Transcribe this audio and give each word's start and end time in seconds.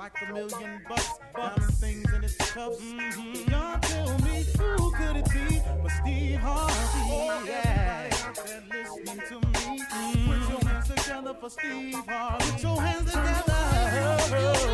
Like 0.00 0.16
a 0.26 0.32
million 0.32 0.80
bucks, 0.88 1.18
diamond 1.36 1.74
things 1.74 2.10
in 2.14 2.22
his 2.22 2.34
cuffs. 2.36 2.80
Mm-hmm. 2.80 3.50
Y'all 3.50 3.78
tell 3.80 4.18
me 4.20 4.46
who 4.56 4.90
could 4.92 5.16
it 5.16 5.28
be 5.30 5.60
but 5.82 5.90
Steve 5.90 6.38
Harvey? 6.38 6.72
Oh, 7.12 7.44
yeah. 7.46 8.08
Everybody 8.10 8.24
out 8.24 8.46
there 8.46 8.62
listening 8.70 9.20
to 9.28 9.34
me, 9.34 9.82
mm-hmm. 9.82 10.26
put 10.30 10.40
your 10.48 10.60
hands 10.70 10.88
together 10.88 11.34
for 11.38 11.50
Steve 11.50 12.02
Harvey. 12.08 12.50
Put 12.50 12.62
your 12.62 12.80
hands 12.80 13.10
together. 13.10 13.44
Oh, 13.52 14.18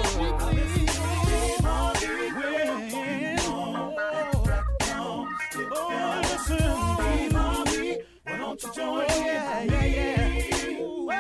Steve 0.07 0.39
Harvey. 1.67 2.07
Oh, 5.73 6.21
listen, 6.23 6.71
Steve 6.95 7.33
Harvey. 7.33 7.99
Why 8.23 8.37
don't 8.37 8.63
you 8.63 8.71
join 8.73 8.99
me? 8.99 9.07
Yeah, 9.09 9.63
yeah, 9.65 9.87
yeah. 9.87 10.81
Ooh, 10.83 11.11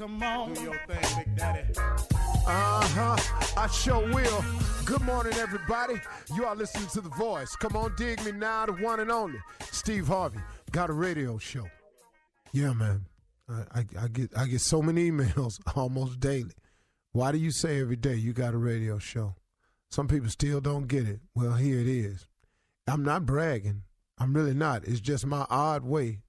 Come 0.00 0.22
on. 0.22 0.54
Do 0.54 0.62
your 0.62 0.80
thing, 0.86 1.24
Big 1.26 1.36
Daddy. 1.36 1.74
Uh 1.76 2.88
huh. 2.88 3.16
I 3.54 3.66
sure 3.66 4.00
will. 4.14 4.44
Good 4.86 5.02
morning, 5.02 5.34
everybody. 5.34 6.00
You 6.34 6.46
are 6.46 6.56
listening 6.56 6.88
to 6.94 7.02
The 7.02 7.10
Voice. 7.10 7.54
Come 7.56 7.76
on, 7.76 7.92
dig 7.98 8.24
me 8.24 8.32
now, 8.32 8.64
the 8.64 8.72
one 8.72 9.00
and 9.00 9.10
only 9.10 9.38
Steve 9.70 10.06
Harvey. 10.06 10.38
Got 10.70 10.88
a 10.88 10.94
radio 10.94 11.36
show. 11.36 11.68
Yeah, 12.50 12.72
man. 12.72 13.04
I, 13.46 13.80
I, 13.80 13.84
I 14.04 14.08
get 14.08 14.30
I 14.34 14.46
get 14.46 14.62
so 14.62 14.80
many 14.80 15.10
emails 15.10 15.60
almost 15.76 16.18
daily. 16.18 16.54
Why 17.12 17.30
do 17.30 17.36
you 17.36 17.50
say 17.50 17.78
every 17.82 17.96
day 17.96 18.14
you 18.14 18.32
got 18.32 18.54
a 18.54 18.58
radio 18.58 18.98
show? 18.98 19.34
Some 19.90 20.08
people 20.08 20.30
still 20.30 20.62
don't 20.62 20.88
get 20.88 21.06
it. 21.06 21.20
Well, 21.34 21.52
here 21.52 21.78
it 21.78 21.86
is. 21.86 22.26
I'm 22.86 23.02
not 23.02 23.26
bragging. 23.26 23.82
I'm 24.16 24.32
really 24.32 24.54
not. 24.54 24.88
It's 24.88 25.00
just 25.00 25.26
my 25.26 25.44
odd 25.50 25.84
way 25.84 26.22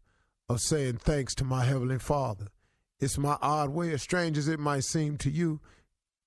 of 0.50 0.60
saying 0.60 0.98
thanks 0.98 1.34
to 1.36 1.46
my 1.46 1.64
Heavenly 1.64 2.00
Father. 2.00 2.48
It's 3.02 3.18
my 3.18 3.38
odd 3.42 3.72
way, 3.72 3.92
as 3.92 4.04
strange 4.04 4.38
as 4.38 4.48
it 4.48 4.60
might 4.60 4.84
seem 4.84 5.18
to 5.18 5.32
you. 5.32 5.60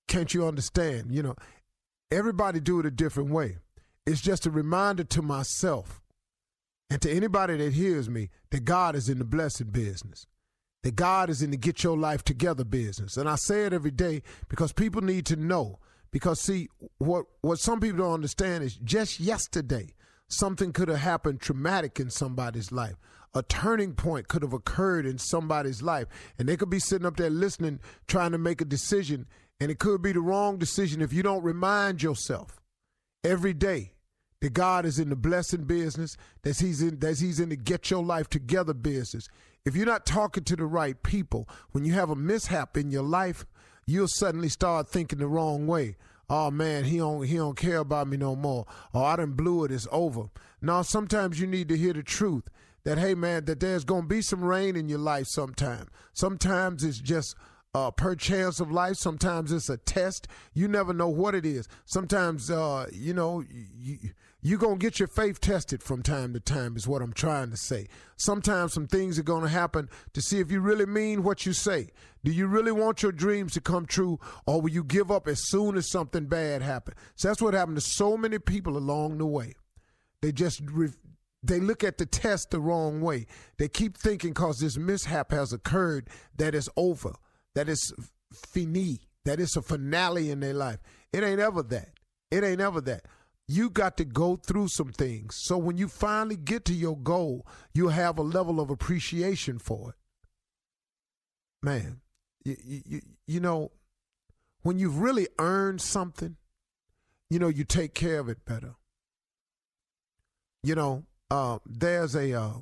Can't 0.09 0.35
you 0.35 0.47
understand? 0.47 1.07
You 1.11 1.23
know, 1.23 1.37
everybody 2.11 2.59
do 2.61 2.81
it 2.81 2.87
a 2.87 2.91
different 2.91 3.31
way. 3.31 3.59
It's 4.05 4.21
just 4.21 4.45
a 4.45 4.51
reminder 4.51 5.05
to 5.05 5.23
myself 5.23 6.03
and 6.91 7.01
to 7.01 7.11
anybody 7.11 7.57
that 7.57 7.73
hears 7.73 8.11
me 8.11 8.29
that 8.51 8.65
God 8.65 8.97
is 8.97 9.09
in 9.09 9.19
the 9.19 9.25
blessing 9.25 9.69
business. 9.69 10.27
That 10.83 10.97
God 10.97 11.31
is 11.31 11.41
in 11.41 11.51
the 11.51 11.57
get 11.57 11.83
your 11.83 11.97
life 11.97 12.25
together 12.25 12.65
business. 12.65 13.17
And 13.17 13.27
I 13.29 13.37
say 13.37 13.65
it 13.65 13.73
every 13.73 13.91
day 13.91 14.23
because 14.49 14.73
people 14.73 15.01
need 15.01 15.25
to 15.27 15.37
know. 15.37 15.79
Because 16.11 16.41
see, 16.41 16.69
what 16.99 17.25
what 17.41 17.59
some 17.59 17.81
people 17.81 17.99
don't 17.99 18.12
understand 18.12 18.62
is 18.62 18.77
just 18.77 19.19
yesterday, 19.19 19.95
something 20.29 20.73
could 20.73 20.89
have 20.89 20.99
happened 20.99 21.41
traumatic 21.41 21.99
in 21.99 22.11
somebody's 22.11 22.71
life 22.71 22.97
a 23.34 23.43
turning 23.43 23.95
point 23.95 24.28
could 24.28 24.43
have 24.43 24.53
occurred 24.53 25.06
in 25.06 25.19
somebody's 25.19 25.83
life. 25.83 26.06
And 26.39 26.49
they 26.49 26.56
could 26.56 26.71
be 26.71 26.78
sitting 26.78 27.06
up 27.06 27.17
there 27.17 27.31
listening, 27.31 27.81
trying 28.06 28.33
to 28.33 28.39
make 28.39 28.61
a 28.61 28.65
decision. 28.65 29.27
And 29.61 29.71
it 29.71 29.78
could 29.78 30.03
be 30.03 30.12
the 30.12 30.21
wrong 30.21 30.59
decision 30.59 31.03
if 31.03 31.12
you 31.12 31.22
don't 31.22 31.43
remind 31.43 32.03
yourself 32.03 32.61
every 33.25 33.55
day 33.55 33.93
that 34.41 34.53
God 34.53 34.85
is 34.85 34.99
in 34.99 35.09
the 35.09 35.17
blessing 35.17 35.64
business, 35.64 36.17
that 36.43 36.59
He's 36.59 36.82
in 36.82 36.99
that 37.00 37.19
He's 37.19 37.41
in 37.41 37.49
the 37.49 37.56
get 37.56 37.91
your 37.91 38.03
life 38.03 38.29
together 38.29 38.75
business. 38.75 39.26
If 39.64 39.75
you're 39.75 39.87
not 39.87 40.05
talking 40.05 40.44
to 40.44 40.56
the 40.56 40.67
right 40.67 41.03
people, 41.03 41.49
when 41.73 41.85
you 41.85 41.94
have 41.94 42.11
a 42.11 42.17
mishap 42.17 42.76
in 42.76 42.91
your 42.91 43.03
life, 43.03 43.47
you'll 43.87 44.09
suddenly 44.09 44.50
start 44.50 44.88
thinking 44.88 45.19
the 45.19 45.26
wrong 45.26 45.67
way. 45.67 45.97
Oh 46.29 46.50
man, 46.50 46.85
he 46.85 46.99
don't 46.99 47.25
he 47.25 47.37
don't 47.37 47.56
care 47.56 47.79
about 47.79 48.09
me 48.09 48.17
no 48.17 48.37
more. 48.37 48.67
Oh, 48.93 49.05
I 49.05 49.17
done 49.17 49.32
blew 49.32 49.64
it, 49.64 49.73
it's 49.73 49.88
over. 49.91 50.25
Now 50.61 50.82
sometimes 50.82 51.41
you 51.41 51.47
need 51.47 51.69
to 51.69 51.76
hear 51.76 51.93
the 51.93 52.03
truth 52.03 52.44
that 52.85 52.99
hey 52.99 53.15
man 53.15 53.45
that 53.45 53.61
there's 53.61 53.85
to 54.03 54.09
be 54.09 54.23
some 54.23 54.45
rain 54.45 54.77
in 54.77 54.89
your 54.89 54.99
life 54.99 55.27
sometime 55.27 55.89
sometimes 56.13 56.85
it's 56.85 56.99
just 56.99 57.35
uh, 57.75 57.91
per 57.91 58.15
chance 58.15 58.61
of 58.61 58.71
life. 58.71 58.97
Sometimes 58.97 59.51
it's 59.53 59.69
a 59.69 59.77
test. 59.77 60.29
You 60.53 60.69
never 60.69 60.93
know 60.93 61.09
what 61.09 61.35
it 61.35 61.45
is. 61.45 61.69
Sometimes, 61.85 62.51
uh, 62.51 62.87
you 62.93 63.13
know, 63.13 63.43
you, 63.51 63.99
you're 64.41 64.59
to 64.79 64.85
get 64.85 64.99
your 64.99 65.09
faith 65.09 65.41
tested 65.41 65.83
from 65.83 66.03
time 66.03 66.33
to 66.35 66.41
time, 66.41 66.77
is 66.77 66.87
what 66.87 67.03
I'm 67.03 67.13
trying 67.13 67.51
to 67.51 67.57
say. 67.57 67.89
Sometimes 68.17 68.73
some 68.73 68.87
things 68.87 69.19
are 69.19 69.25
to 69.43 69.49
happen 69.49 69.89
to 70.13 70.23
see 70.23 70.39
if 70.39 70.53
you 70.53 70.61
really 70.61 70.87
mean 70.87 71.25
what 71.25 71.45
you 71.45 71.53
say. 71.53 71.89
Do 72.23 72.31
you 72.31 72.47
really 72.47 72.73
want 72.73 73.03
your 73.03 73.13
dreams 73.13 73.53
to 73.55 73.61
come 73.61 73.87
true, 73.87 74.21
or 74.47 74.63
will 74.63 74.71
you 74.71 74.85
give 74.85 75.11
up 75.11 75.27
as 75.27 75.49
soon 75.49 75.77
as 75.77 75.91
something 75.91 76.27
bad 76.27 76.63
happens? 76.63 76.97
So 77.17 77.29
that's 77.29 77.43
what 77.43 77.55
happened 77.55 77.77
to 77.77 77.83
so 77.83 78.17
many 78.17 78.39
people 78.39 78.77
along 78.77 79.19
the 79.19 79.27
way. 79.27 79.55
They 80.23 80.33
just 80.33 80.61
re- 80.65 80.89
they 81.46 81.61
look 81.61 81.85
at 81.85 81.99
the 81.99 82.06
test 82.06 82.50
the 82.50 82.61
wrong 82.61 83.00
way. 83.00 83.26
They 83.58 83.69
keep 83.69 83.96
thinking 83.96 84.31
because 84.31 84.58
this 84.58 84.76
mishap 84.76 85.31
has 85.31 85.52
occurred 85.52 86.08
that 86.37 86.55
it's 86.55 86.69
over 86.76 87.14
that 87.55 87.69
it's 87.69 87.93
fini, 88.32 89.00
that 89.25 89.41
it's 89.41 89.56
a 89.56 89.62
finale 89.62 90.31
in 90.31 90.41
their 90.41 90.55
life. 90.55 90.81
It 91.12 91.23
ain't 91.23 91.41
ever 91.41 91.62
that. 91.62 91.91
It 92.31 92.44
ain't 92.44 92.61
ever 92.61 92.81
that. 92.82 93.06
You 93.46 93.70
got 93.70 93.96
to 93.99 94.05
go 94.05 94.37
through 94.37 94.69
some 94.69 94.93
things. 94.93 95.37
So 95.43 95.58
when 95.58 95.76
you 95.76 95.88
finally 95.88 96.37
get 96.37 96.64
to 96.67 96.75
your 96.75 96.96
goal, 96.96 97.47
you'll 97.73 97.90
have 97.90 98.19
a 98.19 98.23
level 98.23 98.61
of 98.61 98.70
appreciation 98.70 99.58
for 99.58 99.90
it. 99.90 99.97
Man, 101.62 102.00
you, 102.44 102.56
you, 102.64 103.00
you 103.26 103.40
know, 103.40 103.70
when 104.62 104.79
you've 104.79 104.99
really 104.99 105.29
earned 105.38 105.81
something, 105.81 106.37
you 107.31 107.38
know, 107.38 107.49
you 107.49 107.64
take 107.64 107.94
care 107.94 108.19
of 108.19 108.29
it 108.29 108.44
better. 108.44 108.75
You 110.62 110.75
know, 110.75 111.05
uh, 111.31 111.59
there's 111.67 112.15
a, 112.15 112.32
uh, 112.32 112.53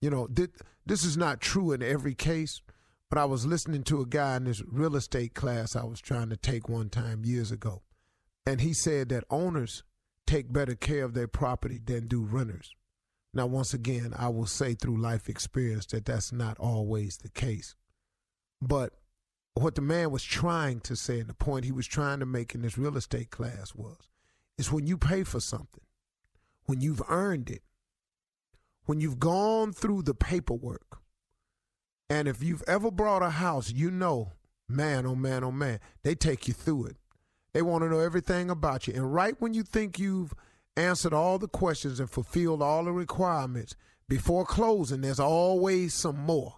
you 0.00 0.10
know, 0.10 0.26
th- 0.26 0.50
this 0.84 1.04
is 1.04 1.16
not 1.16 1.40
true 1.40 1.72
in 1.72 1.82
every 1.82 2.14
case, 2.14 2.60
but 3.08 3.18
I 3.18 3.24
was 3.24 3.46
listening 3.46 3.82
to 3.84 4.00
a 4.00 4.06
guy 4.06 4.36
in 4.36 4.44
this 4.44 4.62
real 4.66 4.96
estate 4.96 5.34
class 5.34 5.76
I 5.76 5.84
was 5.84 6.00
trying 6.00 6.30
to 6.30 6.36
take 6.36 6.68
one 6.68 6.88
time 6.88 7.24
years 7.24 7.52
ago. 7.52 7.82
And 8.46 8.60
he 8.60 8.72
said 8.72 9.08
that 9.10 9.24
owners 9.30 9.84
take 10.26 10.52
better 10.52 10.74
care 10.74 11.04
of 11.04 11.14
their 11.14 11.28
property 11.28 11.78
than 11.84 12.08
do 12.08 12.22
renters. 12.22 12.74
Now, 13.34 13.46
once 13.46 13.72
again, 13.72 14.12
I 14.16 14.28
will 14.28 14.46
say 14.46 14.74
through 14.74 15.00
life 15.00 15.28
experience 15.28 15.86
that 15.86 16.04
that's 16.04 16.32
not 16.32 16.58
always 16.58 17.18
the 17.18 17.30
case. 17.30 17.74
But 18.60 18.92
what 19.54 19.74
the 19.74 19.82
man 19.82 20.10
was 20.10 20.22
trying 20.22 20.80
to 20.80 20.96
say, 20.96 21.20
and 21.20 21.28
the 21.28 21.34
point 21.34 21.64
he 21.64 21.72
was 21.72 21.86
trying 21.86 22.20
to 22.20 22.26
make 22.26 22.54
in 22.54 22.62
this 22.62 22.78
real 22.78 22.96
estate 22.96 23.30
class 23.30 23.74
was, 23.74 24.08
is 24.58 24.72
when 24.72 24.86
you 24.86 24.98
pay 24.98 25.24
for 25.24 25.40
something, 25.40 25.84
when 26.66 26.80
you've 26.80 27.02
earned 27.08 27.50
it, 27.50 27.62
when 28.84 29.00
you've 29.00 29.18
gone 29.18 29.72
through 29.72 30.02
the 30.02 30.14
paperwork, 30.14 30.98
and 32.08 32.28
if 32.28 32.42
you've 32.42 32.64
ever 32.66 32.90
bought 32.90 33.22
a 33.22 33.30
house, 33.30 33.72
you 33.72 33.90
know, 33.90 34.32
man, 34.68 35.06
oh 35.06 35.14
man, 35.14 35.44
oh 35.44 35.52
man, 35.52 35.80
they 36.02 36.14
take 36.14 36.46
you 36.46 36.54
through 36.54 36.86
it. 36.86 36.96
They 37.52 37.62
want 37.62 37.84
to 37.84 37.88
know 37.88 38.00
everything 38.00 38.50
about 38.50 38.86
you. 38.86 38.94
And 38.94 39.12
right 39.14 39.34
when 39.38 39.54
you 39.54 39.62
think 39.62 39.98
you've 39.98 40.34
answered 40.76 41.12
all 41.12 41.38
the 41.38 41.48
questions 41.48 42.00
and 42.00 42.10
fulfilled 42.10 42.62
all 42.62 42.84
the 42.84 42.92
requirements, 42.92 43.76
before 44.08 44.44
closing, 44.44 45.00
there's 45.00 45.20
always 45.20 45.94
some 45.94 46.18
more. 46.18 46.56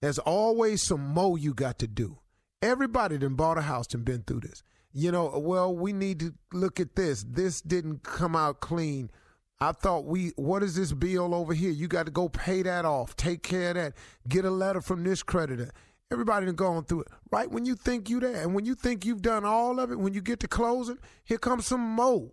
There's 0.00 0.18
always 0.18 0.82
some 0.82 1.00
more 1.00 1.38
you 1.38 1.54
got 1.54 1.78
to 1.78 1.86
do. 1.86 2.18
Everybody 2.60 3.16
that 3.16 3.30
bought 3.30 3.58
a 3.58 3.62
house 3.62 3.94
and 3.94 4.04
been 4.04 4.22
through 4.22 4.40
this. 4.40 4.62
You 4.98 5.12
know, 5.12 5.38
well, 5.38 5.74
we 5.74 5.92
need 5.92 6.20
to 6.20 6.32
look 6.52 6.80
at 6.80 6.96
this. 6.96 7.22
This 7.22 7.60
didn't 7.60 8.02
come 8.02 8.34
out 8.34 8.60
clean 8.60 9.10
I 9.58 9.72
thought 9.72 10.04
we, 10.04 10.32
what 10.36 10.62
is 10.62 10.74
this 10.74 10.92
bill 10.92 11.34
over 11.34 11.54
here? 11.54 11.70
You 11.70 11.88
got 11.88 12.06
to 12.06 12.12
go 12.12 12.28
pay 12.28 12.62
that 12.62 12.84
off, 12.84 13.16
take 13.16 13.42
care 13.42 13.70
of 13.70 13.76
that, 13.76 13.94
get 14.28 14.44
a 14.44 14.50
letter 14.50 14.82
from 14.82 15.02
this 15.02 15.22
creditor. 15.22 15.70
Everybody 16.12 16.46
done 16.46 16.56
gone 16.56 16.84
through 16.84 17.02
it. 17.02 17.08
Right 17.32 17.50
when 17.50 17.64
you 17.64 17.74
think 17.74 18.10
you 18.10 18.20
there, 18.20 18.42
and 18.42 18.54
when 18.54 18.66
you 18.66 18.74
think 18.74 19.04
you've 19.04 19.22
done 19.22 19.44
all 19.44 19.80
of 19.80 19.90
it, 19.90 19.98
when 19.98 20.12
you 20.12 20.20
get 20.20 20.40
to 20.40 20.48
closing, 20.48 20.98
here 21.24 21.38
comes 21.38 21.66
some 21.66 21.80
more. 21.80 22.30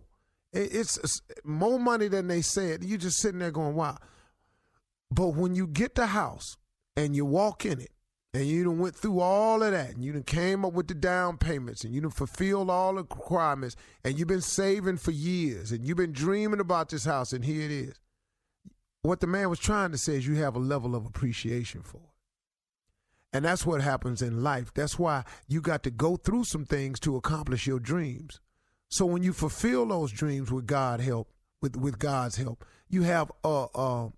It's, 0.52 0.98
it's 0.98 1.22
more 1.44 1.80
money 1.80 2.08
than 2.08 2.28
they 2.28 2.42
said. 2.42 2.84
You 2.84 2.98
just 2.98 3.18
sitting 3.18 3.40
there 3.40 3.50
going, 3.50 3.74
wow. 3.74 3.96
But 5.10 5.28
when 5.28 5.54
you 5.54 5.66
get 5.66 5.94
the 5.94 6.06
house 6.06 6.56
and 6.96 7.16
you 7.16 7.24
walk 7.24 7.64
in 7.64 7.80
it, 7.80 7.90
and 8.34 8.48
you 8.48 8.64
done 8.64 8.80
went 8.80 8.96
through 8.96 9.20
all 9.20 9.62
of 9.62 9.70
that, 9.70 9.90
and 9.90 10.04
you 10.04 10.12
done 10.12 10.24
came 10.24 10.64
up 10.64 10.72
with 10.72 10.88
the 10.88 10.94
down 10.94 11.38
payments, 11.38 11.84
and 11.84 11.94
you 11.94 12.00
done 12.00 12.10
fulfilled 12.10 12.68
all 12.68 12.94
the 12.94 13.02
requirements, 13.02 13.76
and 14.02 14.18
you've 14.18 14.26
been 14.26 14.40
saving 14.40 14.96
for 14.96 15.12
years, 15.12 15.70
and 15.70 15.86
you've 15.86 15.96
been 15.96 16.12
dreaming 16.12 16.58
about 16.58 16.88
this 16.88 17.04
house, 17.04 17.32
and 17.32 17.44
here 17.44 17.62
it 17.62 17.70
is. 17.70 17.94
What 19.02 19.20
the 19.20 19.28
man 19.28 19.50
was 19.50 19.60
trying 19.60 19.92
to 19.92 19.98
say 19.98 20.16
is 20.16 20.26
you 20.26 20.34
have 20.36 20.56
a 20.56 20.58
level 20.58 20.96
of 20.96 21.06
appreciation 21.06 21.82
for 21.82 21.98
it. 21.98 23.36
And 23.36 23.44
that's 23.44 23.64
what 23.64 23.80
happens 23.80 24.20
in 24.20 24.42
life. 24.42 24.72
That's 24.74 24.98
why 24.98 25.24
you 25.46 25.60
got 25.60 25.84
to 25.84 25.90
go 25.90 26.16
through 26.16 26.44
some 26.44 26.64
things 26.64 26.98
to 27.00 27.16
accomplish 27.16 27.66
your 27.66 27.80
dreams. 27.80 28.40
So 28.88 29.06
when 29.06 29.22
you 29.22 29.32
fulfill 29.32 29.86
those 29.86 30.10
dreams 30.10 30.50
with 30.50 30.66
God 30.66 31.00
help, 31.00 31.28
with 31.60 31.76
with 31.76 31.98
God's 31.98 32.36
help, 32.36 32.64
you 32.88 33.02
have 33.02 33.30
a 33.42 33.66
uh, 33.74 34.08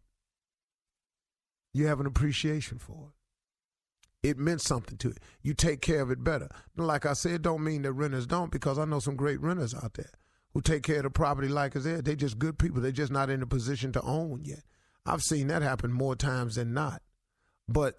you 1.73 1.87
have 1.87 1.99
an 1.99 2.07
appreciation 2.07 2.79
for 2.79 3.09
it 3.09 3.16
it 4.23 4.39
meant 4.39 4.63
something 4.63 4.97
to 4.99 5.11
it. 5.11 5.19
You 5.43 5.55
take 5.55 5.81
care 5.81 6.01
of 6.01 6.11
it 6.11 6.25
better. 6.25 6.49
Like 6.77 7.07
I 7.07 7.13
said, 7.13 7.43
don't 7.43 7.63
mean 7.63 7.83
that 7.83 7.93
renters 7.93 8.27
don't, 8.27 8.51
because 8.51 8.79
I 8.79 8.85
know 8.85 8.99
some 8.99 9.17
great 9.17 9.41
renters 9.41 9.75
out 9.75 9.95
there 9.95 10.11
who 10.53 10.61
take 10.63 10.83
care 10.83 10.99
of 10.99 11.03
the 11.05 11.11
property 11.11 11.49
like 11.49 11.77
us 11.77 11.85
there. 11.85 12.01
They 12.01 12.17
just 12.17 12.39
good 12.39 12.59
people. 12.59 12.81
They're 12.81 12.91
just 12.91 13.13
not 13.13 13.31
in 13.31 13.43
a 13.43 13.47
position 13.47 13.93
to 13.93 14.03
own 14.03 14.43
yet. 14.45 14.63
I've 15.05 15.23
seen 15.23 15.49
that 15.49 15.63
happen 15.63 15.93
more 15.93 16.17
times 16.17 16.55
than 16.55 16.73
not. 16.73 17.03
But 17.69 17.99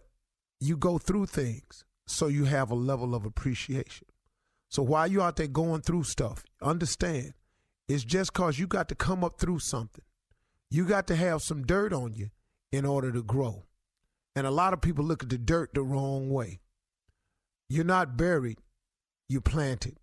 you 0.59 0.75
go 0.75 0.97
through 0.97 1.27
things 1.27 1.83
so 2.07 2.27
you 2.27 2.45
have 2.45 2.71
a 2.71 2.75
level 2.75 3.13
of 3.13 3.25
appreciation. 3.25 4.07
So 4.69 4.81
while 4.81 5.07
you're 5.07 5.21
out 5.21 5.35
there 5.35 5.47
going 5.47 5.81
through 5.81 6.03
stuff, 6.03 6.43
understand 6.61 7.33
it's 7.87 8.03
just 8.03 8.33
cause 8.33 8.59
you 8.59 8.67
got 8.67 8.89
to 8.89 8.95
come 8.95 9.23
up 9.23 9.39
through 9.39 9.59
something. 9.59 10.03
You 10.69 10.85
got 10.85 11.07
to 11.07 11.15
have 11.15 11.41
some 11.41 11.65
dirt 11.65 11.93
on 11.93 12.15
you 12.15 12.31
in 12.71 12.85
order 12.85 13.11
to 13.11 13.23
grow. 13.23 13.66
And 14.37 14.45
a 14.45 14.51
lot 14.51 14.71
of 14.71 14.81
people 14.81 15.03
look 15.03 15.23
at 15.23 15.29
the 15.29 15.37
dirt 15.39 15.73
the 15.73 15.81
wrong 15.81 16.29
way. 16.29 16.59
You're 17.69 17.83
not 17.83 18.15
buried, 18.15 18.59
you 19.27 19.41
planted. 19.41 19.97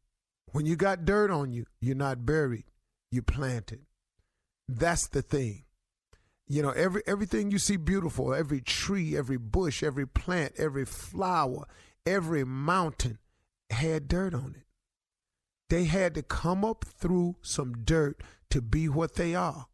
When 0.46 0.66
you 0.66 0.74
got 0.74 1.04
dirt 1.04 1.30
on 1.30 1.52
you, 1.52 1.66
you're 1.80 1.94
not 1.94 2.26
buried, 2.26 2.64
you 3.12 3.22
planted. 3.22 3.86
That's 4.68 5.06
the 5.06 5.22
thing. 5.22 5.66
You 6.48 6.62
know, 6.62 6.70
every 6.70 7.02
everything 7.06 7.52
you 7.52 7.60
see 7.60 7.76
beautiful, 7.76 8.34
every 8.34 8.60
tree, 8.60 9.16
every 9.16 9.36
bush, 9.36 9.84
every 9.84 10.04
plant, 10.04 10.54
every 10.58 10.84
flower, 10.84 11.68
every 12.04 12.42
mountain 12.42 13.20
had 13.70 14.08
dirt 14.08 14.34
on 14.34 14.56
it. 14.56 14.66
They 15.70 15.84
had 15.84 16.12
to 16.16 16.24
come 16.24 16.64
up 16.64 16.84
through 16.84 17.36
some 17.40 17.84
dirt 17.84 18.20
to 18.50 18.60
be 18.60 18.88
what 18.88 19.14
they 19.14 19.36
are. 19.36 19.66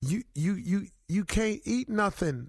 You 0.00 0.22
you 0.34 0.54
you 0.54 0.86
you 1.06 1.24
can't 1.26 1.60
eat 1.66 1.90
nothing 1.90 2.48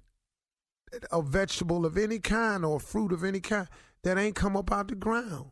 a 1.12 1.22
vegetable 1.22 1.86
of 1.86 1.98
any 1.98 2.20
kind 2.20 2.64
or 2.64 2.80
fruit 2.80 3.12
of 3.12 3.24
any 3.24 3.40
kind 3.40 3.68
that 4.04 4.18
ain't 4.18 4.36
come 4.36 4.56
up 4.56 4.72
out 4.72 4.88
the 4.88 4.96
ground. 4.96 5.52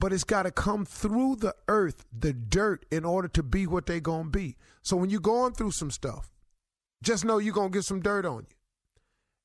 But 0.00 0.12
it's 0.12 0.24
got 0.24 0.44
to 0.44 0.52
come 0.52 0.86
through 0.86 1.36
the 1.36 1.54
earth, 1.66 2.04
the 2.16 2.32
dirt, 2.32 2.86
in 2.90 3.04
order 3.04 3.28
to 3.28 3.42
be 3.42 3.66
what 3.66 3.86
they 3.86 4.00
going 4.00 4.24
to 4.24 4.30
be. 4.30 4.56
So 4.82 4.96
when 4.96 5.10
you're 5.10 5.20
going 5.20 5.54
through 5.54 5.72
some 5.72 5.90
stuff, 5.90 6.30
just 7.02 7.24
know 7.24 7.38
you're 7.38 7.54
going 7.54 7.72
to 7.72 7.78
get 7.78 7.84
some 7.84 8.00
dirt 8.00 8.24
on 8.24 8.46
you. 8.48 8.56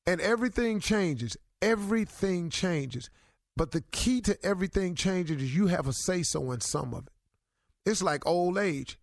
And 0.06 0.20
everything 0.20 0.80
changes. 0.80 1.36
Everything 1.60 2.50
changes. 2.50 3.10
But 3.56 3.72
the 3.72 3.82
key 3.92 4.20
to 4.22 4.38
everything 4.44 4.94
changing 4.94 5.40
is 5.40 5.54
you 5.54 5.68
have 5.68 5.88
a 5.88 5.92
say 5.92 6.22
so 6.22 6.52
in 6.52 6.60
some 6.60 6.94
of 6.94 7.06
it. 7.06 7.12
It's 7.86 8.02
like 8.02 8.26
old 8.26 8.58
age 8.58 8.98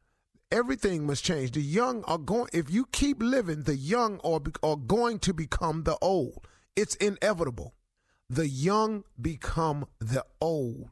everything 0.52 1.06
must 1.06 1.24
change. 1.24 1.52
The 1.52 1.62
young 1.62 2.04
are 2.04 2.18
going, 2.18 2.50
if 2.54 2.70
you 2.70 2.86
keep 2.92 3.22
living, 3.22 3.64
the 3.64 3.76
young 3.76 4.20
are, 4.24 4.42
are 4.62 4.76
going 4.76 5.20
to 5.20 5.34
become 5.34 5.84
the 5.84 5.98
old. 6.02 6.48
It's 6.76 6.96
inevitable. 6.96 7.74
The 8.30 8.48
young 8.48 9.04
become 9.20 9.86
the 10.00 10.26
old. 10.40 10.90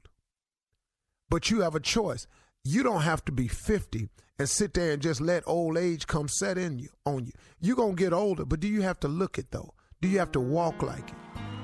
But 1.29 1.49
you 1.49 1.61
have 1.61 1.75
a 1.75 1.79
choice. 1.79 2.27
You 2.63 2.83
don't 2.83 3.01
have 3.01 3.23
to 3.25 3.31
be 3.31 3.47
50 3.47 4.09
and 4.37 4.49
sit 4.49 4.73
there 4.73 4.93
and 4.93 5.01
just 5.01 5.21
let 5.21 5.43
old 5.45 5.77
age 5.77 6.07
come 6.07 6.27
set 6.27 6.57
in 6.57 6.79
you 6.79 6.89
on 7.05 7.25
you. 7.25 7.31
You're 7.61 7.75
going 7.75 7.95
to 7.95 8.03
get 8.03 8.13
older, 8.13 8.45
but 8.45 8.59
do 8.59 8.67
you 8.67 8.81
have 8.81 8.99
to 9.01 9.07
look 9.07 9.37
it 9.37 9.51
though? 9.51 9.73
Do 10.01 10.07
you 10.07 10.19
have 10.19 10.31
to 10.33 10.39
walk 10.39 10.81
like 10.81 11.09
it? 11.09 11.15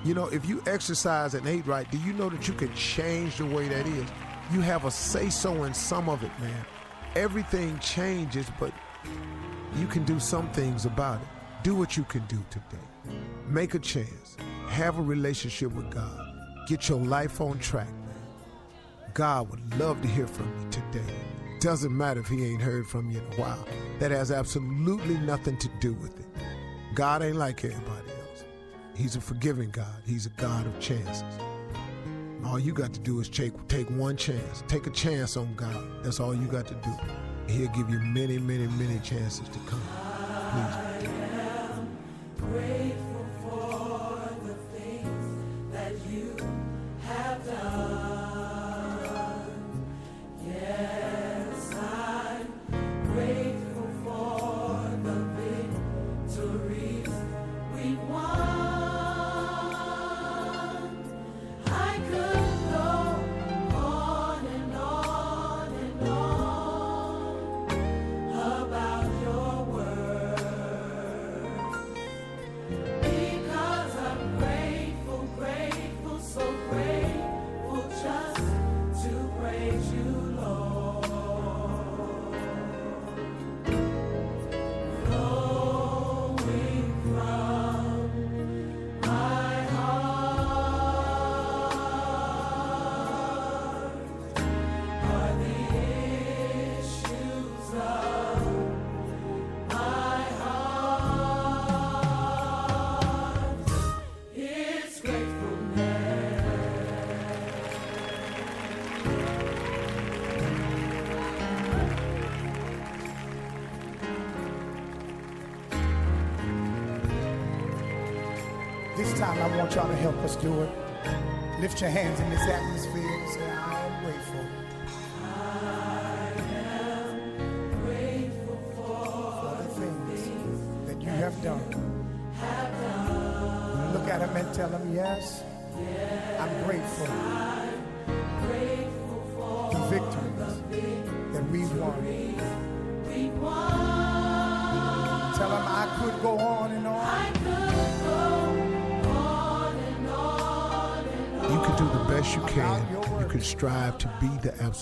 You 0.03 0.13
know, 0.13 0.27
if 0.27 0.47
you 0.47 0.61
exercise 0.67 1.33
and 1.33 1.47
eat 1.47 1.65
right, 1.65 1.89
do 1.89 1.97
you 1.97 2.13
know 2.13 2.29
that 2.29 2.47
you 2.47 2.53
can 2.53 2.73
change 2.75 3.37
the 3.37 3.45
way 3.45 3.67
that 3.67 3.87
is? 3.87 4.07
You 4.51 4.61
have 4.61 4.85
a 4.85 4.91
say 4.91 5.29
so 5.29 5.63
in 5.63 5.73
some 5.73 6.09
of 6.09 6.23
it, 6.23 6.31
man 6.39 6.65
everything 7.15 7.79
changes, 7.79 8.47
but 8.59 8.71
you 9.77 9.87
can 9.87 10.03
do 10.03 10.19
some 10.19 10.49
things 10.51 10.85
about 10.85 11.21
it. 11.21 11.27
Do 11.63 11.75
what 11.75 11.97
you 11.97 12.03
can 12.03 12.25
do 12.27 12.43
today. 12.49 13.15
Make 13.47 13.73
a 13.73 13.79
chance. 13.79 14.37
Have 14.67 14.99
a 14.99 15.01
relationship 15.01 15.71
with 15.73 15.89
God. 15.91 16.33
Get 16.67 16.89
your 16.89 16.99
life 16.99 17.41
on 17.41 17.59
track, 17.59 17.87
man. 17.87 18.15
God 19.13 19.49
would 19.49 19.79
love 19.79 20.01
to 20.01 20.07
hear 20.07 20.27
from 20.27 20.51
you 20.59 20.69
today. 20.69 21.13
Doesn't 21.59 21.95
matter 21.95 22.19
if 22.19 22.27
he 22.27 22.45
ain't 22.45 22.61
heard 22.61 22.85
from 22.85 23.09
you 23.09 23.19
in 23.19 23.33
a 23.33 23.41
while. 23.41 23.65
That 23.99 24.11
has 24.11 24.31
absolutely 24.31 25.17
nothing 25.19 25.57
to 25.59 25.69
do 25.79 25.93
with 25.93 26.19
it. 26.19 26.25
God 26.93 27.23
ain't 27.23 27.37
like 27.37 27.63
everybody 27.63 28.09
else. 28.29 28.43
He's 28.95 29.15
a 29.15 29.21
forgiving 29.21 29.69
God. 29.69 29.95
He's 30.05 30.25
a 30.25 30.29
God 30.31 30.65
of 30.65 30.79
chances. 30.79 31.23
All 32.45 32.59
you 32.59 32.73
got 32.73 32.93
to 32.93 32.99
do 32.99 33.19
is 33.19 33.27
take, 33.27 33.53
take 33.67 33.89
one 33.89 34.15
chance. 34.15 34.63
Take 34.67 34.85
a 34.85 34.91
chance 34.91 35.35
on 35.35 35.55
God. 35.55 36.03
That's 36.03 36.19
all 36.19 36.35
you 36.35 36.45
got 36.47 36.67
to 36.67 36.75
do. 36.75 36.91
He'll 37.51 37.69
give 37.69 37.89
you 37.89 37.99
many, 37.99 38.37
many, 38.37 38.67
many 38.67 38.99
chances 38.99 39.49
to 39.49 39.59
come. 39.67 39.81
Please. 40.51 40.84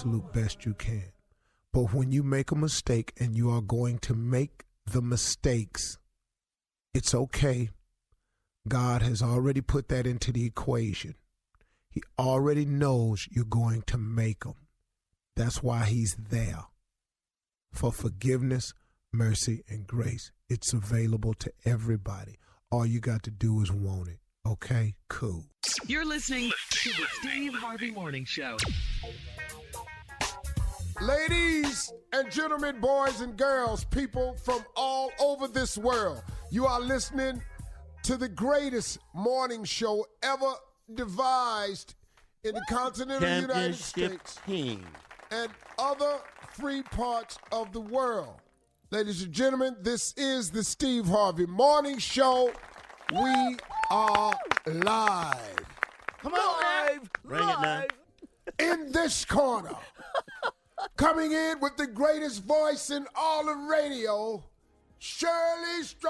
Absolute 0.03 0.33
best 0.33 0.65
you 0.65 0.74
can. 0.74 1.13
But 1.72 1.93
when 1.93 2.12
you 2.12 2.24
make 2.24 2.51
a 2.51 2.55
mistake 2.55 3.13
and 3.22 3.38
you 3.38 3.50
are 3.50 3.62
going 3.62 4.00
to 4.00 4.13
make 4.13 4.65
the 4.86 5.01
mistakes, 5.01 5.98
it's 6.93 7.15
okay. 7.15 7.69
God 8.67 9.01
has 9.01 9.22
already 9.22 9.62
put 9.62 9.88
that 9.88 10.05
into 10.05 10.33
the 10.33 10.45
equation. 10.45 11.15
He 11.89 12.03
already 12.19 12.65
knows 12.65 13.29
you're 13.31 13.45
going 13.45 13.83
to 13.83 13.98
make 13.98 14.43
them. 14.43 14.55
That's 15.38 15.63
why 15.63 15.86
He's 15.86 16.15
there 16.15 16.65
for 17.72 17.93
forgiveness, 17.93 18.74
mercy, 19.13 19.63
and 19.69 19.88
grace. 19.88 20.33
It's 20.50 20.74
available 20.74 21.33
to 21.36 21.53
everybody. 21.63 22.39
All 22.72 22.86
you 22.86 23.00
got 23.00 23.24
to 23.24 23.31
do 23.31 23.62
is 23.62 23.72
want 23.72 24.10
it. 24.10 24.19
Okay? 24.53 24.93
Cool. 25.07 25.45
You're 25.88 26.05
listening 26.05 26.51
to 26.71 26.89
the 26.89 27.05
Steve 27.21 27.53
Harvey 27.53 27.91
Morning 27.91 28.25
Show. 28.25 28.57
Ladies 31.01 31.91
and 32.12 32.29
gentlemen, 32.31 32.79
boys 32.79 33.21
and 33.21 33.38
girls, 33.38 33.85
people 33.85 34.35
from 34.43 34.63
all 34.75 35.12
over 35.19 35.47
this 35.47 35.77
world, 35.77 36.21
you 36.51 36.65
are 36.65 36.79
listening 36.81 37.41
to 38.03 38.17
the 38.17 38.27
greatest 38.27 39.00
morning 39.13 39.63
show 39.63 40.05
ever 40.21 40.53
devised 40.93 41.95
in 42.43 42.53
the 42.53 42.63
continental 42.69 43.27
United 43.41 43.75
States 43.75 44.38
team. 44.45 44.85
and 45.31 45.50
other 45.79 46.17
free 46.51 46.83
parts 46.83 47.38
of 47.53 47.71
the 47.71 47.79
world. 47.81 48.41
Ladies 48.91 49.23
and 49.23 49.31
gentlemen, 49.31 49.75
this 49.81 50.13
is 50.17 50.51
the 50.51 50.63
Steve 50.63 51.05
Harvey 51.05 51.45
Morning 51.47 51.97
Show. 51.97 52.51
We 53.12 53.57
are 53.93 54.33
live. 54.65 55.55
Come 56.19 56.33
on, 56.33 56.62
live. 56.63 57.09
Bring 57.23 57.47
it 57.47 57.62
now. 57.62 57.83
in 58.57 58.91
this 58.91 59.23
corner. 59.23 59.75
Coming 60.97 61.31
in 61.31 61.59
with 61.59 61.77
the 61.77 61.85
greatest 61.85 62.43
voice 62.43 62.89
in 62.89 63.05
all 63.15 63.47
of 63.47 63.55
radio, 63.69 64.43
Shirley 64.97 65.83
Strawberry. 65.83 66.09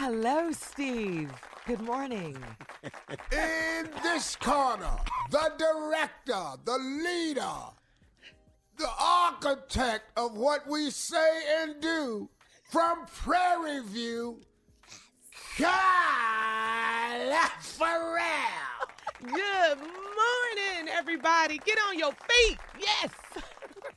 Hello, 0.00 0.50
Steve. 0.50 1.30
Good 1.66 1.82
morning. 1.82 2.36
In 3.30 3.90
this 4.02 4.34
corner, 4.36 4.96
the 5.30 5.52
director, 5.58 6.56
the 6.64 6.78
leader, 6.78 7.56
the 8.76 8.88
architect 8.98 10.10
of 10.16 10.36
what 10.36 10.66
we 10.66 10.90
say 10.90 11.42
and 11.60 11.80
do 11.80 12.30
from 12.70 13.04
Prairie 13.06 13.82
View, 13.84 14.40
Carla 15.58 17.50
Ferrell. 17.58 18.22
Good 19.24 19.78
morning, 19.78 20.88
everybody. 20.88 21.58
Get 21.58 21.76
on 21.88 21.98
your 21.98 22.12
feet. 22.12 22.58
Yes. 22.78 23.10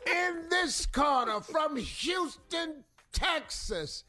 in 0.07 0.49
this 0.49 0.87
corner 0.87 1.39
from 1.39 1.75
Houston, 1.75 2.83
Texas. 3.13 4.05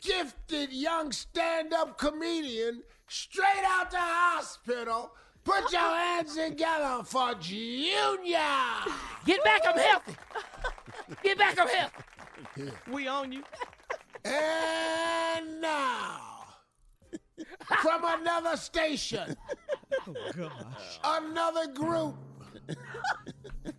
Gifted 0.00 0.72
young 0.72 1.10
stand 1.10 1.72
up 1.72 1.98
comedian, 1.98 2.84
straight 3.08 3.64
out 3.66 3.90
the 3.90 3.96
hospital. 3.98 5.10
Put 5.42 5.72
your 5.72 5.80
hands 5.80 6.36
together 6.36 7.02
for 7.04 7.34
Junior. 7.34 8.38
Get 9.24 9.42
back, 9.42 9.62
I'm 9.66 9.76
healthy. 9.76 10.14
Get 11.24 11.36
back, 11.36 11.58
I'm 11.58 11.68
healthy. 11.68 12.02
We 12.92 13.08
own 13.08 13.32
you. 13.32 13.42
And 14.24 15.60
now, 15.60 16.35
from 17.82 18.02
another 18.04 18.56
station, 18.56 19.36
oh, 20.06 20.50
another 21.04 21.72
group, 21.72 22.16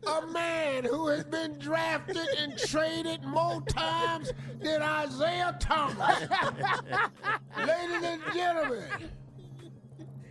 a 0.06 0.28
man 0.28 0.84
who 0.84 1.08
has 1.08 1.24
been 1.26 1.58
drafted 1.60 2.28
and 2.38 2.58
traded 2.58 3.24
more 3.24 3.62
times 3.62 4.32
than 4.60 4.82
Isaiah 4.82 5.58
Thomas. 5.60 6.20
Ladies 7.58 8.04
and 8.04 8.22
gentlemen, 8.34 8.84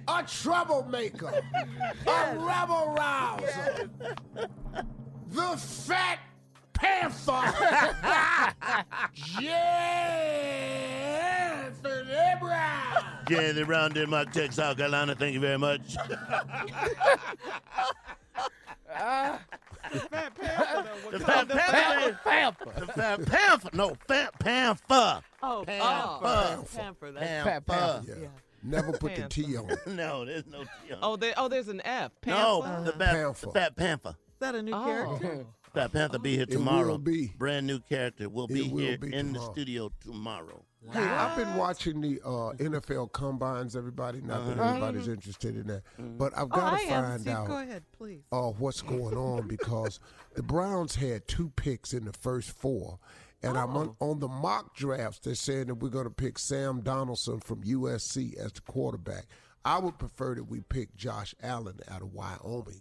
a 0.09 0.23
troublemaker, 0.23 1.43
a 2.07 2.37
rebel 2.39 2.95
rouser, 2.97 3.91
the 5.29 5.57
Fat 5.57 6.21
Panther, 6.77 7.33
Anthony 10.97 12.35
Brown. 12.41 13.05
Jenny 13.29 13.65
Brown, 13.65 13.93
Denmark, 13.93 14.33
Tech, 14.33 14.53
South 14.53 14.77
Carolina. 14.77 15.15
Thank 15.15 15.35
you 15.35 15.41
very 15.41 15.59
much. 15.59 15.97
Fat 18.91 20.35
Panther. 20.35 20.91
The 21.13 21.21
Fat 21.21 21.49
Panther. 21.49 22.19
Pamper. 22.25 22.73
The 22.81 22.87
Fat 22.93 23.27
Panther. 23.27 23.71
No, 23.73 23.97
Fat 24.09 24.39
Panther. 24.39 25.23
Oh, 25.43 25.65
Pamper. 25.67 25.85
oh, 25.85 26.65
Pamper. 26.75 27.13
That's 27.13 27.45
Panther. 27.67 28.03
yeah. 28.07 28.29
Never 28.63 28.93
put 28.93 29.15
the 29.15 29.29
T 29.29 29.57
on 29.57 29.71
it. 29.71 29.79
No, 29.87 30.25
there's 30.25 30.47
no 30.47 30.65
T 30.65 30.69
on 30.93 30.93
oh, 30.93 30.93
it. 30.93 30.99
Oh, 31.03 31.17
there, 31.17 31.35
oh, 31.37 31.49
there's 31.49 31.69
an 31.69 31.81
F. 31.85 32.11
No, 32.27 32.63
Panther? 32.63 32.85
the, 32.85 32.93
Fat, 32.99 33.13
Panther. 33.13 33.47
the 33.47 33.53
Fat 33.53 33.77
Panther. 33.77 34.09
Is 34.09 34.41
that 34.41 34.55
a 34.55 34.63
new 34.63 34.73
Oh. 34.75 34.85
character? 34.85 35.47
Fat 35.77 35.93
Panther 35.93 36.19
be 36.19 36.37
here 36.37 36.47
will 36.49 36.57
tomorrow. 36.57 36.97
be. 36.99 37.33
Brand 37.37 37.67
new 37.67 37.81
character 37.81 38.31
will 38.31 38.47
be 38.49 38.63
will 38.71 38.79
here 38.79 38.97
be 38.97 39.15
in 39.15 39.35
the 39.35 39.41
studio 39.53 39.93
tomorrow. 40.03 40.65
Hey, 40.91 41.01
I've 41.03 41.37
been 41.37 41.55
watching 41.57 42.01
the 42.01 42.19
uh, 42.25 42.55
NFL 42.55 43.13
combines. 43.13 43.77
Everybody, 43.77 44.23
not 44.23 44.47
that 44.47 44.53
Uh-huh. 44.59 44.69
everybody's 44.71 45.07
interested 45.09 45.55
in 45.55 45.67
that, 45.67 45.83
but 46.17 46.33
I've 46.35 46.45
Oh, 46.45 46.47
got 46.47 46.73
I 46.73 46.85
to 46.85 46.91
am. 46.93 47.05
find 47.05 47.21
Steve, 47.21 47.35
out 47.35 47.47
go 47.49 47.59
ahead, 47.59 47.83
please. 47.93 48.23
uh, 48.33 48.49
what's 48.53 48.81
going 48.81 49.17
on 49.19 49.47
because 49.49 50.01
the 50.35 50.43
Browns 50.43 50.95
had 50.95 51.29
two 51.29 51.51
picks 51.57 51.93
in 51.93 52.05
the 52.07 52.13
first 52.15 52.51
four. 52.53 52.99
And 53.43 53.59
I'm 53.59 53.77
on, 53.77 53.95
Oh. 54.01 54.11
on 54.13 54.19
the 54.21 54.29
mock 54.29 54.75
drafts. 54.75 55.19
They're 55.19 55.35
saying 55.35 55.67
that 55.67 55.75
we're 55.75 55.91
going 55.91 56.07
to 56.07 56.11
pick 56.11 56.39
Sam 56.39 56.81
Donaldson 56.81 57.41
from 57.41 57.63
USC 57.65 58.35
as 58.39 58.53
the 58.53 58.63
quarterback. 58.63 59.27
I 59.63 59.79
would 59.79 59.99
prefer 59.99 60.37
that 60.37 60.45
we 60.45 60.61
pick 60.63 60.97
Josh 60.97 61.35
Allen 61.43 61.81
out 61.89 62.01
of 62.01 62.15
Wyoming, 62.15 62.81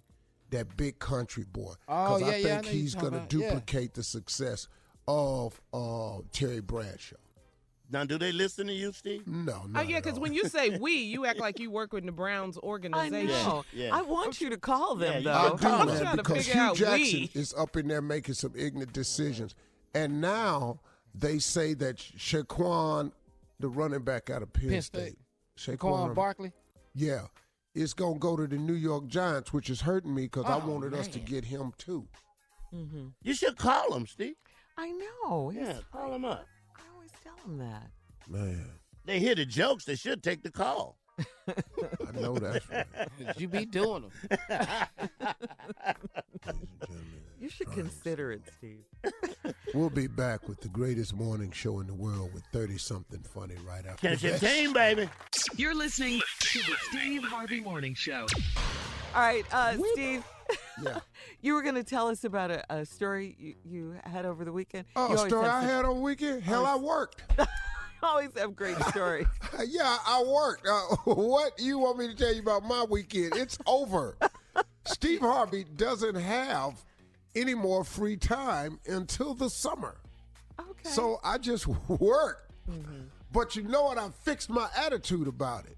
that 0.55 0.75
big 0.77 0.99
country 0.99 1.45
boy, 1.51 1.73
Oh, 1.87 2.17
because 2.17 2.21
yeah, 2.21 2.27
I 2.27 2.29
yeah, 2.29 2.35
I 2.35 2.41
think 2.61 2.65
know 2.65 2.71
you're 2.71 2.81
he's 2.81 2.95
going 2.95 3.11
to 3.13 3.17
about, 3.19 3.33
yeah. 3.33 3.49
duplicate 3.49 3.93
the 3.93 4.03
success 4.03 4.67
of 5.07 5.59
uh, 5.73 6.17
Terry 6.31 6.61
Bradshaw. 6.61 7.15
Now, 7.91 8.03
do 8.03 8.17
they 8.17 8.31
listen 8.31 8.65
to 8.65 8.73
you, 8.73 8.91
Steve? 8.91 9.27
No, 9.27 9.61
Oh 9.63 9.67
no. 9.67 9.81
yeah, 9.81 9.99
because 9.99 10.17
when 10.19 10.33
you 10.33 10.45
say 10.47 10.77
we, 10.79 10.93
you 10.93 11.27
act 11.27 11.39
like 11.39 11.59
you 11.59 11.69
work 11.69 11.93
with 11.93 12.03
the 12.05 12.11
Browns 12.11 12.57
organization. 12.57 13.13
I 13.13 13.19
organization. 13.19 13.47
know. 13.49 13.65
Yeah. 13.73 13.95
I 13.95 14.01
want 14.01 14.41
you 14.41 14.49
to 14.49 14.57
call 14.57 14.95
them, 14.95 15.21
Yeah, 15.23 15.31
though. 15.31 15.53
I 15.53 15.55
do, 15.55 15.67
I'm 15.67 15.87
man, 15.87 15.97
trying 16.01 16.17
to 16.17 16.23
because 16.23 16.37
figure 16.47 16.53
Hue 16.53 16.61
out 16.61 16.75
Jackson 16.77 17.19
we. 17.19 17.31
is 17.35 17.53
up 17.53 17.77
in 17.77 17.87
there 17.87 18.01
making 18.01 18.33
some 18.33 18.53
ignorant 18.57 18.91
decisions. 18.91 19.53
And 19.93 20.19
now 20.19 20.79
they 21.13 21.37
say 21.37 21.75
that 21.75 21.97
Shaquan, 21.97 23.11
the 23.59 23.67
running 23.69 24.01
back 24.01 24.31
out 24.31 24.41
of 24.41 24.51
Penn, 24.51 24.69
Penn 24.69 24.81
State, 24.81 25.15
State. 25.55 25.77
Quan 25.79 26.13
Barkley. 26.15 26.51
yeah, 26.95 27.27
is 27.75 27.93
going 27.93 28.13
to 28.15 28.19
go 28.19 28.35
to 28.37 28.47
the 28.47 28.57
New 28.57 28.73
York 28.73 29.07
Giants, 29.07 29.53
which 29.53 29.69
is 29.69 29.81
hurting 29.81 30.15
me 30.15 30.23
because 30.23 30.45
I 30.45 30.55
Oh, 30.55 30.67
wanted 30.67 30.93
us 30.93 31.07
to 31.09 31.19
get 31.19 31.45
him 31.45 31.73
too. 31.77 32.07
hmm 32.71 33.07
You 33.21 33.33
should 33.35 33.57
call 33.57 33.93
him, 33.93 34.07
Steve. 34.07 34.35
I 34.77 34.91
know. 34.91 35.51
Yeah, 35.51 35.79
call 35.91 36.13
him 36.13 36.25
up. 36.25 36.47
I 36.75 36.81
always 36.95 37.11
tell 37.23 37.35
him 37.45 37.57
that. 37.59 37.89
Man, 38.27 38.65
They 39.05 39.19
hear 39.19 39.35
the 39.35 39.45
jokes. 39.45 39.85
They 39.85 39.95
should 39.95 40.23
take 40.23 40.41
the 40.41 40.51
call. 40.51 40.97
I 41.47 42.11
know 42.19 42.35
that's 42.35 42.67
right. 42.69 42.85
you 43.37 43.47
be 43.47 43.65
doing 43.65 44.01
them. 44.01 44.11
ladies 44.49 44.87
and 46.47 46.59
gentlemen. 46.85 47.21
You 47.39 47.49
should 47.49 47.71
consider 47.71 48.31
it, 48.31 48.41
Steve. 48.57 48.83
We'll 49.73 49.89
be 49.89 50.07
back 50.07 50.47
with 50.49 50.59
the 50.61 50.69
greatest 50.69 51.13
morning 51.13 51.51
show 51.51 51.79
in 51.79 51.87
the 51.87 51.93
world 51.93 52.33
with 52.33 52.43
30 52.51 52.77
something 52.77 53.21
funny 53.21 53.55
right 53.67 53.85
after 53.85 54.09
Catch 54.09 54.23
your 54.23 54.37
team, 54.39 54.73
baby. 54.73 55.07
You're 55.57 55.75
listening 55.75 56.21
to 56.39 56.59
the 56.59 56.75
Steve 56.89 57.23
Harvey 57.23 57.61
Morning 57.61 57.93
Show. 57.93 58.25
All 59.15 59.21
right, 59.21 59.45
uh, 59.51 59.77
Steve. 59.93 60.23
Yeah. 60.83 60.99
You 61.41 61.53
were 61.53 61.61
going 61.61 61.75
to 61.75 61.83
tell 61.83 62.07
us 62.07 62.23
about 62.23 62.49
a, 62.49 62.63
a 62.73 62.85
story 62.87 63.35
you, 63.37 63.53
you 63.63 63.95
had 64.03 64.25
over 64.25 64.43
the 64.43 64.51
weekend. 64.51 64.85
Oh, 64.95 65.13
a 65.13 65.17
story 65.29 65.47
I 65.47 65.61
some- 65.61 65.69
had 65.69 65.85
on 65.85 66.01
weekend? 66.01 66.41
Hell, 66.41 66.65
I 66.65 66.75
worked. 66.75 67.21
always 68.03 68.29
have 68.35 68.55
great 68.55 68.77
stories. 68.85 69.27
yeah, 69.67 69.97
I 70.07 70.23
worked. 70.23 70.67
Uh, 70.67 70.95
what 71.05 71.59
you 71.59 71.77
want 71.77 71.99
me 71.99 72.07
to 72.07 72.15
tell 72.15 72.33
you 72.33 72.41
about 72.41 72.63
my 72.63 72.83
weekend? 72.89 73.35
It's 73.35 73.59
over. 73.67 74.17
Steve 74.85 75.19
Harvey 75.21 75.65
doesn't 75.75 76.15
have 76.15 76.83
any 77.35 77.53
more 77.53 77.83
free 77.83 78.17
time 78.17 78.79
until 78.87 79.35
the 79.35 79.49
summer. 79.51 79.97
Okay. 80.59 80.89
So 80.89 81.19
I 81.23 81.37
just 81.37 81.67
work. 81.67 82.49
Mm-hmm. 82.69 83.01
But 83.35 83.55
you 83.57 83.63
know 83.63 83.83
what? 83.83 83.97
I 83.97 84.09
fixed 84.23 84.49
my 84.49 84.69
attitude 84.77 85.27
about 85.27 85.65
it. 85.65 85.77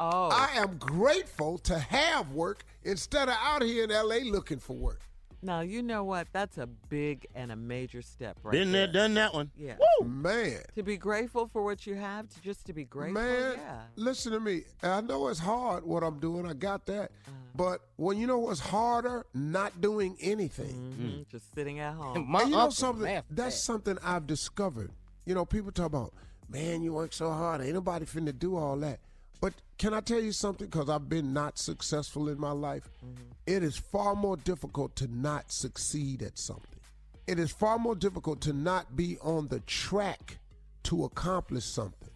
oh, 0.00 0.30
I 0.30 0.50
am 0.56 0.76
grateful 0.78 1.56
to 1.58 1.78
have 1.78 2.32
work 2.32 2.64
instead 2.82 3.28
of 3.28 3.36
out 3.40 3.62
here 3.62 3.84
in 3.84 3.90
LA 3.90 4.16
looking 4.30 4.58
for 4.58 4.74
work. 4.74 5.00
now 5.40 5.60
you 5.60 5.80
know 5.80 6.02
what? 6.02 6.26
That's 6.32 6.58
a 6.58 6.66
big 6.66 7.26
and 7.36 7.52
a 7.52 7.56
major 7.56 8.02
step, 8.02 8.36
right 8.42 8.50
Been 8.50 8.72
there, 8.72 8.86
there. 8.88 8.94
done 8.94 9.14
that 9.14 9.32
one. 9.32 9.52
Yeah. 9.56 9.76
Man. 10.04 10.58
To 10.74 10.82
be 10.82 10.96
grateful 10.96 11.46
for 11.46 11.62
what 11.62 11.86
you 11.86 11.94
have, 11.94 12.28
to 12.30 12.40
just 12.42 12.66
to 12.66 12.72
be 12.72 12.82
grateful. 12.84 13.22
Man, 13.22 13.54
yeah. 13.56 13.82
listen 13.94 14.32
to 14.32 14.40
me. 14.40 14.62
I 14.82 15.00
know 15.00 15.28
it's 15.28 15.38
hard 15.38 15.84
what 15.84 16.02
I'm 16.02 16.18
doing. 16.18 16.46
I 16.46 16.54
got 16.54 16.84
that. 16.86 17.12
Uh. 17.28 17.30
But 17.54 17.80
when 17.96 18.18
you 18.18 18.26
know 18.26 18.38
what's 18.38 18.58
harder, 18.60 19.24
not 19.34 19.80
doing 19.80 20.16
anything. 20.20 20.74
Mhm, 20.98 21.28
Just 21.30 21.54
sitting 21.54 21.78
at 21.78 21.94
home. 21.94 22.28
My 22.28 22.40
And 22.42 22.50
you 22.50 22.56
know 22.56 22.70
something? 22.70 23.04
That's 23.04 23.26
that. 23.30 23.52
something 23.52 23.98
I've 24.02 24.26
discovered. 24.26 24.90
You 25.24 25.34
know, 25.36 25.44
people 25.44 25.70
talk 25.70 25.86
about, 25.86 26.12
man, 26.48 26.82
you 26.82 26.92
work 26.92 27.12
so 27.12 27.30
hard. 27.30 27.60
Ain't 27.60 27.74
nobody 27.74 28.06
finna 28.06 28.36
do 28.36 28.56
all 28.56 28.76
that. 28.78 29.00
But 29.40 29.54
can 29.78 29.94
I 29.94 30.00
tell 30.00 30.20
you 30.20 30.32
something? 30.32 30.66
Because 30.66 30.88
I've 30.88 31.08
been 31.08 31.32
not 31.32 31.58
successful 31.58 32.28
in 32.28 32.40
my 32.40 32.50
life. 32.50 32.88
Mm-hmm. 33.04 33.22
It 33.46 33.62
is 33.62 33.76
far 33.76 34.14
more 34.14 34.36
difficult 34.36 34.96
to 34.96 35.06
not 35.08 35.52
succeed 35.52 36.22
at 36.22 36.38
something. 36.38 36.80
It 37.26 37.38
is 37.38 37.52
far 37.52 37.78
more 37.78 37.94
difficult 37.94 38.40
to 38.42 38.52
not 38.52 38.96
be 38.96 39.18
on 39.22 39.48
the 39.48 39.60
track 39.60 40.38
to 40.84 41.04
accomplish 41.04 41.64
something. 41.64 42.08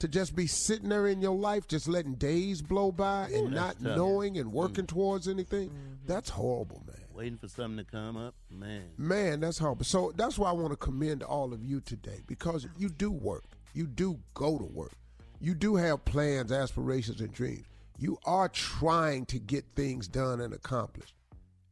To 0.00 0.08
just 0.08 0.34
be 0.34 0.46
sitting 0.46 0.88
there 0.88 1.06
in 1.06 1.20
your 1.20 1.36
life, 1.36 1.68
just 1.68 1.88
letting 1.88 2.14
days 2.14 2.60
blow 2.60 2.90
by 2.90 3.30
and 3.32 3.52
not 3.52 3.76
tough. 3.82 3.96
knowing 3.96 4.36
and 4.36 4.50
mm. 4.50 4.52
working 4.52 4.86
towards 4.86 5.28
anything. 5.28 5.68
Mm-hmm. 5.68 6.06
That's 6.06 6.28
horrible, 6.28 6.82
man. 6.86 6.96
Waiting 7.14 7.38
for 7.38 7.48
something 7.48 7.84
to 7.84 7.90
come 7.90 8.16
up, 8.16 8.34
man. 8.50 8.90
Man, 8.98 9.40
that's 9.40 9.58
horrible. 9.58 9.84
So 9.84 10.12
that's 10.16 10.38
why 10.38 10.50
I 10.50 10.52
want 10.52 10.70
to 10.72 10.76
commend 10.76 11.22
all 11.22 11.52
of 11.52 11.64
you 11.64 11.80
today 11.80 12.20
because 12.26 12.66
you 12.76 12.88
do 12.88 13.10
work. 13.10 13.44
You 13.72 13.86
do 13.86 14.18
go 14.34 14.58
to 14.58 14.64
work. 14.64 14.92
You 15.40 15.54
do 15.54 15.76
have 15.76 16.04
plans, 16.04 16.52
aspirations, 16.52 17.20
and 17.20 17.32
dreams. 17.32 17.66
You 17.98 18.18
are 18.24 18.48
trying 18.48 19.26
to 19.26 19.38
get 19.38 19.64
things 19.74 20.08
done 20.08 20.40
and 20.40 20.52
accomplished. 20.54 21.14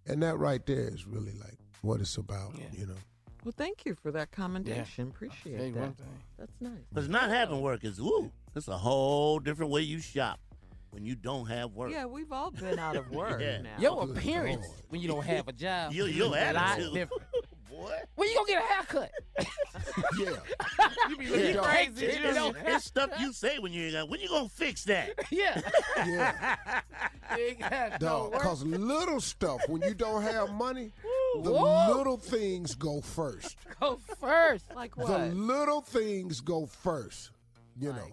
And 0.07 0.23
that 0.23 0.39
right 0.39 0.65
there 0.67 0.89
is 0.89 1.07
really 1.07 1.33
like 1.35 1.59
what 1.83 2.01
it's 2.01 2.17
about, 2.17 2.55
you 2.73 2.87
know. 2.87 2.95
Well, 3.45 3.55
thank 3.57 3.85
you 3.87 3.95
for 3.95 4.11
that 4.13 4.31
commendation. 4.33 5.09
Appreciate 5.09 5.57
Tell 5.59 5.71
that. 5.71 5.81
one 5.81 5.93
thing. 5.95 6.07
That's 6.39 6.53
nice. 6.61 6.73
Because 6.93 7.09
not 7.09 7.31
having 7.31 7.61
work 7.61 7.85
is, 7.85 8.01
woo, 8.01 8.31
it's 8.55 8.69
a 8.69 8.77
whole 8.77 9.39
different 9.39 9.71
way 9.73 9.81
you 9.83 9.99
shop 10.01 10.41
when 10.91 11.05
you 11.07 11.15
don't 11.15 11.47
have 11.47 11.73
work. 11.73 11.91
Yeah, 11.91 12.05
we've 12.07 12.33
all 12.33 12.51
been 12.51 12.79
out 12.79 12.97
of 12.97 13.11
work 13.15 13.41
Yeah. 13.41 13.63
now. 13.63 13.71
Your 13.79 14.03
appearance 14.05 14.67
when 14.89 15.01
you 15.01 15.09
don't 15.09 15.25
have 15.25 15.49
a 15.49 15.53
job. 15.53 15.93
Your- 15.95 16.09
your 16.09 16.37
is 16.37 16.51
a 16.51 16.53
lot 16.53 16.77
different. 16.93 17.23
Boy. 17.71 17.95
When 18.17 18.29
you 18.29 18.35
gonna 18.35 18.49
get 18.49 18.63
a 18.63 18.67
haircut? 18.67 19.11
Yeah. 20.19 20.31
You 21.09 21.17
be 21.17 21.27
looking 21.29 21.55
Yeah. 21.55 21.61
crazy. 21.63 22.07
It- 22.07 22.35
Junior. 22.35 22.59
it's, 22.67 22.77
it's 22.77 22.85
stuff 22.87 23.11
you 23.21 23.33
say 23.33 23.59
when 23.59 23.73
you 23.73 23.97
ain't. 23.97 24.09
When 24.09 24.21
you 24.21 24.29
gonna 24.29 24.49
fix 24.49 24.85
that? 24.85 25.11
yeah. 25.31 25.61
Yeah. 26.07 26.57
You 27.39 27.55
no 27.61 27.97
Dog, 28.01 28.33
because 28.33 28.65
little 28.65 29.21
stuff, 29.21 29.61
when 29.69 29.83
you 29.83 29.95
don't 29.95 30.23
have 30.23 30.51
money, 30.53 30.91
the 31.45 31.53
Whoa. 31.53 31.97
little 31.97 32.17
things 32.17 32.75
go 32.75 33.01
first. 33.01 33.57
Go 33.81 34.01
first. 34.21 34.65
Like 34.75 34.97
what? 34.97 35.07
The 35.07 35.27
little 35.35 35.81
things 35.81 36.41
go 36.41 36.67
first. 36.67 37.31
You 37.79 37.93
know, 37.93 38.09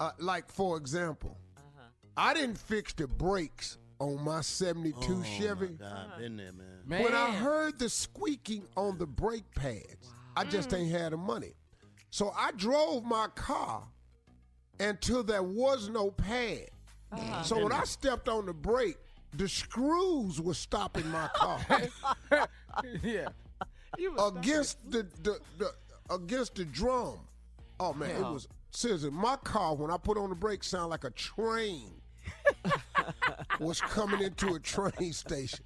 uh, 0.00 0.12
like 0.18 0.48
for 0.50 0.78
example, 0.78 1.36
Uh-huh. 1.58 1.82
I 2.16 2.32
didn't 2.32 2.56
fix 2.58 2.94
the 2.94 3.06
brakes 3.06 3.76
on 3.98 4.24
my 4.24 4.40
'72 4.40 4.96
Oh, 4.98 5.22
Chevy. 5.22 5.76
My 5.78 5.86
God, 5.88 6.18
been 6.18 6.36
there, 6.38 6.52
man. 6.52 6.75
Man. 6.86 7.02
When 7.02 7.14
I 7.14 7.32
heard 7.32 7.78
the 7.80 7.88
squeaking 7.88 8.62
on 8.76 8.96
the 8.96 9.06
brake 9.06 9.52
pads, 9.56 10.08
I 10.36 10.44
just 10.44 10.72
ain't 10.72 10.90
had 10.90 11.12
the 11.12 11.16
money. 11.16 11.54
So 12.10 12.32
I 12.36 12.52
drove 12.52 13.04
my 13.04 13.26
car 13.34 13.82
until 14.78 15.24
there 15.24 15.42
was 15.42 15.88
no 15.88 16.12
pad. 16.12 16.68
Uh-huh. 17.10 17.42
So 17.42 17.62
when 17.62 17.72
I 17.72 17.84
stepped 17.84 18.28
on 18.28 18.46
the 18.46 18.52
brake, 18.52 18.98
the 19.34 19.48
screws 19.48 20.40
were 20.40 20.54
stopping 20.54 21.08
my 21.10 21.28
car 21.34 21.60
yeah. 23.02 23.28
Against 24.18 24.78
the, 24.90 25.06
the, 25.22 25.38
the 25.58 25.72
against 26.10 26.54
the 26.54 26.64
drum. 26.64 27.18
Oh 27.80 27.92
man, 27.92 28.10
it 28.10 28.20
was 28.20 28.48
seriously. 28.70 29.10
My 29.10 29.36
car 29.36 29.74
when 29.74 29.90
I 29.90 29.96
put 29.96 30.18
on 30.18 30.30
the 30.30 30.36
brakes 30.36 30.68
sound 30.68 30.90
like 30.90 31.04
a 31.04 31.10
train 31.10 32.00
was 33.60 33.80
coming 33.80 34.22
into 34.22 34.54
a 34.54 34.60
train 34.60 35.12
station. 35.12 35.64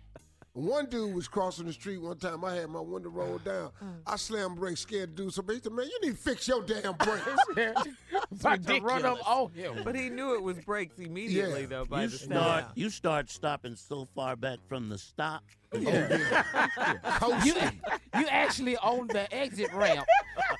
One 0.52 0.86
dude 0.86 1.14
was 1.14 1.28
crossing 1.28 1.66
the 1.66 1.72
street 1.72 1.98
one 2.02 2.18
time. 2.18 2.44
I 2.44 2.54
had 2.56 2.70
my 2.70 2.80
window 2.80 3.08
rolled 3.10 3.44
down. 3.44 3.70
Mm. 3.82 3.94
I 4.06 4.16
slammed 4.16 4.56
brakes, 4.58 4.80
scared 4.80 5.16
to 5.16 5.22
do 5.24 5.30
something. 5.30 5.54
He 5.56 5.62
said, 5.62 5.72
"Man, 5.72 5.86
you 5.86 5.98
need 6.02 6.16
to 6.16 6.22
fix 6.22 6.46
your 6.48 6.62
damn 6.62 6.94
brakes." 6.98 7.24
About 8.32 8.66
to 8.66 8.80
run 8.80 9.04
up 9.06 9.18
on 9.28 9.52
him. 9.52 9.80
But 9.84 9.94
he 9.94 10.08
knew 10.10 10.34
it 10.34 10.42
was 10.42 10.58
brakes 10.58 10.98
immediately, 10.98 11.62
Yeah. 11.62 11.66
though, 11.66 11.84
by 11.84 12.02
You 12.02 12.08
the 12.08 12.18
start, 12.18 12.62
sound. 12.64 12.72
you 12.76 12.90
start 12.90 13.30
stopping 13.30 13.76
so 13.76 14.06
far 14.14 14.36
back 14.36 14.58
from 14.68 14.88
the 14.88 14.98
stop. 14.98 15.42
Oh, 15.72 15.78
you, 17.44 17.54
Coasting. 17.54 17.80
you 18.18 18.26
actually 18.28 18.76
on 18.78 19.06
the 19.06 19.32
exit 19.32 19.72
ramp, 19.72 20.06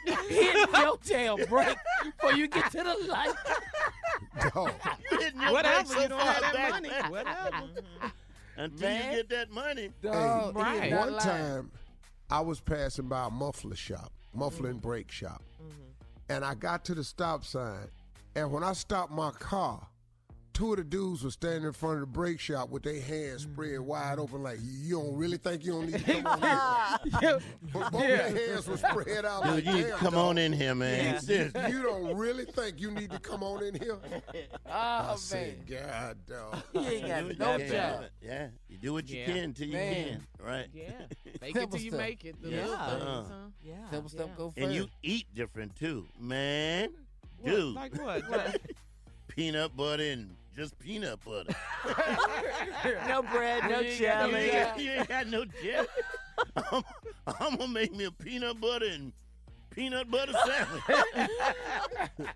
hitting 0.07 0.65
your 0.73 0.97
tail 0.99 1.37
brake 1.49 1.77
before 2.05 2.33
you 2.33 2.47
get 2.49 2.71
to 2.73 2.79
the 2.79 3.07
light. 3.09 3.35
Dog. 4.55 4.73
Hitting 5.11 5.41
your 5.41 5.53
Whatever, 5.53 5.87
so 5.89 6.01
you 6.01 6.09
don't 6.09 6.21
have 6.21 6.41
that 6.43 6.55
back 6.55 6.71
money. 6.71 6.89
Whatever. 7.09 7.67
Until 8.61 8.89
Man. 8.89 9.11
you 9.11 9.17
get 9.17 9.29
that 9.31 9.51
money. 9.51 9.91
Dog, 10.03 10.55
Hey, 10.59 10.81
he 10.81 10.87
is 10.87 10.93
not 10.93 11.11
one 11.13 11.19
time, 11.19 11.71
I 12.29 12.41
was 12.41 12.61
passing 12.61 13.09
by 13.09 13.27
a 13.27 13.31
muffler 13.31 13.75
shop, 13.75 14.13
muffler 14.35 14.69
and 14.69 14.79
mm-hmm. 14.79 14.89
brake 14.89 15.11
shop, 15.11 15.43
and 16.29 16.45
I 16.45 16.55
got 16.55 16.85
to 16.85 16.95
the 16.95 17.03
stop 17.03 17.45
sign, 17.45 17.89
and 18.37 18.53
when 18.53 18.63
I 18.63 18.75
stopped 18.75 19.13
my 19.13 19.31
car 19.31 19.87
two 20.61 20.73
of 20.73 20.77
the 20.77 20.85
dudes 20.85 21.25
were 21.25 21.31
standing 21.31 21.65
in 21.65 21.73
front 21.73 21.95
of 21.95 22.01
the 22.01 22.07
brake 22.07 22.39
shop 22.39 22.69
with 22.69 22.83
their 22.83 23.01
hands 23.01 23.45
spread 23.45 23.81
wide 23.81 24.19
open, 24.19 24.43
like 24.43 24.59
you 24.61 24.97
don't 25.01 25.17
really 25.17 25.39
think 25.39 25.65
you 25.65 25.73
don't 25.73 25.87
need 25.91 26.05
to 26.05 26.23
come 26.23 26.27
on 26.43 26.99
here. 27.19 27.39
But 27.73 27.91
both 27.93 28.03
their 28.03 28.29
hands 28.49 28.69
were 28.69 28.77
spread 28.77 29.25
out 29.25 29.43
Dude, 29.45 29.53
like 29.55 29.65
you 29.65 29.73
need 29.73 29.83
to 29.85 29.89
damn, 29.89 29.99
come 29.99 30.13
dog. 30.13 30.27
on 30.29 30.37
in 30.39 30.53
here, 30.53 30.75
man. 30.75 31.19
Seriously. 31.19 31.63
You 31.71 31.83
don't 31.83 32.15
really 32.15 32.45
think 32.45 32.79
you 32.79 32.91
need 32.91 33.11
to 33.11 33.19
come 33.19 33.43
on 33.43 33.63
in 33.63 33.75
here? 33.77 33.97
Oh, 34.67 34.73
I 34.73 35.07
man. 35.09 35.17
said, 35.19 35.67
God, 35.67 36.17
dog. 36.29 36.63
He 36.75 36.79
ain't 36.97 37.09
got 37.09 37.29
Do 37.29 37.35
no 37.39 37.57
you 37.57 37.71
job. 37.73 38.05
Yeah, 38.23 38.49
you 38.69 38.77
do 38.77 38.93
what 38.93 39.09
you 39.09 39.19
Yeah. 39.21 39.27
can 39.27 39.53
till 39.55 39.67
you 39.67 39.73
Man. 39.73 40.05
can, 40.39 40.47
right? 40.47 40.67
Yeah. 40.75 40.91
make 41.41 41.57
it 41.57 41.59
Simple 41.59 41.69
till 41.79 41.81
you 41.87 41.91
stuff. 41.91 42.01
make 42.01 42.25
it. 42.27 42.43
The 42.43 42.49
Yeah. 42.51 42.57
little 42.67 42.77
things, 42.77 43.03
Uh. 43.09 43.25
huh? 43.31 43.35
Yeah. 43.65 43.91
Simple 43.91 44.09
stuff 44.11 44.27
Yeah. 44.29 44.37
go 44.37 44.51
first. 44.51 44.59
And 44.59 44.73
you 44.75 44.89
eat 45.03 45.27
different 45.35 45.75
too, 45.77 46.07
man. 46.21 46.91
What? 47.41 47.51
Dude, 47.51 47.75
Like 47.75 47.95
what? 48.01 48.29
What? 48.31 48.61
peanut 49.29 49.77
butter 49.77 50.03
and 50.05 50.37
just 50.61 50.79
peanut 50.79 51.19
butter. 51.25 51.55
No 53.09 53.23
bread, 53.23 53.65
no 53.65 53.81
You 53.81 53.87
ain't 53.87 53.87
got 53.87 53.87
you, 53.87 53.97
jelly. 53.97 54.41
ain't 54.41 54.53
got, 54.53 54.81
you 54.81 54.91
ain't 54.91 55.09
got 55.09 55.27
no 55.29 55.45
jelly. 55.63 55.87
I'm, 56.57 56.83
I'm 57.41 57.57
gonna 57.57 57.69
make 57.69 57.95
me 57.95 58.05
a 58.05 58.11
peanut 58.11 58.61
butter 58.61 58.87
and 58.87 59.13
peanut 59.71 60.11
butter 60.11 60.33
sandwich. 60.47 60.83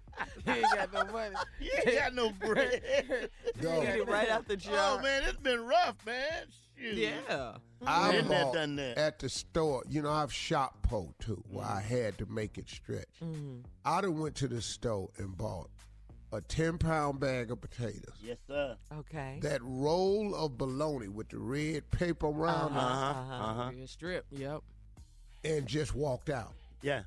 you 0.46 0.52
ain't 0.52 0.66
got 0.74 0.92
no 0.92 1.12
money. 1.12 1.34
you 1.60 1.70
ain't 1.86 1.98
got 1.98 2.14
no 2.14 2.30
bread. 2.30 3.30
Dog. 3.60 3.84
Eat 3.84 3.88
it 3.90 4.08
right 4.08 4.30
out 4.30 4.48
the 4.48 4.56
jar. 4.56 4.72
Oh 4.74 4.94
jar. 4.94 5.02
man, 5.02 5.22
it's 5.24 5.38
been 5.38 5.66
rough, 5.66 5.96
man. 6.06 6.44
Shoot. 6.78 6.94
yeah. 6.94 7.56
I 7.86 8.12
Been 8.12 8.28
bought 8.28 8.54
done 8.54 8.76
that. 8.76 8.96
at 8.96 9.18
the 9.18 9.28
store. 9.28 9.82
You 9.88 10.02
know, 10.02 10.10
I've 10.10 10.32
shop 10.32 10.78
po 10.82 11.14
too, 11.20 11.42
where 11.50 11.66
I 11.66 11.82
mm. 11.82 11.84
had 11.84 12.18
to 12.18 12.26
make 12.26 12.56
it 12.56 12.68
stretch. 12.68 13.20
Mm. 13.22 13.64
I 13.84 14.00
done 14.00 14.18
went 14.18 14.34
to 14.36 14.48
the 14.48 14.62
store 14.62 15.10
and 15.18 15.36
bought 15.36 15.68
a 16.34 16.40
ten 16.42 16.78
pound 16.78 17.20
bag 17.20 17.50
of 17.50 17.60
potatoes, 17.60 18.14
Yes, 18.22 18.38
sir. 18.46 18.76
Okay. 18.92 19.38
that 19.42 19.60
roll 19.62 20.34
of 20.34 20.56
bologna 20.58 21.08
with 21.08 21.28
the 21.30 21.38
red 21.38 21.90
paper 21.90 22.26
around 22.26 22.72
Uh 22.72 22.76
it, 22.76 22.80
huh. 22.80 22.88
Uh-huh. 22.88 23.34
Uh 23.44 23.54
huh. 23.64 23.70
Good 23.70 23.88
strip. 23.88 24.26
Yep. 24.30 24.60
and 25.44 25.66
just 25.66 25.94
walked 25.94 26.30
out. 26.30 26.52
Yeah. 26.82 27.02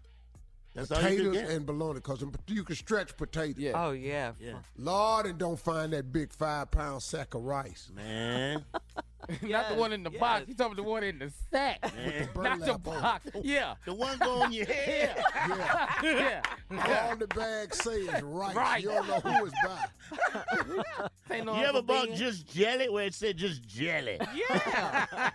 That's 0.75 0.91
all 0.91 0.97
potatoes 0.99 1.37
and 1.37 1.65
bologna, 1.65 1.95
because 1.95 2.23
you 2.47 2.63
can 2.63 2.75
stretch 2.75 3.17
potatoes. 3.17 3.57
Yeah. 3.57 3.71
Oh 3.75 3.91
yeah. 3.91 4.33
Yeah. 4.39 4.59
Lord, 4.77 5.25
and 5.25 5.37
don't 5.39 5.59
find 5.59 5.91
that 5.93 6.11
big 6.13 6.31
five 6.31 6.69
pound 6.69 7.01
sack 7.01 7.33
of 7.33 7.43
rice. 7.43 7.89
Man. 7.95 8.63
Not 9.41 9.69
the 9.69 9.75
one 9.75 9.93
in 9.93 10.03
the 10.03 10.11
yes. 10.11 10.19
box. 10.19 10.45
You 10.47 10.53
talking 10.53 10.73
about 10.73 10.83
the 10.83 10.89
one 10.89 11.03
in 11.03 11.19
the 11.19 11.31
sack. 11.51 11.81
Man. 11.95 12.29
Not 12.35 12.59
the 12.59 12.65
burlap 12.77 12.87
on 12.87 13.01
box. 13.01 13.29
Yeah. 13.43 13.75
The 13.85 13.93
one 13.93 14.17
go 14.19 14.41
on 14.41 14.53
your 14.53 14.65
head. 14.65 15.23
Yeah. 16.03 16.41
Yeah. 16.71 17.07
All 17.09 17.15
the 17.15 17.27
bag 17.27 17.73
say 17.73 17.91
is 17.91 18.21
right. 18.21 18.55
Rice. 18.55 18.83
You 18.83 18.89
don't 18.89 19.07
know 19.07 19.19
who 19.19 19.45
it's 19.45 19.55
by. 19.63 21.09
Ain't 21.31 21.45
no 21.45 21.57
You 21.57 21.65
ever 21.65 21.81
bought 21.81 22.13
just 22.13 22.47
jelly 22.47 22.89
where 22.89 23.05
it 23.05 23.13
said 23.13 23.37
just 23.37 23.65
jelly? 23.67 24.19
Yeah. 24.33 25.29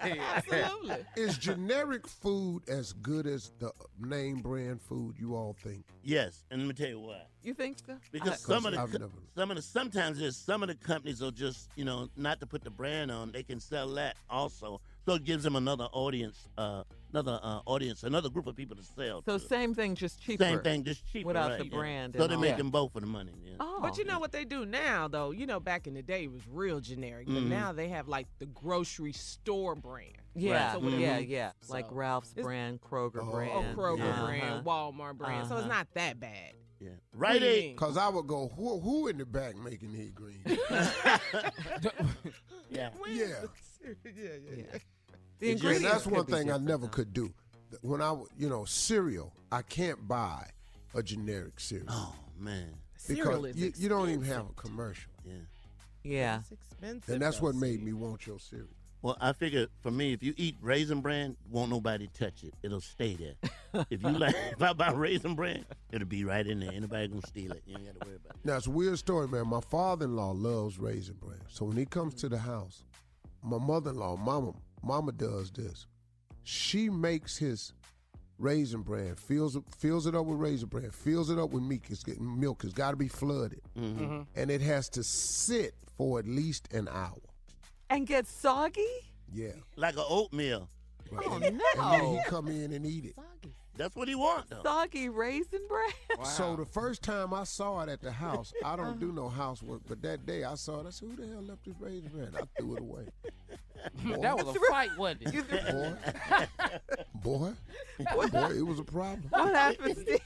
Absolutely. 0.00 0.96
Is 1.16 1.38
generic 1.38 2.06
food 2.06 2.62
as 2.68 2.92
good 2.94 3.26
as 3.26 3.52
the 3.58 3.72
name 3.98 4.40
brand 4.40 4.80
food 4.80 5.16
you 5.18 5.34
all 5.34 5.56
think? 5.62 5.84
Yes, 6.02 6.44
and 6.50 6.62
let 6.62 6.68
me 6.68 6.74
tell 6.74 6.88
you 6.88 7.00
why. 7.00 7.22
You 7.42 7.54
think 7.54 7.78
so? 7.86 7.96
Because 8.12 8.32
I- 8.32 8.36
some 8.36 8.66
of 8.66 8.72
the 8.74 8.80
I've 8.80 8.92
never- 8.92 9.08
some 9.36 9.50
of 9.50 9.56
the 9.56 9.62
sometimes 9.62 10.18
there's 10.18 10.36
some 10.36 10.62
of 10.62 10.68
the 10.68 10.74
companies 10.74 11.20
will 11.20 11.30
just 11.30 11.70
you 11.76 11.84
know 11.84 12.08
not 12.16 12.40
to 12.40 12.46
put 12.46 12.62
the 12.64 12.70
brand 12.70 13.10
on 13.10 13.30
they 13.32 13.42
can 13.42 13.60
sell 13.60 13.88
that 13.94 14.16
also 14.28 14.80
so 15.06 15.14
it 15.14 15.24
gives 15.24 15.44
them 15.44 15.54
another 15.56 15.84
audience 15.92 16.48
uh 16.58 16.82
another 17.12 17.38
uh, 17.42 17.60
audience 17.64 18.02
another 18.02 18.28
group 18.28 18.46
of 18.48 18.56
people 18.56 18.76
to 18.76 18.82
sell 18.82 19.22
so 19.22 19.38
to. 19.38 19.46
same 19.46 19.72
thing, 19.74 19.94
just 19.94 20.20
cheaper. 20.20 20.42
same 20.44 20.60
thing 20.60 20.82
just 20.84 21.06
cheaper 21.10 21.28
Without 21.28 21.50
right, 21.50 21.58
the 21.60 21.64
yeah. 21.66 21.70
brand 21.78 22.14
so 22.18 22.26
they're 22.26 22.36
all. 22.36 22.42
making 22.42 22.70
both 22.70 22.92
for 22.92 23.00
the 23.00 23.06
money 23.06 23.32
yeah. 23.44 23.54
Oh. 23.60 23.78
But 23.80 23.96
you 23.96 24.04
know 24.04 24.18
what 24.18 24.32
they 24.32 24.44
do 24.44 24.66
now, 24.66 25.06
though? 25.08 25.30
You 25.30 25.46
know, 25.46 25.60
back 25.60 25.86
in 25.86 25.94
the 25.94 26.02
day, 26.02 26.24
it 26.24 26.32
was 26.32 26.42
real 26.48 26.80
generic. 26.80 27.26
But 27.28 27.34
Mhm. 27.44 27.48
now 27.48 27.72
they 27.72 27.88
have 27.90 28.08
like 28.08 28.26
the 28.40 28.46
grocery 28.46 29.12
store 29.12 29.76
brand. 29.76 30.16
Yeah, 30.34 30.72
So 30.72 30.80
whatever 30.80 31.00
yeah, 31.00 31.18
you- 31.18 31.28
yeah. 31.28 31.52
Like 31.68 31.86
Ralph's 31.90 32.34
brand, 32.34 32.80
Kroger 32.80 33.20
Oh, 33.22 33.30
Oh. 33.32 33.74
Kroger 33.76 33.98
Yeah. 33.98 34.24
brand, 34.24 34.66
Walmart 34.66 35.16
brand. 35.16 35.46
So 35.48 35.54
it's 35.56 35.64
Uh-huh. 35.66 35.74
not 35.74 35.94
that 35.94 36.18
bad. 36.20 36.54
Yeah 36.80 36.90
What 37.12 37.20
Rite 37.20 37.42
Aid. 37.42 37.76
Because 37.76 37.96
I 37.96 38.08
would 38.08 38.26
go, 38.26 38.48
who, 38.56 38.78
who 38.80 39.08
in 39.08 39.18
the 39.18 39.26
back 39.26 39.56
making 39.56 39.92
these 39.92 40.10
greens? 40.10 40.40
yeah 42.70 42.90
yeah. 42.90 42.90
yeah, 43.14 43.26
yeah, 44.04 44.30
Yeah. 44.56 44.64
It's 44.72 44.84
The 45.40 45.50
And 45.50 45.60
ingredients 45.60 45.82
that's 45.92 46.06
one 46.06 46.24
thing 46.26 46.50
I 46.52 46.58
never 46.58 46.82
though. 46.86 46.88
could 46.88 47.12
do. 47.12 47.32
When 47.82 48.00
I, 48.00 48.08
w- 48.08 48.28
you 48.38 48.48
know, 48.48 48.64
cereal, 48.64 49.32
I 49.52 49.62
can't 49.62 50.06
buy 50.08 50.46
a 50.94 51.02
generic 51.02 51.60
cereal. 51.60 51.86
oh 51.90 52.14
man 52.38 52.74
Cereal 52.96 53.42
because 53.42 53.56
is 53.56 53.62
you, 53.62 53.72
you 53.84 53.88
don't 53.88 54.08
even 54.10 54.22
have 54.24 54.46
a 54.48 54.52
commercial. 54.60 55.10
yeah 55.24 55.32
Yeah. 56.02 56.38
It's 56.40 56.52
expensive. 56.52 57.12
And 57.14 57.22
that's 57.22 57.40
what 57.42 57.54
made 57.54 57.82
me 57.82 57.92
want 57.92 58.26
your 58.26 58.38
cereal. 58.38 58.68
Well 59.02 59.16
I 59.20 59.32
figure 59.32 59.66
for 59.80 59.90
me 59.90 60.12
if 60.12 60.22
you 60.22 60.34
eat 60.36 60.56
raisin 60.60 61.00
bran 61.00 61.36
won't 61.50 61.70
nobody 61.70 62.08
touch 62.18 62.42
it 62.44 62.54
it'll 62.62 62.80
stay 62.80 63.14
there 63.14 63.84
if 63.90 64.02
you 64.02 64.08
like 64.10 64.34
if 64.52 64.60
I 64.62 64.72
buy 64.72 64.92
raisin 64.92 65.34
bran 65.34 65.64
it'll 65.92 66.06
be 66.08 66.24
right 66.24 66.46
in 66.46 66.60
there 66.60 66.72
Anybody 66.72 67.08
gonna 67.08 67.22
steal 67.26 67.52
it 67.52 67.62
you 67.66 67.76
ain't 67.76 67.86
got 67.86 68.00
to 68.00 68.06
worry 68.08 68.16
about 68.24 68.36
it 68.36 68.44
Now, 68.46 68.56
it's 68.56 68.66
a 68.66 68.70
weird 68.70 68.98
story, 68.98 69.28
man. 69.28 69.46
My 69.48 69.60
father-in-law 69.60 70.32
loves 70.32 70.78
raisin 70.78 71.16
bran. 71.20 71.38
So 71.48 71.64
when 71.66 71.76
he 71.76 71.84
comes 71.86 72.14
to 72.16 72.28
the 72.28 72.38
house, 72.38 72.84
my 73.42 73.58
mother-in-law, 73.58 74.16
mama, 74.16 74.52
mama 74.82 75.12
does 75.12 75.50
this. 75.50 75.86
She 76.44 76.88
makes 76.88 77.36
his 77.36 77.72
raisin 78.38 78.82
bran, 78.82 79.14
fills 79.16 79.56
it, 79.56 79.62
fills 79.76 80.06
it 80.06 80.14
up 80.14 80.26
with 80.26 80.38
raisin 80.38 80.68
bran, 80.68 80.90
fills 80.90 81.30
it 81.30 81.38
up 81.38 81.50
with 81.50 81.62
milk. 81.62 81.82
It's 81.90 82.02
getting 82.04 82.38
milk. 82.40 82.62
It's 82.64 82.72
got 82.72 82.92
to 82.92 82.96
be 82.96 83.08
flooded, 83.08 83.60
Mm-hmm. 83.78 84.22
and 84.36 84.50
it 84.50 84.60
has 84.60 84.88
to 84.90 85.02
sit 85.02 85.74
for 85.96 86.18
at 86.18 86.26
least 86.26 86.68
an 86.72 86.88
hour. 86.90 87.18
And 87.90 88.06
get 88.06 88.26
soggy? 88.26 88.84
Yeah. 89.32 89.52
like 89.76 89.94
an 89.94 90.04
oatmeal 90.08 90.68
Right. 91.10 91.26
Oh, 91.28 91.36
and, 91.36 91.44
and 91.44 91.60
then 91.60 91.98
no. 91.98 92.12
he 92.16 92.20
come 92.28 92.48
in 92.48 92.72
and 92.72 92.84
eat 92.84 93.06
it. 93.06 93.14
Soggy. 93.14 93.54
that's 93.76 93.96
what 93.96 94.08
he 94.08 94.14
wants. 94.14 94.50
though 94.50 94.62
Soggy 94.62 95.08
raisin 95.08 95.60
bread? 95.68 95.92
Wow. 96.18 96.24
So 96.24 96.56
the 96.56 96.66
first 96.66 97.02
time 97.02 97.32
I 97.32 97.44
saw 97.44 97.80
it 97.82 97.88
at 97.88 98.00
the 98.00 98.12
house, 98.12 98.52
I 98.64 98.76
don't 98.76 99.00
do 99.00 99.06
uh-huh. 99.08 99.22
no 99.22 99.28
housework, 99.28 99.82
but 99.88 100.02
that 100.02 100.26
day 100.26 100.44
I 100.44 100.54
saw 100.54 100.80
it. 100.80 100.86
I 100.86 100.90
said, 100.90 101.08
"Who 101.08 101.16
the 101.16 101.32
hell 101.32 101.42
left 101.42 101.64
this 101.64 101.74
raisin 101.80 102.10
bread?" 102.14 102.34
I 102.36 102.60
threw 102.60 102.76
it 102.76 102.80
away. 102.80 103.06
Boy, 104.04 104.16
That 104.22 104.36
was 104.36 104.56
a 104.56 104.60
fight, 104.68 104.90
wasn't 104.98 105.22
it? 105.22 106.48
boy, 107.14 107.52
boy, 108.14 108.26
boy, 108.26 108.50
it 108.56 108.66
was 108.66 108.80
a 108.80 108.84
problem. 108.84 109.24
What 109.30 109.54
happens? 109.54 110.00
Steve? 110.00 110.20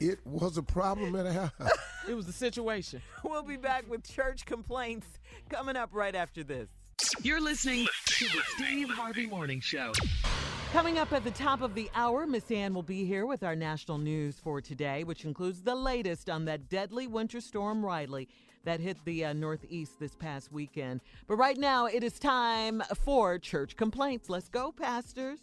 It 0.00 0.26
was 0.26 0.58
a 0.58 0.62
problem 0.62 1.16
at 1.16 1.24
the 1.24 1.32
house. 1.32 1.72
It 2.08 2.14
was 2.14 2.26
the 2.26 2.32
situation. 2.32 3.02
we'll 3.24 3.42
be 3.42 3.56
back 3.56 3.88
with 3.90 4.04
church 4.04 4.46
complaints 4.46 5.06
coming 5.48 5.76
up 5.76 5.90
right 5.92 6.14
after 6.14 6.44
this. 6.44 6.68
You're 7.22 7.40
listening 7.40 7.86
to 8.06 8.24
the 8.26 8.42
Steve 8.56 8.90
Harvey 8.90 9.26
Morning 9.26 9.60
Show. 9.60 9.92
Coming 10.72 10.98
up 10.98 11.12
at 11.12 11.24
the 11.24 11.30
top 11.30 11.62
of 11.62 11.74
the 11.74 11.90
hour, 11.94 12.26
Miss 12.26 12.50
Ann 12.50 12.74
will 12.74 12.82
be 12.82 13.04
here 13.04 13.26
with 13.26 13.42
our 13.42 13.56
national 13.56 13.98
news 13.98 14.38
for 14.38 14.60
today, 14.60 15.04
which 15.04 15.24
includes 15.24 15.62
the 15.62 15.74
latest 15.74 16.30
on 16.30 16.44
that 16.46 16.68
deadly 16.68 17.06
winter 17.06 17.40
storm 17.40 17.84
Riley 17.84 18.28
that 18.64 18.80
hit 18.80 18.96
the 19.04 19.24
uh, 19.24 19.32
Northeast 19.32 19.98
this 19.98 20.14
past 20.14 20.52
weekend. 20.52 21.00
But 21.26 21.36
right 21.36 21.56
now, 21.56 21.86
it 21.86 22.04
is 22.04 22.18
time 22.18 22.82
for 23.04 23.38
church 23.38 23.76
complaints. 23.76 24.28
Let's 24.28 24.48
go, 24.48 24.72
pastors. 24.72 25.40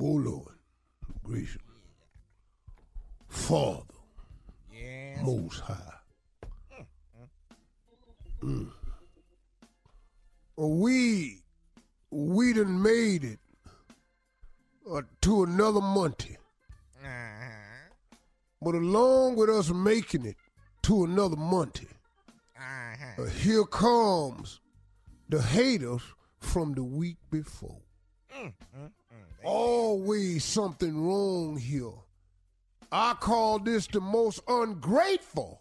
Oh 0.00 0.12
Lord, 0.12 0.58
gracious, 1.24 1.60
Father, 3.26 3.97
Most 5.22 5.60
High. 5.60 5.94
Mm. 8.42 8.70
We, 10.56 11.42
we 12.10 12.52
done 12.52 12.82
made 12.82 13.24
it 13.24 13.38
uh, 14.90 15.02
to 15.22 15.42
another 15.44 15.80
Monday. 15.80 16.36
But 18.60 18.74
along 18.74 19.36
with 19.36 19.50
us 19.50 19.70
making 19.70 20.26
it 20.26 20.36
to 20.82 21.04
another 21.04 21.36
Monday, 21.36 21.86
uh, 22.56 23.24
here 23.24 23.64
comes 23.64 24.60
the 25.28 25.40
haters 25.40 26.02
from 26.40 26.74
the 26.74 26.82
week 26.82 27.18
before. 27.30 27.78
Always 29.44 30.44
something 30.44 31.06
wrong 31.06 31.56
here. 31.56 31.92
I 32.90 33.14
call 33.14 33.58
this 33.58 33.86
the 33.86 34.00
most 34.00 34.40
ungrateful 34.48 35.60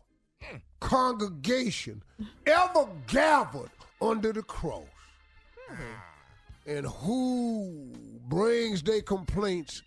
congregation 0.79 2.03
ever 2.45 2.87
gathered 3.07 3.71
under 4.01 4.31
the 4.31 4.43
cross. 4.43 4.83
And 6.65 6.85
who 6.85 7.93
brings 8.27 8.83
their 8.83 9.01
complaints? 9.01 9.81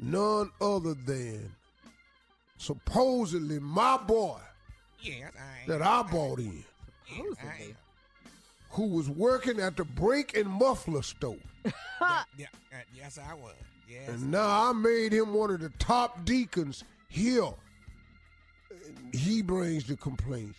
None 0.00 0.50
other 0.60 0.94
than 0.94 1.52
supposedly 2.56 3.58
my 3.58 3.96
boy 3.98 4.38
Yes, 5.02 5.32
I 5.38 5.66
that 5.66 5.82
I 5.82 6.02
bought 6.02 6.38
in, 6.38 6.64
I 7.42 7.74
who 8.70 8.86
was 8.86 9.08
working 9.08 9.60
at 9.60 9.76
the 9.76 9.84
brake 9.84 10.36
and 10.36 10.48
muffler 10.48 11.02
store. 11.02 11.36
yeah, 11.64 11.72
yeah, 12.38 12.46
uh, 12.72 12.76
yes, 12.94 13.18
I 13.18 13.34
was. 13.34 13.54
Yes. 13.90 14.08
And 14.08 14.30
now 14.30 14.70
I 14.70 14.72
made 14.72 15.12
him 15.12 15.34
one 15.34 15.50
of 15.50 15.60
the 15.60 15.70
top 15.78 16.24
deacons 16.24 16.84
here. 17.08 17.50
And 18.70 19.14
he 19.14 19.42
brings 19.42 19.84
the 19.86 19.96
complaints. 19.96 20.58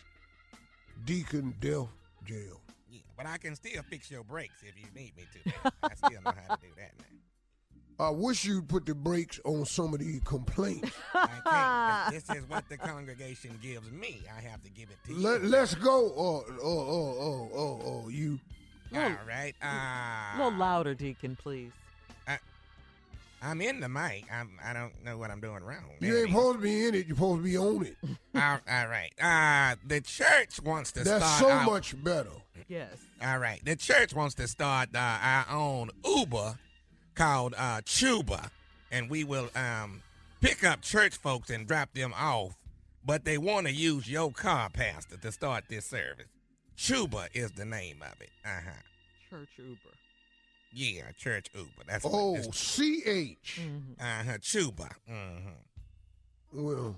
Deacon 1.06 1.56
Death 1.62 1.88
Jail. 2.26 2.60
Yeah, 2.92 3.00
but 3.18 3.26
I 3.26 3.38
can 3.38 3.56
still 3.56 3.82
fix 3.84 4.12
your 4.12 4.24
brakes 4.24 4.56
if 4.62 4.76
you 4.78 4.86
need 4.94 5.14
me 5.16 5.24
to. 5.34 5.72
I 5.82 5.96
still 5.96 6.22
know 6.24 6.34
how 6.48 6.56
to 6.56 6.62
do 6.62 6.68
that 6.78 6.92
now. 7.00 8.06
I 8.06 8.10
wish 8.10 8.46
you'd 8.46 8.68
put 8.68 8.86
the 8.88 8.96
brakes 8.96 9.40
on 9.46 9.64
some 9.66 9.94
of 9.94 10.00
these 10.00 10.22
complaints. 10.26 10.92
I 11.14 11.28
can't. 11.46 12.14
This 12.16 12.24
this 12.24 12.38
is 12.38 12.50
what 12.50 12.68
the 12.68 12.78
congregation 12.78 13.58
gives 13.62 13.90
me. 13.92 14.22
I 14.36 14.42
have 14.42 14.62
to 14.64 14.70
give 14.72 14.90
it 14.90 14.98
to 15.08 15.14
Let, 15.20 15.42
you. 15.44 15.48
let's 15.50 15.76
go. 15.76 16.12
Oh, 16.18 16.44
oh, 16.50 16.64
oh, 16.64 17.18
oh, 17.20 17.50
oh, 17.56 17.82
oh, 18.06 18.10
you. 18.10 18.40
All 18.96 19.12
right. 19.28 19.54
Uh, 19.64 19.68
A 19.68 20.38
little 20.38 20.58
louder, 20.60 20.94
Deacon, 20.96 21.36
please. 21.36 21.72
I'm 23.42 23.60
in 23.62 23.80
the 23.80 23.90
mic. 23.90 24.26
I'm, 24.32 24.52
I 24.64 24.74
don't 24.74 25.04
know 25.04 25.18
what 25.18 25.32
I'm 25.32 25.42
doing 25.42 25.64
wrong. 25.64 25.84
You 26.00 26.12
There 26.12 26.22
ain't 26.22 26.30
supposed 26.30 26.58
to 26.58 26.62
be 26.64 26.86
in 26.86 26.94
it. 26.96 27.08
You're 27.08 27.16
supposed 27.16 27.40
to 27.40 27.44
be 27.44 27.58
on 27.58 27.86
it. 27.86 27.96
all, 28.36 28.60
all 28.70 28.88
right. 28.88 29.12
Uh, 29.20 29.76
the 29.86 30.02
church 30.02 30.62
wants 30.64 30.92
to 30.94 31.04
start. 31.04 31.22
That's 31.22 31.38
start. 31.38 31.52
so 31.52 31.58
out- 31.58 31.66
much 31.66 32.04
better. 32.04 32.30
Yes. 32.68 32.96
All 33.24 33.40
right. 33.40 33.60
The 33.66 33.76
church 33.76 34.14
wants 34.14 34.36
to 34.36 34.48
start 34.48 34.90
uh, 34.96 35.00
our 35.22 35.46
own 35.50 35.90
Uber 36.06 36.58
called 37.16 37.56
uh, 37.58 37.82
Chuba, 37.82 38.50
and 38.92 39.10
we 39.10 39.24
will 39.24 39.50
um, 39.56 40.04
pick 40.40 40.64
up 40.64 40.82
church 40.82 41.16
folks 41.16 41.50
and 41.50 41.68
drop 41.68 41.94
them 41.94 42.14
off. 42.18 42.56
But 43.04 43.26
they 43.26 43.40
want 43.40 43.66
to 43.66 43.74
use 43.74 44.08
your 44.08 44.32
car, 44.32 44.70
Pastor, 44.70 45.18
to 45.18 45.32
start 45.32 45.64
this 45.68 45.86
service. 45.86 46.28
Chuba 46.78 47.28
is 47.34 47.52
the 47.54 47.66
name 47.66 48.04
of 48.04 48.22
it. 48.22 48.30
Uh 48.46 48.50
huh. 48.64 48.82
Church 49.32 49.50
Uber. 49.58 49.78
Yeah, 50.74 51.12
church 51.18 51.48
Uber. 51.54 51.70
That's 51.88 52.06
Oh, 52.08 52.32
what 52.34 52.56
C 52.56 53.04
H. 53.06 53.60
Uh 54.00 54.04
huh. 54.24 54.38
Chuba. 54.40 54.90
Mm-hmm. 55.10 55.50
Well, 56.54 56.96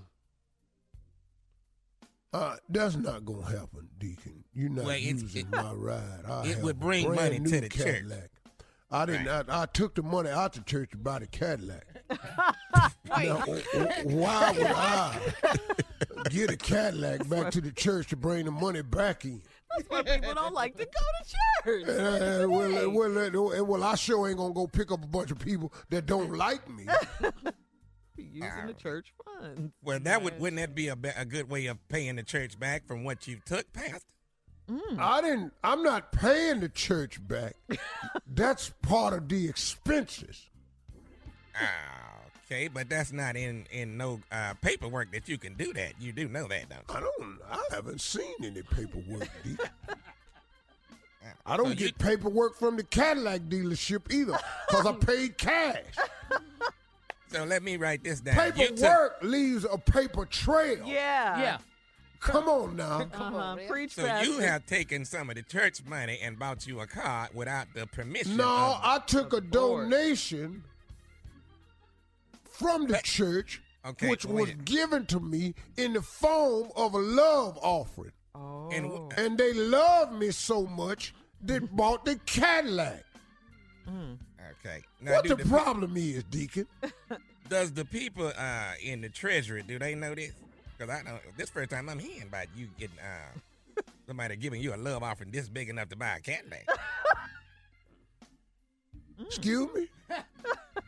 uh, 2.32 2.56
that's 2.68 2.96
not 2.96 3.24
gonna 3.24 3.46
happen, 3.46 3.88
Deacon. 3.98 4.44
You're 4.52 4.70
not 4.70 4.84
Well, 4.86 4.96
using 4.96 5.42
it- 5.46 5.50
my 5.50 5.72
ride. 5.72 6.24
I 6.28 6.46
it 6.48 6.58
would 6.62 6.80
bring 6.80 7.14
money 7.14 7.38
to 7.38 7.60
the 7.60 7.68
church. 7.68 7.84
Cadillac. 7.86 8.30
I 8.90 9.06
didn't. 9.06 9.28
I, 9.28 9.62
I 9.62 9.66
took 9.66 9.94
the 9.96 10.02
money 10.02 10.30
out 10.30 10.52
the 10.52 10.60
church 10.60 10.90
to 10.92 10.96
buy 10.96 11.18
the 11.20 11.26
Cadillac. 11.26 11.84
now, 13.08 13.38
w- 13.38 13.62
w- 13.72 14.16
why 14.16 14.52
would 14.52 14.66
I 14.66 15.18
get 16.30 16.50
a 16.52 16.56
Cadillac 16.56 17.28
back 17.28 17.50
to 17.52 17.60
the 17.60 17.72
church 17.72 18.08
to 18.08 18.16
bring 18.16 18.44
the 18.44 18.50
money 18.52 18.82
back 18.82 19.24
in? 19.24 19.42
That's 19.76 19.88
why 19.88 20.02
people 20.02 20.34
don't 20.34 20.54
like 20.54 20.76
to 20.76 20.84
go 20.84 20.90
to 20.90 21.30
church. 21.30 21.34
Uh, 21.64 22.46
well, 22.46 22.78
uh, 22.78 22.90
well, 22.90 23.18
uh, 23.18 23.64
well, 23.64 23.84
I 23.84 23.94
sure 23.94 24.28
ain't 24.28 24.36
gonna 24.36 24.52
go 24.52 24.66
pick 24.66 24.92
up 24.92 25.02
a 25.02 25.06
bunch 25.06 25.30
of 25.30 25.38
people 25.38 25.72
that 25.88 26.04
don't 26.04 26.36
like 26.36 26.68
me. 26.68 26.86
Using 28.16 28.66
the 28.66 28.74
church 28.74 29.12
funds. 29.24 29.72
Well, 29.82 29.98
that 30.00 30.22
would 30.22 30.38
wouldn't 30.38 30.60
that 30.60 30.74
be 30.74 30.88
a, 30.88 30.96
a 31.16 31.24
good 31.24 31.48
way 31.48 31.66
of 31.66 31.78
paying 31.88 32.16
the 32.16 32.22
church 32.22 32.58
back 32.58 32.86
from 32.86 33.02
what 33.02 33.26
you 33.26 33.40
took, 33.46 33.72
Pastor? 33.72 34.14
I 34.98 35.20
didn't. 35.20 35.52
I'm 35.62 35.82
not 35.82 36.12
paying 36.12 36.60
the 36.60 36.68
church 36.68 37.26
back. 37.26 37.54
That's 38.26 38.70
part 38.82 39.14
of 39.14 39.28
the 39.28 39.48
expenses. 39.48 40.48
Okay, 42.46 42.68
but 42.68 42.88
that's 42.90 43.12
not 43.12 43.36
in 43.36 43.66
in 43.72 43.96
no 43.96 44.20
uh, 44.30 44.54
paperwork 44.60 45.12
that 45.12 45.28
you 45.28 45.38
can 45.38 45.54
do 45.54 45.72
that. 45.72 45.94
You 46.00 46.12
do 46.12 46.28
know 46.28 46.46
that, 46.48 46.68
don't 46.68 46.80
you? 46.88 46.94
I 46.94 47.00
don't. 47.00 47.38
I 47.50 47.74
haven't 47.74 48.00
seen 48.00 48.34
any 48.42 48.62
paperwork. 48.62 49.28
D. 49.42 49.56
I 51.46 51.56
don't 51.56 51.66
So 51.66 51.70
you- 51.72 51.76
get 51.76 51.98
paperwork 51.98 52.56
from 52.58 52.76
the 52.76 52.82
Cadillac 52.84 53.42
dealership 53.42 54.12
either, 54.12 54.38
cause 54.68 54.86
I 54.86 54.92
paid 55.06 55.38
cash. 55.38 55.82
So 57.28 57.44
let 57.44 57.62
me 57.62 57.76
write 57.78 58.04
this 58.04 58.20
down. 58.20 58.36
You 58.56 58.68
took- 58.68 58.76
Paperwork 58.76 59.16
leaves 59.22 59.66
a 59.70 59.78
paper 59.78 60.24
trail. 60.26 60.84
Yeah. 60.86 61.40
Yeah. 61.40 61.58
Come 62.20 62.48
on 62.48 62.76
now. 62.76 63.08
Uh-huh. 63.12 63.56
Preach 63.68 63.94
so 63.96 64.06
Pastor. 64.06 64.30
you 64.30 64.38
have 64.38 64.64
taken 64.66 65.04
some 65.04 65.28
of 65.28 65.36
the 65.36 65.42
church 65.42 65.80
money 65.86 66.18
and 66.22 66.38
bought 66.38 66.66
you 66.66 66.80
a 66.80 66.86
car 66.86 67.28
without 67.34 67.66
the 67.74 67.86
permission. 67.86 68.36
No, 68.38 68.44
of, 68.46 68.80
I 68.82 68.98
took 69.06 69.32
a 69.34 69.40
board. 69.42 69.90
donation 69.90 70.62
from 72.58 72.86
the 72.86 72.98
church, 73.02 73.60
Okay, 73.86 74.08
which 74.08 74.24
was 74.24 74.48
a- 74.50 74.54
given 74.54 75.06
to 75.06 75.20
me 75.20 75.54
in 75.76 75.92
the 75.92 76.02
form 76.02 76.70
of 76.76 76.94
a 76.94 76.98
love 76.98 77.58
offering. 77.62 78.12
Oh. 78.36 78.68
and 78.72 78.84
w- 78.90 79.08
And 79.16 79.38
they 79.38 79.52
loved 79.52 80.12
me 80.14 80.30
so 80.32 80.66
much 80.66 81.14
they 81.40 81.58
bought 81.60 82.04
the 82.04 82.16
Cadillac. 82.26 83.04
okay. 83.88 84.82
Now, 85.00 85.12
What 85.12 85.28
the 85.28 85.36
the, 85.36 85.44
problem 85.44 85.96
is, 85.96 86.24
Deacon? 86.24 86.66
does 87.48 87.72
the 87.72 87.84
people 87.84 88.32
uh, 88.36 88.72
in 88.82 89.02
the 89.02 89.08
treasury 89.08 89.62
do 89.62 89.78
they 89.78 89.94
know 89.94 90.14
this? 90.14 90.32
Because 90.76 90.92
I 90.94 91.02
know 91.02 91.18
this 91.36 91.50
first 91.50 91.70
time 91.70 91.88
I'm 91.88 91.98
hearing 91.98 92.22
about 92.22 92.46
you 92.56 92.68
getting 92.78 92.98
uh, 92.98 93.80
somebody 94.06 94.36
giving 94.36 94.60
you 94.60 94.74
a 94.74 94.76
love 94.78 95.02
offering 95.02 95.30
this 95.30 95.48
big 95.48 95.68
enough 95.68 95.88
to 95.90 95.96
buy 95.96 96.16
a 96.16 96.20
Cadillac. 96.20 96.66
Excuse 99.20 99.68
me? 99.74 99.88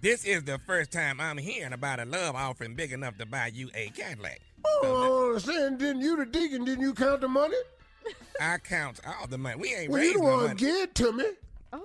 this 0.02 0.24
is 0.24 0.44
the 0.44 0.58
first 0.66 0.90
time 0.92 1.20
I'm 1.20 1.38
hearing 1.38 1.72
about 1.72 2.00
a 2.00 2.04
love 2.04 2.34
offering 2.34 2.74
big 2.74 2.92
enough 2.92 3.16
to 3.18 3.26
buy 3.26 3.50
you 3.52 3.70
a 3.74 3.88
Cadillac. 3.90 4.40
Oh, 4.64 4.80
I 4.82 4.86
don't 4.86 5.26
understand. 5.28 5.78
Didn't 5.78 6.02
you, 6.02 6.16
the 6.16 6.26
deacon, 6.26 6.64
didn't 6.64 6.82
you 6.82 6.92
count 6.94 7.20
the 7.20 7.28
money? 7.28 7.56
I 8.40 8.58
count 8.58 9.00
all 9.06 9.26
the 9.26 9.38
money. 9.38 9.56
We 9.60 9.74
ain't 9.74 9.90
Well, 9.90 10.02
you 10.02 10.08
raising 10.08 10.22
the 10.22 10.28
no 10.28 10.34
one 10.36 10.44
money. 10.48 10.54
give 10.58 10.76
it 10.76 10.94
to 10.96 11.12
me. 11.12 11.24
Oh. 11.72 11.82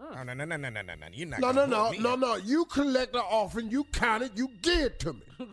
Oh, 0.00 0.22
no, 0.22 0.34
no, 0.34 0.44
no, 0.44 0.56
no, 0.56 0.68
no, 0.68 0.82
no, 0.82 0.94
no. 0.94 1.06
You're 1.12 1.28
not 1.28 1.40
No, 1.40 1.52
no, 1.52 1.66
gonna 1.66 1.98
no, 1.98 2.10
no, 2.10 2.16
no. 2.16 2.34
You 2.36 2.64
collect 2.66 3.12
the 3.12 3.20
offering, 3.22 3.70
you 3.70 3.84
count 3.84 4.22
it, 4.22 4.32
you 4.36 4.48
give 4.62 4.80
it 4.80 4.98
to 5.00 5.12
me. 5.14 5.22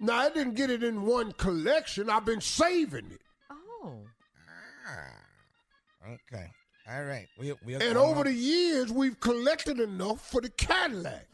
now, 0.00 0.18
I 0.18 0.30
didn't 0.30 0.54
get 0.54 0.70
it 0.70 0.82
in 0.82 1.02
one 1.02 1.32
collection. 1.32 2.10
I've 2.10 2.24
been 2.24 2.40
saving 2.40 3.06
it. 3.12 3.20
Oh. 3.50 3.92
Ah, 4.88 6.12
okay. 6.12 6.50
All 6.90 7.02
right. 7.04 7.26
We'll, 7.38 7.58
we'll 7.64 7.82
And 7.82 7.94
go 7.94 8.04
over 8.04 8.20
on. 8.20 8.26
the 8.26 8.32
years, 8.32 8.92
we've 8.92 9.18
collected 9.20 9.80
enough 9.80 10.20
for 10.20 10.40
the 10.40 10.50
Cadillac. 10.50 11.26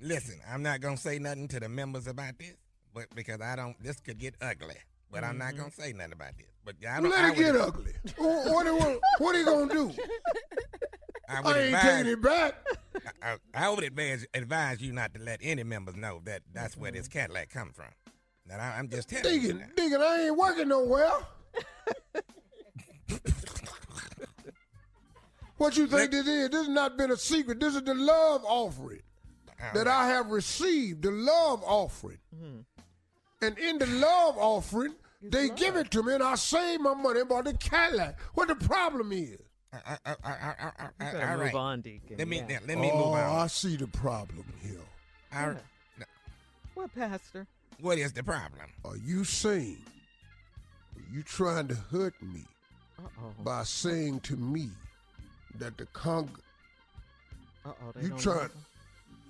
Listen, 0.00 0.38
I'm 0.48 0.62
not 0.62 0.80
gonna 0.80 0.96
say 0.96 1.18
nothing 1.18 1.48
to 1.48 1.60
the 1.60 1.68
members 1.68 2.06
about 2.06 2.38
this, 2.38 2.54
but 2.94 3.06
because 3.14 3.40
I 3.40 3.56
don't, 3.56 3.80
this 3.82 3.98
could 3.98 4.18
get 4.18 4.36
ugly. 4.40 4.76
But 5.10 5.24
I'm 5.24 5.38
not 5.38 5.48
mm-hmm. 5.48 5.60
gonna 5.60 5.72
say 5.72 5.92
nothing 5.92 6.12
about 6.12 6.36
this. 6.36 6.46
But 6.64 6.76
I 6.88 7.00
don't. 7.00 7.10
Let 7.10 7.24
I 7.24 7.30
it 7.30 7.36
get 7.36 7.56
ugly. 7.56 7.92
What, 8.16 8.52
what, 8.52 8.74
what, 8.74 9.00
what 9.18 9.34
are 9.34 9.38
you 9.38 9.44
going 9.44 9.68
to 9.70 9.74
do? 9.74 9.90
I, 11.28 11.40
would 11.40 11.56
I 11.56 11.58
ain't 11.60 11.74
advise, 11.74 11.82
taking 11.82 12.12
it 12.12 12.22
back. 12.22 12.54
I, 13.22 13.36
I 13.54 13.70
would 13.70 13.84
advise, 13.84 14.26
advise 14.34 14.80
you 14.80 14.92
not 14.92 15.14
to 15.14 15.20
let 15.20 15.40
any 15.42 15.62
members 15.62 15.96
know 15.96 16.20
that 16.24 16.42
that's 16.52 16.76
where 16.76 16.92
this 16.92 17.08
mm-hmm. 17.08 17.18
Cadillac 17.18 17.50
come 17.50 17.72
from. 17.72 17.86
Now 18.46 18.58
I, 18.58 18.78
I'm 18.78 18.88
just 18.88 19.08
telling 19.08 19.40
you. 19.40 19.60
Deacon, 19.76 20.00
now. 20.00 20.06
I 20.06 20.20
ain't 20.26 20.36
working 20.36 20.68
nowhere. 20.68 21.10
what 25.58 25.76
you 25.76 25.86
think 25.86 26.10
this 26.10 26.26
is? 26.26 26.48
This 26.50 26.60
has 26.66 26.68
not 26.68 26.96
been 26.96 27.10
a 27.10 27.16
secret. 27.16 27.60
This 27.60 27.74
is 27.74 27.82
the 27.82 27.94
love 27.94 28.42
offering 28.44 29.02
All 29.48 29.54
that 29.74 29.86
right. 29.86 29.94
I 29.94 30.08
have 30.08 30.28
received, 30.28 31.02
the 31.02 31.10
love 31.10 31.62
offering. 31.64 32.18
Mm-hmm. 32.34 32.60
And 33.44 33.58
in 33.58 33.78
the 33.78 33.86
love 33.86 34.36
offering, 34.38 34.94
they 35.22 35.48
give 35.50 35.76
it 35.76 35.90
to 35.92 36.02
me, 36.02 36.14
and 36.14 36.22
I 36.22 36.34
save 36.36 36.80
my 36.80 36.94
money 36.94 37.20
and 37.20 37.28
bought 37.28 37.44
the 37.44 37.54
Cadillac. 37.54 38.18
What 38.34 38.48
the 38.48 38.54
problem 38.56 39.12
is? 39.12 39.38
I, 39.72 39.78
I, 39.84 39.96
I, 40.06 40.14
I, 40.24 40.32
I, 40.32 40.70
I, 40.78 40.84
You 41.06 41.12
better 41.12 41.26
all 41.28 41.36
move 41.36 41.40
right. 41.40 41.54
on, 41.54 41.80
Deacon. 41.82 42.16
Let 42.18 42.26
me 42.28 42.36
Yeah. 42.38 42.46
now, 42.46 42.58
let 42.66 42.78
me 42.78 42.90
oh, 42.92 43.04
move 43.10 43.14
I 43.14 43.46
see 43.48 43.76
the 43.76 43.86
problem 43.88 44.44
here. 44.62 44.80
All- 45.34 45.54
What, 46.74 46.94
Pastor? 46.94 47.46
what 47.80 47.98
is 47.98 48.12
the 48.12 48.22
problem? 48.22 48.66
Are 48.84 48.96
you 48.96 49.24
saying, 49.24 49.78
are 50.96 51.14
you 51.14 51.22
trying 51.22 51.68
to 51.68 51.74
hurt 51.74 52.14
me 52.22 52.44
Uh-oh. 52.98 53.42
by 53.44 53.64
saying 53.64 54.20
to 54.20 54.36
me 54.36 54.70
that 55.58 55.76
the 55.76 55.86
con 55.86 56.30
They 57.94 58.02
you 58.02 58.08
don't 58.10 58.18
trying 58.20 58.50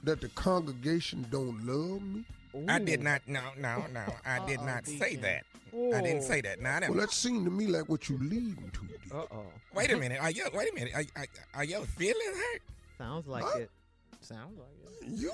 that 0.05 0.21
the 0.21 0.29
congregation 0.31 1.27
don't 1.31 1.67
love 1.67 2.03
me? 2.03 2.25
him? 2.53 2.65
I 2.71 2.79
did 2.79 3.03
not. 3.03 3.23
No, 3.27 3.41
no, 3.59 3.85
no. 3.93 4.05
I 4.25 4.45
did 4.47 4.61
Uh-oh, 4.61 4.67
not 4.67 4.87
say 4.87 5.17
Deacon. 5.17 5.23
that. 5.23 5.45
I 5.97 6.01
didn't 6.01 6.23
say 6.23 6.41
that. 6.41 6.61
Now, 6.61 6.77
I 6.77 6.81
didn't- 6.81 6.97
Well, 6.97 7.01
that 7.07 7.13
seemed 7.13 7.45
to 7.45 7.51
me 7.51 7.67
like 7.67 7.89
what 7.89 8.09
you 8.09 8.17
leading 8.19 8.71
to. 8.73 9.17
Uh-oh. 9.17 9.47
wait 9.75 9.91
a 9.91 9.97
minute. 10.05 10.21
Are 10.21 10.31
you? 10.31 10.47
Wait 10.55 10.71
a 10.71 10.75
minute. 10.75 10.95
Are, 10.95 11.05
are, 11.21 11.27
are 11.55 11.65
your 11.65 11.83
feelings 11.85 12.37
hurt? 12.37 12.63
Sounds 12.97 13.27
like 13.27 13.45
Huh? 13.45 13.59
it. 13.59 13.71
Sounds 14.21 14.59
like 14.59 15.03
it. 15.03 15.19
You, 15.19 15.33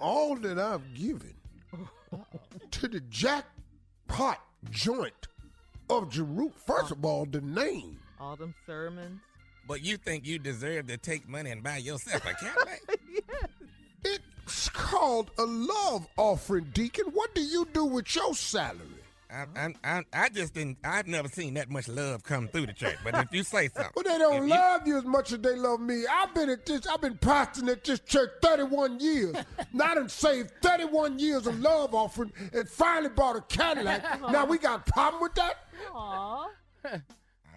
all 0.00 0.36
that 0.36 0.58
I've 0.58 0.94
given 0.94 1.34
to 2.70 2.88
the 2.88 3.00
jackpot 3.10 4.40
joint 4.70 5.26
of 5.90 6.10
Jeru. 6.10 6.50
First 6.66 6.84
uh-huh. 6.86 6.94
of 6.94 7.04
all, 7.04 7.26
the 7.26 7.40
name. 7.42 7.98
All 8.20 8.36
them 8.36 8.54
sermons. 8.66 9.20
But 9.66 9.84
you 9.84 9.96
think 9.96 10.26
you 10.26 10.38
deserve 10.38 10.86
to 10.88 10.96
take 10.96 11.28
money 11.28 11.50
and 11.50 11.62
buy 11.62 11.78
yourself 11.78 12.24
a 12.24 12.34
Cadillac? 12.34 12.82
It's 14.04 14.68
called 14.68 15.32
a 15.38 15.42
love 15.42 16.06
offering, 16.16 16.70
Deacon. 16.72 17.06
What 17.12 17.34
do 17.34 17.40
you 17.42 17.66
do 17.72 17.84
with 17.84 18.14
your 18.14 18.32
salary? 18.32 19.02
I, 19.28 19.44
I, 19.56 19.74
I, 19.82 20.02
I 20.12 20.28
just 20.28 20.54
didn't. 20.54 20.78
I've 20.84 21.08
never 21.08 21.26
seen 21.26 21.54
that 21.54 21.68
much 21.68 21.88
love 21.88 22.22
come 22.22 22.46
through 22.46 22.66
the 22.66 22.72
church. 22.72 22.96
But 23.02 23.16
if 23.16 23.32
you 23.32 23.42
say 23.42 23.68
something, 23.74 23.90
Well, 23.96 24.04
they 24.04 24.18
don't 24.18 24.48
love 24.48 24.86
you 24.86 24.98
as 24.98 25.04
much 25.04 25.32
as 25.32 25.40
they 25.40 25.56
love 25.56 25.80
me. 25.80 26.04
I've 26.08 26.32
been 26.32 26.48
at 26.48 26.64
this, 26.64 26.86
I've 26.86 27.00
been 27.00 27.16
pastoring 27.18 27.68
at 27.70 27.82
this 27.82 27.98
church 28.00 28.30
31 28.40 29.00
years. 29.00 29.34
Not 29.72 29.90
I 29.90 29.94
done 29.96 30.08
saved 30.08 30.52
31 30.62 31.18
years 31.18 31.48
of 31.48 31.58
love 31.58 31.92
offering 31.92 32.32
and 32.52 32.68
finally 32.68 33.08
bought 33.08 33.34
a 33.34 33.40
Cadillac. 33.40 34.20
now 34.30 34.44
we 34.44 34.58
got 34.58 34.88
a 34.88 34.92
problem 34.92 35.22
with 35.22 35.34
that? 35.34 35.54
Aww. 35.92 36.46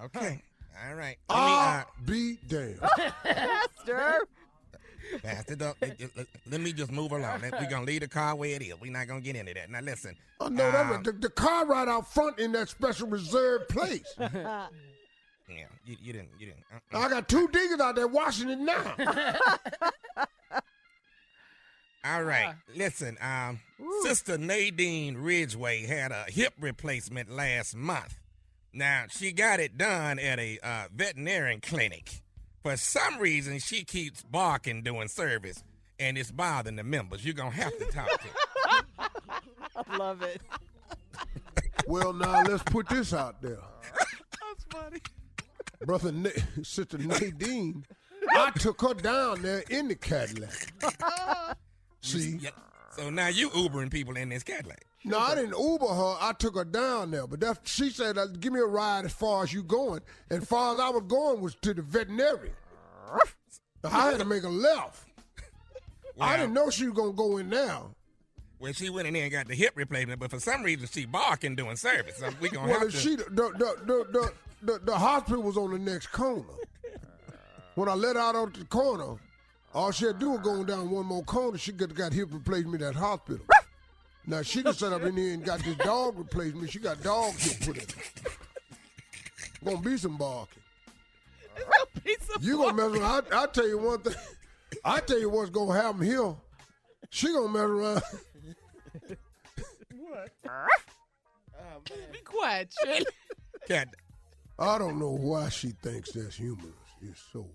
okay, 0.05 0.41
all 0.87 0.95
right. 0.95 1.17
Let 1.29 1.35
me, 1.37 1.41
uh, 1.43 1.47
I'll 1.47 1.85
be 2.05 2.37
damned. 2.47 2.79
Pastor. 3.23 4.19
Pastor, 5.23 5.55
don't, 5.55 5.75
let, 5.81 5.99
let- 6.15 6.27
let 6.51 6.61
me 6.61 6.71
just 6.71 6.91
move 6.91 7.11
along. 7.11 7.41
We're 7.41 7.69
gonna 7.69 7.85
leave 7.85 8.01
the 8.01 8.07
car 8.07 8.35
where 8.35 8.49
it 8.55 8.61
is. 8.61 8.73
We're 8.79 8.91
not 8.91 9.07
gonna 9.07 9.21
get 9.21 9.35
into 9.35 9.53
that. 9.55 9.69
Now 9.71 9.79
listen. 9.81 10.15
Oh, 10.39 10.47
no, 10.49 10.71
that 10.71 10.87
was 10.87 10.97
um, 10.97 11.03
the, 11.03 11.11
the 11.13 11.29
car 11.29 11.65
right 11.65 11.87
out 11.87 12.11
front 12.13 12.37
in 12.39 12.51
that 12.53 12.69
special 12.69 13.07
reserved 13.07 13.69
place. 13.69 14.13
Yeah, 15.51 15.65
you, 15.83 15.97
you 15.99 16.13
didn't. 16.13 16.29
You 16.37 16.45
didn't. 16.45 16.63
uh-uh. 16.93 16.99
I 17.05 17.09
got 17.09 17.27
two 17.27 17.47
diggers 17.47 17.79
out 17.79 17.95
there 17.95 18.07
washing 18.07 18.51
it 18.51 18.59
now. 18.59 18.93
All 22.05 22.23
right. 22.23 22.53
Listen, 22.75 23.17
um, 23.19 23.59
Sister 24.03 24.37
Nadine 24.37 25.17
Ridgeway 25.17 25.87
had 25.87 26.11
a 26.11 26.25
hip 26.27 26.53
replacement 26.59 27.31
last 27.31 27.75
month. 27.75 28.15
Now, 28.73 29.05
she 29.09 29.31
got 29.31 29.59
it 29.59 29.77
done 29.77 30.19
at 30.19 30.39
a 30.39 30.59
uh, 30.61 30.83
veterinarian 30.93 31.61
clinic. 31.61 32.21
For 32.63 32.77
some 32.77 33.17
reason, 33.19 33.59
she 33.59 33.83
keeps 33.83 34.21
barking 34.23 34.83
doing 34.83 35.07
service, 35.07 35.63
and 35.99 36.17
it's 36.17 36.31
bothering 36.31 36.75
the 36.75 36.83
members. 36.83 37.25
You're 37.25 37.33
going 37.33 37.51
to 37.51 37.57
have 37.57 37.77
to 37.77 37.85
talk 37.85 38.09
to 38.21 38.27
her. 38.27 39.09
I 39.91 39.97
love 39.97 40.21
it. 40.21 40.41
well, 41.87 42.13
now 42.13 42.43
let's 42.43 42.63
put 42.63 42.87
this 42.89 43.13
out 43.13 43.41
there. 43.41 43.59
That's 43.93 44.65
funny. 44.71 44.99
Brother, 45.85 46.11
Na- 46.11 46.29
Sister 46.61 46.97
Nadine, 46.97 47.85
I 48.33 48.51
took 48.51 48.81
her 48.81 48.93
down 48.93 49.41
there 49.41 49.63
in 49.69 49.87
the 49.87 49.95
Cadillac. 49.95 50.73
See? 52.01 52.39
Yeah. 52.41 52.49
So 52.99 53.09
now 53.09 53.27
you 53.29 53.49
Ubering 53.51 53.89
people 53.89 54.17
in 54.17 54.29
this 54.29 54.43
Cadillac. 54.43 54.83
No, 55.05 55.17
I 55.17 55.33
didn't 55.35 55.57
Uber 55.57 55.87
her. 55.87 56.15
I 56.19 56.33
took 56.37 56.55
her 56.55 56.65
down 56.65 57.11
there. 57.11 57.25
But 57.27 57.39
that, 57.39 57.59
she 57.63 57.89
said, 57.89 58.17
uh, 58.17 58.27
give 58.27 58.51
me 58.51 58.59
a 58.59 58.65
ride 58.65 59.05
as 59.05 59.13
far 59.13 59.43
as 59.43 59.53
you 59.53 59.63
going. 59.63 60.01
And 60.29 60.45
far 60.45 60.73
as 60.73 60.79
I 60.81 60.89
was 60.89 61.03
going 61.07 61.39
was 61.39 61.55
to 61.61 61.73
the 61.73 61.81
veterinarian. 61.81 62.53
I 63.85 64.11
had 64.11 64.19
to 64.19 64.25
make 64.25 64.43
a 64.43 64.49
left. 64.49 65.05
I 66.19 66.35
didn't 66.35 66.53
know 66.53 66.69
she 66.69 66.85
was 66.87 66.93
going 66.95 67.11
to 67.11 67.15
go 67.17 67.37
in 67.37 67.47
now. 67.49 67.91
Well, 68.59 68.73
she 68.73 68.89
went 68.89 69.07
in 69.07 69.13
there 69.13 69.23
and 69.23 69.31
got 69.31 69.47
the 69.47 69.55
hip 69.55 69.71
replacement, 69.75 70.19
but 70.19 70.29
for 70.31 70.39
some 70.41 70.63
reason 70.63 70.85
she 70.91 71.05
barking 71.05 71.55
doing 71.55 71.77
service. 71.77 72.17
So 72.17 72.29
we 72.41 72.49
gonna 72.49 72.69
Well, 72.69 72.79
have 72.81 72.91
to. 72.91 72.97
she, 72.97 73.15
the, 73.15 73.23
the, 73.29 73.75
the, 73.85 74.05
the, 74.11 74.33
the, 74.73 74.79
the 74.83 74.97
hospital 74.97 75.41
was 75.41 75.55
on 75.55 75.71
the 75.71 75.79
next 75.79 76.07
corner. 76.07 76.43
When 77.75 77.87
I 77.87 77.93
let 77.93 78.17
out 78.17 78.35
on 78.35 78.51
the 78.51 78.65
corner, 78.65 79.15
all 79.73 79.91
she 79.91 80.05
had 80.05 80.19
to 80.19 80.19
do 80.19 80.31
was 80.31 80.41
go 80.41 80.63
down 80.63 80.89
one 80.89 81.05
more 81.05 81.23
corner. 81.23 81.57
She 81.57 81.71
got, 81.71 81.93
got 81.93 82.13
hip 82.13 82.29
replacement 82.31 82.81
at 82.81 82.95
hospital. 82.95 83.45
Now 84.25 84.41
she 84.41 84.61
done 84.61 84.73
set 84.73 84.93
up 84.93 85.03
in 85.03 85.15
here 85.15 85.33
and 85.33 85.43
got 85.43 85.59
this 85.59 85.75
dog 85.77 86.17
replacement. 86.17 86.71
She 86.71 86.79
got 86.79 87.01
dog 87.01 87.33
hip 87.35 87.59
put 87.61 87.77
in. 87.77 87.85
Gonna 89.63 89.77
be 89.81 89.97
some 89.97 90.17
barking. 90.17 90.61
You 92.41 92.57
gonna 92.57 92.73
mess 92.73 92.99
around? 92.99 93.25
I, 93.31 93.43
I 93.43 93.45
tell 93.47 93.67
you 93.67 93.77
one 93.77 93.99
thing. 93.99 94.13
I 94.85 94.99
tell 94.99 95.19
you 95.19 95.29
what's 95.29 95.49
gonna 95.49 95.79
happen 95.79 96.01
here. 96.01 96.35
She 97.09 97.27
gonna 97.27 97.49
mess 97.49 97.61
around. 97.63 98.01
What? 99.97 100.31
Oh, 101.61 101.81
be 102.11 102.19
quiet, 102.19 102.73
Shirley. 102.83 103.05
Cat, 103.67 103.89
I 104.57 104.77
don't 104.77 104.99
know 104.99 105.11
why 105.11 105.49
she 105.49 105.69
thinks 105.69 106.11
that's 106.11 106.35
humorous. 106.35 106.73
It's 107.01 107.21
so. 107.31 107.45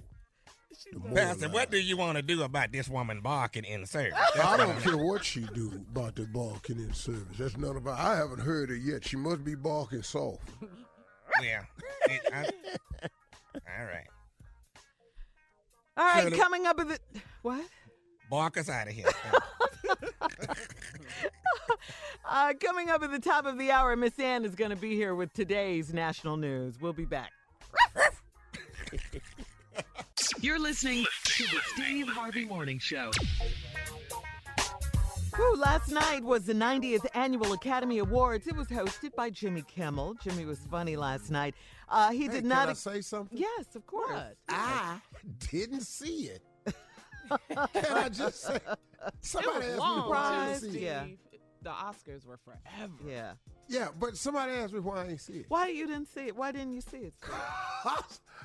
Pastor, 1.14 1.48
what 1.48 1.70
do 1.70 1.78
you 1.78 1.96
want 1.96 2.16
to 2.16 2.22
do 2.22 2.42
about 2.42 2.72
this 2.72 2.88
woman 2.88 3.20
barking 3.20 3.64
in 3.64 3.86
service? 3.86 4.18
That's 4.34 4.46
I 4.46 4.56
don't 4.56 4.78
care 4.80 4.96
what 4.96 5.24
she 5.24 5.40
do 5.54 5.72
about 5.90 6.16
the 6.16 6.26
barking 6.26 6.78
in 6.78 6.92
service. 6.92 7.36
That's 7.38 7.56
none 7.56 7.76
of 7.76 7.86
our. 7.86 7.94
I 7.94 8.16
haven't 8.16 8.40
heard 8.40 8.70
her 8.70 8.76
yet. 8.76 9.06
She 9.06 9.16
must 9.16 9.44
be 9.44 9.54
barking 9.54 10.02
soft. 10.02 10.48
Yeah. 11.42 11.62
It- 12.08 12.32
I- 12.32 12.48
all 13.78 13.84
right. 13.84 14.06
All 15.96 16.04
right, 16.04 16.22
Shirley. 16.24 16.38
coming 16.38 16.66
up 16.66 16.76
with 16.76 16.88
the 16.88 16.98
what? 17.42 17.64
Bark 18.30 18.56
us 18.56 18.68
out 18.68 18.88
of 18.88 18.94
here. 18.94 19.06
Uh, 22.26 22.54
coming 22.58 22.88
up 22.90 23.02
at 23.02 23.10
the 23.10 23.18
top 23.18 23.44
of 23.44 23.58
the 23.58 23.70
hour, 23.70 23.94
Miss 23.96 24.18
Ann 24.18 24.44
is 24.46 24.54
going 24.54 24.70
to 24.70 24.76
be 24.76 24.94
here 24.94 25.14
with 25.14 25.32
today's 25.34 25.92
national 25.92 26.38
news. 26.38 26.80
We'll 26.80 26.94
be 26.94 27.04
back. 27.04 27.30
You're 30.44 30.58
listening 30.58 31.06
to 31.24 31.42
the 31.44 31.58
Steve 31.72 32.06
Harvey 32.06 32.44
Morning 32.44 32.78
Show. 32.78 33.10
Whew, 35.34 35.56
last 35.56 35.90
night 35.90 36.22
was 36.22 36.44
the 36.44 36.52
90th 36.52 37.06
Annual 37.14 37.54
Academy 37.54 37.96
Awards. 37.96 38.46
It 38.46 38.54
was 38.54 38.68
hosted 38.68 39.14
by 39.14 39.30
Jimmy 39.30 39.62
Kimmel. 39.62 40.16
Jimmy 40.22 40.44
was 40.44 40.58
funny 40.70 40.96
last 40.96 41.30
night. 41.30 41.54
Uh, 41.88 42.10
he 42.10 42.24
Hey, 42.24 42.28
did 42.28 42.40
can 42.40 42.48
not. 42.48 42.68
I 42.68 42.74
say 42.74 43.00
something? 43.00 43.38
Yes, 43.38 43.74
of 43.74 43.86
course. 43.86 44.20
I 44.50 45.00
didn't 45.50 45.80
see 45.80 46.28
it. 46.28 46.42
Can 47.48 47.96
I 47.96 48.10
just 48.10 48.42
say? 48.42 48.58
Somebody 49.22 49.54
it 49.54 49.58
was 49.60 49.64
asked 49.64 49.72
me 49.76 49.78
long, 49.78 50.10
why 50.10 50.18
I 50.18 50.44
too, 50.44 50.50
ain't 50.50 50.60
see 50.60 50.68
Steve. 50.68 51.18
The 51.62 51.70
Oscars 51.70 52.26
were 52.26 52.36
forever. 52.44 52.92
Yeah. 53.08 53.32
Yeah, 53.68 53.88
but 53.98 54.16
somebody 54.16 54.52
asked 54.52 54.72
me 54.72 54.80
why 54.80 55.04
I 55.04 55.08
ain't 55.08 55.20
see 55.20 55.34
it. 55.34 55.46
Why 55.48 55.68
you 55.68 55.86
didn't 55.86 56.08
see 56.08 56.26
it? 56.26 56.36
Why 56.36 56.52
didn't 56.52 56.74
you 56.74 56.80
see 56.80 56.98
it? 56.98 57.14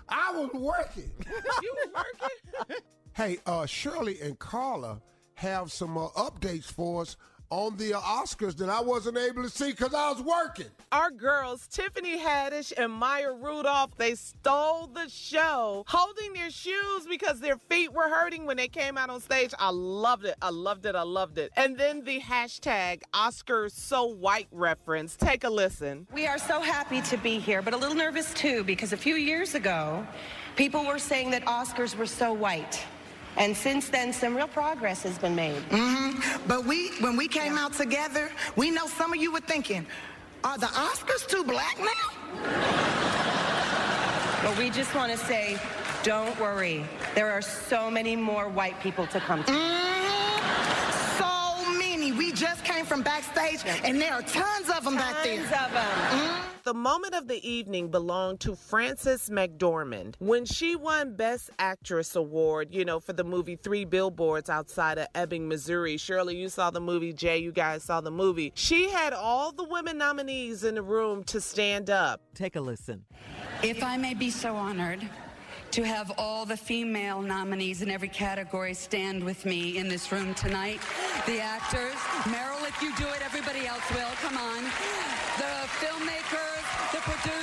I 0.10 0.32
was 0.34 0.49
working. 0.53 1.12
you 1.62 1.75
were 1.86 1.91
working? 1.93 2.77
Hey, 3.13 3.38
uh, 3.45 3.65
Shirley 3.65 4.19
and 4.21 4.39
Carla 4.39 5.01
have 5.36 5.71
some 5.71 5.97
uh, 5.97 6.08
updates 6.10 6.65
for 6.65 7.01
us 7.01 7.17
on 7.49 7.75
the 7.77 7.93
uh, 7.93 7.99
Oscars 7.99 8.55
that 8.57 8.69
I 8.69 8.81
wasn't 8.81 9.17
able 9.17 9.43
to 9.43 9.49
see 9.49 9.71
because 9.71 9.93
I 9.93 10.12
was 10.12 10.21
working. 10.21 10.67
Our 10.91 11.12
girls, 11.12 11.67
Tiffany 11.67 12.19
Haddish 12.19 12.73
and 12.77 12.91
Maya 12.91 13.31
Rudolph, 13.31 13.95
they 13.97 14.15
stole 14.15 14.88
the 14.88 15.07
show 15.09 15.83
holding 15.88 16.33
their 16.33 16.51
shoes 16.51 17.05
because 17.09 17.39
their 17.39 17.57
feet 17.57 17.91
were 17.93 18.07
hurting 18.07 18.45
when 18.45 18.57
they 18.57 18.67
came 18.67 18.97
out 18.97 19.09
on 19.09 19.21
stage. 19.21 19.53
I 19.57 19.69
loved 19.69 20.25
it. 20.25 20.35
I 20.41 20.49
loved 20.49 20.85
it. 20.85 20.95
I 20.95 21.03
loved 21.03 21.38
it. 21.38 21.51
And 21.55 21.77
then 21.77 22.03
the 22.03 22.19
hashtag 22.19 23.01
Oscars 23.13 23.71
So 23.71 24.05
White 24.05 24.47
reference. 24.51 25.15
Take 25.15 25.43
a 25.43 25.49
listen. 25.49 26.07
We 26.13 26.27
are 26.27 26.38
so 26.38 26.62
happy 26.62 27.01
to 27.01 27.17
be 27.17 27.39
here, 27.39 27.62
but 27.62 27.73
a 27.73 27.77
little 27.77 27.95
nervous 27.95 28.33
too, 28.33 28.63
because 28.63 28.93
a 28.93 28.97
few 28.97 29.15
years 29.15 29.55
ago, 29.55 30.05
people 30.55 30.85
were 30.85 30.99
saying 30.99 31.31
that 31.31 31.45
Oscars 31.45 31.95
were 31.95 32.05
so 32.05 32.33
white. 32.33 32.83
And 33.39 33.56
since 33.56 33.88
then, 33.88 34.12
some 34.12 34.36
real 34.36 34.49
progress 34.49 35.02
has 35.04 35.17
been 35.17 35.34
made. 35.34 35.62
Mm-hmm. 35.69 36.45
But 36.45 36.65
we, 36.65 36.89
when 36.99 37.15
we 37.15 37.30
came 37.30 37.58
out 37.58 37.71
together, 37.73 38.30
we 38.58 38.69
know 38.69 38.86
some 38.86 39.13
of 39.13 39.19
you 39.19 39.32
were 39.32 39.39
thinking, 39.39 39.88
are 40.43 40.58
the 40.58 40.67
Oscars 40.67 41.25
too 41.25 41.45
black 41.45 41.80
now? 41.80 42.10
But 44.43 44.58
we 44.58 44.69
just 44.69 44.93
want 44.93 45.12
to 45.13 45.17
say, 45.17 45.58
don't 46.04 46.38
worry. 46.39 46.84
There 47.15 47.32
are 47.32 47.41
so 47.41 47.89
many 47.89 48.17
more 48.17 48.49
white 48.49 48.80
people 48.82 49.08
to 49.08 49.19
come 49.21 49.43
to. 49.45 49.52
We 49.54 49.58
just 52.39 52.63
came 52.63 52.86
from 52.86 53.02
backstage, 53.02 53.60
and 53.84 53.99
there 53.99 54.13
are 54.13 54.21
tons 54.21 54.69
of 54.69 54.86
them 54.86 54.95
back 54.95 55.23
there. 55.23 55.38
Tons 55.38 55.52
of 55.52 55.73
them. 55.73 55.84
Mm-hmm. 55.84 56.49
The 56.63 56.73
moment 56.73 57.13
of 57.13 57.28
the 57.28 57.45
evening 57.47 57.89
belonged 57.89 58.39
to 58.41 58.56
Frances 58.56 59.30
McDormand. 59.30 60.15
When 60.19 60.45
she 60.45 60.75
won 60.78 61.15
Best 61.15 61.49
Actress 61.60 62.15
Award, 62.15 62.69
you 62.71 62.86
know, 62.86 62.99
for 63.02 63.12
the 63.12 63.25
movie 63.25 63.58
Three 63.58 63.84
Billboards 63.84 64.49
Outside 64.49 64.97
of 64.97 65.08
Ebbing, 65.15 65.49
Missouri. 65.49 65.97
Shirley, 65.97 66.38
you 66.38 66.47
saw 66.47 66.69
the 66.69 66.80
movie. 66.80 67.12
Jay, 67.12 67.39
you 67.39 67.52
guys 67.52 67.84
saw 67.84 67.99
the 67.99 68.12
movie. 68.12 68.54
She 68.56 68.89
had 68.89 69.12
all 69.13 69.52
the 69.52 69.65
women 69.65 69.97
nominees 69.97 70.63
in 70.63 70.75
the 70.75 70.82
room 70.82 71.23
to 71.25 71.41
stand 71.41 71.89
up. 71.89 72.21
Take 72.36 72.56
a 72.56 72.62
listen. 72.62 73.04
If 73.63 73.84
I 73.84 73.97
may 73.97 74.13
be 74.13 74.30
so 74.30 74.56
honored 74.56 75.02
to 75.71 75.84
have 75.84 76.12
all 76.17 76.45
the 76.45 76.58
female 76.58 77.21
nominees 77.21 77.82
in 77.82 77.89
every 77.91 78.08
category 78.08 78.73
stand 78.73 79.23
with 79.23 79.45
me 79.45 79.77
in 79.77 79.88
this 79.88 80.12
room 80.12 80.34
tonight. 80.34 80.79
The 81.27 81.39
actors, 81.39 81.93
Meryl, 82.25 82.67
if 82.67 82.82
you 82.82 82.95
do 82.97 83.05
it, 83.10 83.21
everybody 83.23 83.67
else 83.67 83.88
will. 83.91 84.10
Come 84.21 84.38
on. 84.38 84.63
The 85.38 85.69
filmmakers, 85.77 86.65
the 86.91 87.01
producers, 87.05 87.38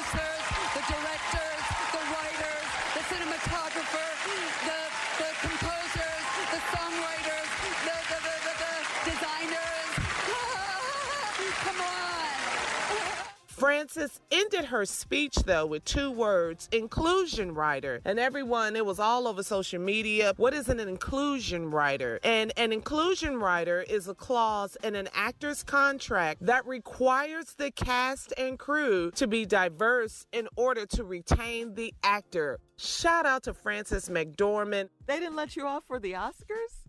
the 13.67 13.85
designers. 13.85 14.13
Come 14.13 14.13
on. 14.13 14.17
Frances 14.17 14.21
ended 14.31 14.65
her 14.67 14.85
speech, 14.85 15.37
though, 15.47 15.67
with 15.67 15.85
two 15.85 16.11
words 16.11 16.69
inclusion 16.73 17.55
rider. 17.55 18.01
And 18.05 18.19
everyone, 18.19 18.77
it 18.77 18.87
was 18.87 18.99
all 18.99 19.27
over 19.27 19.43
social 19.43 19.81
media. 19.81 20.35
What 20.37 20.55
is 20.55 20.69
an 20.69 20.81
inclusion 20.81 21.71
rider? 21.71 22.21
And 22.25 22.53
an 22.57 22.73
inclusion 22.73 23.39
rider 23.39 23.83
is 23.89 24.09
a 24.09 24.15
clause 24.15 24.77
in 24.85 24.95
an 24.97 25.09
actor's 25.15 25.63
contract 25.63 26.47
that 26.47 26.67
requires 26.67 27.55
the 27.55 27.71
cast 27.71 28.33
and 28.39 28.59
crew 28.59 29.11
to 29.13 29.27
be 29.27 29.47
diverse 29.47 30.27
in 30.33 30.49
order 30.57 30.87
to 30.87 31.05
retain 31.05 31.75
the 31.75 31.95
actor. 32.03 32.59
Shout 32.77 33.27
out 33.27 33.45
to 33.45 33.55
Frances 33.55 34.09
McDormand. 34.09 34.91
They 35.07 35.19
didn't 35.19 35.37
let 35.37 35.57
you 35.57 35.67
off 35.67 35.85
for 35.87 35.99
the 35.99 36.13
Oscars? 36.13 36.89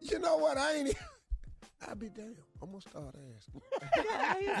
You 0.00 0.18
know 0.18 0.36
what? 0.36 0.58
I 0.58 0.74
ain't. 0.74 0.94
I'll 1.88 1.94
be 1.94 2.08
damned. 2.08 2.36
I'm 2.62 2.68
gonna 2.70 2.80
start 2.80 3.14
asking. 3.36 3.62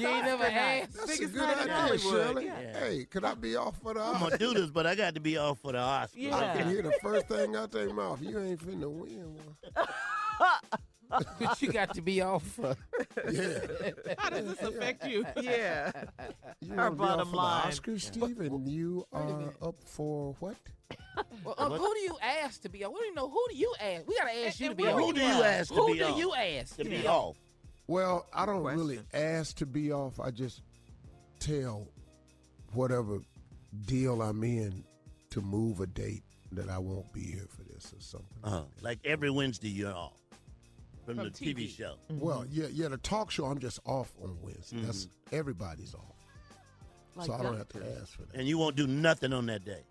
You 0.00 0.08
ain't 0.08 0.24
never 0.24 0.44
asked. 0.44 0.94
That's 0.94 1.20
a 1.20 1.26
good 1.26 1.42
idea, 1.42 1.72
Hollywood. 1.74 2.00
Shirley. 2.00 2.44
Yeah. 2.46 2.78
Hey, 2.78 3.04
could 3.04 3.24
I 3.24 3.34
be 3.34 3.56
off 3.56 3.76
for 3.82 3.94
the 3.94 4.00
I'm 4.00 4.20
gonna 4.20 4.38
do 4.38 4.54
this, 4.54 4.70
but 4.70 4.86
I 4.86 4.94
got 4.94 5.14
to 5.14 5.20
be 5.20 5.36
off 5.38 5.58
for 5.60 5.72
the 5.72 5.78
Oscars. 5.78 6.32
I 6.32 6.56
can 6.56 6.68
hear 6.68 6.82
the 6.82 6.92
first 7.02 7.28
thing 7.28 7.56
out 7.56 7.70
their 7.72 7.92
mouth. 7.92 8.20
You 8.22 8.38
ain't 8.38 8.60
finna 8.60 8.90
win 8.90 9.34
one. 9.34 9.86
But 11.08 11.62
you 11.62 11.70
got 11.70 11.94
to 11.94 12.02
be 12.02 12.20
off 12.20 12.42
for. 12.42 12.76
Yeah. 13.30 13.58
How 14.18 14.30
does 14.30 14.44
this 14.46 14.60
affect 14.62 15.06
you? 15.06 15.24
Yeah. 15.40 15.92
You 16.60 16.72
Our 16.72 16.90
wanna 16.90 16.90
be 16.90 16.98
bottom 16.98 17.20
off 17.20 17.30
for 17.30 17.36
line. 17.36 17.62
The 17.70 17.76
Oscars, 17.76 18.00
Steve, 18.00 18.40
and 18.40 18.68
you 18.68 19.06
are 19.12 19.54
up 19.62 19.76
for 19.84 20.34
what? 20.40 20.56
Well, 21.44 21.54
uh, 21.58 21.70
who 21.70 21.94
do 21.94 22.00
you 22.00 22.16
ask 22.20 22.60
to 22.62 22.68
be 22.68 22.84
off? 22.84 22.92
We 22.92 22.98
don't 22.98 23.06
even 23.06 23.14
know 23.14 23.30
who 23.30 23.44
do 23.50 23.56
you 23.56 23.72
ask. 23.80 24.06
We 24.06 24.16
gotta 24.16 24.46
ask 24.46 24.60
you 24.60 24.68
to 24.70 24.74
be 24.74 24.82
who 24.84 24.90
off. 24.90 25.00
Who 25.00 25.12
do 25.12 25.20
you 25.20 25.42
ask 25.42 25.68
to 25.68 25.74
Who 25.74 25.94
do 25.94 26.12
you 26.12 26.34
ask 26.34 26.76
To 26.76 26.84
be 26.84 26.90
be 26.90 27.06
off. 27.06 27.36
Well, 27.86 28.26
I 28.32 28.46
don't 28.46 28.64
really 28.64 29.00
ask 29.14 29.56
to 29.58 29.66
be 29.66 29.92
off. 29.92 30.18
I 30.18 30.30
just 30.30 30.62
tell 31.38 31.86
whatever 32.72 33.18
deal 33.86 34.22
I'm 34.22 34.42
in 34.42 34.84
to 35.30 35.40
move 35.40 35.80
a 35.80 35.86
date 35.86 36.24
that 36.52 36.68
I 36.68 36.78
won't 36.78 37.12
be 37.12 37.20
here 37.20 37.46
for 37.48 37.62
this 37.64 37.92
or 37.92 38.00
something. 38.00 38.28
Uh-huh. 38.42 38.62
Like 38.82 38.98
every 39.04 39.30
Wednesday, 39.30 39.68
you're 39.68 39.94
off 39.94 40.20
from, 41.04 41.16
From 41.16 41.24
the 41.24 41.30
TV, 41.30 41.56
TV. 41.56 41.76
show. 41.76 41.94
Mm-hmm. 42.10 42.20
Well, 42.20 42.44
yeah, 42.50 42.66
yeah. 42.72 42.88
The 42.88 42.96
talk 42.98 43.30
show, 43.30 43.46
I'm 43.46 43.58
just 43.58 43.78
off 43.86 44.12
on 44.22 44.36
Wednesday. 44.42 44.78
That's 44.80 45.06
mm-hmm. 45.06 45.36
everybody's 45.36 45.94
off, 45.94 46.16
Like 47.14 47.26
so 47.26 47.34
I 47.34 47.42
don't 47.42 47.56
have 47.56 47.68
to 47.70 47.82
ask 48.00 48.16
for 48.16 48.22
that. 48.22 48.34
And 48.34 48.48
you 48.48 48.58
won't 48.58 48.76
do 48.76 48.86
nothing 48.86 49.32
on 49.32 49.46
that 49.46 49.64
day. 49.64 49.82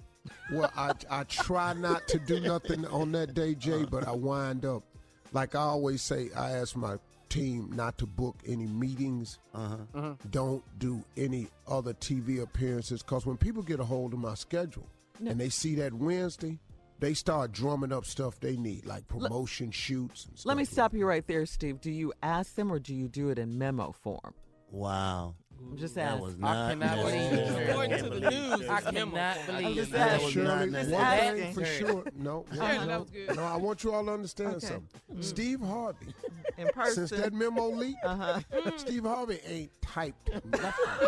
Well, 0.52 0.72
I 0.76 0.94
I 1.10 1.24
try 1.24 1.74
not 1.74 2.08
to 2.10 2.20
do 2.20 2.40
nothing 2.40 2.86
on 2.88 3.12
that 3.14 3.34
day, 3.34 3.56
Jay, 3.56 3.74
uh-huh. 3.74 3.88
but 3.90 4.08
I 4.08 4.12
wind 4.12 4.66
up 4.66 4.84
like 5.32 5.56
I 5.56 5.60
always 5.60 6.02
say. 6.02 6.30
I 6.36 6.52
ask 6.52 6.76
my 6.76 6.98
team 7.30 7.70
not 7.74 7.98
to 8.00 8.06
book 8.06 8.38
any 8.46 8.68
meetings. 8.68 9.40
Uh-huh. 9.54 10.14
Don't 10.32 10.64
do 10.80 11.04
any 11.18 11.48
other 11.68 11.94
TV 11.94 12.42
appearances 12.42 13.02
because 13.02 13.26
when 13.26 13.38
people 13.38 13.64
get 13.64 13.80
a 13.80 13.84
hold 13.84 14.14
of 14.14 14.20
my 14.20 14.36
schedule 14.36 14.88
and 15.20 15.40
they 15.40 15.50
see 15.50 15.76
that 15.76 15.94
Wednesday, 15.94 16.60
they 17.00 17.14
start 17.14 17.52
drumming 17.52 17.92
up 17.92 18.06
stuff 18.06 18.40
they 18.40 18.56
need, 18.56 18.86
like 18.86 19.08
promotion 19.08 19.72
shoots. 19.72 20.26
And 20.26 20.38
stuff 20.38 20.50
Let 20.50 20.58
me 20.58 20.62
like 20.62 20.70
stop 20.70 20.94
you 20.94 21.06
right 21.06 21.26
there, 21.28 21.46
Steve. 21.46 21.82
Do 21.82 21.92
you 21.92 22.14
ask 22.24 22.56
them 22.56 22.72
or 22.72 22.80
do 22.80 22.94
you 22.94 23.08
do 23.08 23.30
it 23.30 23.40
in 23.40 23.58
memo 23.58 23.92
form? 23.92 24.34
Wow. 24.72 25.36
I'm 25.62 25.78
just 25.78 25.96
That 25.96 26.12
asking. 26.14 26.22
was 26.26 26.36
I 26.44 26.70
cannot 26.70 26.96
believe 26.98 27.32
necessary. 27.32 27.64
it. 27.66 27.70
According 27.70 27.98
to 28.04 28.10
the 28.10 28.30
news, 28.30 28.70
I 28.70 28.78
it's 28.78 28.92
memo. 28.92 29.12
cannot 29.12 29.38
I'm 29.38 29.46
believe 29.64 29.76
just. 29.76 29.92
That 29.92 30.10
asking. 30.12 30.24
was 30.26 30.34
Shirley, 30.34 30.70
not 30.70 30.88
one 30.88 31.36
thing 31.36 31.54
for 31.54 31.66
sure. 31.66 32.04
No, 32.16 32.46
Shirley, 32.54 32.88
no, 32.88 33.06
that 33.28 33.36
no. 33.36 33.44
I 33.44 33.56
want 33.58 33.84
you 33.84 33.94
all 33.94 34.06
to 34.06 34.12
understand 34.12 34.56
Okay. 34.56 34.68
something. 34.68 35.22
Steve 35.22 35.62
Harvey, 35.62 36.08
In 36.58 36.68
person. 36.70 37.08
since 37.08 37.22
that 37.22 37.34
memo 37.34 37.68
leaked, 37.70 38.04
uh-huh. 38.06 38.40
Steve 38.78 39.04
Harvey 39.04 39.40
ain't 39.48 39.72
typed 39.82 40.30
nothing. 40.46 41.08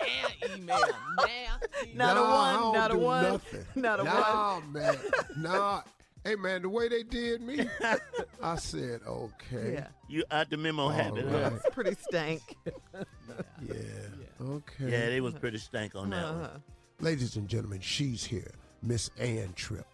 And 0.00 0.60
email. 0.60 0.78
Nasty. 1.18 1.94
Not 1.94 2.16
a 2.16 2.20
Nah, 2.20 2.26
I 2.26 2.60
one, 2.70 2.74
don't 2.88 2.90
a 2.90 2.98
one, 2.98 3.22
Nothing. 3.24 3.64
not 3.76 4.00
a 4.00 4.04
one. 4.04 4.14
nah, 4.14 4.60
man. 4.72 4.96
Nah. 5.36 5.82
Hey, 6.26 6.34
man, 6.34 6.62
the 6.62 6.68
way 6.68 6.88
they 6.88 7.04
did 7.04 7.40
me, 7.40 7.68
I 8.42 8.56
said, 8.56 9.00
okay. 9.06 9.74
Yeah. 9.74 9.86
You 10.08 10.24
out 10.32 10.50
the 10.50 10.56
memo 10.56 10.88
habit, 10.88 11.24
huh? 11.28 11.38
right. 11.38 11.52
It's 11.52 11.68
pretty 11.72 11.96
stank. 12.08 12.42
Yeah. 13.62 13.74
Okay. 14.40 14.90
Yeah, 14.90 15.06
they 15.10 15.20
was 15.20 15.34
pretty 15.34 15.58
stank 15.58 15.94
on 15.94 16.10
that 16.10 16.24
Uh-huh. 16.24 16.38
one. 16.48 16.62
Ladies 17.00 17.36
and 17.36 17.48
gentlemen, 17.48 17.80
she's 17.80 18.24
here, 18.24 18.50
Miss 18.82 19.10
Ann 19.18 19.52
Tripp. 19.54 19.86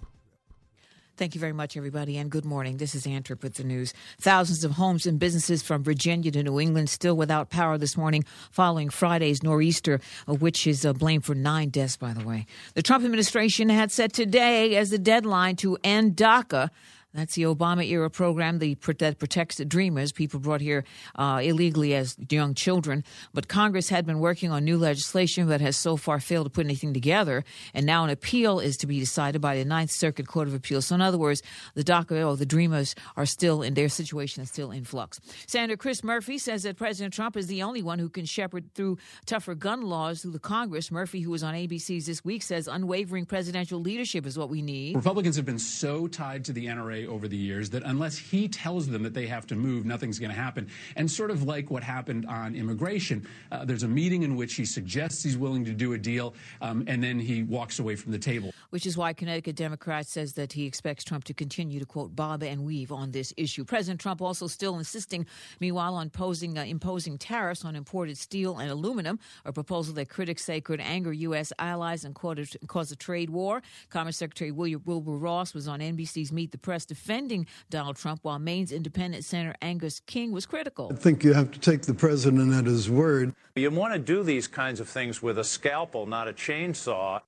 Thank 1.23 1.37
you 1.37 1.41
very 1.41 1.53
much, 1.53 1.77
everybody, 1.77 2.19
and 2.19 2.29
good 2.33 2.45
morning. 2.45 2.79
This 2.79 2.97
is 2.97 3.07
Ann 3.07 3.23
with 3.41 3.55
the 3.55 3.63
news. 3.63 3.95
Thousands 4.21 4.65
of 4.65 4.73
homes 4.73 5.07
and 5.07 5.21
businesses 5.21 5.63
from 5.63 5.85
Virginia 5.85 6.33
to 6.33 6.43
New 6.43 6.59
England 6.59 6.91
still 6.91 7.17
without 7.17 7.49
power 7.49 7.79
this 7.79 7.97
morning 7.97 8.25
following 8.51 8.91
Friday's 8.91 9.41
nor'easter, 9.41 10.01
uh, 10.27 10.35
which 10.35 10.67
is 10.67 10.85
uh, 10.85 10.93
blamed 10.93 11.25
for 11.25 11.37
nine 11.37 11.69
deaths, 11.69 11.97
by 11.97 12.13
the 12.13 12.27
way. 12.27 12.45
The 12.75 12.83
Trump 12.83 13.05
administration 13.05 13.69
had 13.69 13.93
set 13.93 14.13
today 14.13 14.75
as 14.75 14.91
the 14.91 14.99
deadline 14.99 15.55
to 15.59 15.79
end 15.85 16.17
DACA. 16.17 16.71
That's 17.15 17.35
the 17.35 17.43
Obama 17.43 17.87
era 17.87 18.09
program 18.09 18.59
the, 18.59 18.75
that 18.99 19.19
protects 19.19 19.57
the 19.57 19.65
dreamers, 19.67 20.13
people 20.13 20.41
brought 20.41 20.63
here 20.63 20.85
uh, 21.15 21.41
illegally 21.43 21.95
as 21.95 22.17
young 22.31 22.55
children. 22.55 23.05
But 23.35 23.49
Congress 23.49 23.91
had 23.91 24.07
been 24.07 24.19
working 24.19 24.51
on 24.51 24.65
new 24.65 24.79
legislation 24.79 25.47
but 25.47 25.61
has 25.61 25.77
so 25.77 25.97
far 25.97 26.21
failed 26.21 26.47
to 26.47 26.51
put 26.51 26.65
anything 26.65 26.95
together. 26.95 27.45
And 27.75 27.85
now 27.85 28.05
an 28.05 28.11
appeal 28.11 28.61
is 28.61 28.77
to 28.79 28.87
be 28.87 28.99
decided 28.99 29.43
by 29.43 29.57
the 29.57 29.65
Ninth 29.65 29.91
Circuit 29.91 30.27
Court 30.27 30.49
of 30.49 30.55
Appeals. 30.55 30.87
So, 30.87 30.95
in 30.95 31.03
other 31.03 31.19
words, 31.19 31.43
the 31.75 31.85
DACA, 31.85 32.27
or 32.27 32.37
the 32.37 32.47
dreamers, 32.47 32.95
are 33.17 33.27
still 33.27 33.63
in 33.63 33.75
their 33.75 33.89
situation 33.89 34.43
is 34.43 34.49
still 34.49 34.71
in 34.71 34.85
flux. 34.85 35.21
Senator 35.47 35.77
Chris 35.77 36.03
Murphy 36.03 36.39
says 36.39 36.63
that 36.63 36.77
President 36.77 37.13
Trump 37.13 37.37
is 37.37 37.47
the 37.47 37.63
only 37.63 37.83
one 37.83 37.99
who 37.99 38.09
can 38.09 38.25
shepherd 38.25 38.73
through 38.75 38.97
tougher 39.27 39.55
gun 39.55 39.83
laws 39.83 40.23
through 40.23 40.31
the 40.31 40.39
Congress. 40.39 40.91
Murphy, 40.91 41.21
who 41.21 41.31
was 41.31 41.43
on 41.43 41.55
ABC's 41.55 42.07
this 42.07 42.25
week, 42.25 42.43
says 42.43 42.69
unwavering 42.69 43.27
presidential 43.27 43.81
leadership 43.81 44.27
is 44.27 44.39
what 44.39 44.49
we 44.49 44.63
need. 44.63 44.97
Republicans 44.97 45.37
have 45.37 45.45
been 45.45 45.59
so 45.59 46.07
tied 46.07 46.45
to 46.47 46.53
the 46.53 46.67
NRA 46.67 47.02
over 47.07 47.29
the 47.29 47.37
years 47.37 47.71
that 47.71 47.83
unless 47.85 48.17
he 48.17 48.49
tells 48.49 48.89
them 48.89 49.03
that 49.03 49.15
they 49.15 49.27
have 49.27 49.47
to 49.47 49.55
move, 49.55 49.85
nothing's 49.85 50.19
going 50.19 50.31
to 50.31 50.37
happen. 50.37 50.69
And 50.97 51.11
sort 51.11 51.31
of 51.31 51.43
like 51.45 51.71
what 51.71 51.83
happened 51.83 52.27
on 52.27 52.55
immigration, 52.55 53.27
uh, 53.51 53.65
there's 53.65 53.83
a 53.83 53.89
meeting 53.89 54.23
in 54.23 54.37
which 54.37 54.55
he 54.55 54.65
suggests 54.65 55.23
he's 55.23 55.37
willing 55.37 55.65
to 55.65 55.73
do 55.73 55.93
a 55.93 55.99
deal, 55.99 56.35
um, 56.61 56.85
and 56.87 57.03
then 57.03 57.19
he 57.19 57.43
walks 57.43 57.79
away 57.79 57.97
from 57.97 58.13
the 58.13 58.19
table. 58.19 58.53
which 58.71 58.87
is 58.87 58.97
why 58.97 59.13
Connecticut 59.13 59.57
Democrat 59.57 60.07
says 60.07 60.33
that 60.35 60.53
he 60.53 60.67
expects 60.67 61.05
Trump 61.05 61.25
to 61.25 61.35
continue 61.35 61.79
to 61.79 61.87
quote 61.87 62.17
bob 62.17 62.43
and 62.43 62.65
weave 62.65 62.91
on 62.91 63.11
this 63.11 63.33
issue. 63.37 63.65
President 63.65 64.01
Trump 64.01 64.23
also 64.23 64.47
still 64.47 64.79
insisting, 64.79 65.27
meanwhile, 65.61 65.95
on 65.95 66.09
posing, 66.11 66.57
uh, 66.57 66.65
imposing 66.65 67.19
tariffs 67.19 67.65
on 67.65 67.77
imported 67.77 68.17
steel 68.17 68.59
and 68.59 68.71
aluminum, 68.71 69.19
a 69.45 69.53
proposal 69.53 69.95
that 69.95 70.09
critics 70.09 70.45
say 70.45 70.61
could 70.61 70.81
anger 70.81 71.13
U.S. 71.13 71.53
allies 71.59 72.05
and 72.05 72.15
cause 72.15 72.93
a 72.93 72.97
trade 72.97 73.31
war. 73.31 73.63
Commerce 73.91 74.17
Secretary 74.17 74.51
William 74.51 74.83
Wilbur 74.85 75.17
Ross 75.17 75.55
was 75.55 75.69
on 75.69 75.81
NBC's 75.81 76.33
Meet 76.33 76.53
the 76.53 76.59
Press 76.59 76.85
defending 76.93 77.47
Donald 77.71 77.97
Trump, 77.97 78.21
while 78.23 78.39
Maine's 78.39 78.71
independent 78.71 79.25
Senator 79.25 79.55
Angus 79.63 80.01
King 80.01 80.31
was 80.31 80.45
critical. 80.45 80.91
I 80.93 80.97
think 80.97 81.25
you 81.25 81.33
have 81.33 81.51
to 81.53 81.59
take 81.59 81.83
the 81.83 81.95
president 81.95 82.53
at 82.53 82.67
his 82.67 82.91
word. 82.91 83.35
You 83.57 83.71
want 83.71 83.95
to 83.95 83.99
do 83.99 84.23
these 84.23 84.47
kinds 84.47 84.79
of 84.79 84.89
things 84.89 85.23
with 85.23 85.39
a 85.39 85.45
scalpel, 85.45 86.05
not 86.07 86.29
a 86.29 86.35
chainsaw. 86.35 87.23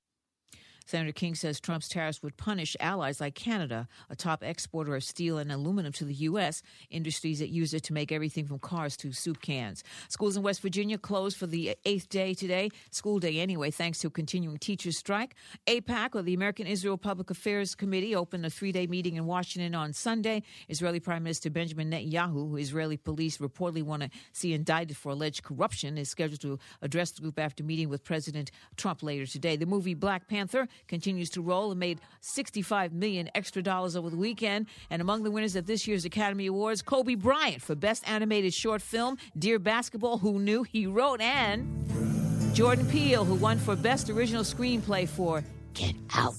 Senator 0.85 1.11
King 1.11 1.35
says 1.35 1.59
Trump's 1.59 1.87
tariffs 1.87 2.21
would 2.21 2.37
punish 2.37 2.75
allies 2.79 3.19
like 3.19 3.33
Canada, 3.33 3.87
a 4.09 4.15
top 4.15 4.43
exporter 4.43 4.95
of 4.95 5.03
steel 5.03 5.37
and 5.37 5.51
aluminum 5.51 5.91
to 5.93 6.05
the 6.05 6.13
U.S., 6.13 6.61
industries 6.91 7.39
that 7.39 7.49
use 7.49 7.73
it 7.73 7.83
to 7.83 7.93
make 7.93 8.11
everything 8.11 8.45
from 8.45 8.59
cars 8.59 8.95
to 8.97 9.11
soup 9.11 9.41
cans. 9.41 9.83
Schools 10.09 10.37
in 10.37 10.43
West 10.43 10.61
Virginia 10.61 10.97
closed 10.97 11.37
for 11.37 11.47
the 11.47 11.75
eighth 11.85 12.09
day 12.09 12.33
today, 12.33 12.69
school 12.91 13.19
day 13.19 13.39
anyway, 13.39 13.71
thanks 13.71 13.99
to 13.99 14.07
a 14.07 14.11
continuing 14.11 14.57
teachers' 14.57 14.97
strike. 14.97 15.35
AIPAC, 15.67 16.13
or 16.13 16.21
the 16.21 16.35
American 16.35 16.67
Israel 16.67 16.97
Public 16.97 17.31
Affairs 17.31 17.73
Committee, 17.73 18.15
opened 18.15 18.45
a 18.45 18.49
three 18.49 18.71
day 18.71 18.85
meeting 18.85 19.15
in 19.15 19.25
Washington 19.25 19.73
on 19.73 19.91
Sunday. 19.91 20.43
Israeli 20.69 20.99
Prime 20.99 21.23
Minister 21.23 21.49
Benjamin 21.49 21.89
Netanyahu, 21.89 22.49
who 22.49 22.57
Israeli 22.57 22.97
police 22.97 23.37
reportedly 23.39 23.83
want 23.83 24.03
to 24.03 24.09
see 24.33 24.53
indicted 24.53 24.97
for 24.97 25.13
alleged 25.13 25.43
corruption, 25.43 25.97
is 25.97 26.09
scheduled 26.09 26.41
to 26.41 26.59
address 26.81 27.11
the 27.11 27.21
group 27.21 27.39
after 27.39 27.63
meeting 27.63 27.89
with 27.89 28.03
President 28.03 28.51
Trump 28.77 29.01
later 29.01 29.25
today. 29.25 29.55
The 29.55 29.65
movie 29.65 29.95
Black 29.95 30.27
Panther 30.27 30.67
continues 30.87 31.29
to 31.31 31.41
roll 31.41 31.71
and 31.71 31.79
made 31.79 31.99
65 32.21 32.93
million 32.93 33.29
extra 33.35 33.61
dollars 33.61 33.95
over 33.95 34.09
the 34.09 34.17
weekend. 34.17 34.67
And 34.89 35.01
among 35.01 35.23
the 35.23 35.31
winners 35.31 35.55
of 35.55 35.65
this 35.65 35.87
year's 35.87 36.05
Academy 36.05 36.47
Awards, 36.47 36.81
Kobe 36.81 37.15
Bryant 37.15 37.61
for 37.61 37.75
Best 37.75 38.07
Animated 38.09 38.53
Short 38.53 38.81
Film, 38.81 39.17
Dear 39.37 39.59
Basketball, 39.59 40.17
Who 40.17 40.39
Knew 40.39 40.63
He 40.63 40.87
Wrote, 40.87 41.21
and 41.21 42.53
Jordan 42.53 42.85
Peele, 42.87 43.25
who 43.25 43.35
won 43.35 43.57
for 43.57 43.75
Best 43.75 44.09
Original 44.09 44.43
Screenplay 44.43 45.07
for 45.07 45.43
Get 45.73 45.95
Out, 46.13 46.35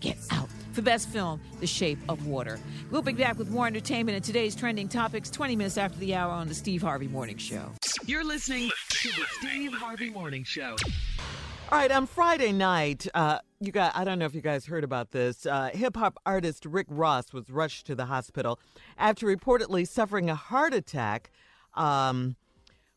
Get 0.00 0.16
Out. 0.30 0.48
For 0.72 0.82
Best 0.82 1.08
Film, 1.08 1.40
The 1.58 1.66
Shape 1.66 1.98
of 2.08 2.26
Water. 2.26 2.60
We'll 2.92 3.02
be 3.02 3.12
back 3.12 3.36
with 3.36 3.50
more 3.50 3.66
entertainment 3.66 4.14
and 4.14 4.24
today's 4.24 4.54
trending 4.54 4.88
topics 4.88 5.28
20 5.28 5.56
minutes 5.56 5.76
after 5.76 5.98
the 5.98 6.14
hour 6.14 6.30
on 6.30 6.46
the 6.46 6.54
Steve 6.54 6.82
Harvey 6.82 7.08
Morning 7.08 7.36
Show. 7.36 7.72
You're 8.06 8.22
listening 8.22 8.70
to 8.90 9.08
the 9.08 9.24
Steve 9.40 9.72
Harvey 9.72 10.08
Morning 10.10 10.44
Show. 10.44 10.76
All 11.70 11.76
right, 11.76 11.92
on 11.92 12.06
Friday 12.06 12.52
night, 12.52 13.06
uh, 13.12 13.40
you 13.60 13.72
got 13.72 13.94
I 13.94 14.04
don't 14.04 14.18
know 14.18 14.24
if 14.24 14.34
you 14.34 14.40
guys 14.40 14.64
heard 14.64 14.84
about 14.84 15.10
this. 15.10 15.44
Uh, 15.44 15.68
Hip 15.74 15.96
hop 15.98 16.18
artist 16.24 16.64
Rick 16.64 16.86
Ross 16.88 17.34
was 17.34 17.50
rushed 17.50 17.86
to 17.88 17.94
the 17.94 18.06
hospital 18.06 18.58
after 18.96 19.26
reportedly 19.26 19.86
suffering 19.86 20.30
a 20.30 20.34
heart 20.34 20.72
attack. 20.72 21.30
Um, 21.74 22.36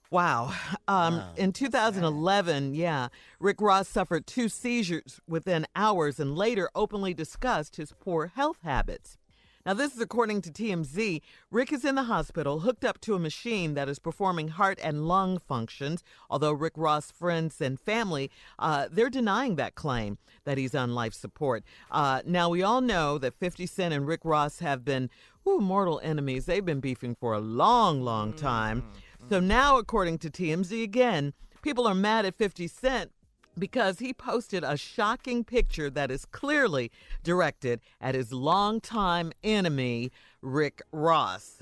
Wow. 0.10 0.54
Um, 0.88 1.22
In 1.38 1.54
2011, 1.54 2.74
yeah, 2.74 3.08
Rick 3.40 3.62
Ross 3.62 3.88
suffered 3.88 4.28
two 4.28 4.50
seizures 4.50 5.22
within 5.26 5.66
hours 5.74 6.20
and 6.20 6.36
later 6.36 6.70
openly 6.76 7.14
discussed 7.14 7.78
his 7.78 7.94
poor 7.98 8.28
health 8.36 8.58
habits. 8.62 9.18
Now, 9.66 9.74
this 9.74 9.94
is 9.94 10.02
according 10.02 10.42
to 10.44 10.52
TMZ. 10.52 11.22
Rick 11.52 11.72
is 11.72 11.86
in 11.86 11.96
the 11.96 12.04
hospital, 12.04 12.62
hooked 12.62 12.84
up 12.84 13.00
to 13.02 13.14
a 13.14 13.20
machine 13.20 13.76
that 13.76 13.88
is 13.88 14.00
performing 14.00 14.48
heart 14.48 14.80
and 14.84 15.08
lung 15.08 15.38
functions. 15.38 16.04
Although 16.30 16.54
Rick 16.54 16.74
Ross' 16.76 17.12
friends 17.12 17.62
and 17.62 17.80
family, 17.80 18.32
uh, 18.58 18.88
they're 18.92 19.10
denying 19.10 19.58
that 19.58 19.76
claim 19.76 20.18
that 20.46 20.58
he's 20.58 20.74
on 20.74 20.96
life 20.96 21.14
support. 21.14 21.64
Uh, 21.92 22.22
now, 22.26 22.50
we 22.50 22.64
all 22.64 22.82
know 22.82 23.18
that 23.20 23.36
50 23.36 23.68
Cent 23.68 23.94
and 23.94 24.08
Rick 24.08 24.22
Ross 24.24 24.60
have 24.60 24.84
been 24.84 25.10
ooh, 25.48 25.60
mortal 25.60 26.00
enemies. 26.04 26.46
They've 26.46 26.66
been 26.66 26.80
beefing 26.80 27.16
for 27.16 27.34
a 27.34 27.40
long, 27.40 28.02
long 28.02 28.34
time. 28.34 28.84
So 29.30 29.40
now, 29.40 29.78
according 29.78 30.18
to 30.20 30.32
TMZ 30.32 30.84
again, 30.84 31.34
people 31.62 31.88
are 31.88 31.94
mad 31.94 32.26
at 32.26 32.36
50 32.36 32.68
Cent 32.68 33.12
because 33.58 34.00
he 34.00 34.14
posted 34.14 34.64
a 34.64 34.78
shocking 34.78 35.44
picture 35.44 35.90
that 35.90 36.10
is 36.12 36.26
clearly 36.26 36.92
directed 37.24 37.80
at 38.00 38.16
his 38.16 38.32
longtime 38.32 39.32
enemy, 39.44 40.12
Rick 40.42 40.82
Ross. 40.92 41.62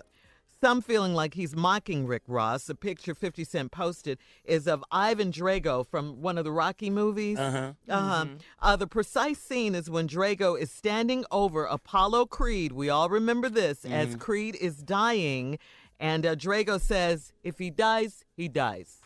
Some 0.61 0.81
feeling 0.81 1.13
like 1.13 1.35
he's 1.35 1.55
mocking 1.55 2.05
Rick 2.05 2.23
Ross. 2.27 2.65
The 2.65 2.75
picture 2.75 3.15
50 3.15 3.45
Cent 3.45 3.71
posted 3.71 4.17
is 4.43 4.67
of 4.67 4.83
Ivan 4.91 5.31
Drago 5.31 5.87
from 5.87 6.21
one 6.21 6.37
of 6.37 6.43
the 6.43 6.51
Rocky 6.51 6.89
movies. 6.89 7.39
Uh-huh. 7.39 7.71
Uh-huh. 7.87 8.25
Uh, 8.61 8.75
the 8.75 8.85
precise 8.85 9.39
scene 9.39 9.73
is 9.73 9.89
when 9.89 10.05
Drago 10.05 10.59
is 10.59 10.69
standing 10.69 11.23
over 11.31 11.63
Apollo 11.63 12.25
Creed. 12.25 12.73
We 12.73 12.89
all 12.89 13.07
remember 13.07 13.47
this 13.47 13.85
as 13.85 14.15
Mhm. 14.15 14.19
Creed 14.19 14.57
is 14.59 14.83
dying. 14.83 15.59
And 15.97 16.25
uh, 16.25 16.35
Drago 16.35 16.79
says, 16.79 17.31
if 17.41 17.57
he 17.59 17.69
dies, 17.69 18.25
he 18.35 18.49
dies. 18.49 18.97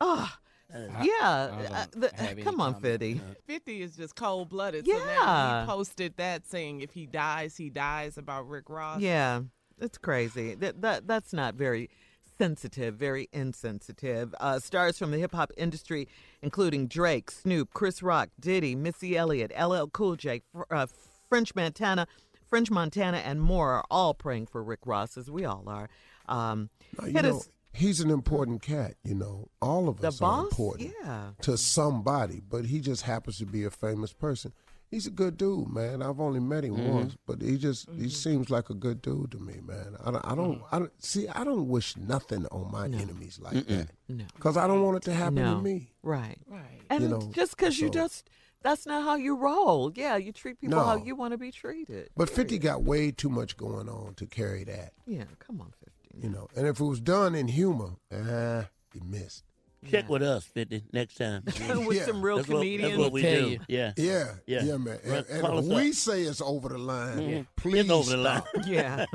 Oh, 0.00 0.30
I- 0.32 0.36
yeah. 0.72 0.82
I 1.22 1.48
don't 1.62 1.72
uh, 1.72 1.86
the- 2.34 2.42
come 2.42 2.60
on, 2.60 2.74
comment. 2.74 3.00
50. 3.00 3.20
50 3.46 3.82
is 3.82 3.96
just 3.96 4.14
cold 4.16 4.48
blooded. 4.48 4.86
So 4.86 4.92
now 4.92 4.98
Yeah. 5.06 5.60
he 5.62 5.66
posted 5.66 6.14
that 6.16 6.46
saying 6.46 6.80
if 6.80 6.92
he 6.92 7.06
dies, 7.06 7.56
he 7.56 7.70
dies 7.70 8.16
about 8.18 8.48
Rick 8.48 8.68
Ross. 8.70 9.00
Yeah, 9.00 9.42
it's 9.80 9.98
crazy. 9.98 10.54
That, 10.54 10.80
that 10.82 11.06
That's 11.06 11.32
not 11.32 11.54
very 11.54 11.90
sensitive, 12.38 12.94
very 12.94 13.28
insensitive. 13.32 14.34
Uh, 14.40 14.58
stars 14.58 14.98
from 14.98 15.10
the 15.10 15.18
hip 15.18 15.32
hop 15.34 15.50
industry, 15.56 16.08
including 16.42 16.86
Drake, 16.86 17.30
Snoop, 17.30 17.70
Chris 17.74 18.02
Rock, 18.02 18.30
Diddy, 18.40 18.74
Missy 18.74 19.16
Elliott, 19.16 19.52
LL 19.58 19.86
Cool 19.88 20.16
J, 20.16 20.42
uh, 20.70 20.86
French 21.28 21.54
Montana, 21.54 22.06
French 22.48 22.70
Montana, 22.70 23.18
and 23.18 23.40
more 23.42 23.72
are 23.72 23.84
all 23.90 24.14
praying 24.14 24.46
for 24.46 24.62
Rick 24.62 24.80
Ross, 24.86 25.16
as 25.18 25.30
we 25.30 25.44
all 25.44 25.64
are. 25.68 25.88
Um, 26.28 26.70
Now, 26.98 27.06
you 27.06 27.12
hit 27.12 27.22
know, 27.24 27.36
us- 27.36 27.50
he's 27.72 28.00
an 28.00 28.10
important 28.10 28.62
cat. 28.62 28.94
You 29.04 29.14
know, 29.14 29.48
all 29.60 29.88
of 29.88 30.00
The 30.00 30.08
us 30.08 30.20
are 30.20 30.42
boss? 30.42 30.52
important 30.52 30.92
Yeah. 31.02 31.30
to 31.42 31.56
somebody, 31.56 32.40
but 32.40 32.66
he 32.66 32.80
just 32.80 33.02
happens 33.02 33.38
to 33.38 33.46
be 33.46 33.64
a 33.64 33.70
famous 33.70 34.12
person. 34.12 34.52
He's 34.90 35.06
a 35.06 35.10
good 35.10 35.36
dude, 35.36 35.68
man. 35.68 36.02
I've 36.02 36.18
only 36.18 36.40
met 36.40 36.64
him 36.64 36.74
Mhm. 36.76 36.92
once, 36.92 37.16
but 37.24 37.40
he 37.40 37.56
just 37.58 37.88
he 37.90 38.08
seems 38.08 38.50
like 38.50 38.70
a 38.70 38.74
good 38.74 39.00
dude 39.00 39.30
to 39.30 39.38
me, 39.38 39.60
man. 39.64 39.96
I 40.04 40.10
don't, 40.10 40.24
I 40.26 40.34
don't, 40.34 40.62
I 40.72 40.78
don't 40.80 41.04
see. 41.04 41.28
I 41.28 41.44
don't 41.44 41.68
wish 41.68 41.96
nothing 41.96 42.44
on 42.46 42.72
my 42.72 42.86
enemies 42.86 43.38
like 43.40 43.54
Mm-mm. 43.54 43.66
that. 43.86 43.90
No. 44.08 44.24
because 44.34 44.56
I 44.56 44.66
don't 44.66 44.82
want 44.82 44.96
it 44.96 45.02
to 45.04 45.12
happen 45.14 45.36
no. 45.36 45.54
to 45.58 45.62
me. 45.62 45.92
Right. 46.02 46.38
Right. 46.48 46.80
And 46.90 47.02
You 47.04 47.08
know, 47.08 47.30
just 47.32 47.56
because 47.56 47.78
you 47.78 47.88
just, 47.88 48.28
that's 48.62 48.84
not 48.84 49.04
how 49.04 49.14
you 49.14 49.36
roll. 49.36 49.92
Yeah, 49.94 50.16
you 50.16 50.32
treat 50.32 50.60
people 50.60 50.82
how 50.84 50.96
you 50.96 51.14
want 51.14 51.32
to 51.32 51.38
be 51.38 51.52
treated. 51.52 52.10
But 52.16 52.28
Fifty 52.28 52.58
got 52.58 52.82
way 52.82 53.12
too 53.12 53.28
much 53.30 53.56
going 53.56 53.88
on 53.88 54.14
to 54.14 54.26
carry 54.26 54.64
that. 54.64 54.92
Yeah, 55.06 55.24
come 55.38 55.60
on, 55.60 55.70
50. 55.84 55.89
You 56.16 56.28
know, 56.30 56.48
and 56.56 56.66
if 56.66 56.80
it 56.80 56.84
was 56.84 57.00
done 57.00 57.34
in 57.34 57.48
humor, 57.48 57.90
ah, 58.12 58.66
he 58.92 59.00
missed. 59.00 59.44
Check 59.90 60.10
with 60.10 60.22
us, 60.22 60.44
50, 60.44 60.82
next 60.92 61.14
time. 61.14 61.42
With 61.86 61.96
Yeah. 61.96 62.04
some 62.04 62.20
real 62.20 62.36
That's 62.36 62.48
what- 62.50 62.56
comedians. 62.58 62.90
That's 62.92 62.98
what 63.02 63.12
we 63.12 63.22
Tell 63.22 63.40
do. 63.40 63.48
you. 63.48 63.60
Yeah. 63.66 63.92
Yeah, 63.96 64.34
Yeah. 64.46 64.62
yeah, 64.64 64.76
man. 64.76 64.98
Run- 65.06 65.16
And, 65.16 65.26
and 65.30 65.40
call 65.40 65.58
if 65.58 65.64
us 65.64 65.70
up. 65.70 65.76
we 65.76 65.92
say 65.92 66.22
it's 66.24 66.40
over 66.42 66.68
the 66.68 66.76
line, 66.78 67.18
Mhm. 67.18 67.46
please 67.56 67.80
It's 67.80 67.90
over 67.90 68.10
the 68.10 68.16
line. 68.18 68.42
stop. 68.52 68.66
Yeah. 68.66 69.06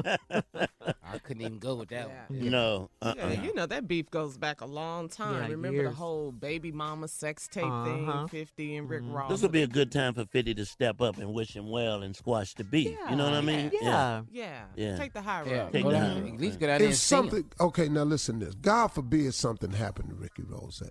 I 1.07 1.17
couldn't 1.19 1.41
even 1.41 1.59
go 1.59 1.75
with 1.75 1.89
that 1.89 2.07
one. 2.29 2.49
No. 2.49 2.89
Uh-uh. 3.01 3.13
Yeah, 3.15 3.41
you 3.43 3.53
know 3.53 3.65
that 3.65 3.87
beef 3.87 4.09
goes 4.09 4.37
back 4.37 4.61
a 4.61 4.65
long 4.65 5.07
time. 5.09 5.35
Yeah, 5.43 5.47
Remember 5.49 5.81
years. 5.83 5.89
the 5.91 5.95
whole 5.95 6.31
baby 6.31 6.71
mama 6.71 7.07
sex 7.07 7.47
tape 7.47 7.63
Uh-huh. 7.65 8.27
thing, 8.27 8.27
50 8.27 8.75
and 8.77 8.89
Rick 8.89 9.03
Ross. 9.05 9.29
This 9.31 9.41
would 9.43 9.51
be 9.51 9.61
a 9.63 9.67
good 9.67 9.91
time 9.91 10.13
for 10.13 10.25
50 10.25 10.53
to 10.55 10.65
step 10.65 11.01
up 11.01 11.17
and 11.17 11.33
wish 11.33 11.55
him 11.55 11.69
well 11.69 12.01
and 12.03 12.15
squash 12.15 12.53
the 12.55 12.63
beef. 12.63 12.97
you 13.09 13.15
know 13.15 13.25
what 13.25 13.33
I 13.33 13.41
mean? 13.41 13.71
Yeah. 13.81 14.23
yeah. 14.31 14.63
Yeah. 14.75 14.97
Take 14.97 15.13
the 15.13 15.21
high 15.21 15.41
road. 15.41 15.49
Yeah, 15.51 15.69
Take 15.69 15.83
go 15.83 15.91
the 15.91 15.97
down, 15.97 16.21
high 16.23 16.27
at 16.33 16.39
least 16.39 16.59
go 16.59 16.67
down 16.67 16.79
there 16.79 16.85
and 16.87 16.93
If 16.93 16.99
see 16.99 17.15
'em. 17.15 17.21
something, 17.23 17.51
okay, 17.59 17.87
now 17.89 18.03
listen 18.03 18.39
to 18.39 18.45
this. 18.47 18.55
God 18.55 18.87
forbid 18.87 19.33
something 19.33 19.71
happened 19.71 20.09
to 20.09 20.15
Ricky 20.15 20.43
Rose. 20.43 20.81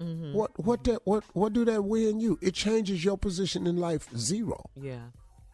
Mhm. 0.00 0.32
What 0.32 0.58
what 0.58 0.82
that 0.84 1.00
what 1.04 1.24
what 1.34 1.52
do 1.52 1.64
that 1.66 1.84
win 1.84 2.20
you? 2.20 2.38
It 2.40 2.54
changes 2.54 3.04
your 3.04 3.18
position 3.18 3.66
in 3.66 3.76
life 3.76 4.08
zero. 4.16 4.62
Yeah. 4.74 5.08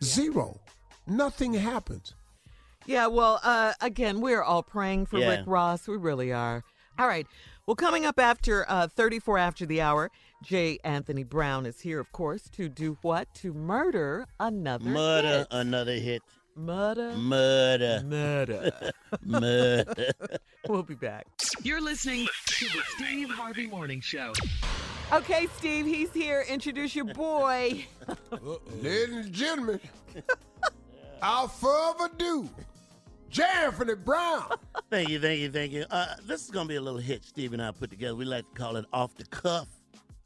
Zero. 0.05 0.61
Nothing 1.07 1.55
happens. 1.55 2.15
Yeah, 2.87 3.07
well, 3.09 3.41
uh, 3.43 3.73
again, 3.81 4.21
we're 4.21 4.43
all 4.43 4.63
praying 4.63 5.07
for 5.07 5.19
Yeah. 5.19 5.31
Rick 5.31 5.41
Ross. 5.47 5.89
We 5.89 5.97
really 5.97 6.33
are. 6.33 6.63
All 6.99 7.07
right. 7.09 7.27
Well, 7.67 7.75
coming 7.77 8.07
up 8.07 8.19
after 8.19 8.65
uh, 8.71 8.87
34 8.89 9.39
after 9.39 9.67
the 9.67 9.81
hour, 9.81 10.11
J. 10.45 10.79
Anthony 10.85 11.25
Brown 11.25 11.67
is 11.67 11.81
here, 11.81 11.99
of 11.99 12.13
course, 12.13 12.49
to 12.51 12.69
do 12.69 12.97
what? 13.03 13.33
To 13.37 13.53
murder 13.53 14.27
another 14.39 14.89
Murder 14.89 15.39
hit. 15.39 15.47
another 15.51 15.95
hit. 15.95 16.23
Murder. 16.55 17.13
Murder. 17.17 18.03
Murder. 18.05 18.93
Murder. 19.25 19.95
we'll 20.69 20.83
be 20.85 20.95
back. 20.95 21.27
You're 21.63 21.83
listening 21.83 22.27
to 22.47 22.65
the 22.67 22.81
Steve 22.97 23.31
Harvey 23.31 23.67
Morning 23.67 24.01
Show. 24.01 24.33
Okay, 25.13 25.49
Steve, 25.57 25.87
he's 25.87 26.13
here. 26.13 26.45
Introduce 26.49 26.95
your 26.97 27.05
boy. 27.07 27.85
Ladies 28.81 29.27
and 29.27 29.33
gentlemen, 29.33 29.81
without 31.15 31.47
further 31.61 32.07
ado, 32.15 32.49
J. 33.37 33.43
Anthony 33.65 33.95
Brown. 33.97 34.45
Thank 34.91 35.11
you, 35.11 35.21
thank 35.21 35.41
you, 35.41 35.51
thank 35.51 35.71
you. 35.73 35.85
Uh, 35.91 36.15
this 36.27 36.43
is 36.45 36.51
gonna 36.51 36.69
be 36.69 36.77
a 36.77 36.81
little 36.81 36.99
hit 36.99 37.23
Steve 37.23 37.53
and 37.53 37.61
I 37.61 37.71
put 37.71 37.91
together. 37.91 38.15
We 38.15 38.25
like 38.25 38.49
to 38.55 38.59
call 38.59 38.77
it 38.77 38.87
off 38.95 39.15
the 39.15 39.25
cuff. 39.27 39.69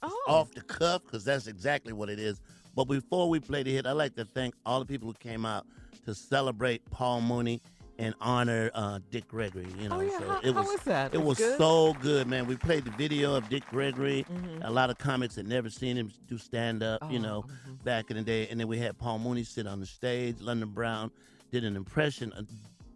Oh. 0.03 0.25
Off 0.29 0.53
the 0.53 0.61
cuff, 0.61 1.03
because 1.05 1.25
that's 1.25 1.49
exactly 1.49 1.93
what 1.93 2.09
it 2.09 2.21
is. 2.21 2.41
But 2.77 2.85
before 2.85 3.29
we 3.29 3.41
play 3.41 3.65
the 3.65 3.73
hit, 3.75 3.85
I'd 3.85 3.93
like 3.93 4.15
to 4.15 4.25
thank 4.25 4.55
all 4.65 4.79
the 4.79 4.87
people 4.87 5.09
who 5.09 5.15
came 5.15 5.45
out 5.45 5.67
to 6.07 6.15
celebrate 6.15 6.89
Paul 6.91 7.21
Mooney 7.21 7.61
and 7.99 8.15
honor 8.21 8.71
uh, 8.75 9.01
Dick 9.11 9.27
Gregory. 9.27 9.67
You 9.77 9.89
know, 9.89 9.97
Oh, 9.97 10.01
yeah. 10.03 10.19
so 10.21 10.29
How- 10.29 10.41
it 10.41 10.55
how 10.55 10.61
was 10.61 10.67
was 10.69 10.81
that? 10.85 11.13
it 11.13 11.19
Was 11.19 11.27
was 11.27 11.39
good? 11.39 11.59
so 11.59 11.93
good, 11.95 12.29
man. 12.29 12.47
We 12.47 12.55
played 12.57 12.85
the 12.85 12.93
video 12.93 13.35
of 13.35 13.49
Dick 13.49 13.67
Gregory. 13.71 14.25
Mhm. 14.31 14.65
A 14.65 14.71
lot 14.71 14.89
of 14.89 14.99
comics 14.99 15.35
had 15.35 15.49
never 15.49 15.69
seen 15.69 15.97
him 15.97 16.13
do 16.29 16.39
stand 16.39 16.85
up. 16.85 17.03
You 17.11 17.19
Oh, 17.19 17.23
know, 17.23 17.45
back 17.83 18.11
in 18.13 18.17
the 18.19 18.23
day, 18.23 18.47
and 18.49 18.61
then 18.61 18.69
we 18.69 18.79
had 18.79 18.97
Paul 18.99 19.19
Mooney 19.19 19.43
sit 19.43 19.67
on 19.67 19.81
the 19.81 19.87
stage. 19.87 20.41
London 20.41 20.71
Brown 20.71 21.11
did 21.51 21.65
an 21.65 21.75
impression, 21.77 22.33
a 22.37 22.45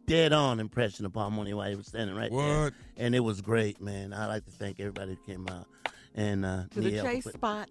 dead 0.07 0.32
on 0.32 0.61
impression 0.61 1.07
of 1.07 1.12
Paul 1.12 1.30
Mooney 1.30 1.55
while 1.55 1.68
he 1.70 1.76
was 1.76 1.86
standing 1.86 2.16
right 2.16 2.30
there. 2.30 2.72
And 2.96 3.14
it 3.14 3.20
was 3.20 3.40
great, 3.40 3.80
man. 3.80 4.12
I'd 4.12 4.26
like 4.26 4.44
to 4.44 4.50
thank 4.50 4.80
everybody 4.80 5.16
who 5.16 5.32
came 5.32 5.46
out. 5.48 5.66
And 6.14 6.44
uh, 6.44 6.64
to 6.72 6.80
the 6.80 6.90
chase 7.02 7.24
for 7.24 7.30
put- 7.30 7.38
spot. 7.38 7.68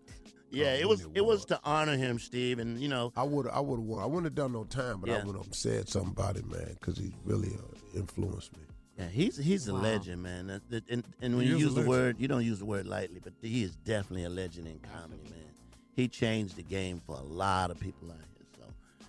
Yeah, 0.52 0.76
it 0.76 0.88
was 0.88 1.08
it 1.16 1.26
was 1.26 1.46
to 1.46 1.60
honor 1.64 1.98
him, 1.98 2.20
Steve, 2.20 2.60
and 2.60 2.80
you 2.80 2.88
know. 2.88 3.12
I 3.18 3.24
would 3.24 3.48
I 3.48 3.60
would 3.60 3.80
have 3.80 4.00
I 4.04 4.06
wouldn't 4.06 4.26
have 4.26 4.36
done 4.36 4.52
no 4.54 4.66
time, 4.66 5.00
but 5.00 5.10
I 5.10 5.14
Yeah. 5.14 5.24
would 5.24 5.36
have 5.36 5.48
said 5.56 5.90
something 5.90 6.12
about 6.12 6.36
it, 6.38 6.46
man, 6.46 6.78
because 6.80 6.96
he 6.96 7.12
really 7.26 7.50
uh, 7.56 7.98
influenced 7.98 8.56
me. 8.56 8.62
Yeah, 9.00 9.08
he's 9.08 9.36
he's 9.36 9.68
a 9.68 9.74
legend, 9.74 10.22
man. 10.22 10.46
That- 10.48 10.70
that- 10.70 10.88
and 10.92 11.04
and 11.24 11.36
when 11.38 11.46
He 11.46 11.52
you 11.54 11.58
use 11.58 11.74
the 11.74 11.82
word, 11.82 12.18
you 12.20 12.28
don't 12.28 12.46
use 12.46 12.60
the 12.60 12.66
word 12.66 12.86
lightly, 12.86 13.20
but 13.24 13.34
he 13.42 13.64
is 13.64 13.76
definitely 13.78 14.26
a 14.26 14.30
legend 14.30 14.68
in 14.68 14.78
comedy, 14.80 15.24
man. 15.32 15.40
He 15.96 16.08
changed 16.08 16.56
the 16.58 16.62
game 16.64 17.02
for 17.04 17.16
a 17.16 17.24
lot 17.24 17.72
of 17.72 17.80
people 17.80 18.12
out 18.12 18.18
here. 18.38 18.46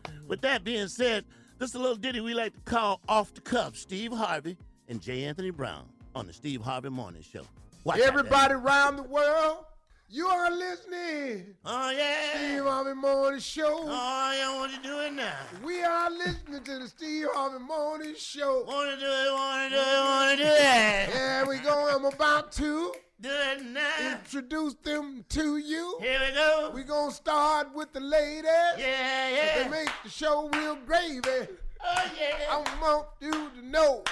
So, 0.06 0.12
with 0.26 0.40
that 0.42 0.64
being 0.64 0.88
said, 0.88 1.26
is 1.70 1.74
a 1.74 1.78
little 1.78 1.96
ditty 1.96 2.20
we 2.20 2.34
like 2.34 2.52
to 2.54 2.60
call 2.60 3.00
"Off 3.08 3.32
the 3.34 3.40
Cuff." 3.40 3.76
Steve 3.76 4.12
Harvey 4.12 4.56
and 4.88 5.00
J. 5.00 5.24
Anthony 5.24 5.50
Brown 5.50 5.86
on 6.14 6.26
the 6.26 6.32
Steve 6.32 6.60
Harvey 6.60 6.90
Morning 6.90 7.22
Show. 7.22 7.42
Watch 7.84 8.00
Everybody 8.00 8.54
around 8.54 8.96
the 8.96 9.02
world, 9.02 9.64
you 10.08 10.26
are 10.26 10.50
listening. 10.50 11.54
Oh 11.64 11.90
yeah. 11.90 12.36
Steve 12.36 12.64
Harvey 12.64 12.94
Morning 12.94 13.40
Show. 13.40 13.80
Oh, 13.82 14.34
yeah, 14.38 14.58
want 14.58 14.72
to 14.74 14.80
do 14.88 15.00
it 15.00 15.12
now. 15.12 15.34
We 15.64 15.82
are 15.82 16.10
listening 16.10 16.62
to 16.62 16.78
the 16.78 16.88
Steve 16.88 17.26
Harvey 17.32 17.64
Morning 17.64 18.14
Show. 18.16 18.64
Want 18.64 18.90
to 18.90 18.96
do 19.00 19.10
it? 19.10 19.32
Want 19.32 19.70
to 19.72 19.76
do 19.76 19.82
it? 19.82 20.04
Want 20.04 20.38
to 20.38 20.44
do 20.44 20.50
it? 20.50 21.08
Yeah, 21.14 21.44
we 21.48 21.58
go. 21.58 21.94
I'm 21.94 22.04
about 22.04 22.52
to 22.52 22.92
Do 23.24 23.30
it 23.30 23.64
now. 23.64 24.18
introduce 24.18 24.74
them 24.82 25.24
to 25.30 25.56
you. 25.56 25.96
Here 26.02 26.20
we 26.28 26.34
go. 26.34 26.70
We 26.74 26.82
gonna 26.82 27.10
start 27.10 27.74
with 27.74 27.90
the 27.94 28.00
ladies. 28.00 28.44
Yeah, 28.44 28.76
yeah. 28.76 29.54
They 29.54 29.62
yeah. 29.62 29.68
make 29.70 29.88
the 30.04 30.10
show 30.10 30.50
real 30.52 30.76
gravy. 30.84 31.48
Oh 31.82 32.10
yeah. 32.20 32.50
I 32.50 32.62
want 32.82 33.06
you 33.22 33.30
to 33.32 33.66
know. 33.66 34.04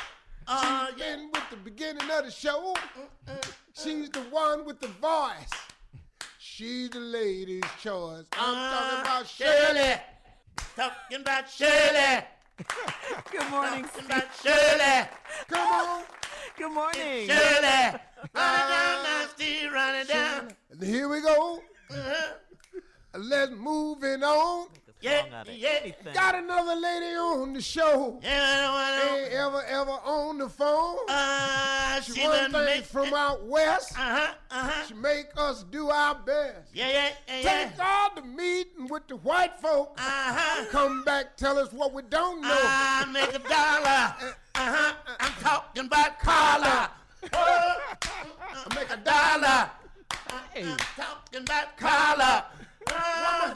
Oh, 0.49 0.87
She's 0.89 1.05
been 1.05 1.31
with 1.31 1.43
the 1.51 1.57
beginning 1.59 2.11
of 2.11 2.25
the 2.25 2.31
show. 2.31 2.75
She's 3.75 4.09
the 4.09 4.23
one 4.31 4.65
with 4.65 4.81
the 4.81 4.89
voice. 4.89 5.51
She's 6.39 6.89
the 6.89 7.01
lady's 7.01 7.65
choice. 7.83 8.25
I'm 8.33 8.55
uh, 8.57 8.71
talking 8.71 9.01
about 9.03 9.27
Shirley. 9.27 9.95
Talking 10.75 11.21
about 11.21 11.51
Shirley. 11.51 12.25
Good 13.31 13.51
morning, 13.51 13.85
Talking 13.85 14.07
about 14.07 14.29
Shirley. 14.43 15.09
Come 15.49 15.69
on. 15.69 16.05
Good 16.59 16.73
morning. 16.73 17.29
Shirley. 17.29 17.31
Run 17.31 17.95
it 17.95 18.35
down 18.35 19.03
now, 19.03 19.27
Steve. 19.35 19.73
Run 19.73 19.95
it 19.97 20.09
down. 20.09 20.49
And 20.71 20.83
here 20.83 21.09
we 21.09 21.21
go. 21.21 21.63
Uh-huh. 21.91 22.33
Let's 23.19 23.53
move 23.53 24.03
it 24.05 24.23
on. 24.23 24.69
Yeah, 25.01 25.43
yeah. 25.53 25.91
Got 26.15 26.37
another 26.37 26.77
lady 26.77 27.17
on 27.17 27.53
the 27.55 27.61
show. 27.61 28.21
Ain't 28.23 29.33
ever, 29.33 29.65
ever 29.65 29.91
on 29.91 30.39
the 30.39 30.49
phone. 30.49 30.97
Uh, 31.09 32.01
she 32.03 32.13
she 32.13 32.27
run 32.27 32.53
done 32.53 32.65
things 32.67 32.79
make- 32.79 32.85
from 32.85 33.13
out 33.13 33.45
west. 33.45 33.93
Uh-huh, 33.99 34.33
uh-huh. 34.53 34.87
She 34.87 34.95
make 34.95 35.27
us 35.37 35.65
do 35.65 35.91
our 35.91 36.15
best. 36.15 36.71
Yeah, 36.73 36.89
yeah, 36.89 37.09
yeah, 37.27 37.41
yeah. 37.41 37.71
Take 37.71 37.85
all 37.85 38.15
the 38.15 38.23
meeting 38.23 38.87
with 38.89 39.09
the 39.09 39.17
white 39.17 39.59
folk. 39.61 39.95
Uh-huh. 39.99 40.67
Come 40.71 41.03
back, 41.03 41.37
tell 41.37 41.59
us 41.59 41.73
what 41.73 41.93
we 41.93 42.03
don't 42.03 42.41
know. 42.41 42.49
I 42.63 43.05
make 43.13 43.35
a 43.35 43.41
dollar. 43.41 44.37
Uh-huh. 44.55 44.95
I'm 45.21 45.33
talking 45.43 45.87
about 45.87 46.19
Carla. 46.21 46.91
Oh, 47.33 47.81
I 48.69 48.75
make 48.75 48.91
a 48.91 48.97
dollar. 48.97 49.71
I'm 50.57 50.77
talking 50.97 51.43
about 51.43 51.77
Carla. 51.77 52.47
Uh, 52.91 53.55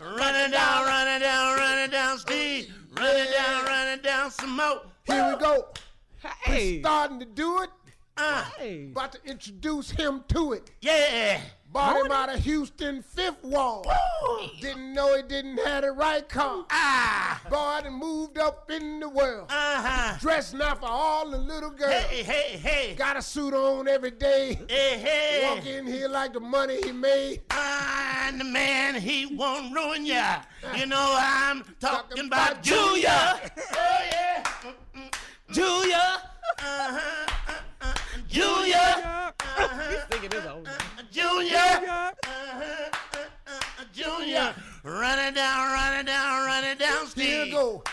Run 0.00 0.34
it 0.34 0.50
down, 0.50 0.84
running 0.84 1.20
down, 1.20 1.56
running 1.56 1.90
down, 1.90 2.18
Steve. 2.18 2.74
Running 2.96 3.32
down, 3.32 3.64
running 3.64 4.02
down 4.02 4.30
some 4.32 4.56
more. 4.56 4.82
Here 5.06 5.32
we 5.32 5.40
go. 5.40 5.68
Hey. 6.42 6.72
We 6.78 6.80
starting 6.80 7.20
to 7.20 7.24
do 7.26 7.62
it. 7.62 7.70
Uh, 8.16 8.44
About 8.92 9.12
to 9.12 9.18
introduce 9.24 9.90
him 9.90 10.24
to 10.28 10.52
it. 10.52 10.70
Yeah. 10.80 11.40
Bought 11.72 12.06
him 12.06 12.12
out 12.12 12.32
of 12.32 12.38
Houston 12.44 13.02
fifth 13.02 13.42
wall. 13.42 13.84
Didn't 14.60 14.94
know 14.94 15.16
he 15.16 15.22
didn't 15.22 15.58
have 15.58 15.82
the 15.82 15.90
right 15.90 16.28
car. 16.28 16.64
Ah. 16.70 17.40
Boy, 17.50 17.88
and 17.88 17.96
moved 17.96 18.38
up 18.38 18.70
in 18.70 19.00
the 19.00 19.08
world. 19.08 19.48
Uh-huh. 19.50 20.16
Dressed 20.20 20.54
now 20.54 20.76
for 20.76 20.86
all 20.86 21.28
the 21.28 21.36
little 21.36 21.70
girls. 21.70 21.92
Hey, 22.04 22.22
hey, 22.22 22.56
hey. 22.58 22.94
Got 22.94 23.16
a 23.16 23.22
suit 23.22 23.52
on 23.52 23.88
every 23.88 24.12
day. 24.12 24.60
Hey, 24.68 24.98
hey. 24.98 25.40
Walk 25.52 25.66
in 25.66 25.84
here 25.84 26.06
like 26.08 26.32
the 26.32 26.38
money 26.38 26.80
he 26.80 26.92
made. 26.92 27.40
And 27.50 28.40
the 28.40 28.44
man, 28.44 28.94
he 28.94 29.26
won't 29.26 29.74
ruin 29.74 30.06
ya. 30.06 30.42
You 30.76 30.86
know 30.86 31.16
I'm 31.18 31.64
talking 31.80 32.26
about 32.26 32.62
Julia. 32.62 33.40
Oh, 33.72 33.98
yeah. 34.12 34.44
Julia. 35.50 36.22
Uh-huh. 36.60 37.00
uh-uh. 37.48 37.54
Julia. 38.34 39.32
Uh-huh. 39.38 40.06
Junior. 41.12 41.56
Uh-huh. 41.56 42.10
uh-uh. 42.26 43.84
Junior. 43.92 44.52
Run 44.82 45.18
it 45.20 45.36
down, 45.36 45.72
run 45.72 46.00
it 46.00 46.06
down, 46.06 46.44
run 46.44 46.64
it 46.64 46.80
down, 46.80 47.06
Steve. 47.06 47.44
Here 47.44 47.52
go. 47.52 47.84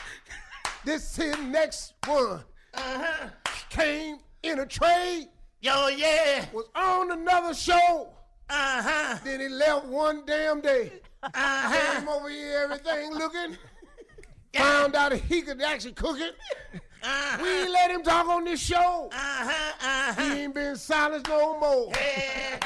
This 0.84 1.16
here 1.16 1.38
next 1.38 1.94
one 2.08 2.40
Uh-huh. 2.74 3.30
came 3.70 4.18
in 4.42 4.60
a 4.62 4.66
trade. 4.66 5.28
Yo, 5.62 5.90
yeah. 5.90 6.46
Was 6.54 6.66
on 6.74 7.12
another 7.12 7.54
show. 7.54 8.10
Uh-huh. 8.50 9.20
Then 9.24 9.42
he 9.42 9.48
left 9.48 9.86
one 9.86 10.24
damn 10.26 10.60
day. 10.62 10.92
Uh-huh. 11.22 12.00
Came 12.00 12.10
over 12.10 12.30
here, 12.30 12.62
everything 12.64 13.14
looking. 13.14 13.58
Found 14.56 14.96
out 14.96 15.14
he 15.14 15.44
could 15.44 15.62
actually 15.62 15.94
cook 15.94 16.18
it. 16.20 16.34
Uh-huh. 17.04 17.38
We 17.42 17.50
ain't 17.62 17.72
let 17.72 17.92
him 17.92 18.04
talk 18.04 18.28
on 18.28 18.44
this 18.46 18.62
show. 18.62 19.10
Uh-huh. 19.12 19.50
Uh-huh. 19.50 20.22
He 20.22 20.42
ain't 20.44 20.54
been 20.54 20.76
silenced 20.76 21.28
no 21.28 21.60
more. 21.60 21.92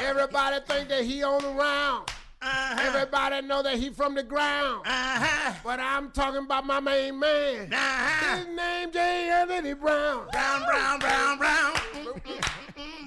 Everybody 0.02 0.58
think 0.68 0.90
that 0.90 1.04
he 1.04 1.24
on 1.24 1.42
the 1.42 1.50
round. 1.50 2.10
Uh-huh. 2.42 2.82
Everybody 2.82 3.48
know 3.48 3.64
that 3.64 3.78
he 3.78 3.90
from 3.90 4.14
the 4.14 4.24
ground. 4.24 4.82
Uh-huh. 4.86 5.54
But 5.64 5.80
I'm 5.80 6.12
talking 6.12 6.44
about 6.44 6.66
my 6.66 6.80
main 6.80 7.18
man. 7.18 7.74
Uh-huh. 7.74 8.38
His 8.38 8.48
name 8.48 8.92
J. 8.92 9.30
Anthony 9.32 9.74
Brown. 9.74 10.28
Brown, 10.32 10.64
brown, 10.66 11.00
brown, 11.00 11.38
brown. 11.38 11.74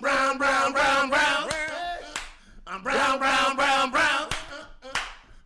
Brown, 0.01 0.39
brown, 0.39 0.72
brown, 0.72 1.09
brown. 1.11 1.49
I'm 2.66 2.83
brown, 2.83 3.18
brown, 3.18 3.57
brown, 3.57 3.91
brown. 3.91 4.29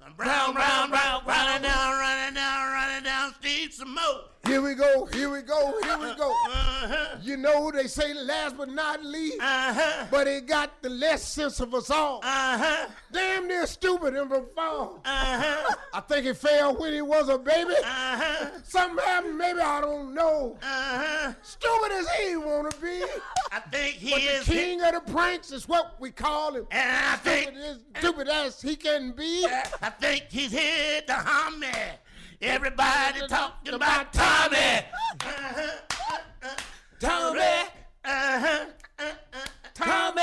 I'm 0.04 0.14
brown, 0.16 0.54
brown, 0.54 0.90
brown. 0.90 1.22
Run 1.26 1.56
it 1.56 1.62
down, 1.62 1.92
run 1.98 2.28
it 2.28 2.34
down, 2.34 2.72
run 2.72 2.98
it 2.98 3.04
down, 3.04 3.34
Steve, 3.40 3.72
some 3.72 3.94
more. 3.94 4.31
Here 4.52 4.60
we 4.60 4.74
go, 4.74 5.06
here 5.06 5.30
we 5.30 5.40
go, 5.40 5.74
here 5.82 5.96
we 5.98 6.14
go. 6.14 6.30
Uh-huh. 6.46 7.16
You 7.22 7.38
know 7.38 7.70
they 7.70 7.86
say 7.86 8.12
last 8.12 8.58
but 8.58 8.68
not 8.68 9.02
least, 9.02 9.38
Uh-huh. 9.40 10.04
but 10.10 10.26
he 10.26 10.42
got 10.42 10.82
the 10.82 10.90
less 10.90 11.22
sense 11.26 11.58
of 11.60 11.72
us 11.72 11.88
all. 11.88 12.20
Uh-huh. 12.22 12.86
Damn 13.12 13.48
near 13.48 13.66
stupid 13.66 14.14
and 14.14 14.30
fall. 14.54 15.00
Uh-huh. 15.06 15.74
I 15.94 16.00
think 16.00 16.26
he 16.26 16.34
fell 16.34 16.74
when 16.76 16.92
he 16.92 17.00
was 17.00 17.30
a 17.30 17.38
baby. 17.38 17.72
Uh-huh. 17.82 18.50
Something 18.64 19.02
happened, 19.02 19.38
maybe 19.38 19.60
I 19.60 19.80
don't 19.80 20.12
know. 20.12 20.58
Uh-huh. 20.62 21.32
Stupid 21.40 21.92
as 21.92 22.10
he 22.20 22.36
wanna 22.36 22.68
be. 22.78 23.02
I 23.50 23.60
think 23.60 23.94
he 23.94 24.10
but 24.10 24.20
is. 24.20 24.44
the 24.44 24.52
king 24.52 24.82
of 24.82 24.92
the 24.92 25.12
pranks 25.12 25.50
is 25.50 25.66
what 25.66 25.98
we 25.98 26.10
call 26.10 26.54
him. 26.56 26.66
And 26.70 27.06
I 27.06 27.16
think, 27.16 27.46
Stupid 27.48 27.64
as, 27.64 27.78
stupid 28.02 28.28
as 28.28 28.60
he 28.60 28.76
can 28.76 29.12
be. 29.12 29.46
I 29.80 29.88
think 29.88 30.24
he's 30.28 30.52
here 30.52 31.00
to 31.00 31.06
the 31.06 31.12
homie. 31.14 31.72
Everybody 32.42 33.20
talking 33.28 33.74
about 33.74 34.12
Tommy. 34.12 34.56
Uh-huh. 35.20 35.70
Tommy. 36.98 37.40
Uh-huh. 38.04 38.64
Tommy. 39.74 40.22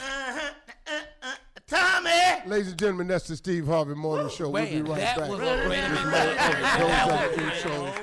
Uh-huh. 0.00 0.50
uh-uh. 0.88 1.34
Tommy. 1.68 2.50
Ladies 2.50 2.70
and 2.70 2.78
gentlemen, 2.78 3.06
that's 3.06 3.28
the 3.28 3.36
Steve 3.36 3.66
Harvey 3.68 3.94
Morning 3.94 4.28
Show. 4.30 4.50
We'll 4.50 4.64
be 4.66 4.82
Man, 4.82 4.84
right 4.86 4.98
that 4.98 5.16
back. 5.16 5.30
was 5.30 5.38
a- 5.38 5.68
wait 5.68 5.84
a 5.84 5.90
minute. 5.90 6.38
Those 6.80 7.70
other 7.70 8.02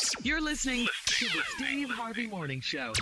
two. 0.00 0.22
You're 0.22 0.40
listening 0.40 0.88
to 1.06 1.24
the 1.26 1.42
Steve 1.56 1.90
Harvey 1.90 2.26
Morning 2.28 2.62
Show. 2.62 2.94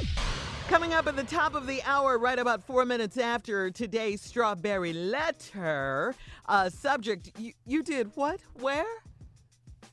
Coming 0.69 0.93
up 0.93 1.07
at 1.07 1.15
the 1.15 1.23
top 1.25 1.55
of 1.55 1.69
the 1.69 1.81
hour, 1.85 2.19
right 2.19 2.39
about 2.39 2.65
four 2.65 2.85
minutes 2.85 3.17
after 3.17 3.71
today's 3.71 4.21
strawberry 4.23 4.93
letter. 4.93 6.17
Uh, 6.47 6.69
subject: 6.69 7.31
you, 7.39 7.53
you 7.65 7.83
did 7.85 8.11
what? 8.17 8.41
Where? 8.61 8.85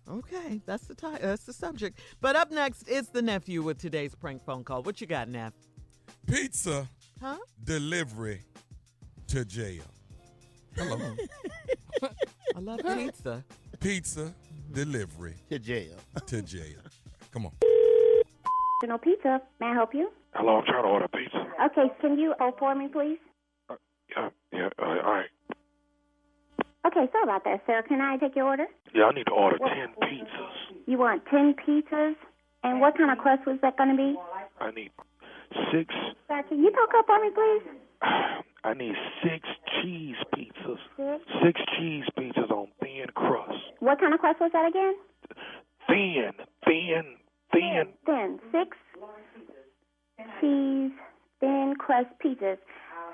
Okay, 0.09 0.61
that's 0.65 0.87
the 0.87 0.95
ti- 0.95 1.17
That's 1.21 1.43
the 1.43 1.53
subject. 1.53 1.99
But 2.21 2.35
up 2.35 2.51
next, 2.51 2.83
it's 2.87 3.09
the 3.09 3.21
nephew 3.21 3.61
with 3.61 3.77
today's 3.77 4.15
prank 4.15 4.43
phone 4.45 4.63
call. 4.63 4.83
What 4.83 5.01
you 5.01 5.07
got, 5.07 5.27
Neff? 5.27 5.53
Pizza 6.27 6.87
Huh? 7.21 7.37
delivery 7.63 8.41
to 9.27 9.43
jail. 9.43 9.83
Hello. 10.75 11.15
I 12.55 12.59
love 12.59 12.79
pizza. 12.95 13.43
Pizza 13.79 14.33
delivery 14.71 15.35
to 15.49 15.59
jail. 15.59 15.95
To 16.27 16.41
jail. 16.41 16.79
Come 17.31 17.47
on. 17.47 17.51
No 18.83 18.97
pizza. 18.99 19.41
May 19.59 19.67
I 19.67 19.73
help 19.73 19.93
you? 19.93 20.09
Hello, 20.33 20.57
I'm 20.57 20.65
trying 20.65 20.83
to 20.83 20.89
order 20.89 21.07
pizza. 21.07 21.43
Okay, 21.65 21.91
can 21.99 22.17
you 22.19 22.33
hold 22.39 22.53
for 22.59 22.75
me, 22.75 22.87
please? 22.87 23.17
Yeah, 24.15 24.29
yeah, 24.53 24.69
uh, 24.79 24.85
all 24.85 25.13
right. 25.13 25.25
Okay, 26.85 27.05
sorry 27.11 27.23
about 27.23 27.43
that, 27.43 27.63
sir. 27.65 27.83
Can 27.87 27.99
I 27.99 28.17
take 28.17 28.35
your 28.35 28.45
order? 28.45 28.67
Yeah, 28.93 29.05
I 29.05 29.11
need 29.13 29.25
to 29.25 29.33
order 29.33 29.57
10 29.57 29.67
pizzas. 30.01 30.55
You 30.85 30.97
want 30.97 31.23
10 31.29 31.55
pizzas? 31.65 32.15
And 32.63 32.81
what 32.81 32.97
kind 32.97 33.11
of 33.11 33.17
crust 33.17 33.45
was 33.45 33.59
that 33.61 33.77
going 33.77 33.91
to 33.91 33.95
be? 33.95 34.15
I 34.59 34.71
need 34.71 34.91
six, 35.71 35.93
can 36.27 36.59
you 36.59 36.71
talk 36.71 36.89
up 36.97 37.05
for 37.05 37.19
me, 37.21 37.29
please? 37.33 37.63
I 38.63 38.73
need 38.73 38.95
six 39.23 39.47
cheese 39.81 40.15
pizzas. 40.35 40.79
Six. 40.97 41.23
Six 41.43 41.61
cheese 41.77 42.03
pizzas 42.17 42.51
on 42.51 42.67
thin 42.81 43.05
crust. 43.15 43.53
What 43.79 43.99
kind 43.99 44.13
of 44.13 44.19
crust 44.19 44.39
was 44.41 44.51
that 44.53 44.67
again? 44.67 44.95
Thin, 45.88 46.31
thin, 46.65 47.15
thin. 47.53 47.93
Thin. 48.05 48.39
Six 48.51 48.77
cheese, 50.41 50.91
thin 51.39 51.73
crust 51.79 52.09
pizzas. 52.23 52.57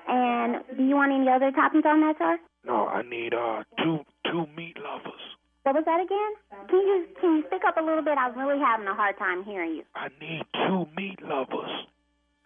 And 0.07 0.63
do 0.75 0.83
you 0.83 0.95
want 0.95 1.11
any 1.11 1.29
other 1.29 1.51
toppings 1.51 1.85
on 1.85 2.01
that, 2.01 2.15
sir? 2.17 2.37
No, 2.65 2.87
I 2.87 3.03
need 3.03 3.33
uh 3.33 3.63
two 3.77 3.99
two 4.31 4.45
meat 4.55 4.77
lovers. 4.81 5.21
What 5.63 5.75
was 5.75 5.85
that 5.85 5.99
again? 6.03 6.67
Can 6.69 6.79
you 6.79 7.07
can 7.19 7.37
you 7.37 7.43
speak 7.47 7.61
up 7.65 7.77
a 7.77 7.81
little 7.81 8.03
bit? 8.03 8.17
I'm 8.17 8.37
really 8.37 8.59
having 8.59 8.87
a 8.87 8.93
hard 8.93 9.17
time 9.17 9.43
hearing 9.43 9.75
you. 9.75 9.83
I 9.95 10.09
need 10.19 10.43
two 10.53 10.85
meat 10.95 11.19
lovers. 11.23 11.87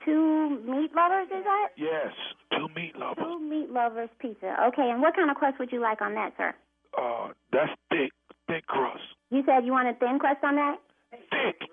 Two 0.05 0.61
meat 0.63 0.91
lovers, 0.95 1.27
is 1.27 1.43
that? 1.43 1.67
Yes, 1.75 2.13
two 2.51 2.67
meat 2.75 2.95
lovers. 2.95 3.25
Two 3.25 3.39
meat 3.39 3.69
lovers 3.71 4.09
pizza. 4.19 4.55
Okay, 4.69 4.89
and 4.89 5.01
what 5.01 5.15
kind 5.15 5.29
of 5.29 5.35
crust 5.35 5.57
would 5.59 5.71
you 5.71 5.81
like 5.81 6.01
on 6.01 6.13
that, 6.13 6.33
sir? 6.37 6.53
Uh, 6.97 7.29
that's 7.51 7.71
thick, 7.89 8.11
thick 8.47 8.65
crust. 8.67 9.03
You 9.31 9.43
said 9.45 9.65
you 9.65 9.71
wanted 9.73 9.99
thin 9.99 10.19
crust 10.19 10.43
on 10.43 10.55
that? 10.55 10.77
Thick. 11.11 11.67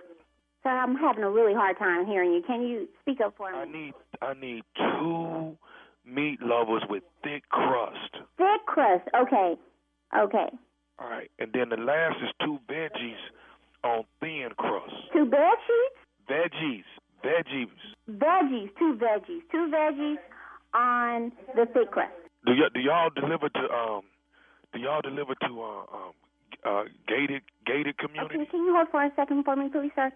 Sir, 0.63 0.71
I'm 0.71 0.97
having 0.97 1.23
a 1.23 1.31
really 1.31 1.55
hard 1.55 1.79
time 1.79 2.07
hearing 2.07 2.33
you. 2.33 2.43
Can 2.47 2.63
you 2.63 2.89
speak 3.03 3.21
up 3.21 3.35
for 3.37 3.53
me? 3.53 3.59
I 3.59 3.65
need 3.67 3.95
I 4.23 4.33
need 4.35 4.63
two 4.77 5.57
meat 6.07 6.41
lovers 6.41 6.83
with 6.89 7.03
thick 7.23 7.47
crust. 7.51 8.17
Thick 8.39 8.65
crust. 8.67 9.07
Okay. 9.15 9.55
Okay. 10.19 10.49
All 10.99 11.09
right, 11.09 11.31
and 11.39 11.53
then 11.53 11.71
the 11.71 11.77
last 11.77 12.17
is 12.23 12.31
two 12.41 12.59
veggies 12.71 13.19
on 13.83 14.05
thin 14.21 14.49
crust. 14.57 14.95
Two 15.13 15.27
bed 15.27 15.59
sheets? 15.67 16.31
Veggies, 16.31 16.85
veggies. 17.25 17.69
Veggies. 18.11 18.71
Two 18.79 18.99
veggies. 19.01 19.41
Two 19.51 19.71
veggies 19.73 20.17
on 20.73 21.33
the 21.55 21.67
thick 21.67 21.91
crust. 21.91 22.13
Do 22.47 22.53
y'all 22.53 22.69
do 22.73 22.81
y'all 22.81 23.11
deliver 23.11 23.49
to 23.49 23.61
um? 23.73 24.03
Do 24.73 24.81
y'all 24.81 25.01
deliver 25.03 25.35
to 25.35 25.63
uh, 25.63 25.97
um 25.97 26.13
uh 26.65 26.85
gated 27.09 27.43
gated 27.67 27.99
community? 27.99 28.37
Okay, 28.37 28.51
can 28.51 28.61
you 28.65 28.75
hold 28.75 28.89
for 28.91 29.03
a 29.03 29.11
second 29.17 29.45
for 29.45 29.57
me, 29.57 29.69
please, 29.71 29.91
sir? 29.95 30.13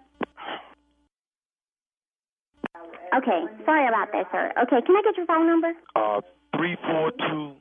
Okay, 3.17 3.45
sorry 3.65 3.89
about 3.89 4.13
that, 4.13 4.27
sir. 4.31 4.53
Okay, 4.63 4.85
can 4.87 4.97
I 4.97 5.03
get 5.03 5.17
your 5.17 5.27
phone 5.27 5.47
number? 5.47 5.73
Uh, 5.97 6.21
three 6.57 6.77
four 6.87 7.11
two 7.13 7.53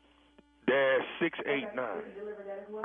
dash 0.68 1.06
six 1.20 1.40
eight 1.48 1.68
nine. 1.76 2.04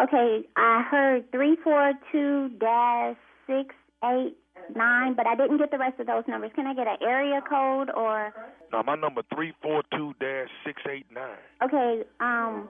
Okay, 0.00 0.42
I 0.56 0.82
heard 0.90 1.30
three 1.32 1.56
four 1.62 1.92
two 2.10 2.50
dash 2.60 3.16
six 3.46 3.74
eight 4.04 4.36
nine, 4.74 5.14
but 5.14 5.26
I 5.26 5.34
didn't 5.34 5.58
get 5.58 5.70
the 5.70 5.78
rest 5.78 6.00
of 6.00 6.06
those 6.06 6.24
numbers. 6.28 6.52
Can 6.54 6.66
I 6.66 6.74
get 6.74 6.86
an 6.86 6.96
area 7.02 7.40
code 7.48 7.90
or? 7.94 8.32
No, 8.72 8.82
my 8.82 8.94
number 8.94 9.22
three 9.34 9.52
four 9.62 9.82
two 9.92 10.14
dash 10.20 10.48
six 10.64 10.80
eight 10.90 11.06
nine. 11.12 11.38
Okay, 11.62 12.04
um, 12.20 12.68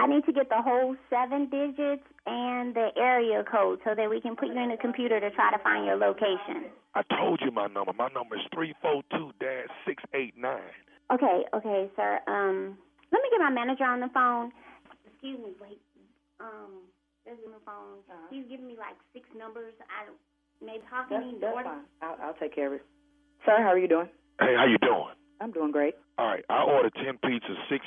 I 0.00 0.06
need 0.06 0.24
to 0.26 0.32
get 0.32 0.48
the 0.48 0.62
whole 0.62 0.96
seven 1.10 1.48
digits 1.50 2.02
and 2.26 2.74
the 2.74 2.88
area 2.96 3.44
code 3.44 3.80
so 3.84 3.94
that 3.94 4.08
we 4.08 4.20
can 4.20 4.36
put 4.36 4.48
you 4.48 4.58
in 4.60 4.70
the 4.70 4.76
computer 4.80 5.20
to 5.20 5.30
try 5.30 5.50
to 5.50 5.58
find 5.62 5.86
your 5.86 5.96
location. 5.96 6.70
I 6.94 7.02
told 7.16 7.40
you 7.44 7.50
my 7.50 7.66
number. 7.66 7.92
My 7.92 8.08
number 8.08 8.36
is 8.36 8.42
three 8.54 8.74
four 8.80 9.02
two 9.12 9.32
dash 9.38 9.68
six 9.86 10.02
eight 10.14 10.34
nine. 10.36 10.60
Okay, 11.12 11.44
okay, 11.54 11.90
sir. 11.96 12.20
Um, 12.26 12.76
let 13.12 13.20
me 13.22 13.28
get 13.30 13.40
my 13.40 13.50
manager 13.50 13.84
on 13.84 14.00
the 14.00 14.10
phone. 14.12 14.52
Excuse 15.06 15.38
me, 15.38 15.52
wait. 15.60 15.80
Um, 16.40 16.86
there's 17.24 17.38
a 17.44 17.60
phone. 17.64 18.00
He's 18.30 18.46
giving 18.48 18.66
me 18.68 18.76
like 18.78 18.96
six 19.12 19.26
numbers. 19.36 19.74
I 19.90 20.06
don't. 20.06 20.20
Maybe 20.64 20.82
how 20.90 21.06
can 21.06 21.20
That's, 21.20 21.30
he? 21.34 21.38
that's 21.40 21.54
what- 21.54 21.64
fine. 21.66 21.84
I'll, 22.02 22.16
I'll 22.22 22.38
take 22.40 22.54
care 22.54 22.68
of 22.68 22.72
it. 22.74 22.84
Sir, 23.46 23.58
how 23.62 23.70
are 23.70 23.78
you 23.78 23.88
doing? 23.88 24.08
Hey, 24.40 24.54
how 24.56 24.66
you 24.66 24.78
doing? 24.78 25.14
I'm 25.40 25.52
doing 25.52 25.70
great. 25.70 25.94
All 26.18 26.26
right, 26.26 26.44
I 26.50 26.62
ordered 26.62 26.94
ten 26.94 27.18
pizzas, 27.22 27.56
six 27.70 27.86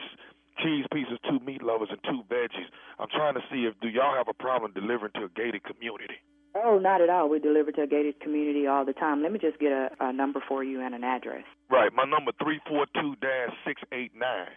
cheese 0.63 0.85
pieces, 0.93 1.19
two 1.29 1.39
meat 1.45 1.61
lovers, 1.61 1.89
and 1.91 1.99
two 2.03 2.23
veggies. 2.33 2.67
I'm 2.99 3.09
trying 3.11 3.33
to 3.35 3.41
see 3.51 3.65
if 3.65 3.73
do 3.81 3.89
y'all 3.89 4.15
have 4.15 4.27
a 4.29 4.33
problem 4.33 4.71
delivering 4.73 5.11
to 5.15 5.25
a 5.25 5.29
gated 5.35 5.63
community? 5.63 6.15
Oh, 6.55 6.79
not 6.79 7.01
at 7.01 7.09
all. 7.09 7.29
We 7.29 7.39
deliver 7.39 7.71
to 7.73 7.83
a 7.83 7.87
gated 7.87 8.19
community 8.19 8.67
all 8.67 8.85
the 8.85 8.93
time. 8.93 9.21
Let 9.23 9.31
me 9.31 9.39
just 9.39 9.59
get 9.59 9.71
a, 9.71 9.89
a 9.99 10.13
number 10.13 10.41
for 10.47 10.63
you 10.63 10.81
and 10.81 10.93
an 10.95 11.03
address. 11.03 11.43
Right, 11.69 11.91
my 11.93 12.03
number 12.05 12.31
three 12.41 12.59
four 12.67 12.85
two 12.95 13.15
dash 13.21 13.51
six 13.65 13.81
eight 13.91 14.11
nine. 14.15 14.51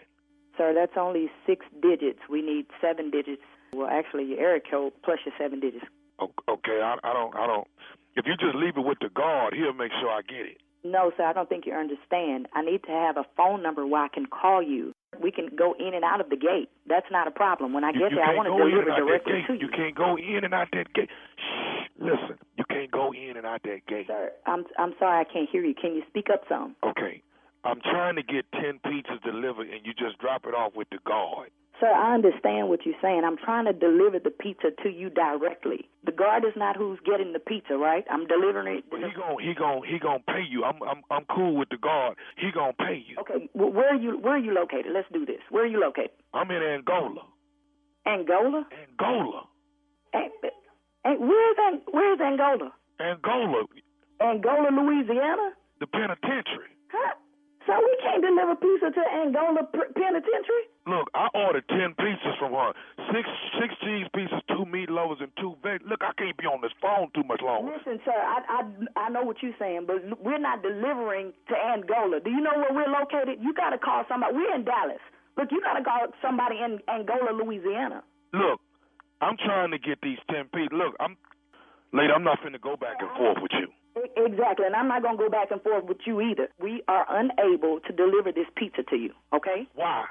Sir, 0.56 0.72
that's 0.74 0.96
only 0.96 1.30
six 1.46 1.66
digits. 1.82 2.20
We 2.30 2.42
need 2.42 2.66
seven 2.80 3.10
digits. 3.10 3.42
Well, 3.72 3.88
actually, 3.90 4.24
your 4.24 4.38
area 4.40 4.60
code 4.70 4.92
plus 5.04 5.18
your 5.26 5.34
seven 5.38 5.60
digits. 5.60 5.84
Okay, 6.20 6.80
I, 6.80 6.96
I 7.02 7.12
don't, 7.12 7.34
I 7.34 7.46
don't. 7.46 7.66
If 8.14 8.26
you 8.26 8.36
just 8.36 8.54
leave 8.54 8.76
it 8.76 8.84
with 8.84 8.98
the 9.00 9.08
guard, 9.08 9.54
he'll 9.54 9.72
make 9.72 9.90
sure 10.00 10.08
I 10.10 10.22
get 10.22 10.46
it. 10.46 10.58
No, 10.84 11.10
sir, 11.16 11.24
I 11.24 11.32
don't 11.32 11.48
think 11.48 11.64
you 11.66 11.72
understand. 11.72 12.46
I 12.54 12.62
need 12.62 12.84
to 12.84 12.92
have 12.92 13.16
a 13.16 13.24
phone 13.36 13.62
number 13.62 13.86
where 13.86 14.04
I 14.04 14.08
can 14.08 14.26
call 14.26 14.62
you. 14.62 14.92
We 15.20 15.32
can 15.32 15.48
go 15.56 15.74
in 15.78 15.94
and 15.94 16.04
out 16.04 16.20
of 16.20 16.28
the 16.28 16.36
gate. 16.36 16.68
That's 16.86 17.06
not 17.10 17.26
a 17.26 17.30
problem. 17.30 17.72
When 17.72 17.84
I 17.84 17.92
get 17.92 18.10
you 18.10 18.16
there, 18.16 18.24
I 18.24 18.36
want 18.36 18.48
to 18.48 18.52
deliver 18.52 18.82
and 18.82 18.90
out 18.90 18.96
that 18.96 19.06
directly 19.06 19.44
to 19.46 19.54
you. 19.54 19.60
You 19.60 19.68
can't 19.74 19.96
go 19.96 20.16
in 20.16 20.44
and 20.44 20.52
out 20.52 20.68
that 20.72 20.92
gate. 20.92 21.08
Shh, 21.38 21.88
listen, 21.98 22.36
you 22.58 22.64
can't 22.68 22.90
go 22.90 23.12
in 23.12 23.36
and 23.36 23.46
out 23.46 23.62
that 23.64 23.86
gate. 23.86 24.06
Sir, 24.06 24.30
I'm 24.46 24.64
I'm 24.78 24.94
sorry, 24.98 25.20
I 25.20 25.24
can't 25.24 25.48
hear 25.50 25.64
you. 25.64 25.74
Can 25.74 25.94
you 25.94 26.02
speak 26.08 26.28
up 26.30 26.42
some? 26.48 26.76
Okay, 26.84 27.22
I'm 27.64 27.80
trying 27.80 28.16
to 28.16 28.22
get 28.22 28.44
ten 28.52 28.78
pizzas 28.84 29.22
delivered, 29.24 29.68
and 29.70 29.84
you 29.84 29.92
just 29.94 30.18
drop 30.18 30.44
it 30.46 30.54
off 30.54 30.72
with 30.76 30.88
the 30.90 30.98
guard. 31.06 31.50
Sir, 31.80 31.90
I 31.90 32.14
understand 32.14 32.68
what 32.68 32.86
you're 32.86 32.94
saying. 33.02 33.22
I'm 33.26 33.36
trying 33.36 33.64
to 33.64 33.72
deliver 33.72 34.20
the 34.20 34.30
pizza 34.30 34.70
to 34.84 34.88
you 34.90 35.10
directly. 35.10 35.88
The 36.04 36.12
guard 36.12 36.44
is 36.44 36.52
not 36.56 36.76
who's 36.76 37.00
getting 37.04 37.32
the 37.32 37.40
pizza, 37.40 37.74
right? 37.76 38.04
I'm 38.10 38.26
delivering 38.28 38.78
it. 38.78 38.84
But 38.90 39.00
he 39.00 39.10
gon' 39.16 39.42
he 39.42 39.54
gon' 39.54 39.82
he 39.84 39.98
gon' 39.98 40.22
pay 40.26 40.42
you. 40.48 40.62
I'm 40.64 40.80
I'm 40.82 41.02
I'm 41.10 41.24
cool 41.34 41.56
with 41.56 41.70
the 41.70 41.78
guard. 41.78 42.16
He 42.36 42.52
gon' 42.52 42.74
pay 42.78 43.02
you. 43.08 43.16
Okay, 43.20 43.48
well, 43.54 43.72
where 43.72 43.88
are 43.92 43.98
you? 43.98 44.18
Where 44.18 44.34
are 44.34 44.38
you 44.38 44.54
located? 44.54 44.92
Let's 44.94 45.08
do 45.12 45.26
this. 45.26 45.40
Where 45.50 45.64
are 45.64 45.66
you 45.66 45.80
located? 45.80 46.10
I'm 46.32 46.50
in 46.50 46.62
Angola. 46.62 47.26
Angola? 48.06 48.66
Angola. 48.70 49.42
An- 50.12 50.30
an- 51.04 51.20
where's 51.20 51.56
An- 51.58 51.82
Where's 51.90 52.20
Angola? 52.20 52.72
Angola, 53.00 53.64
Angola, 54.20 54.68
Louisiana? 54.70 55.52
the 55.80 55.86
penitentiary. 55.88 56.70
Huh? 56.92 57.14
So 57.64 57.72
we 57.80 57.96
can't 58.04 58.20
deliver 58.20 58.54
pizza 58.60 58.92
to 58.92 59.02
Angola 59.24 59.64
Penitentiary? 59.72 60.68
Look, 60.86 61.08
I 61.16 61.32
ordered 61.32 61.64
ten 61.68 61.96
pizzas 61.96 62.36
from 62.38 62.52
her. 62.52 62.76
Six 63.08 63.24
six 63.56 63.72
cheese 63.80 64.04
pieces, 64.12 64.36
two 64.52 64.68
meat 64.68 64.92
lovers, 64.92 65.18
and 65.24 65.32
two 65.40 65.56
veg. 65.64 65.80
Look, 65.88 66.04
I 66.04 66.12
can't 66.20 66.36
be 66.36 66.44
on 66.44 66.60
this 66.60 66.76
phone 66.84 67.08
too 67.16 67.24
much 67.24 67.40
longer. 67.40 67.72
Listen, 67.72 68.00
sir, 68.04 68.12
I, 68.12 68.44
I 68.44 68.60
I 69.00 69.08
know 69.08 69.24
what 69.24 69.40
you're 69.40 69.56
saying, 69.58 69.88
but 69.88 70.04
we're 70.20 70.38
not 70.38 70.60
delivering 70.60 71.32
to 71.48 71.54
Angola. 71.56 72.20
Do 72.20 72.28
you 72.28 72.40
know 72.44 72.52
where 72.52 72.72
we're 72.72 72.92
located? 72.92 73.40
You 73.40 73.54
got 73.54 73.70
to 73.70 73.78
call 73.78 74.04
somebody. 74.12 74.36
We're 74.36 74.54
in 74.54 74.64
Dallas. 74.68 75.00
Look, 75.40 75.48
you 75.50 75.62
got 75.64 75.80
to 75.80 75.84
call 75.84 76.12
somebody 76.20 76.60
in 76.60 76.80
Angola, 76.86 77.32
Louisiana. 77.32 78.04
Look, 78.34 78.60
I'm 79.22 79.38
trying 79.40 79.70
to 79.72 79.78
get 79.78 79.98
these 80.02 80.20
ten 80.28 80.52
pizzas. 80.52 80.76
Look, 80.76 81.00
I'm 81.00 81.16
lady. 81.96 82.12
I'm 82.12 82.24
not 82.24 82.44
finna 82.44 82.60
go 82.60 82.76
back 82.76 83.00
and 83.00 83.08
forth 83.16 83.38
with 83.40 83.52
you. 83.56 83.72
Exactly, 84.16 84.66
and 84.66 84.74
I'm 84.74 84.88
not 84.88 85.02
gonna 85.02 85.16
go 85.18 85.28
back 85.30 85.50
and 85.50 85.62
forth 85.62 85.84
with 85.84 85.98
you 86.06 86.20
either. 86.20 86.48
We 86.60 86.82
are 86.88 87.06
unable 87.08 87.80
to 87.80 87.92
deliver 87.92 88.32
this 88.32 88.46
pizza 88.56 88.82
to 88.90 88.96
you. 88.96 89.12
Okay? 89.32 89.68
Why? 89.74 90.04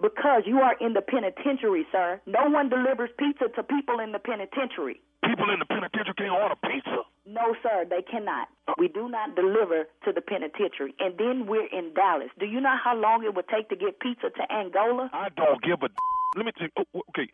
Because 0.00 0.42
you 0.46 0.58
are 0.60 0.76
in 0.80 0.94
the 0.94 1.02
penitentiary, 1.02 1.86
sir. 1.92 2.20
No 2.26 2.48
one 2.48 2.68
delivers 2.68 3.10
pizza 3.18 3.48
to 3.54 3.62
people 3.62 4.00
in 4.00 4.12
the 4.12 4.18
penitentiary. 4.18 5.00
People 5.24 5.50
in 5.52 5.58
the 5.58 5.66
penitentiary 5.66 6.14
can't 6.16 6.32
order 6.32 6.56
pizza. 6.64 7.04
No, 7.26 7.54
sir, 7.62 7.84
they 7.88 8.00
cannot. 8.02 8.48
Uh. 8.66 8.74
We 8.78 8.88
do 8.88 9.08
not 9.08 9.36
deliver 9.36 9.84
to 10.04 10.12
the 10.12 10.22
penitentiary. 10.22 10.94
And 10.98 11.16
then 11.18 11.46
we're 11.46 11.66
in 11.68 11.92
Dallas. 11.94 12.30
Do 12.40 12.46
you 12.46 12.60
know 12.60 12.74
how 12.82 12.96
long 12.96 13.24
it 13.24 13.34
would 13.34 13.46
take 13.48 13.68
to 13.68 13.76
get 13.76 14.00
pizza 14.00 14.30
to 14.30 14.52
Angola? 14.52 15.10
I 15.12 15.28
don't 15.36 15.62
give 15.62 15.82
a. 15.82 15.88
Let 16.36 16.46
me 16.46 16.52
tell 16.56 16.68
you. 16.74 16.84
oh, 16.94 17.02
Okay, 17.10 17.28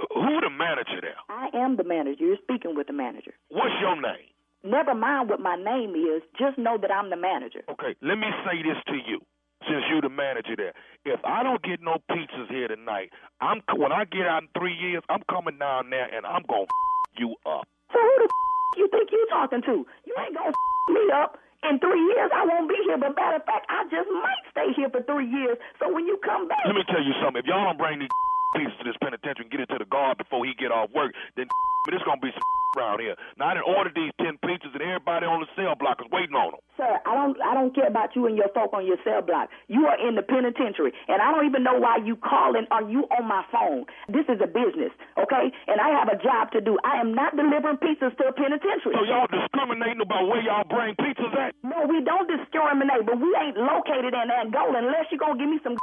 uh, 0.00 0.06
who 0.14 0.40
the 0.40 0.50
manager 0.50 1.00
there? 1.00 1.16
I 1.28 1.48
am 1.54 1.76
the 1.76 1.84
manager. 1.84 2.24
You're 2.24 2.42
speaking 2.42 2.74
with 2.74 2.88
the 2.88 2.92
manager. 2.94 3.34
What's 3.48 3.74
your 3.80 3.94
name? 3.94 4.26
Never 4.64 4.94
mind 4.94 5.30
what 5.30 5.40
my 5.40 5.56
name 5.56 5.94
is. 5.94 6.22
Just 6.38 6.58
know 6.58 6.78
that 6.82 6.90
I'm 6.90 7.10
the 7.10 7.16
manager. 7.16 7.62
Okay, 7.70 7.94
let 8.02 8.18
me 8.18 8.26
say 8.44 8.58
this 8.62 8.78
to 8.90 8.96
you, 8.98 9.22
since 9.70 9.84
you're 9.88 10.02
the 10.02 10.10
manager 10.10 10.56
there. 10.56 10.74
If 11.06 11.20
I 11.24 11.42
don't 11.42 11.62
get 11.62 11.80
no 11.80 11.98
pizzas 12.10 12.50
here 12.50 12.66
tonight, 12.68 13.10
I'm 13.40 13.62
when 13.76 13.92
I 13.92 14.04
get 14.04 14.26
out 14.26 14.42
in 14.42 14.48
three 14.58 14.74
years, 14.74 15.02
I'm 15.08 15.22
coming 15.30 15.58
down 15.58 15.90
there 15.90 16.10
and 16.10 16.26
I'm 16.26 16.42
gonna 16.48 16.66
f- 16.66 17.18
you 17.18 17.36
up. 17.46 17.66
So 17.94 17.98
who 18.02 18.14
the 18.18 18.26
f- 18.26 18.78
you 18.78 18.88
think 18.90 19.10
you 19.12 19.26
talking 19.30 19.62
to? 19.62 19.86
You 20.06 20.14
ain't 20.18 20.34
gonna 20.34 20.50
f- 20.50 20.94
me 20.94 21.04
up. 21.14 21.38
In 21.66 21.78
three 21.82 21.98
years, 22.14 22.30
I 22.34 22.46
won't 22.46 22.68
be 22.70 22.78
here. 22.86 22.98
But 22.98 23.14
matter 23.18 23.36
of 23.42 23.44
fact, 23.46 23.66
I 23.68 23.82
just 23.90 24.06
might 24.10 24.42
stay 24.50 24.70
here 24.78 24.90
for 24.90 25.02
three 25.02 25.26
years. 25.26 25.58
So 25.82 25.90
when 25.92 26.06
you 26.06 26.18
come 26.22 26.46
back, 26.46 26.62
Let 26.66 26.74
me 26.74 26.84
tell 26.86 27.02
you 27.02 27.14
something. 27.22 27.42
If 27.42 27.46
y'all 27.46 27.64
don't 27.66 27.78
bring 27.78 27.98
these 27.98 28.14
pizzas 28.56 28.76
to 28.78 28.84
this 28.84 28.98
penitentiary 29.02 29.48
and 29.48 29.52
get 29.52 29.60
it 29.60 29.68
to 29.72 29.78
the 29.78 29.88
guard 29.88 30.18
before 30.18 30.44
he 30.44 30.54
get 30.54 30.70
off 30.70 30.90
work, 30.94 31.12
then 31.36 31.46
it's 31.92 32.04
gonna 32.04 32.20
be 32.20 32.32
some 32.32 32.42
around 32.76 33.00
here. 33.00 33.16
Now 33.40 33.48
I 33.48 33.54
done 33.54 33.64
ordered 33.64 33.96
these 33.96 34.12
ten 34.20 34.36
pizzas 34.44 34.72
and 34.76 34.82
everybody 34.84 35.24
on 35.24 35.40
the 35.40 35.48
cell 35.56 35.72
block 35.74 36.04
is 36.04 36.08
waiting 36.12 36.36
on 36.36 36.52
them. 36.52 36.62
Sir, 36.76 37.00
I 37.06 37.12
don't 37.16 37.36
I 37.40 37.56
don't 37.56 37.72
care 37.74 37.88
about 37.88 38.12
you 38.12 38.28
and 38.28 38.36
your 38.36 38.52
folk 38.52 38.76
on 38.76 38.84
your 38.84 39.00
cell 39.02 39.24
block. 39.24 39.48
You 39.72 39.88
are 39.88 39.96
in 39.96 40.14
the 40.14 40.22
penitentiary, 40.22 40.92
and 41.08 41.18
I 41.22 41.32
don't 41.32 41.48
even 41.48 41.64
know 41.64 41.80
why 41.80 41.98
you 41.98 42.16
calling 42.20 42.68
or 42.70 42.84
you 42.84 43.08
on 43.16 43.24
my 43.24 43.42
phone. 43.48 43.88
This 44.12 44.28
is 44.28 44.38
a 44.44 44.46
business, 44.50 44.92
okay? 45.16 45.48
And 45.66 45.80
I 45.80 45.88
have 45.96 46.12
a 46.12 46.18
job 46.20 46.52
to 46.52 46.60
do. 46.60 46.76
I 46.84 47.00
am 47.00 47.16
not 47.16 47.34
delivering 47.34 47.80
pizzas 47.80 48.12
to 48.20 48.24
a 48.28 48.34
penitentiary. 48.36 48.94
So 48.94 49.04
y'all 49.08 49.30
discriminating 49.32 50.04
about 50.04 50.28
where 50.28 50.44
y'all 50.44 50.68
bring 50.68 50.94
pizzas 51.00 51.32
at? 51.40 51.56
No, 51.64 51.88
we 51.88 52.04
don't 52.04 52.28
discriminate, 52.28 53.08
but 53.08 53.16
we 53.16 53.32
ain't 53.40 53.56
located 53.56 54.12
in 54.12 54.28
Angola 54.28 54.84
unless 54.84 55.08
you're 55.10 55.20
gonna 55.20 55.40
give 55.40 55.48
me 55.48 55.58
some 55.64 55.76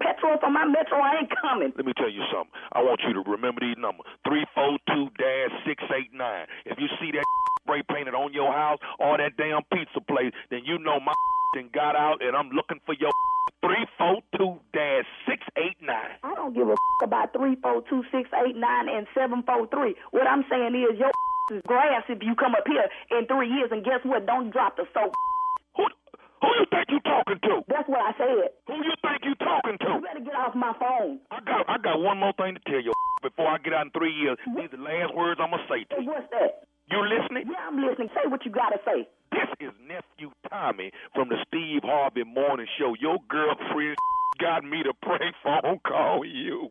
petrol 0.00 0.36
for 0.40 0.50
my 0.50 0.64
metro. 0.64 0.98
I 0.98 1.22
ain't 1.22 1.32
coming. 1.40 1.72
Let 1.76 1.86
me 1.86 1.92
tell 1.94 2.10
you 2.10 2.24
something. 2.32 2.52
I 2.72 2.82
want 2.82 3.00
you 3.06 3.12
to 3.14 3.22
remember 3.28 3.60
these 3.60 3.78
numbers. 3.78 4.08
Three 4.26 4.44
four 4.54 4.80
two 4.88 5.12
dash 5.20 5.52
six 5.68 5.84
eight 5.94 6.10
nine. 6.12 6.48
If 6.64 6.80
you 6.80 6.88
see 7.00 7.12
that 7.12 7.24
spray 7.62 7.82
painted 7.86 8.14
on 8.14 8.32
your 8.32 8.52
house 8.52 8.80
or 8.98 9.18
that 9.18 9.36
damn 9.36 9.62
pizza 9.72 10.00
place, 10.00 10.32
then 10.50 10.64
you 10.64 10.78
know 10.78 10.98
my 11.00 11.12
and 11.54 11.70
got 11.72 11.96
out 11.96 12.22
and 12.22 12.36
I'm 12.36 12.50
looking 12.50 12.78
for 12.86 12.94
your 12.94 13.10
three 13.64 13.86
four 13.98 14.22
two 14.36 14.58
dash 14.72 15.06
six 15.26 15.42
eight 15.56 15.76
nine. 15.82 16.16
I 16.22 16.34
don't 16.34 16.54
give 16.54 16.68
a 16.68 16.76
about 17.02 17.32
three 17.32 17.56
four 17.62 17.82
two 17.88 18.02
six 18.12 18.28
eight 18.46 18.56
nine 18.56 18.88
and 18.88 19.06
seven 19.14 19.42
four 19.42 19.66
three. 19.68 19.94
What 20.10 20.26
I'm 20.26 20.44
saying 20.50 20.74
is 20.74 20.98
your 20.98 21.10
is 21.50 21.62
grass 21.66 22.04
if 22.08 22.22
you 22.22 22.34
come 22.36 22.54
up 22.54 22.62
here 22.66 22.86
in 23.18 23.26
three 23.26 23.48
years, 23.50 23.70
and 23.72 23.84
guess 23.84 23.98
what? 24.04 24.26
Don't 24.26 24.50
drop 24.50 24.76
the 24.76 24.86
soap. 24.94 25.12
Who 25.76 25.86
you 26.48 26.64
think 26.72 26.86
you 26.88 27.00
talking 27.04 27.38
to? 27.42 27.54
That's 27.68 27.88
what 27.88 28.00
I 28.00 28.12
said. 28.16 28.56
Who 28.68 28.74
you 28.80 28.94
think 29.04 29.20
you 29.24 29.34
talking 29.36 29.76
to? 29.84 29.90
You 29.98 30.00
better 30.00 30.24
get 30.24 30.34
off 30.34 30.54
my 30.54 30.72
phone. 30.80 31.20
I 31.30 31.40
got 31.44 31.68
I 31.68 31.76
got 31.78 32.00
one 32.00 32.18
more 32.18 32.32
thing 32.40 32.54
to 32.54 32.62
tell 32.64 32.80
you 32.80 32.92
before 33.22 33.48
I 33.48 33.58
get 33.58 33.72
out 33.72 33.86
in 33.86 33.92
three 33.92 34.12
years. 34.12 34.38
These 34.56 34.72
are 34.72 34.76
the 34.76 34.82
last 34.82 35.14
words 35.14 35.40
I'm 35.42 35.50
gonna 35.50 35.68
say 35.68 35.84
to 35.92 36.02
you. 36.02 36.08
What's 36.08 36.30
that? 36.32 36.64
You 36.90 37.02
listening? 37.04 37.44
Yeah, 37.46 37.68
I'm 37.68 37.78
listening. 37.78 38.08
Say 38.16 38.28
what 38.28 38.44
you 38.44 38.50
gotta 38.50 38.80
say. 38.84 39.06
This 39.30 39.48
is 39.60 39.72
nephew 39.86 40.32
Tommy 40.48 40.90
from 41.14 41.28
the 41.28 41.36
Steve 41.46 41.82
Harvey 41.84 42.24
Morning 42.24 42.66
Show. 42.78 42.94
Your 42.98 43.18
girlfriend 43.28 43.96
got 44.40 44.64
me 44.64 44.82
to 44.82 44.92
prank 45.02 45.34
phone 45.44 45.78
call 45.86 46.24
you. 46.24 46.70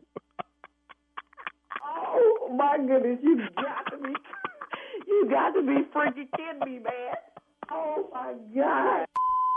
Oh 1.82 2.54
my 2.56 2.76
goodness, 2.78 3.18
you 3.22 3.38
got 3.56 3.90
to 3.92 3.96
be, 4.02 4.12
you 5.06 5.28
got 5.30 5.50
to 5.52 5.62
be 5.62 5.86
freaking 5.94 6.28
kidding 6.36 6.60
me, 6.66 6.78
man. 6.80 7.16
Oh 7.70 8.10
my 8.12 8.34
God. 8.54 9.06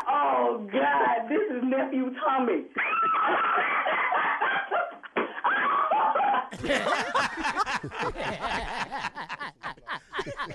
Oh 0.08 0.68
God, 0.72 1.30
this 1.30 1.42
is 1.52 1.64
nephew 1.64 2.12
Tommy. 2.26 2.64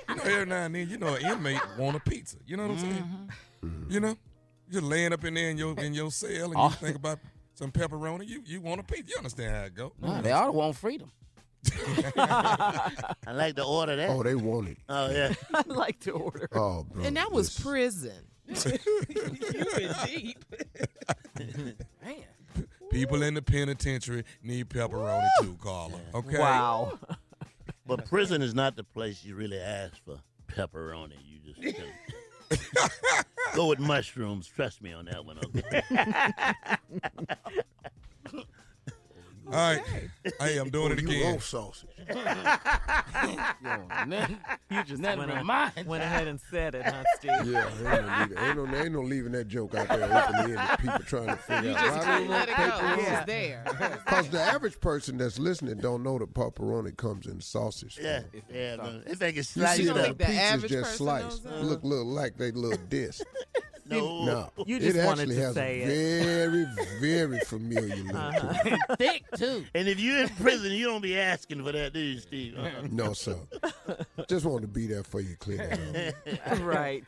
You 0.08 0.14
know, 0.16 0.22
every 0.24 0.46
now 0.46 0.62
and 0.64 0.74
then, 0.74 0.88
you 0.88 0.98
know, 0.98 1.14
an 1.14 1.24
inmate 1.26 1.60
want 1.78 1.96
a 1.96 2.00
pizza. 2.00 2.36
You 2.46 2.56
know 2.56 2.64
what 2.64 2.72
I'm 2.72 2.78
saying? 2.78 3.30
Mm-hmm. 3.64 3.92
You 3.92 4.00
know? 4.00 4.16
You're 4.70 4.82
laying 4.82 5.12
up 5.12 5.24
in 5.24 5.34
there 5.34 5.48
in 5.50 5.56
your 5.56 5.74
in 5.80 5.94
your 5.94 6.10
cell 6.10 6.44
and 6.46 6.54
Oh. 6.56 6.68
you 6.68 6.74
think 6.74 6.96
about 6.96 7.18
some 7.54 7.72
pepperoni. 7.72 8.26
You 8.28 8.42
you 8.44 8.60
want 8.60 8.80
a 8.80 8.84
pizza? 8.84 9.04
You 9.10 9.16
understand 9.16 9.54
how 9.54 9.62
it 9.64 9.74
go? 9.74 9.92
Nah, 10.00 10.20
they 10.20 10.30
all 10.32 10.52
want 10.52 10.76
freedom. 10.76 11.10
I 12.16 12.92
like 13.32 13.56
to 13.56 13.64
order 13.64 13.96
that. 13.96 14.10
Oh, 14.10 14.22
they 14.22 14.34
want 14.34 14.68
it. 14.68 14.78
Oh 14.88 15.10
yeah. 15.10 15.32
I 15.54 15.62
like 15.66 16.00
to 16.00 16.10
order. 16.12 16.48
Oh, 16.52 16.84
bro. 16.84 17.04
And 17.04 17.16
that 17.16 17.32
was 17.32 17.58
prison. 17.58 18.26
deep. 20.06 20.44
People 22.90 23.22
in 23.22 23.34
the 23.34 23.42
penitentiary 23.42 24.24
need 24.42 24.70
pepperoni 24.70 25.26
too, 25.42 25.56
Carla. 25.62 26.00
Okay. 26.14 26.38
Wow. 26.38 26.98
But 27.86 28.04
prison 28.04 28.42
is 28.42 28.54
not 28.54 28.76
the 28.76 28.84
place 28.84 29.24
you 29.24 29.34
really 29.34 29.58
ask 29.58 29.94
for 30.04 30.20
pepperoni. 30.46 31.14
You 31.24 31.54
just 31.54 31.80
go 33.54 33.68
with 33.68 33.78
mushrooms. 33.78 34.46
Trust 34.46 34.82
me 34.82 34.92
on 34.92 35.06
that 35.06 35.24
one. 35.24 35.38
Okay. 35.38 35.82
All 39.48 39.54
right. 39.54 39.82
Hey, 40.40 40.58
I'm 40.58 40.68
doing 40.68 40.90
oh, 40.90 40.92
it 40.92 40.98
again. 40.98 41.10
You 41.10 41.16
again. 41.20 41.30
want 41.30 41.42
sausage. 41.42 41.88
you 44.70 44.84
just 44.84 45.00
nothing 45.00 45.18
went, 45.20 45.30
but 45.30 45.38
on- 45.38 45.46
mine. 45.46 45.72
went 45.86 46.02
ahead 46.02 46.28
and 46.28 46.38
said 46.50 46.74
it, 46.74 46.84
huh, 46.84 47.02
Steve? 47.16 47.30
Yeah, 47.46 47.66
ain't 47.66 47.82
no, 47.82 48.18
leaving, 48.20 48.38
ain't, 48.38 48.56
no, 48.56 48.76
ain't 48.76 48.92
no 48.92 49.00
leaving 49.00 49.32
that 49.32 49.48
joke 49.48 49.74
out 49.74 49.88
there 49.88 50.04
open 50.04 50.34
ended. 50.36 50.58
People 50.80 50.98
trying 51.06 51.26
to 51.28 51.36
figure 51.36 51.70
You 51.70 51.76
out. 51.76 51.84
just 51.84 51.98
why 51.98 52.04
couldn't 52.04 52.22
they 52.22 52.28
let 52.28 52.48
it 52.48 52.56
go. 52.56 52.62
pepperoni. 52.62 52.98
It 52.98 53.10
was 53.12 53.24
there. 53.26 53.64
Because 54.08 54.28
the 54.30 54.40
average 54.40 54.80
person 54.80 55.16
that's 55.18 55.38
listening 55.38 55.78
don't 55.78 56.02
know 56.02 56.18
that 56.18 56.32
pepperoni 56.34 56.96
comes 56.96 57.26
in 57.26 57.40
sausage 57.40 57.98
yeah, 58.00 58.20
form. 58.20 58.42
yeah. 58.52 58.76
man. 58.76 59.02
They 59.06 59.14
think 59.14 59.36
it's 59.36 59.56
You 59.56 59.66
see 59.68 59.84
don't 59.86 59.98
up. 59.98 60.18
the 60.18 60.24
the 60.24 60.30
pizza's 60.30 60.70
just 60.70 60.96
sliced. 60.96 61.44
Look, 61.44 61.82
look 61.84 62.06
like 62.06 62.36
they 62.36 62.50
little 62.50 62.78
disc. 62.88 63.24
No. 63.88 64.24
No, 64.24 64.50
You 64.66 64.78
just 64.78 64.96
it 64.96 65.04
wanted 65.06 65.22
actually 65.22 65.36
to 65.36 65.42
has 65.42 65.54
say 65.54 65.80
a 65.80 65.84
it. 65.84 66.24
very, 66.24 66.66
very 67.00 67.40
familiar 67.40 67.96
look. 68.04 68.12
to 68.34 68.62
it. 68.66 68.78
Thick 68.98 69.24
too. 69.36 69.64
And 69.74 69.88
if 69.88 69.98
you're 69.98 70.18
in 70.18 70.28
prison, 70.30 70.72
you 70.72 70.86
don't 70.86 71.00
be 71.00 71.18
asking 71.18 71.64
for 71.64 71.72
that, 71.72 71.92
do 71.92 72.00
you, 72.00 72.18
Steve? 72.18 72.56
Uh-uh. 72.58 72.88
No, 72.90 73.12
sir. 73.12 73.36
Just 74.28 74.44
wanted 74.44 74.62
to 74.62 74.68
be 74.68 74.86
there 74.86 75.02
for 75.04 75.20
you, 75.20 75.36
clear 75.36 75.58
that 75.58 76.32
up. 76.52 76.58
right. 76.62 77.04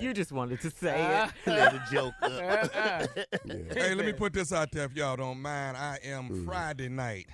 You 0.00 0.12
just 0.14 0.32
wanted 0.32 0.60
to 0.62 0.70
say 0.70 1.24
it. 1.24 1.30
Let 1.46 1.74
a 1.74 1.84
joke 1.92 2.14
up. 2.22 3.10
Hey, 3.74 3.94
let 3.94 4.06
me 4.06 4.12
put 4.12 4.32
this 4.32 4.52
out 4.52 4.70
there 4.72 4.84
if 4.84 4.96
y'all 4.96 5.16
don't 5.16 5.40
mind. 5.40 5.76
I 5.76 5.98
am 6.04 6.28
Mm. 6.28 6.44
Friday 6.46 6.88
night, 6.88 7.26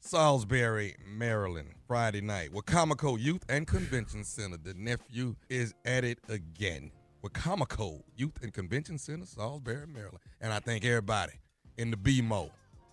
Salisbury, 0.00 0.94
Maryland. 1.06 1.68
Friday 1.86 2.20
night. 2.20 2.50
Wicomico 2.52 3.18
Youth 3.20 3.42
and 3.48 3.66
Convention 3.66 4.24
Center. 4.24 4.56
The 4.56 4.74
nephew 4.74 5.36
is 5.48 5.74
at 5.84 6.04
it 6.04 6.18
again. 6.28 6.90
Wicomico 7.24 8.02
Youth 8.16 8.42
and 8.42 8.52
Convention 8.52 8.98
Center, 8.98 9.24
Salisbury, 9.26 9.86
Maryland. 9.86 10.18
And 10.40 10.52
I 10.52 10.58
thank 10.60 10.84
everybody 10.84 11.32
in 11.78 11.90
the 11.90 11.96
BMO, 11.96 12.50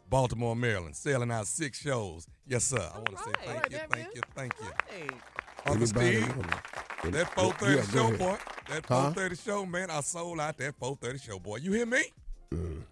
Baltimore, 0.09 0.55
Maryland, 0.55 0.95
selling 0.95 1.31
out 1.31 1.47
six 1.47 1.79
shows. 1.81 2.27
Yes, 2.47 2.63
sir. 2.63 2.77
I 2.93 2.97
want 2.97 3.09
to 3.09 3.17
say 3.17 3.31
thank 3.45 3.71
you, 3.71 3.77
thank 3.89 4.15
you, 4.15 4.21
thank 4.35 4.53
you. 4.61 4.67
Uncle 5.65 5.83
Anybody 5.83 6.21
Steve, 6.21 6.37
wanna- 6.37 6.61
that 7.03 7.13
Yeah, 7.13 7.25
430 7.35 7.75
go 7.75 7.83
show, 7.91 8.05
ahead. 8.07 8.19
boy. 8.19 8.37
That 8.69 8.85
Huh? 8.85 9.11
430 9.13 9.35
show, 9.35 9.65
man. 9.65 9.89
I 9.91 10.01
sold 10.01 10.39
out 10.39 10.57
that 10.57 10.75
430 10.79 11.19
show, 11.19 11.39
boy. 11.39 11.57
You 11.57 11.71
hear 11.73 11.85
me? 11.85 12.03
Mm. 12.51 12.83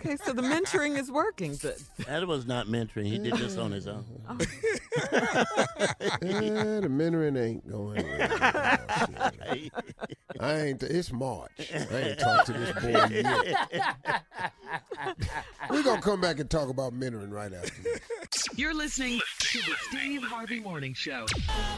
Okay, 0.00 0.16
so 0.24 0.32
the 0.32 0.42
mentoring 0.42 0.96
is 0.96 1.10
working. 1.10 1.52
The- 1.56 1.80
That 2.06 2.26
was 2.26 2.46
not 2.46 2.66
mentoring. 2.68 3.06
He 3.06 3.18
did 3.18 3.34
this 3.34 3.56
on 3.56 3.72
his 3.72 3.86
own. 3.88 4.04
Eh, 6.20 6.80
the 6.80 6.88
mentoring 6.88 7.38
ain't 7.40 7.68
going 7.68 8.04
well. 8.04 8.78
I 10.40 10.60
ain't. 10.60 10.82
It's 10.82 11.12
March. 11.12 11.50
I 11.72 11.96
ain't 12.00 12.18
talked 12.18 12.46
to 12.46 12.52
this 12.52 12.72
boy 12.72 13.06
yet. 13.10 14.24
We're 15.70 15.82
gonna 15.82 16.00
come 16.02 16.20
back 16.20 16.38
and 16.40 16.48
talk 16.50 16.68
about 16.68 16.92
mentoring 16.98 17.30
right 17.32 17.52
after 17.52 17.82
this. 17.82 18.00
You're 18.56 18.74
listening 18.74 19.20
to 19.38 19.58
the 19.58 19.74
Steve 19.88 20.22
Harvey 20.22 20.60
Morning 20.60 20.94
Show. 20.94 21.26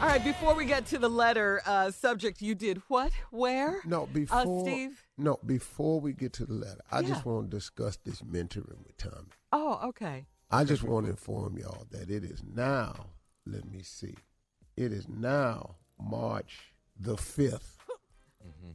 All 0.01 0.07
right, 0.07 0.23
before 0.23 0.53
we 0.55 0.65
get 0.65 0.85
to 0.87 0.97
the 0.97 1.09
letter 1.09 1.61
uh, 1.65 1.91
subject, 1.91 2.41
you 2.41 2.55
did 2.55 2.81
what? 2.87 3.11
Where? 3.31 3.81
No, 3.85 4.03
Uh, 4.03 4.07
before 4.07 4.65
Steve? 4.65 5.03
No, 5.21 5.39
before 5.45 5.99
we 5.99 6.13
get 6.13 6.33
to 6.33 6.45
the 6.45 6.53
letter, 6.53 6.81
I 6.91 7.01
just 7.01 7.25
want 7.25 7.49
to 7.51 7.57
discuss 7.57 7.97
this 7.97 8.21
mentoring 8.21 8.83
with 8.85 8.97
Tommy. 8.97 9.27
Oh, 9.51 9.79
okay. 9.89 10.25
I 10.49 10.63
just 10.63 10.83
want 10.83 11.05
to 11.05 11.11
inform 11.11 11.57
y'all 11.57 11.85
that 11.91 12.09
it 12.09 12.23
is 12.23 12.43
now. 12.53 13.07
Let 13.45 13.65
me 13.71 13.81
see. 13.83 14.15
It 14.75 14.91
is 14.91 15.07
now 15.07 15.75
March 15.99 16.73
the 16.99 17.17
fifth. 17.17 17.77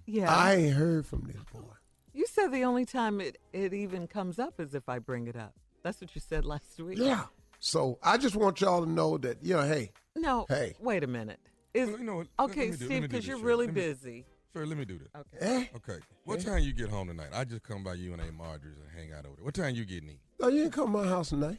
Yeah. 0.07 0.33
I 0.33 0.55
ain't 0.55 0.77
heard 0.77 1.05
from 1.05 1.23
this 1.27 1.43
boy. 1.53 1.73
You 2.13 2.27
said 2.29 2.49
the 2.53 2.63
only 2.63 2.85
time 2.85 3.21
it, 3.21 3.39
it 3.53 3.75
even 3.75 4.07
comes 4.07 4.39
up 4.39 4.61
is 4.61 4.73
if 4.75 4.89
I 4.89 5.01
bring 5.01 5.27
it 5.27 5.35
up. 5.37 5.55
That's 5.83 6.01
what 6.01 6.15
you 6.15 6.21
said 6.21 6.45
last 6.53 6.79
week. 6.81 6.99
Yeah. 6.99 7.25
So 7.59 7.99
I 8.03 8.17
just 8.17 8.37
want 8.37 8.61
y'all 8.61 8.85
to 8.85 8.91
know 8.91 9.19
that, 9.19 9.39
you 9.43 9.55
know, 9.55 9.63
hey, 9.63 9.91
No. 10.15 10.47
Hey. 10.49 10.75
Wait 10.81 11.03
a 11.03 11.09
minute. 11.09 11.41
Is 11.75 11.89
You 11.91 11.99
know 11.99 12.25
okay, 12.39 12.71
let 12.71 12.71
me 12.71 12.77
do- 12.77 12.85
let 12.85 12.87
Steve, 12.87 13.03
because 13.03 13.27
you're 13.27 13.37
Shirley. 13.39 13.47
really 13.49 13.67
me- 13.67 13.73
busy. 13.73 14.27
Sure, 14.57 14.65
let 14.65 14.79
me 14.79 14.87
do 14.87 14.99
this. 14.99 15.09
Okay. 15.15 15.37
eh? 15.45 15.65
Okay. 15.77 15.99
What 16.25 16.41
time 16.41 16.61
you 16.63 16.73
get 16.73 16.89
home 16.89 17.09
tonight? 17.09 17.29
I 17.35 17.45
just 17.45 17.63
come 17.63 17.85
by 17.85 17.93
you 17.93 18.15
and 18.15 18.23
Aunt 18.23 18.33
Marjorie's 18.33 18.79
and 18.79 18.89
hang 18.99 19.13
out 19.13 19.27
over 19.27 19.37
there. 19.37 19.45
What 19.45 19.53
time 19.53 19.75
you 19.75 19.85
getting 19.85 20.09
eat? 20.09 20.21
No, 20.41 20.49
you 20.49 20.65
ain't 20.65 20.73
come 20.73 20.87
to 20.93 20.99
my 21.03 21.07
house 21.07 21.29
tonight. 21.29 21.59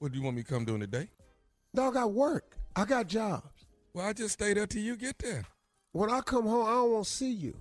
What 0.00 0.10
do 0.10 0.18
you 0.18 0.24
want 0.24 0.34
me 0.36 0.42
to 0.42 0.48
come 0.48 0.64
during 0.64 0.80
the 0.80 0.88
day? 0.88 1.08
Dog, 1.76 1.96
I 1.96 2.04
work. 2.04 2.56
I 2.74 2.86
got 2.86 3.06
jobs. 3.06 3.66
Well, 3.94 4.04
I 4.04 4.12
just 4.14 4.32
stay 4.34 4.52
there 4.52 4.66
till 4.66 4.82
you 4.82 4.96
get 4.96 5.16
there. 5.20 5.44
When 5.92 6.10
I 6.10 6.22
come 6.22 6.44
home, 6.46 6.66
I 6.66 6.70
don't 6.70 6.90
want 6.90 7.04
to 7.04 7.10
see 7.12 7.30
you. 7.30 7.56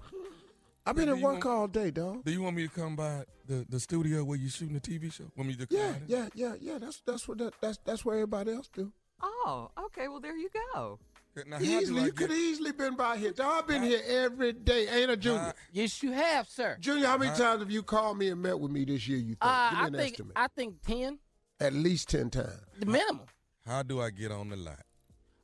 I've 0.87 0.95
been 0.95 1.05
Do 1.05 1.17
at 1.17 1.21
work 1.21 1.45
want- 1.45 1.45
all 1.45 1.67
day, 1.67 1.91
dog. 1.91 2.25
Do 2.25 2.31
you 2.31 2.41
want 2.41 2.55
me 2.55 2.63
to 2.67 2.73
come 2.73 2.95
by 2.95 3.25
the, 3.47 3.63
the 3.69 3.79
studio 3.79 4.23
where 4.23 4.39
you 4.39 4.49
shooting 4.49 4.73
the 4.73 4.81
TV 4.81 5.13
show? 5.13 5.25
Want 5.37 5.49
me 5.49 5.55
to 5.55 5.67
come 5.67 5.77
Yeah, 5.77 5.93
yeah, 6.07 6.27
yeah, 6.33 6.53
yeah. 6.59 6.77
That's 6.79 6.99
that's 7.05 7.27
what 7.27 7.37
that, 7.37 7.53
that's 7.61 7.77
that's 7.85 8.03
what 8.03 8.13
everybody 8.13 8.53
else 8.53 8.69
do. 8.73 8.91
Oh, 9.21 9.69
okay. 9.85 10.07
Well, 10.07 10.19
there 10.19 10.35
you 10.35 10.49
go. 10.73 10.97
Now, 11.45 11.57
Easily, 11.59 12.03
you 12.03 12.11
could 12.13 12.17
get- 12.17 12.29
have 12.29 12.37
easily 12.39 12.71
been 12.71 12.95
by 12.95 13.17
here. 13.17 13.31
Dog, 13.33 13.63
I've 13.63 13.67
been 13.67 13.83
here 13.83 14.01
every 14.07 14.53
day, 14.53 14.87
ain't 14.87 15.11
I, 15.11 15.15
Junior? 15.15 15.53
Yes, 15.73 16.01
you 16.01 16.13
have, 16.13 16.47
sir. 16.47 16.77
Junior, 16.79 17.07
how 17.07 17.17
many 17.17 17.31
Uh, 17.31 17.35
times 17.37 17.59
have 17.59 17.69
you 17.71 17.83
called 17.83 18.17
me 18.17 18.29
and 18.29 18.41
met 18.41 18.57
with 18.57 18.71
me 18.71 18.85
this 18.85 19.05
year? 19.07 19.17
You 19.17 19.25
think? 19.35 19.37
Uh, 19.41 19.69
Give 19.69 19.79
me 19.93 19.99
I 19.99 20.01
think 20.01 20.13
estimate. 20.13 20.33
I 20.37 20.47
think 20.47 20.81
ten, 20.81 21.19
At 21.59 21.73
least 21.73 22.07
ten 22.09 22.29
times. 22.29 22.61
the 22.79 22.85
minimum. 22.85 23.25
How 23.65 23.83
do 23.83 23.99
I 23.99 24.11
get 24.11 24.31
on 24.31 24.47
the 24.49 24.55
lot? 24.55 24.79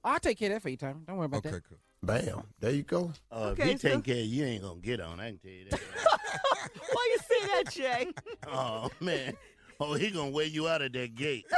I'll 0.04 0.20
take 0.20 0.40
care 0.40 0.48
of 0.50 0.54
that 0.56 0.62
for 0.62 0.70
you, 0.70 0.78
Tom. 0.78 1.04
Don't 1.06 1.18
worry 1.18 1.26
about 1.26 1.44
that. 1.44 1.50
Okay, 1.50 1.58
that. 1.58 1.68
cool. 1.68 1.78
Bam. 2.04 2.48
There 2.60 2.72
you 2.72 2.84
go. 2.84 3.12
Uh, 3.30 3.50
Okay, 3.52 3.64
if 3.64 3.70
he 3.72 3.78
so- 3.78 3.88
taking 3.90 4.02
care 4.02 4.16
of 4.22 4.26
you, 4.28 4.46
ain't 4.46 4.64
gonna 4.64 4.80
get 4.80 5.02
on. 5.02 5.20
I 5.20 5.28
can 5.32 5.40
tell 5.40 5.52
you 5.52 5.66
that. 5.72 5.80
Why 6.94 7.10
you 7.12 7.18
say 7.20 7.48
that, 7.48 7.72
Jay? 7.72 8.12
oh 8.48 8.90
man. 9.02 9.36
Oh, 9.84 9.94
he 9.96 10.12
gonna 10.12 10.30
wear 10.30 10.46
you 10.46 10.68
out 10.68 10.82
at 10.84 10.94
that 10.94 11.16
gate. 11.16 11.46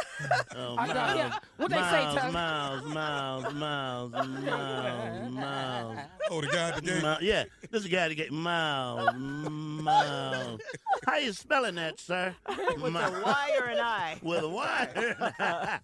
Oh, 0.56 0.76
Miles, 0.76 1.18
yeah. 1.18 1.38
What 1.58 1.70
they 1.72 1.76
say, 1.78 1.82
Miles, 1.82 2.16
Tom? 2.16 2.34
Miles, 2.34 2.84
Miles, 2.94 3.54
Miles, 3.54 4.12
Miles, 4.46 5.32
Miles. 5.34 5.98
Oh, 6.30 6.40
the 6.42 6.48
guy 6.48 6.70
at 6.70 6.76
the 6.76 6.82
gate? 6.82 7.02
Miles. 7.04 7.22
Yeah, 7.22 7.44
this 7.72 7.80
is 7.80 7.84
the 7.84 7.90
guy 7.90 8.04
at 8.04 8.08
the 8.10 8.16
gate. 8.16 8.32
Miles, 8.32 9.14
Miles. 9.16 10.62
How 11.08 11.18
you 11.18 11.34
spelling 11.34 11.76
that, 11.76 12.00
sir? 12.00 12.34
With 12.80 12.94
Mi- 12.94 13.00
a 13.02 13.22
Y 13.26 13.58
or 13.60 13.66
an 13.66 13.80
I? 13.80 14.18
With 14.22 14.44
a 14.44 14.48
Y. 14.50 15.80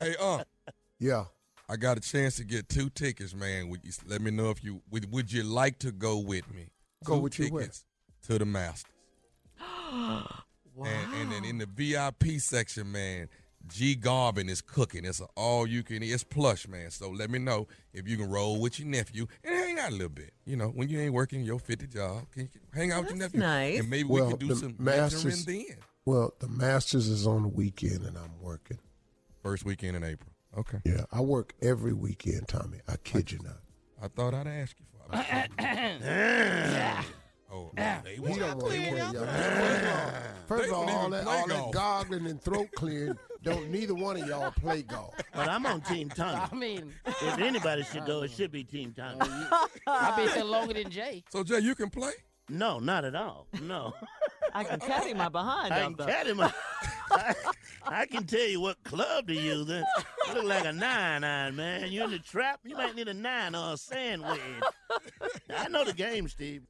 Hey, 0.00 0.16
uh, 0.18 0.42
Yeah. 0.98 1.24
I 1.68 1.76
got 1.76 1.96
a 1.96 2.00
chance 2.00 2.36
to 2.36 2.44
get 2.44 2.68
two 2.68 2.90
tickets, 2.90 3.34
man. 3.34 3.68
Would 3.68 3.80
you 3.84 3.92
let 4.06 4.20
me 4.20 4.30
know 4.30 4.50
if 4.50 4.64
you 4.64 4.82
would? 4.90 5.10
Would 5.12 5.32
you 5.32 5.42
like 5.44 5.78
to 5.80 5.92
go 5.92 6.18
with 6.18 6.52
me? 6.52 6.68
Go 7.04 7.16
two 7.16 7.20
with 7.22 7.38
you 7.38 7.48
where? 7.48 7.70
to 8.26 8.38
the 8.38 8.44
Masters. 8.44 8.90
wow. 10.74 10.86
And, 10.86 11.14
and 11.14 11.32
then 11.32 11.44
in 11.44 11.58
the 11.58 11.66
VIP 11.66 12.40
section, 12.40 12.90
man, 12.92 13.28
G 13.68 13.94
Garvin 13.94 14.48
is 14.48 14.60
cooking. 14.60 15.04
It's 15.04 15.22
all 15.36 15.66
you 15.66 15.82
can 15.82 16.02
eat. 16.02 16.12
It's 16.12 16.24
plush, 16.24 16.66
man. 16.66 16.90
So 16.90 17.10
let 17.10 17.30
me 17.30 17.38
know 17.38 17.68
if 17.92 18.08
you 18.08 18.16
can 18.16 18.28
roll 18.28 18.60
with 18.60 18.78
your 18.80 18.88
nephew 18.88 19.26
and 19.44 19.54
hang 19.54 19.78
out 19.78 19.90
a 19.90 19.92
little 19.92 20.08
bit. 20.08 20.32
You 20.44 20.56
know, 20.56 20.68
when 20.68 20.88
you 20.88 20.98
ain't 21.00 21.12
working 21.14 21.42
your 21.42 21.58
50 21.60 21.86
job, 21.86 22.24
can 22.32 22.42
you 22.52 22.60
hang 22.74 22.90
out 22.92 23.02
with 23.02 23.10
your 23.10 23.18
nephew? 23.20 23.40
nice. 23.40 23.78
And 23.80 23.88
maybe 23.90 24.08
Well, 24.08 24.24
we 24.26 24.30
could 24.32 24.40
do 24.40 24.54
some 24.56 24.74
Masters- 24.78 25.24
mentoring 25.46 25.68
then. 25.68 25.76
Well, 26.04 26.34
the 26.40 26.48
Masters 26.48 27.06
is 27.06 27.26
on 27.26 27.42
the 27.42 27.48
weekend 27.48 28.02
and 28.04 28.18
I'm 28.18 28.40
working. 28.40 28.78
First 29.42 29.64
weekend 29.64 29.96
in 29.96 30.02
April. 30.02 30.30
Okay. 30.58 30.78
Yeah, 30.84 31.04
I 31.12 31.20
work 31.20 31.54
every 31.62 31.92
weekend, 31.92 32.48
Tommy. 32.48 32.78
I 32.88 32.96
kid 32.96 33.30
you 33.32 33.38
not. 33.42 33.60
I 34.02 34.08
thought 34.08 34.34
I'd 34.34 34.48
ask 34.48 34.76
you 34.80 34.86
for 34.90 35.16
it. 35.16 35.50
Uh, 35.58 35.62
uh, 35.62 36.98
uh, 36.98 37.02
Oh, 37.54 37.70
no, 37.76 37.98
they 38.04 38.14
He 38.14 38.16
don't 38.38 38.58
want 38.58 38.60
to 38.60 38.66
play, 38.66 38.96
y'all. 38.96 39.12
First 39.12 39.82
of 39.82 39.88
all, 39.88 40.12
first 40.46 40.62
They 40.62 40.68
of 40.70 40.74
all, 40.74 40.86
don't 40.86 40.94
all 40.94 40.98
even 41.00 41.10
that, 41.10 41.24
play 41.24 41.36
all 41.36 41.46
that 41.48 41.72
goggling 41.72 42.26
and 42.26 42.40
throat 42.42 42.68
clearing, 42.76 43.18
don't 43.42 43.70
neither 43.70 43.94
one 43.94 44.16
of 44.16 44.26
y'all 44.26 44.50
play 44.52 44.82
golf. 44.82 45.14
But 45.34 45.48
I'm 45.48 45.66
on 45.66 45.80
Team 45.82 46.08
Tommy. 46.08 46.40
I 46.50 46.54
mean, 46.54 46.92
If 47.06 47.38
anybody 47.38 47.82
should 47.84 48.06
go, 48.06 48.22
it 48.22 48.30
should 48.36 48.52
be 48.52 48.64
Team 48.64 48.94
Tommy. 48.96 49.18
Oh, 49.20 49.68
I've 49.86 50.16
been 50.16 50.28
here 50.30 50.44
longer 50.44 50.74
than 50.74 50.90
Jay. 50.90 51.24
So, 51.30 51.42
Jay, 51.44 51.58
you 51.60 51.74
can 51.74 51.90
play? 51.90 52.12
No, 52.48 52.78
not 52.78 53.04
at 53.04 53.14
all. 53.14 53.46
No. 53.62 53.92
I 54.54 54.64
can 54.64 54.80
caddy 54.80 55.14
my 55.14 55.28
behind 55.28 55.72
I 55.72 55.82
can 55.82 55.94
though. 55.96 56.06
caddy 56.06 56.32
my. 56.34 56.52
I, 57.10 57.34
I 57.86 58.06
can 58.06 58.24
tell 58.24 58.40
you 58.46 58.60
what 58.60 58.82
club 58.84 59.28
to 59.28 59.34
use. 59.34 59.68
It 59.70 59.84
You 60.28 60.34
look 60.34 60.44
like 60.44 60.64
a 60.66 60.72
nine 60.72 61.24
iron, 61.24 61.56
man. 61.56 61.90
You're 61.92 62.04
in 62.04 62.10
the 62.10 62.18
trap, 62.18 62.60
you 62.64 62.76
might 62.76 62.94
need 62.94 63.08
a 63.08 63.14
nine 63.14 63.54
or 63.54 63.74
a 63.74 63.76
sand 63.76 64.22
wedge. 64.22 64.40
I 65.54 65.68
know 65.68 65.84
the 65.84 65.92
game, 65.94 66.28
Steve. 66.28 66.62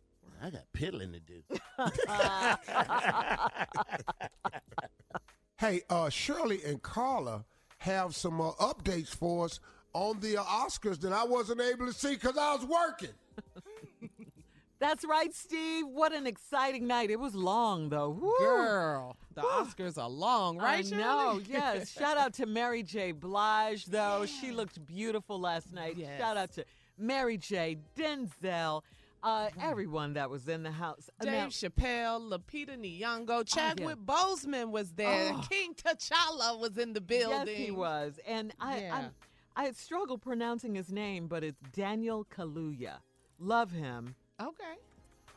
I 0.42 0.50
got 0.50 0.64
piddling 0.72 1.12
to 1.12 1.20
do. 1.20 1.42
Hey, 5.62 5.82
uh, 5.88 6.08
Shirley 6.08 6.58
and 6.66 6.82
Carla 6.82 7.44
have 7.78 8.16
some 8.16 8.40
uh, 8.40 8.50
updates 8.54 9.14
for 9.14 9.44
us 9.44 9.60
on 9.92 10.18
the 10.18 10.38
uh, 10.38 10.42
Oscars 10.42 11.00
that 11.02 11.12
I 11.12 11.22
wasn't 11.22 11.60
able 11.60 11.86
to 11.86 11.92
see 11.92 12.14
because 12.14 12.36
I 12.36 12.56
was 12.56 12.66
working. 12.66 13.14
That's 14.80 15.04
right, 15.04 15.32
Steve. 15.32 15.86
What 15.86 16.12
an 16.12 16.26
exciting 16.26 16.88
night. 16.88 17.10
It 17.10 17.20
was 17.20 17.36
long, 17.36 17.90
though. 17.90 18.10
Woo. 18.10 18.34
Girl, 18.40 19.16
the 19.36 19.42
Oscars 19.42 19.98
are 19.98 20.08
long, 20.08 20.58
right? 20.58 20.84
I 20.84 20.96
know, 20.96 21.40
yes. 21.48 21.92
Shout 21.92 22.18
out 22.18 22.34
to 22.34 22.46
Mary 22.46 22.82
J. 22.82 23.12
Blige, 23.12 23.86
though. 23.86 24.26
She 24.26 24.50
looked 24.50 24.84
beautiful 24.84 25.38
last 25.38 25.72
night. 25.72 25.94
Yes. 25.96 26.18
Shout 26.18 26.36
out 26.36 26.50
to 26.54 26.64
Mary 26.98 27.36
J., 27.36 27.76
Denzel, 27.96 28.82
uh, 29.22 29.48
everyone 29.60 30.14
that 30.14 30.30
was 30.30 30.48
in 30.48 30.62
the 30.62 30.70
house. 30.70 31.08
Dave 31.20 31.32
Now- 31.32 31.46
Chappelle, 31.46 32.30
Lupita 32.30 32.76
Nyong'o, 32.76 33.44
Chadwick 33.46 33.98
yeah. 34.06 34.14
Boseman 34.14 34.70
was 34.70 34.92
there. 34.92 35.32
Oh. 35.34 35.44
King 35.48 35.74
T'Challa 35.74 36.58
was 36.58 36.76
in 36.78 36.92
the 36.92 37.00
building. 37.00 37.46
Yes, 37.46 37.56
he 37.56 37.70
was. 37.70 38.18
And 38.26 38.52
I, 38.60 38.80
Yeah. 38.80 39.08
I, 39.56 39.66
I 39.66 39.72
struggle 39.72 40.18
pronouncing 40.18 40.74
his 40.74 40.90
name, 40.90 41.26
but 41.28 41.44
it's 41.44 41.60
Daniel 41.72 42.26
Kaluuya. 42.34 42.96
Love 43.38 43.70
him. 43.70 44.14
Okay. 44.40 44.74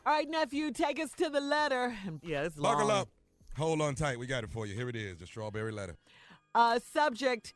All 0.04 0.12
right, 0.12 0.28
nephew, 0.28 0.70
take 0.70 1.00
us 1.00 1.12
to 1.14 1.28
the 1.28 1.40
letter. 1.40 1.94
Yeah, 2.22 2.44
it's 2.44 2.56
long. 2.56 2.74
Buckle 2.76 2.90
up. 2.90 3.08
Hold 3.56 3.80
on 3.80 3.94
tight. 3.94 4.18
We 4.18 4.26
got 4.26 4.44
it 4.44 4.50
for 4.50 4.66
you. 4.66 4.74
Here 4.74 4.88
it 4.88 4.96
is, 4.96 5.18
the 5.18 5.26
strawberry 5.26 5.72
letter. 5.72 5.96
Uh, 6.54 6.78
subject, 6.92 7.54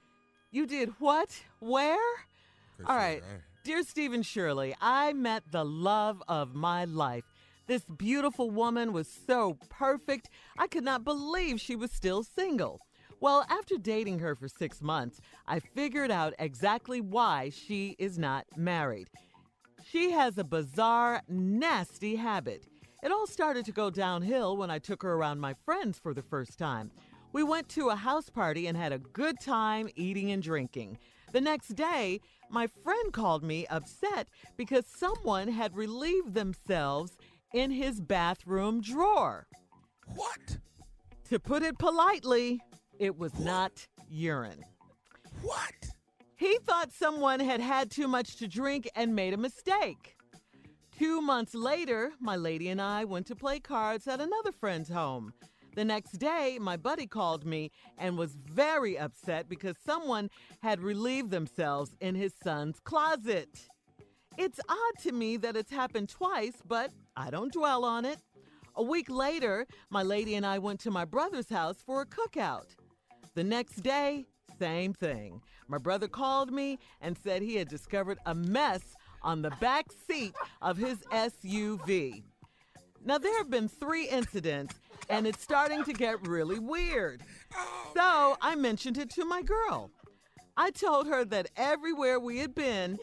you 0.50 0.66
did 0.66 0.90
what? 0.98 1.42
Where? 1.60 1.96
All 2.86 2.96
right. 2.96 3.22
right. 3.22 3.40
Dear 3.62 3.82
Stephen 3.82 4.22
Shirley, 4.22 4.74
I 4.80 5.12
met 5.12 5.42
the 5.52 5.66
love 5.66 6.22
of 6.26 6.54
my 6.54 6.86
life. 6.86 7.24
This 7.66 7.84
beautiful 7.84 8.50
woman 8.50 8.94
was 8.94 9.06
so 9.06 9.58
perfect, 9.68 10.30
I 10.58 10.66
could 10.66 10.82
not 10.82 11.04
believe 11.04 11.60
she 11.60 11.76
was 11.76 11.92
still 11.92 12.22
single. 12.22 12.80
Well, 13.20 13.44
after 13.50 13.76
dating 13.76 14.20
her 14.20 14.34
for 14.34 14.48
six 14.48 14.80
months, 14.80 15.20
I 15.46 15.60
figured 15.60 16.10
out 16.10 16.32
exactly 16.38 17.02
why 17.02 17.50
she 17.50 17.96
is 17.98 18.18
not 18.18 18.46
married. 18.56 19.10
She 19.84 20.10
has 20.12 20.38
a 20.38 20.44
bizarre, 20.44 21.20
nasty 21.28 22.16
habit. 22.16 22.64
It 23.02 23.12
all 23.12 23.26
started 23.26 23.66
to 23.66 23.72
go 23.72 23.90
downhill 23.90 24.56
when 24.56 24.70
I 24.70 24.78
took 24.78 25.02
her 25.02 25.12
around 25.12 25.38
my 25.38 25.54
friends 25.66 25.98
for 25.98 26.14
the 26.14 26.22
first 26.22 26.58
time. 26.58 26.90
We 27.34 27.42
went 27.42 27.68
to 27.70 27.90
a 27.90 27.96
house 27.96 28.30
party 28.30 28.68
and 28.68 28.76
had 28.76 28.92
a 28.92 28.98
good 28.98 29.38
time 29.38 29.90
eating 29.96 30.30
and 30.32 30.42
drinking. 30.42 30.96
The 31.32 31.42
next 31.42 31.76
day, 31.76 32.20
my 32.50 32.66
friend 32.66 33.12
called 33.12 33.42
me 33.42 33.66
upset 33.68 34.28
because 34.56 34.84
someone 34.86 35.48
had 35.48 35.76
relieved 35.76 36.34
themselves 36.34 37.16
in 37.52 37.70
his 37.70 38.00
bathroom 38.00 38.80
drawer. 38.80 39.46
What? 40.14 40.58
To 41.28 41.38
put 41.38 41.62
it 41.62 41.78
politely, 41.78 42.60
it 42.98 43.16
was 43.16 43.38
not 43.38 43.86
urine. 44.08 44.64
What? 45.42 45.90
He 46.36 46.58
thought 46.66 46.92
someone 46.92 47.40
had 47.40 47.60
had 47.60 47.90
too 47.90 48.08
much 48.08 48.36
to 48.36 48.48
drink 48.48 48.90
and 48.96 49.14
made 49.14 49.34
a 49.34 49.38
mistake. 49.38 50.16
Two 50.98 51.20
months 51.20 51.54
later, 51.54 52.12
my 52.20 52.36
lady 52.36 52.68
and 52.68 52.80
I 52.80 53.04
went 53.04 53.26
to 53.28 53.36
play 53.36 53.60
cards 53.60 54.06
at 54.06 54.20
another 54.20 54.52
friend's 54.52 54.88
home. 54.88 55.32
The 55.74 55.84
next 55.84 56.12
day, 56.18 56.58
my 56.60 56.76
buddy 56.76 57.06
called 57.06 57.46
me 57.46 57.70
and 57.96 58.18
was 58.18 58.32
very 58.32 58.98
upset 58.98 59.48
because 59.48 59.76
someone 59.84 60.28
had 60.62 60.80
relieved 60.80 61.30
themselves 61.30 61.92
in 62.00 62.14
his 62.16 62.32
son's 62.42 62.80
closet. 62.80 63.68
It's 64.36 64.60
odd 64.68 65.02
to 65.02 65.12
me 65.12 65.36
that 65.38 65.56
it's 65.56 65.70
happened 65.70 66.08
twice, 66.08 66.56
but 66.66 66.90
I 67.16 67.30
don't 67.30 67.52
dwell 67.52 67.84
on 67.84 68.04
it. 68.04 68.18
A 68.76 68.82
week 68.82 69.10
later, 69.10 69.66
my 69.90 70.02
lady 70.02 70.34
and 70.34 70.46
I 70.46 70.58
went 70.58 70.80
to 70.80 70.90
my 70.90 71.04
brother's 71.04 71.48
house 71.48 71.76
for 71.84 72.02
a 72.02 72.06
cookout. 72.06 72.74
The 73.34 73.44
next 73.44 73.82
day, 73.82 74.26
same 74.58 74.92
thing. 74.92 75.40
My 75.68 75.78
brother 75.78 76.08
called 76.08 76.50
me 76.52 76.78
and 77.00 77.16
said 77.16 77.42
he 77.42 77.56
had 77.56 77.68
discovered 77.68 78.18
a 78.26 78.34
mess 78.34 78.82
on 79.22 79.42
the 79.42 79.50
back 79.60 79.86
seat 80.08 80.34
of 80.62 80.76
his 80.76 80.98
SUV. 81.12 82.24
Now, 83.04 83.18
there 83.18 83.36
have 83.38 83.50
been 83.50 83.68
three 83.68 84.06
incidents, 84.06 84.74
and 85.08 85.26
it's 85.26 85.42
starting 85.42 85.84
to 85.84 85.92
get 85.92 86.26
really 86.26 86.58
weird. 86.58 87.22
So 87.94 88.36
I 88.40 88.54
mentioned 88.56 88.98
it 88.98 89.10
to 89.10 89.24
my 89.24 89.42
girl. 89.42 89.90
I 90.56 90.70
told 90.70 91.06
her 91.06 91.24
that 91.24 91.50
everywhere 91.56 92.20
we 92.20 92.38
had 92.38 92.54
been, 92.54 92.98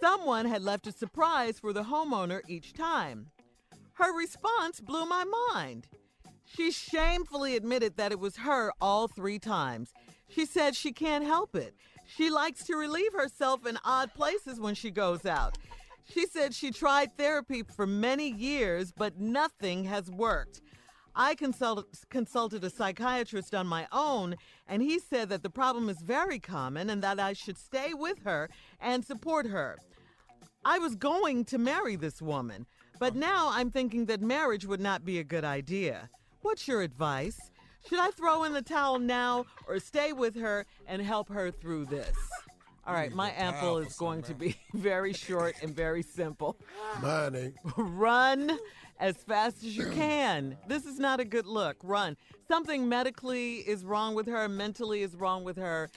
someone 0.00 0.46
had 0.46 0.62
left 0.62 0.86
a 0.86 0.92
surprise 0.92 1.58
for 1.58 1.72
the 1.72 1.82
homeowner 1.82 2.40
each 2.48 2.72
time. 2.72 3.26
Her 3.94 4.16
response 4.16 4.80
blew 4.80 5.04
my 5.06 5.24
mind. 5.54 5.88
She 6.44 6.70
shamefully 6.70 7.56
admitted 7.56 7.96
that 7.96 8.12
it 8.12 8.20
was 8.20 8.36
her 8.36 8.72
all 8.80 9.08
three 9.08 9.38
times. 9.38 9.92
She 10.28 10.46
said 10.46 10.76
she 10.76 10.92
can't 10.92 11.24
help 11.24 11.56
it. 11.56 11.74
She 12.06 12.30
likes 12.30 12.64
to 12.66 12.76
relieve 12.76 13.12
herself 13.12 13.66
in 13.66 13.78
odd 13.84 14.12
places 14.14 14.60
when 14.60 14.74
she 14.74 14.90
goes 14.90 15.26
out. 15.26 15.58
She 16.04 16.26
said 16.26 16.54
she 16.54 16.70
tried 16.70 17.16
therapy 17.16 17.62
for 17.62 17.86
many 17.86 18.30
years, 18.30 18.92
but 18.92 19.18
nothing 19.18 19.84
has 19.84 20.10
worked. 20.10 20.60
I 21.16 21.34
consulted, 21.34 21.86
consulted 22.10 22.64
a 22.64 22.70
psychiatrist 22.70 23.54
on 23.54 23.66
my 23.66 23.86
own, 23.92 24.34
and 24.66 24.82
he 24.82 24.98
said 24.98 25.28
that 25.28 25.42
the 25.42 25.50
problem 25.50 25.88
is 25.88 25.98
very 26.02 26.40
common 26.40 26.90
and 26.90 27.02
that 27.02 27.20
I 27.20 27.32
should 27.32 27.56
stay 27.56 27.94
with 27.94 28.24
her 28.24 28.50
and 28.80 29.04
support 29.04 29.46
her. 29.46 29.78
I 30.64 30.78
was 30.78 30.96
going 30.96 31.44
to 31.46 31.58
marry 31.58 31.94
this 31.94 32.20
woman, 32.20 32.66
but 32.98 33.14
oh. 33.14 33.18
now 33.18 33.50
I'm 33.52 33.70
thinking 33.70 34.06
that 34.06 34.20
marriage 34.20 34.66
would 34.66 34.80
not 34.80 35.04
be 35.04 35.18
a 35.18 35.24
good 35.24 35.44
idea. 35.44 36.10
What's 36.42 36.66
your 36.66 36.82
advice? 36.82 37.38
Should 37.88 38.00
I 38.00 38.10
throw 38.10 38.44
in 38.44 38.52
the 38.52 38.62
towel 38.62 38.98
now 38.98 39.44
or 39.68 39.78
stay 39.78 40.12
with 40.12 40.34
her 40.36 40.66
and 40.86 41.02
help 41.02 41.28
her 41.28 41.50
through 41.50 41.86
this? 41.86 42.16
All 42.86 42.92
right, 42.92 43.14
my 43.14 43.32
ample 43.32 43.78
is 43.78 43.94
going 43.94 44.22
to 44.22 44.34
be 44.34 44.56
very 44.74 45.14
short 45.14 45.54
and 45.62 45.74
very 45.74 46.02
simple. 46.02 46.58
Mine 47.00 47.34
ain't. 47.34 47.54
Run 47.76 48.58
as 49.00 49.16
fast 49.16 49.64
as 49.64 49.76
you 49.76 49.90
can. 49.90 50.56
This 50.68 50.84
is 50.84 50.98
not 50.98 51.18
a 51.18 51.24
good 51.24 51.46
look. 51.46 51.76
Run. 51.82 52.16
Something 52.46 52.86
medically 52.88 53.56
is 53.56 53.84
wrong 53.84 54.14
with 54.14 54.26
her, 54.26 54.48
mentally 54.48 55.02
is 55.02 55.16
wrong 55.16 55.44
with 55.44 55.56
her. 55.56 55.90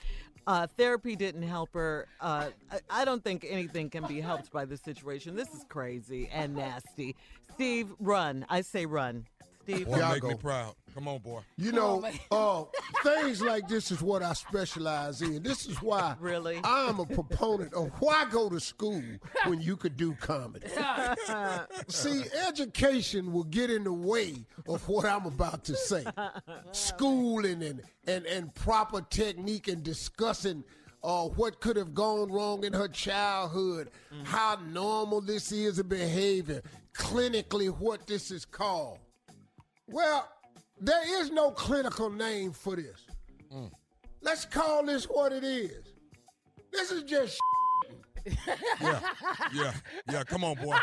Uh, 0.46 0.66
therapy 0.78 1.14
didn't 1.14 1.42
help 1.42 1.74
her. 1.74 2.06
Uh, 2.22 2.48
I, 2.72 2.80
I 2.88 3.04
don't 3.04 3.22
think 3.22 3.44
anything 3.46 3.90
can 3.90 4.06
be 4.06 4.18
helped 4.18 4.50
by 4.50 4.64
this 4.64 4.80
situation. 4.80 5.36
This 5.36 5.48
is 5.48 5.66
crazy 5.68 6.30
and 6.32 6.56
nasty. 6.56 7.16
Steve, 7.52 7.92
run. 8.00 8.46
I 8.48 8.62
say 8.62 8.86
run. 8.86 9.26
Steve, 9.68 9.86
Boy, 9.86 9.98
make 9.98 10.22
me 10.22 10.34
proud. 10.34 10.74
Come 10.94 11.08
on, 11.08 11.18
boy. 11.18 11.40
You 11.58 11.72
know, 11.72 12.02
uh, 12.30 12.64
things 13.02 13.42
like 13.42 13.68
this 13.68 13.90
is 13.90 14.00
what 14.00 14.22
I 14.22 14.32
specialize 14.32 15.20
in. 15.20 15.42
This 15.42 15.66
is 15.66 15.82
why 15.82 16.16
really 16.18 16.58
I'm 16.64 16.98
a 17.00 17.04
proponent 17.04 17.74
of 17.74 17.90
why 18.00 18.24
go 18.30 18.48
to 18.48 18.60
school 18.60 19.02
when 19.44 19.60
you 19.60 19.76
could 19.76 19.98
do 19.98 20.14
comedy. 20.14 20.68
See, 21.88 22.24
education 22.48 23.30
will 23.30 23.44
get 23.44 23.68
in 23.68 23.84
the 23.84 23.92
way 23.92 24.46
of 24.66 24.88
what 24.88 25.04
I'm 25.04 25.26
about 25.26 25.64
to 25.64 25.76
say. 25.76 26.06
Schooling 26.72 27.62
and 27.62 27.82
and, 28.06 28.24
and 28.24 28.54
proper 28.54 29.02
technique 29.02 29.68
and 29.68 29.82
discussing 29.82 30.64
uh, 31.04 31.24
what 31.24 31.60
could 31.60 31.76
have 31.76 31.92
gone 31.92 32.32
wrong 32.32 32.64
in 32.64 32.72
her 32.72 32.88
childhood, 32.88 33.90
how 34.24 34.58
normal 34.70 35.20
this 35.20 35.52
is 35.52 35.78
a 35.78 35.84
behavior, 35.84 36.62
clinically 36.94 37.68
what 37.68 38.06
this 38.06 38.30
is 38.30 38.46
called. 38.46 38.98
Well, 39.88 40.28
there 40.80 41.20
is 41.20 41.30
no 41.30 41.50
clinical 41.50 42.10
name 42.10 42.52
for 42.52 42.76
this. 42.76 43.06
Mm. 43.52 43.70
Let's 44.22 44.44
call 44.44 44.84
this 44.84 45.04
what 45.04 45.32
it 45.32 45.44
is. 45.44 45.94
This 46.72 46.90
is 46.90 47.02
just 47.04 47.38
Yeah, 48.80 49.00
yeah, 49.54 49.72
yeah. 50.10 50.24
Come 50.24 50.44
on, 50.44 50.56
boy. 50.56 50.76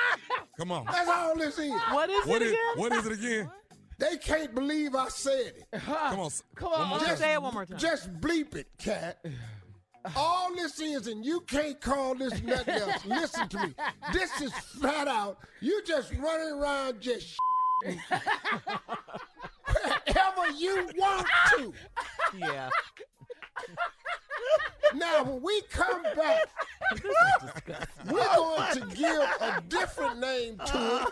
Come 0.58 0.72
on. 0.72 0.86
That's 0.86 1.10
all 1.10 1.36
this 1.36 1.60
is. 1.60 1.72
What 1.92 2.10
is 2.10 2.26
What 2.26 2.42
is 2.42 2.56
what 2.76 2.92
is 2.92 3.06
it 3.06 3.12
again? 3.12 3.52
They 3.98 4.18
can't 4.18 4.54
believe 4.54 4.96
I 4.96 5.08
said 5.08 5.54
it. 5.58 5.82
Come 5.86 6.20
on, 6.20 6.30
Come 6.56 6.74
on, 6.74 7.00
just 7.00 7.22
say 7.22 7.34
it 7.34 7.42
one 7.42 7.54
more 7.54 7.66
time. 7.66 7.78
Just 7.78 8.14
bleep 8.20 8.56
it, 8.56 8.68
cat. 8.78 9.24
All 10.16 10.54
this 10.54 10.80
is, 10.80 11.08
and 11.08 11.26
you 11.26 11.42
can't 11.42 11.80
call 11.80 12.14
this 12.16 12.42
nothing 12.44 12.76
else. 12.76 13.06
Listen 13.06 13.48
to 13.50 13.68
me. 13.68 13.74
This 14.12 14.42
is 14.42 14.52
flat 14.54 15.08
out. 15.08 15.38
You 15.62 15.82
just 15.84 16.14
running 16.16 16.60
around 16.60 17.00
just 17.00 17.38
wherever 17.84 18.22
you 20.58 20.88
want 20.98 21.28
to. 21.58 21.74
Yeah. 22.38 22.70
Now, 24.94 25.24
when 25.24 25.42
we 25.42 25.62
come 25.72 26.04
back, 26.16 26.48
we're 28.10 28.36
going 28.36 28.72
to 28.74 28.86
give 28.96 29.20
a 29.42 29.62
different 29.68 30.20
name 30.20 30.58
to 30.66 31.08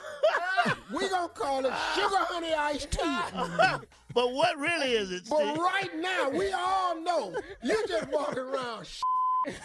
it. 0.66 0.74
We're 0.91 1.09
going 1.09 1.30
to 1.30 1.34
call 1.34 1.66
it 1.66 1.74
Sugar 1.95 2.18
Honey 2.20 2.53
Iced 2.53 2.91
Tea. 2.91 3.20
But 4.14 4.32
what 4.32 4.57
really 4.57 4.93
is 4.93 5.11
it, 5.11 5.24
But 5.30 5.57
right 5.57 5.89
now, 5.99 6.30
we 6.30 6.51
all 6.51 7.01
know 7.01 7.34
you 7.64 7.86
just 7.88 8.09
walking 8.09 8.39
around 8.39 8.86
nasty. 9.46 9.60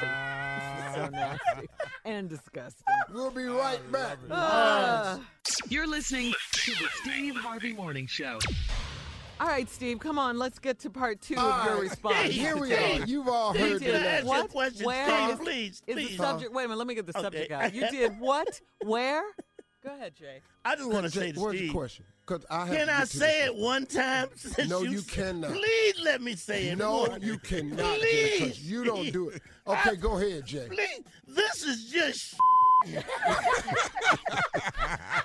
This 0.00 0.88
is 0.88 0.94
so 0.94 1.08
nasty 1.10 1.68
and 2.04 2.28
disgusting. 2.28 2.84
We'll 3.12 3.30
be 3.30 3.44
right 3.44 3.80
back. 3.92 4.18
Ah. 4.30 5.20
You're 5.68 5.86
listening 5.86 6.32
to 6.52 6.70
the 6.72 6.88
Steve 7.02 7.36
Harvey 7.36 7.72
Morning 7.72 8.06
Show. 8.06 8.38
All 9.40 9.48
right, 9.48 9.68
Steve, 9.68 9.98
come 9.98 10.18
on. 10.18 10.38
Let's 10.38 10.58
get 10.60 10.78
to 10.80 10.90
part 10.90 11.20
two 11.20 11.34
All 11.36 11.44
of 11.50 11.64
your 11.64 11.74
right, 11.74 11.82
response. 11.82 12.30
here 12.30 12.56
we 12.56 12.72
are. 12.72 13.04
You've 13.04 13.26
all 13.28 13.54
You 13.54 13.60
heard 13.72 13.82
did 13.82 14.22
the 14.22 14.26
what? 14.28 14.48
Question, 14.50 14.86
Where? 14.86 15.26
Steve, 15.34 15.40
please, 15.40 15.82
Is 15.88 15.94
please. 15.96 16.16
the 16.16 16.22
subject? 16.22 16.52
Wait 16.54 16.64
a 16.64 16.68
minute. 16.68 16.78
Let 16.78 16.86
me 16.86 16.94
get 16.94 17.06
the 17.06 17.12
Okay. 17.18 17.22
subject 17.24 17.52
out. 17.52 17.74
You 17.74 17.90
did 17.90 18.18
what? 18.20 18.60
Where? 18.84 19.24
Go 19.82 19.92
ahead, 19.94 20.14
Jay. 20.14 20.40
I 20.64 20.76
just 20.76 20.88
want 20.88 21.04
to 21.04 21.10
say 21.10 21.32
to 21.32 21.40
Where's 21.40 21.56
Steve. 21.56 21.68
the 21.72 21.74
question? 21.74 22.04
'Cause 22.26 22.44
I 22.48 22.66
have 22.66 22.76
Can 22.76 22.88
I 22.88 23.04
say 23.04 23.44
it 23.44 23.54
one 23.54 23.84
time? 23.84 24.28
since 24.36 24.70
No, 24.70 24.80
you 24.82 24.98
s- 24.98 25.04
cannot. 25.06 25.52
Please 25.52 25.94
let 26.02 26.22
me 26.22 26.34
say 26.36 26.68
it. 26.68 26.78
No, 26.78 27.14
you 27.20 27.36
cannot. 27.38 27.98
Please. 27.98 28.40
Because 28.40 28.62
you 28.62 28.84
don't 28.84 29.12
do 29.12 29.28
it. 29.28 29.42
Okay, 29.66 29.96
go 29.96 30.18
ahead, 30.18 30.44
Jay. 30.44 30.66
Please. 30.68 31.00
This 31.26 31.62
is 31.64 31.90
just. 31.90 32.34
oh, 32.86 33.00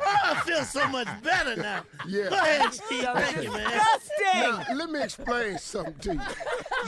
I 0.02 0.42
feel 0.46 0.64
so 0.64 0.88
much 0.88 1.08
better 1.22 1.58
now. 1.58 1.84
Yeah. 2.08 2.30
Go 2.30 2.36
ahead, 2.36 2.74
Steve. 2.74 3.04
Thank 3.04 3.44
you, 3.44 3.52
man. 3.52 3.82
Now, 4.34 4.64
let 4.76 4.90
me 4.90 5.04
explain 5.04 5.58
something 5.58 5.96
to 5.96 6.14
you. 6.14 6.22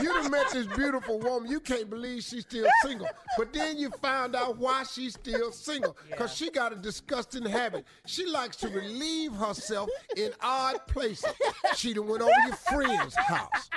You 0.01 0.13
done 0.13 0.31
met 0.31 0.49
this 0.51 0.67
beautiful 0.67 1.19
woman. 1.19 1.51
You 1.51 1.59
can't 1.59 1.89
believe 1.89 2.23
she's 2.23 2.43
still 2.43 2.67
single. 2.83 3.07
But 3.37 3.51
then 3.51 3.77
you 3.77 3.89
found 4.01 4.35
out 4.35 4.57
why 4.57 4.83
she's 4.83 5.15
still 5.15 5.51
single. 5.51 5.97
Because 6.09 6.33
she 6.33 6.49
got 6.51 6.71
a 6.71 6.75
disgusting 6.75 7.45
habit. 7.45 7.85
She 8.05 8.25
likes 8.25 8.55
to 8.57 8.69
relieve 8.69 9.33
herself 9.33 9.89
in 10.15 10.31
odd 10.41 10.87
places. 10.87 11.33
She 11.75 11.93
done 11.93 12.07
went 12.07 12.21
over 12.21 12.31
your 12.47 12.55
friend's 12.55 13.15
house. 13.15 13.69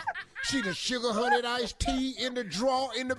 She 0.44 0.60
done 0.60 0.74
sugar 0.74 1.12
honeyed 1.12 1.46
iced 1.46 1.80
tea 1.80 2.14
in 2.18 2.34
the 2.34 2.44
drawer 2.44 2.90
in 2.96 3.08
the 3.08 3.16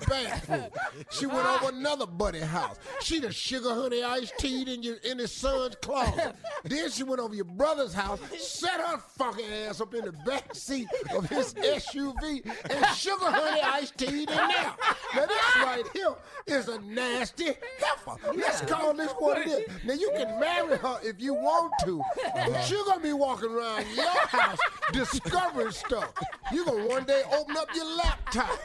She 1.11 1.25
went 1.25 1.47
over 1.47 1.75
another 1.75 2.05
buddy 2.05 2.39
house. 2.39 2.77
She 3.01 3.19
done 3.19 3.31
sugar 3.31 3.73
honey 3.73 4.03
iced 4.03 4.37
tea 4.37 4.61
in 4.73 4.83
your 4.83 4.95
in 4.97 5.19
his 5.19 5.31
son's 5.31 5.75
closet. 5.75 6.35
Then 6.63 6.89
she 6.89 7.03
went 7.03 7.19
over 7.19 7.35
your 7.35 7.45
brother's 7.45 7.93
house, 7.93 8.19
set 8.37 8.79
her 8.79 8.97
fucking 8.97 9.45
ass 9.45 9.81
up 9.81 9.93
in 9.93 10.05
the 10.05 10.11
back 10.25 10.55
seat 10.55 10.87
of 11.15 11.29
his 11.29 11.53
SUV, 11.53 12.45
and 12.69 12.85
sugar 12.95 13.25
honey 13.25 13.61
iced 13.61 13.97
tea 13.97 14.21
in 14.21 14.25
there. 14.25 14.73
Now 15.15 15.25
this 15.25 15.55
right 15.57 15.83
here 15.93 16.15
is 16.47 16.67
a 16.67 16.79
nasty 16.81 17.45
heifer. 17.79 18.33
Let's 18.35 18.61
call 18.61 18.93
this 18.93 19.11
what 19.13 19.39
it 19.39 19.47
is. 19.47 19.67
Now 19.85 19.93
you 19.93 20.11
can 20.15 20.39
marry 20.39 20.77
her 20.77 20.99
if 21.03 21.21
you 21.21 21.33
want 21.33 21.73
to, 21.85 22.01
but 22.15 22.35
uh-huh. 22.35 22.65
you're 22.69 22.85
gonna 22.85 23.03
be 23.03 23.13
walking 23.13 23.51
around 23.51 23.85
your 23.95 24.27
house 24.27 24.59
discovering 24.91 25.71
stuff. 25.71 26.13
You're 26.51 26.65
gonna 26.65 26.87
one 26.87 27.05
day 27.05 27.23
open 27.33 27.57
up 27.57 27.69
your 27.75 27.85
laptop. 27.97 28.57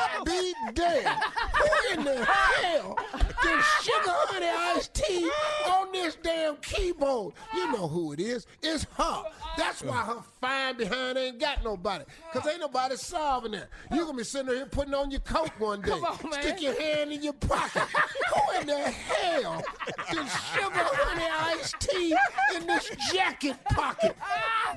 I'll 0.00 0.24
be 0.24 0.54
damned. 0.74 1.06
Who 1.54 1.98
in 1.98 2.04
the 2.04 2.24
hell 2.24 2.98
did 3.42 3.64
sugar 3.82 4.16
honey 4.28 4.46
iced 4.76 4.94
tea 4.94 5.30
on 5.66 5.92
this 5.92 6.16
damn 6.22 6.56
keyboard? 6.56 7.34
You 7.54 7.72
know 7.72 7.88
who 7.88 8.12
it 8.12 8.20
is. 8.20 8.46
It's 8.62 8.86
her. 8.96 9.22
That's 9.56 9.82
why 9.82 10.02
her 10.04 10.22
fine 10.44 10.76
behind 10.76 11.16
ain't 11.16 11.40
got 11.40 11.64
nobody. 11.64 12.04
Cause 12.32 12.46
ain't 12.46 12.60
nobody 12.60 12.96
solving 12.96 13.52
that. 13.52 13.68
You're 13.90 14.04
gonna 14.04 14.18
be 14.18 14.24
sitting 14.24 14.54
here 14.54 14.66
putting 14.66 14.94
on 14.94 15.10
your 15.10 15.20
coat 15.20 15.50
one 15.58 15.80
day. 15.80 15.90
Come 15.90 16.04
on, 16.04 16.30
man. 16.30 16.42
Stick 16.42 16.60
your 16.60 16.80
hand 16.80 17.12
in 17.12 17.22
your 17.22 17.32
pocket. 17.32 17.82
Who 17.82 18.60
in 18.60 18.66
the 18.66 18.78
hell 18.78 19.62
did 20.10 20.28
sugar 20.28 20.70
honey 20.74 21.58
iced 21.58 21.80
tea 21.80 22.14
in 22.56 22.66
this 22.66 22.90
jacket 23.12 23.56
pocket? 23.70 24.16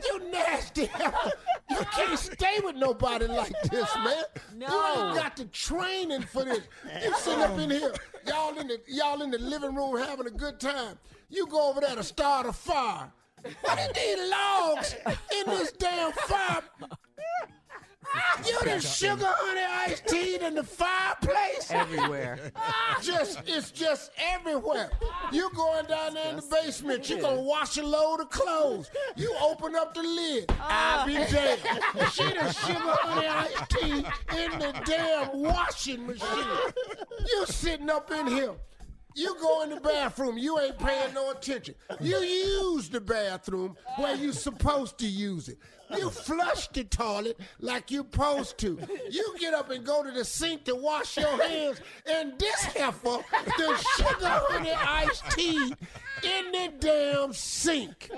You 0.05 0.31
nasty 0.31 0.85
hell. 0.85 1.31
You 1.69 1.77
can't 1.91 2.17
stay 2.17 2.59
with 2.63 2.75
nobody 2.75 3.27
like 3.27 3.53
this, 3.63 3.89
man. 4.03 4.23
You 4.57 4.65
ain't 4.67 5.15
got 5.15 5.35
the 5.35 5.45
training 5.45 6.21
for 6.21 6.45
this. 6.45 6.61
You 7.03 7.13
sitting 7.17 7.43
up 7.43 7.59
in 7.59 7.71
here, 7.71 7.93
y'all 8.25 8.57
in 8.57 8.67
the 8.67 8.79
y'all 8.87 9.21
in 9.21 9.31
the 9.31 9.37
living 9.37 9.75
room 9.75 9.97
having 9.97 10.27
a 10.27 10.31
good 10.31 10.59
time. 10.59 10.97
You 11.29 11.45
go 11.47 11.69
over 11.69 11.81
there 11.81 11.95
to 11.95 12.03
start 12.03 12.45
a 12.45 12.53
fire. 12.53 13.11
What 13.61 13.79
are 13.79 13.93
these 13.93 14.29
logs 14.29 14.95
in 15.05 15.45
this 15.47 15.71
damn 15.73 16.11
fire? 16.11 16.63
You 18.45 18.59
the 18.63 18.79
sugar 18.79 19.25
honey 19.27 19.91
iced 19.91 20.07
tea 20.07 20.35
in 20.35 20.55
the 20.55 20.63
fireplace? 20.63 21.69
Everywhere. 21.69 22.51
Just 23.01 23.41
it's 23.45 23.71
just 23.71 24.11
everywhere. 24.17 24.89
You 25.31 25.49
going 25.53 25.85
down 25.87 26.13
there 26.13 26.29
in 26.29 26.37
the 26.37 26.41
basement, 26.43 27.09
you 27.09 27.19
gonna 27.19 27.41
wash 27.41 27.77
a 27.77 27.83
load 27.83 28.21
of 28.21 28.29
clothes. 28.29 28.89
You 29.15 29.35
open 29.41 29.75
up 29.75 29.93
the 29.93 30.03
lid. 30.03 30.51
I'll 30.61 31.05
be 31.05 31.15
damned. 31.15 31.59
She 32.13 32.23
done 32.33 32.53
sugar 32.53 32.95
honey 33.01 33.27
iced 33.27 33.69
tea 33.69 34.05
in 34.41 34.59
the 34.59 34.73
damn 34.85 35.41
washing 35.41 36.07
machine. 36.07 36.47
You 37.27 37.45
sitting 37.47 37.89
up 37.89 38.09
in 38.11 38.27
here. 38.27 38.55
You 39.17 39.35
go 39.41 39.63
in 39.63 39.71
the 39.71 39.79
bathroom, 39.79 40.37
you 40.37 40.59
ain't 40.59 40.77
paying 40.77 41.11
no 41.15 41.31
attention. 41.31 41.73
You 41.99 42.17
use 42.17 42.87
the 42.87 43.01
bathroom 43.01 43.75
where 43.95 44.15
you 44.15 44.31
supposed 44.31 44.99
to 44.99 45.07
use 45.07 45.49
it. 45.49 45.57
You 45.95 46.09
flush 46.09 46.67
the 46.69 46.83
toilet 46.83 47.39
like 47.59 47.91
you 47.91 47.99
supposed 47.99 48.57
to. 48.59 48.77
You 49.09 49.35
get 49.39 49.53
up 49.53 49.69
and 49.69 49.85
go 49.85 50.03
to 50.03 50.11
the 50.11 50.25
sink 50.25 50.65
to 50.65 50.75
wash 50.75 51.17
your 51.17 51.41
hands, 51.41 51.79
and 52.05 52.37
this 52.37 52.63
heifer, 52.63 53.19
the 53.57 53.77
sugar 53.95 54.41
honey 54.49 54.71
iced 54.71 55.29
tea 55.31 55.73
in 56.23 56.51
the 56.51 56.73
damn 56.79 57.33
sink. 57.33 58.09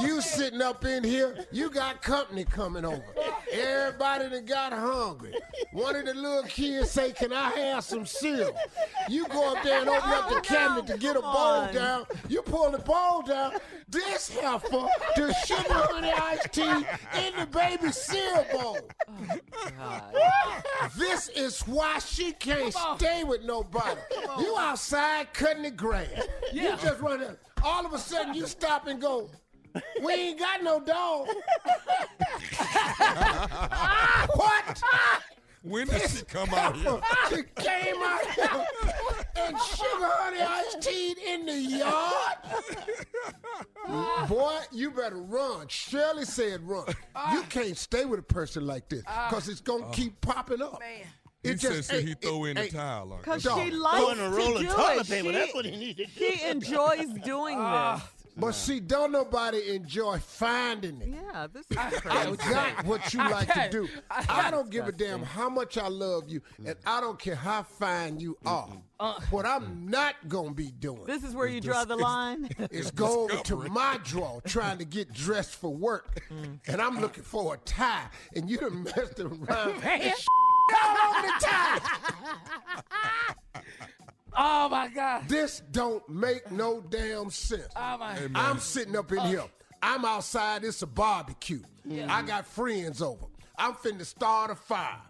You 0.00 0.20
sitting 0.20 0.62
up 0.62 0.84
in 0.84 1.04
here, 1.04 1.46
you 1.52 1.70
got 1.70 2.02
company 2.02 2.44
coming 2.44 2.84
over. 2.84 3.04
Everybody 3.50 4.28
that 4.28 4.46
got 4.46 4.72
hungry. 4.72 5.34
One 5.72 5.96
of 5.96 6.06
the 6.06 6.14
little 6.14 6.42
kids 6.44 6.90
say, 6.90 7.12
Can 7.12 7.32
I 7.32 7.50
have 7.50 7.84
some 7.84 8.06
cereal? 8.06 8.54
You 9.08 9.26
go 9.28 9.54
up 9.54 9.62
there 9.62 9.80
and 9.80 9.88
open 9.88 10.10
up 10.10 10.28
the 10.28 10.36
oh, 10.36 10.40
cabinet 10.40 10.86
to 10.88 10.98
get 10.98 11.16
a 11.16 11.20
bowl 11.20 11.68
down. 11.72 12.06
You 12.28 12.42
pull 12.42 12.70
the 12.70 12.78
bowl 12.78 13.22
down. 13.22 13.54
This 13.88 14.28
heifer, 14.28 14.86
the 15.16 15.32
sugar 15.46 15.62
honey 15.68 16.12
iced 16.12 16.52
tea 16.52 16.73
in 16.76 17.38
the 17.38 17.46
baby 17.46 17.92
cereal 17.92 18.46
bowl. 18.52 18.78
This 20.96 21.28
is 21.28 21.60
why 21.62 21.98
she 21.98 22.32
can't 22.32 22.74
stay 22.96 23.24
with 23.24 23.42
nobody. 23.42 24.00
You 24.38 24.56
outside 24.58 25.32
cutting 25.32 25.62
the 25.62 25.70
grass. 25.70 26.08
You 26.52 26.70
just 26.82 27.00
run 27.00 27.22
in. 27.22 27.36
All 27.62 27.86
of 27.86 27.92
a 27.92 27.98
sudden 27.98 28.34
you 28.34 28.46
stop 28.46 28.86
and 28.86 29.00
go, 29.00 29.30
we 30.02 30.12
ain't 30.12 30.38
got 30.38 30.62
no 30.62 30.80
dog. 30.80 31.26
what? 34.34 34.82
When 35.64 35.86
did 35.88 36.10
she 36.10 36.22
come 36.24 36.52
out 36.52 36.76
here? 36.76 37.00
She 37.30 37.42
came 37.56 37.96
out 37.96 38.26
here 38.32 38.66
and 39.36 39.58
sugar 39.58 40.10
honey 40.12 40.40
iced 40.40 40.82
tea 40.82 41.14
in 41.26 41.46
the 41.46 41.58
yard. 41.58 42.36
Boy, 44.28 44.58
you 44.72 44.90
better 44.90 45.16
run. 45.16 45.66
Shirley 45.68 46.26
said 46.26 46.60
run. 46.68 46.84
You 46.88 46.94
ah. 47.16 47.46
can't 47.48 47.76
stay 47.78 48.04
with 48.04 48.20
a 48.20 48.22
person 48.22 48.66
like 48.66 48.88
this 48.90 49.02
ah. 49.06 49.28
because 49.30 49.48
it's 49.48 49.62
going 49.62 49.84
to 49.84 49.90
keep 49.90 50.14
ah. 50.26 50.32
popping 50.32 50.60
up. 50.60 50.82
He 51.42 51.50
It 51.50 51.60
said 51.60 51.72
just 51.72 51.88
so 51.90 51.96
ain't- 51.96 52.08
he 52.08 52.14
throw 52.14 52.44
it- 52.44 52.50
in 52.50 52.56
the 52.56 52.68
towel 52.68 53.12
on 53.14 53.18
Because 53.20 53.42
Dog. 53.42 53.62
she 53.64 53.70
likes 53.70 53.98
Throwing 53.98 54.16
to 54.18 54.28
roll 54.36 54.56
of 54.56 54.62
do 54.62 54.68
toilet 54.68 55.00
it. 55.00 55.08
paper, 55.08 55.28
She, 55.28 55.32
that's 55.32 55.54
what 55.54 55.64
he 55.64 55.70
needed 55.76 56.08
to 56.14 56.24
she 56.36 56.42
enjoys 56.44 57.06
doing 57.24 57.58
this. 57.58 58.02
But 58.36 58.52
see, 58.52 58.80
don't 58.80 59.12
nobody 59.12 59.74
enjoy 59.74 60.18
finding 60.18 61.00
it. 61.00 61.08
Yeah, 61.08 61.46
this 61.52 61.64
is 61.70 61.76
I 61.76 61.90
crazy. 61.90 62.36
got 62.36 62.84
what 62.84 63.14
you 63.14 63.20
like 63.20 63.52
to 63.52 63.68
do. 63.70 63.88
I 64.10 64.24
I 64.28 64.50
don't 64.50 64.70
give 64.70 64.88
a 64.88 64.92
damn 64.92 65.22
how 65.22 65.48
much 65.48 65.78
I 65.78 65.88
love 65.88 66.28
you, 66.28 66.42
and 66.64 66.74
I 66.84 67.00
don't 67.00 67.18
care 67.18 67.36
how 67.36 67.62
fine 67.62 68.18
you 68.18 68.36
are. 68.44 68.68
Uh. 68.98 69.20
What 69.30 69.46
I'm 69.46 69.88
not 69.88 70.14
gonna 70.28 70.52
be 70.52 70.70
doing 70.70 71.04
This 71.04 71.24
is 71.24 71.34
where 71.34 71.46
you 71.46 71.60
draw 71.60 71.84
the 71.84 71.96
line. 71.96 72.48
is 72.70 72.90
go 72.90 73.24
over 73.24 73.36
to 73.44 73.56
my 73.68 73.98
draw 74.02 74.40
trying 74.40 74.78
to 74.78 74.84
get 74.84 75.12
dressed 75.12 75.56
for 75.56 75.74
work, 75.74 76.20
mm. 76.30 76.58
and 76.66 76.80
I'm 76.80 77.00
looking 77.00 77.24
for 77.24 77.54
a 77.54 77.58
tie, 77.58 78.06
and 78.34 78.48
you 78.50 78.56
done 78.56 78.82
messed 78.84 79.20
around 79.20 79.82
and 79.82 80.14
all 80.82 80.96
over 81.10 81.26
the 81.26 81.32
tie. 81.40 81.80
Oh 84.36 84.68
my 84.68 84.88
God. 84.88 85.28
This 85.28 85.62
don't 85.70 86.06
make 86.08 86.50
no 86.50 86.80
damn 86.80 87.30
sense. 87.30 87.68
Oh 87.76 87.98
my. 87.98 88.16
I'm 88.34 88.58
sitting 88.58 88.96
up 88.96 89.12
in 89.12 89.18
oh. 89.18 89.26
here. 89.26 89.44
I'm 89.82 90.04
outside. 90.04 90.64
It's 90.64 90.82
a 90.82 90.86
barbecue. 90.86 91.62
Yeah. 91.84 92.12
I 92.12 92.22
got 92.22 92.46
friends 92.46 93.02
over. 93.02 93.26
I'm 93.56 93.74
finna 93.74 94.04
start 94.04 94.50
a 94.50 94.54
fire. 94.54 95.00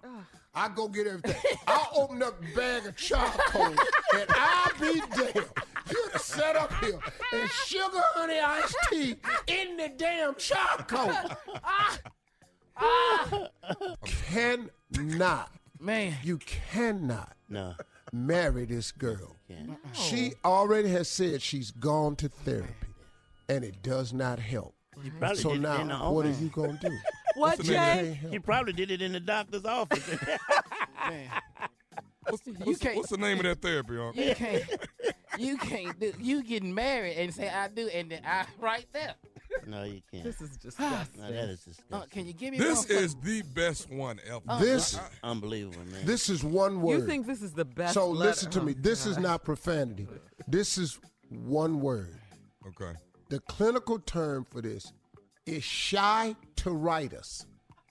I 0.54 0.68
go 0.68 0.88
get 0.88 1.06
everything. 1.06 1.36
I 1.66 1.86
open 1.94 2.22
up 2.22 2.40
a 2.40 2.56
bag 2.56 2.86
of 2.86 2.96
charcoal 2.96 3.66
and 3.66 4.26
I 4.28 4.70
be 4.80 5.00
damn. 5.16 5.44
You 5.90 6.08
done 6.10 6.20
set 6.20 6.56
up 6.56 6.72
here 6.84 6.98
and 7.32 7.50
sugar 7.50 8.02
honey 8.14 8.38
iced 8.38 8.76
tea 8.90 9.16
in 9.46 9.76
the 9.76 9.90
damn 9.96 10.34
charcoal. 10.36 11.12
Ah. 11.64 11.98
Ah. 12.76 13.46
Cannot. 14.04 15.50
Man. 15.80 16.14
You 16.22 16.38
cannot 16.38 17.36
No. 17.48 17.74
Marry 18.14 18.64
this 18.64 18.92
girl. 18.92 19.36
She 19.92 20.32
already 20.44 20.88
has 20.90 21.08
said 21.08 21.42
she's 21.42 21.70
gone 21.70 22.16
to 22.16 22.28
therapy, 22.28 22.88
and 23.48 23.64
it 23.64 23.82
does 23.82 24.12
not 24.12 24.38
help. 24.38 24.74
She 25.02 25.10
probably 25.10 25.36
So 25.38 25.48
did 25.50 25.52
it 25.52 25.56
in 25.56 25.62
the 25.62 25.84
now, 25.84 26.12
what 26.12 26.24
are 26.26 26.30
you 26.30 26.48
gonna 26.48 26.78
do? 26.80 26.88
What, 27.36 27.58
You 27.58 27.64
Jay? 27.64 27.74
can't 28.20 28.32
He 28.32 28.38
probably 28.38 28.72
did 28.74 28.92
it 28.92 29.02
in 29.02 29.10
the 29.12 29.18
doctor's 29.18 29.64
office. 29.64 30.08
Man. 31.08 31.28
What's, 32.28 32.42
what's, 32.62 32.78
can't- 32.78 32.96
what's 32.96 33.10
the 33.10 33.16
name 33.16 33.38
of 33.38 33.42
that 33.44 33.60
therapy, 33.60 33.98
Uncle? 33.98 34.22
You 34.22 34.34
can't. 34.36 34.62
You 35.36 35.56
can't 35.58 35.98
do. 35.98 36.12
You 36.20 36.44
getting 36.44 36.72
married 36.72 37.16
and 37.16 37.34
say 37.34 37.48
I 37.48 37.66
do, 37.66 37.88
and 37.88 38.12
then 38.12 38.20
I 38.24 38.46
right 38.60 38.86
there. 38.92 39.14
No, 39.66 39.82
you 39.84 40.00
can't. 40.10 40.24
This 40.24 40.40
is 40.40 40.56
disgusting. 40.56 41.20
No, 41.22 41.30
that 41.32 41.48
is 41.50 41.60
disgusting. 41.64 41.96
Uh, 41.96 42.04
can 42.10 42.26
you 42.26 42.32
give 42.32 42.52
me 42.52 42.58
This 42.58 42.78
one 42.78 42.86
for- 42.86 42.92
is 42.94 43.14
the 43.16 43.42
best 43.42 43.90
one 43.90 44.18
ever. 44.26 44.42
This- 44.60 44.98
unbelievable, 45.22 45.84
man. 45.90 46.04
This 46.06 46.28
is 46.28 46.42
one 46.44 46.80
word. 46.82 47.00
You 47.00 47.06
think 47.06 47.26
this 47.26 47.42
is 47.42 47.52
the 47.52 47.64
best? 47.64 47.94
So 47.94 48.08
letter- 48.10 48.30
listen 48.30 48.50
to 48.52 48.60
me. 48.62 48.74
oh, 48.76 48.80
This 48.80 49.06
is 49.06 49.18
not 49.18 49.44
profanity. 49.44 50.06
This 50.48 50.76
is 50.78 50.98
one 51.30 51.80
word. 51.80 52.14
Okay. 52.66 52.92
The 53.30 53.40
clinical 53.40 53.98
term 53.98 54.44
for 54.44 54.60
this 54.60 54.92
is 55.46 55.64
shy 55.64 56.36
to 56.56 56.88
us. 56.88 57.46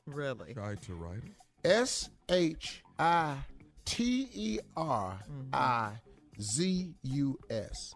Really? 0.06 0.54
Shy 0.54 0.76
to 0.86 0.96
write. 0.96 1.22
S 1.64 2.10
H 2.30 2.84
I 3.00 3.38
T 3.86 4.30
E 4.34 4.60
R 4.76 5.20
I 5.54 5.94
Z 6.42 6.94
U 7.04 7.40
S. 7.50 7.94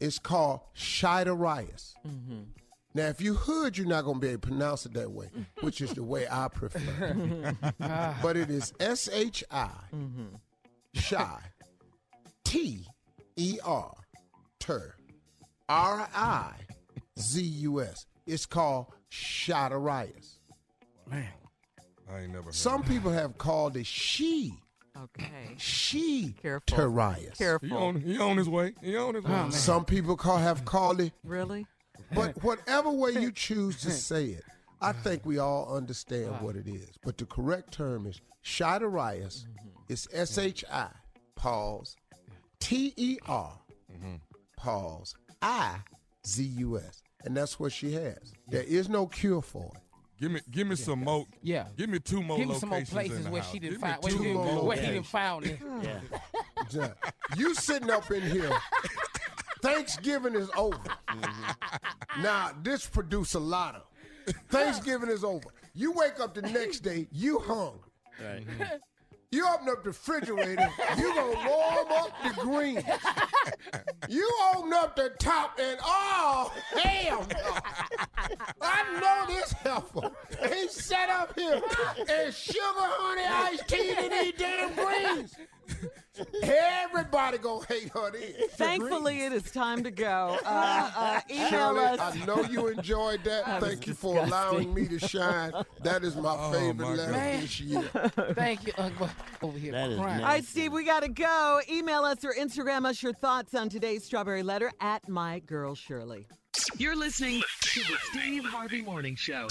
It's 0.00 0.18
called 0.18 0.60
Shidarius. 0.76 1.94
Mm-hmm. 2.06 2.42
Now, 2.94 3.06
if 3.06 3.20
you 3.20 3.34
hood, 3.34 3.76
you're 3.76 3.86
not 3.86 4.04
going 4.04 4.16
to 4.16 4.20
be 4.20 4.28
able 4.28 4.40
to 4.40 4.48
pronounce 4.48 4.86
it 4.86 4.94
that 4.94 5.10
way, 5.10 5.28
which 5.60 5.80
is 5.80 5.92
the 5.92 6.02
way 6.02 6.26
I 6.30 6.48
prefer. 6.48 7.54
but 8.22 8.36
it 8.36 8.50
is 8.50 8.72
S 8.80 9.08
H 9.12 9.44
I 9.50 9.70
mm-hmm. 9.94 10.34
Shy 10.94 11.38
T 12.44 12.86
E 13.36 13.58
R 13.64 13.94
Ter 14.58 14.94
R 15.68 16.08
I 16.14 16.52
Z 17.18 17.42
U 17.42 17.82
S. 17.82 18.06
It's 18.26 18.46
called 18.46 18.86
Shidarius. 19.10 20.38
Man. 21.10 21.28
I 22.10 22.20
ain't 22.20 22.32
never 22.32 22.46
heard 22.46 22.54
Some 22.54 22.82
people 22.82 23.10
have 23.12 23.36
called 23.38 23.76
it 23.76 23.86
she. 23.86 24.54
Okay. 25.04 25.54
She 25.58 26.34
Careful. 26.42 26.76
Terias. 26.76 27.38
Careful. 27.38 27.68
He 27.68 27.74
on, 27.74 28.00
he 28.00 28.18
on 28.18 28.36
his 28.36 28.48
way. 28.48 28.74
He 28.82 28.96
on 28.96 29.14
his 29.14 29.24
oh, 29.26 29.44
way. 29.44 29.50
Some 29.50 29.84
people 29.84 30.16
call 30.16 30.38
have 30.38 30.64
called 30.64 31.00
it. 31.00 31.12
Really? 31.24 31.66
But 32.14 32.42
whatever 32.42 32.90
way 32.90 33.12
you 33.12 33.30
choose 33.30 33.80
to 33.82 33.90
say 33.92 34.26
it, 34.26 34.44
I 34.80 34.92
think 34.92 35.24
we 35.24 35.38
all 35.38 35.74
understand 35.74 36.40
what 36.40 36.56
it 36.56 36.66
is. 36.66 36.90
But 37.04 37.18
the 37.18 37.26
correct 37.26 37.72
term 37.72 38.06
is 38.06 38.20
Shidarias. 38.44 39.44
Mm-hmm. 39.44 39.68
It's 39.88 40.08
S 40.12 40.38
H 40.38 40.64
I 40.70 40.88
pause 41.34 41.96
T 42.60 42.92
E 42.96 43.18
R 43.26 43.58
mm-hmm. 43.92 44.16
pause 44.56 45.14
I 45.42 45.78
Z 46.26 46.42
U 46.42 46.78
S. 46.78 47.02
And 47.24 47.36
that's 47.36 47.58
what 47.58 47.72
she 47.72 47.92
has. 47.94 48.32
There 48.46 48.62
is 48.62 48.88
no 48.88 49.06
cure 49.06 49.42
for 49.42 49.72
it. 49.74 49.82
Give 50.20 50.32
me, 50.32 50.40
give 50.50 50.66
me 50.66 50.74
some 50.74 51.04
more. 51.04 51.26
Yeah. 51.42 51.66
Give 51.76 51.88
me 51.88 52.00
two 52.00 52.22
more 52.22 52.38
Give 52.38 52.48
me 52.48 52.54
some 52.54 52.70
more 52.70 52.82
places 52.82 53.28
where 53.28 53.42
she 53.42 53.58
didn't 53.60 53.78
find. 53.78 54.02
Where 54.02 54.12
two 54.12 54.18
he 54.18 54.24
didn't, 54.32 54.64
where 54.64 54.76
he 54.76 54.86
didn't 54.86 55.06
found 55.06 55.46
it. 55.46 55.58
Yeah. 55.82 56.00
Yeah. 56.70 56.92
You 57.36 57.54
sitting 57.54 57.90
up 57.90 58.10
in 58.10 58.20
here. 58.20 58.50
Thanksgiving 59.62 60.34
is 60.34 60.50
over. 60.56 60.76
Mm-hmm. 60.76 62.22
Now 62.22 62.50
this 62.62 62.86
produce 62.86 63.34
a 63.34 63.38
lot 63.38 63.76
of. 63.76 64.34
Thanksgiving 64.50 65.08
is 65.08 65.24
over. 65.24 65.48
You 65.72 65.92
wake 65.92 66.20
up 66.20 66.34
the 66.34 66.42
next 66.42 66.80
day, 66.80 67.06
you 67.10 67.38
hungry. 67.38 67.80
Right. 68.20 68.46
Mm-hmm. 68.46 68.76
You 69.30 69.46
open 69.46 69.68
up 69.68 69.82
the 69.82 69.90
refrigerator, 69.90 70.70
you 70.96 71.14
gonna 71.14 71.48
warm 71.48 71.86
up 71.92 72.10
the 72.24 72.40
greens. 72.40 72.82
You 74.08 74.26
open 74.54 74.72
up 74.72 74.96
the 74.96 75.10
top 75.18 75.58
and 75.60 75.78
oh 75.82 76.50
hell 76.72 77.26
no. 77.30 77.58
I 78.62 79.00
know 79.00 79.34
this 79.34 79.52
heifer. 79.52 80.10
He 80.54 80.68
sat 80.68 81.10
up 81.10 81.38
here 81.38 81.60
and 82.08 82.32
sugar 82.32 82.62
honey 82.64 83.52
iced 83.52 83.68
tea 83.68 83.94
to 83.94 84.08
these 84.08 84.32
damn 84.38 84.74
greens. 84.74 85.34
Everybody 86.42 87.38
gonna 87.38 87.64
hate 87.66 87.90
her 87.94 88.10
then. 88.10 88.48
Thankfully, 88.50 89.20
it 89.22 89.32
is 89.32 89.50
time 89.50 89.84
to 89.84 89.90
go. 89.90 90.36
Uh, 90.48 90.90
uh, 90.96 91.20
email 91.30 91.48
Shirley, 91.50 91.84
us. 91.84 92.00
I 92.00 92.24
know 92.26 92.42
you 92.44 92.68
enjoyed 92.68 93.22
that. 93.24 93.44
That 93.46 93.62
Thank 93.62 93.86
you 93.86 93.94
for 93.94 94.18
allowing 94.18 94.72
me 94.74 94.86
to 94.88 94.98
shine. 94.98 95.52
That 95.82 96.02
is 96.02 96.16
my 96.16 96.34
Oh, 96.38 96.52
favorite 96.52 96.76
my 96.78 96.94
letter 96.94 97.12
God. 97.12 97.42
this 97.42 97.60
year. 97.60 97.82
Thank 98.34 98.66
you, 98.66 98.72
Uncle. 98.78 99.08
Over 99.42 99.58
here 99.58 99.72
That 99.72 99.90
is 99.90 99.98
crying. 100.00 100.20
All 100.22 100.28
right, 100.28 100.44
Steve, 100.44 100.72
we 100.72 100.84
got 100.84 101.02
to 101.02 101.08
go. 101.08 101.60
Email 101.70 102.02
us 102.04 102.24
or 102.24 102.32
Instagram 102.32 102.86
us 102.86 103.02
your 103.02 103.12
thoughts 103.12 103.54
on 103.54 103.68
today's 103.68 104.04
Strawberry 104.04 104.42
Letter 104.42 104.72
at 104.80 105.08
My 105.08 105.38
Girl 105.40 105.74
Shirley. 105.74 106.26
You're 106.78 106.96
listening 106.96 107.42
to 107.60 107.80
the 107.80 107.96
Steve 108.10 108.44
Harvey 108.44 108.82
Morning 108.82 109.14
Show. 109.16 109.48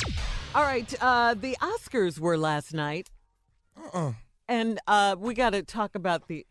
All 0.55 0.63
right, 0.63 0.91
uh, 1.01 1.35
the 1.35 1.55
Oscars 1.61 2.19
were 2.19 2.37
last 2.37 2.73
night, 2.73 3.09
Uh-uh. 3.77 4.13
And 4.47 4.79
uh, 4.87 5.15
we 5.17 5.33
got 5.33 5.51
to 5.51 5.63
talk 5.63 5.95
about 5.95 6.27
the 6.27 6.45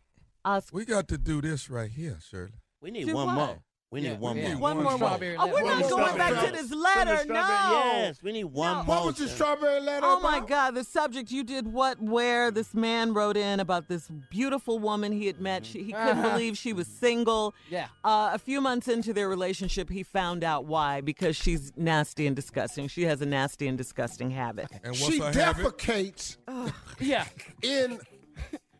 Oscars. 0.45 0.73
We 0.73 0.85
got 0.85 1.07
to 1.09 1.17
do 1.17 1.41
this 1.41 1.69
right 1.69 1.89
here, 1.89 2.19
Shirley. 2.21 2.53
We 2.81 2.91
need 2.91 3.07
Do 3.07 3.13
one 3.13 3.27
what? 3.27 3.35
more. 3.35 3.59
We 3.89 4.01
need 4.01 4.07
Yeah, 4.09 4.17
one 4.17 4.35
yeah. 4.37 4.49
more. 4.55 4.57
One 4.75 4.83
more. 4.83 4.95
strawberry 4.97 5.37
Oh, 5.39 5.47
we're 5.47 5.61
not 5.63 5.79
One 5.83 5.89
going 5.89 6.17
back 6.17 6.45
to 6.45 6.51
this 6.51 6.71
letter. 6.73 7.15
From 7.19 7.27
the 7.29 7.41
strawberry- 7.45 7.93
No. 7.93 7.99
Yes, 7.99 8.21
we 8.21 8.31
need 8.33 8.43
one 8.43 8.69
No. 8.79 8.83
more. 8.83 8.95
What 8.97 9.05
was 9.05 9.15
the 9.17 9.29
strawberry 9.29 9.79
letter 9.79 10.05
Oh 10.05 10.19
my 10.19 10.37
about? 10.37 10.49
God! 10.49 10.75
The 10.75 10.83
subject 10.83 11.31
you 11.31 11.41
did 11.41 11.71
what? 11.71 12.01
Where 12.01 12.51
this 12.51 12.73
man 12.73 13.13
wrote 13.13 13.37
in 13.37 13.61
about 13.61 13.87
this 13.87 14.09
beautiful 14.29 14.77
woman 14.79 15.13
he 15.13 15.25
had 15.27 15.39
met. 15.39 15.65
She, 15.65 15.83
he 15.83 15.93
couldn't 15.93 16.19
Uh-huh. 16.19 16.31
believe 16.31 16.57
she 16.57 16.73
was 16.73 16.85
single. 16.85 17.55
Yeah. 17.69 17.87
Uh, 18.03 18.31
a 18.33 18.39
few 18.39 18.59
months 18.59 18.89
into 18.89 19.13
their 19.13 19.29
relationship, 19.29 19.89
he 19.89 20.03
found 20.03 20.43
out 20.43 20.65
why 20.65 20.99
because 20.99 21.37
she's 21.37 21.71
nasty 21.77 22.27
and 22.27 22.35
disgusting. 22.35 22.89
She 22.89 23.03
has 23.03 23.21
a 23.21 23.25
nasty 23.25 23.69
and 23.69 23.77
disgusting 23.77 24.31
habit. 24.31 24.67
And 24.83 24.87
what's 24.99 25.05
She 25.13 25.19
her 25.19 25.31
habit? 25.31 25.77
defecates 25.77 26.35
Yeah. 26.99 27.23
in 27.61 28.01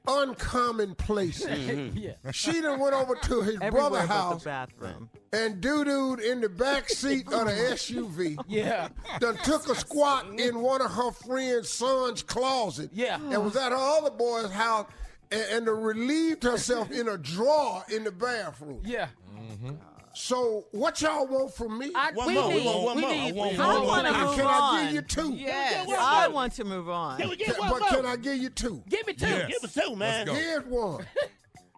uncommon 0.07 0.95
places. 0.95 1.93
Yeah. 1.97 2.13
She 2.31 2.61
done 2.61 2.79
went 2.79 2.93
over 2.93 3.15
to 3.15 3.41
his 3.41 3.55
Everywhere 3.55 3.71
brother 3.71 3.99
but 3.99 4.07
house 4.07 4.43
bathroom. 4.43 5.09
and 5.33 5.59
doo-dooed 5.61 6.21
in 6.21 6.41
the 6.41 6.49
back 6.49 6.89
seat 6.89 7.25
of 7.31 7.45
the 7.45 7.51
SUV. 7.51 8.37
Yeah. 8.47 8.89
Done 9.19 9.37
took 9.43 9.67
a 9.69 9.75
squat 9.75 10.27
in 10.39 10.61
one 10.61 10.81
of 10.81 10.91
her 10.91 11.11
friend's 11.11 11.69
son's 11.69 12.23
closet. 12.23 12.89
Yeah. 12.93 13.15
And 13.15 13.43
was 13.43 13.55
at 13.55 13.71
her 13.71 13.77
other 13.77 14.11
boy's 14.11 14.51
house 14.51 14.87
and, 15.31 15.67
and 15.67 15.67
relieved 15.85 16.43
herself 16.43 16.91
in 16.91 17.07
a 17.07 17.17
drawer 17.17 17.83
in 17.93 18.03
the 18.03 18.11
bathroom. 18.11 18.81
Yeah. 18.85 19.07
Mm-hmm. 19.35 19.67
Mm-hmm. 19.69 19.75
So 20.17 20.65
what 20.71 20.99
y'all 21.01 21.27
want 21.27 21.53
from 21.53 21.77
me? 21.77 21.91
I, 21.93 22.11
One 22.13 22.27
we 22.27 22.33
more, 22.33 22.47
we 22.49 22.53
need, 22.55 22.65
want 22.65 22.83
one 22.83 22.95
we 22.95 23.01
more. 23.03 23.11
need 23.11 23.29
I 23.29 23.31
want 23.33 23.59
I 23.59 23.67
one 23.67 23.77
more. 23.77 23.85
want 23.87 24.07
to 24.07 24.13
Can 24.13 24.25
move 24.25 24.39
I 24.47 24.83
give 24.85 24.93
you 24.95 25.01
two? 25.03 25.33
Yes, 25.35 25.89
I 25.99 26.27
want 26.27 26.53
to 26.53 26.63
move 26.63 26.89
on. 26.89 27.19
Can 27.19 27.29
we 27.29 27.37
But 27.45 27.59
more? 27.59 27.79
can 27.81 28.05
I 28.07 28.15
give 28.15 28.37
you 28.37 28.49
two? 28.49 28.83
Give 28.89 29.05
me 29.05 29.13
two. 29.13 29.27
Yes. 29.27 29.47
Give 29.47 29.63
us 29.63 29.73
two, 29.75 29.95
man. 29.95 30.25
go. 30.25 30.33
Here's 30.33 30.65
one. 30.65 31.05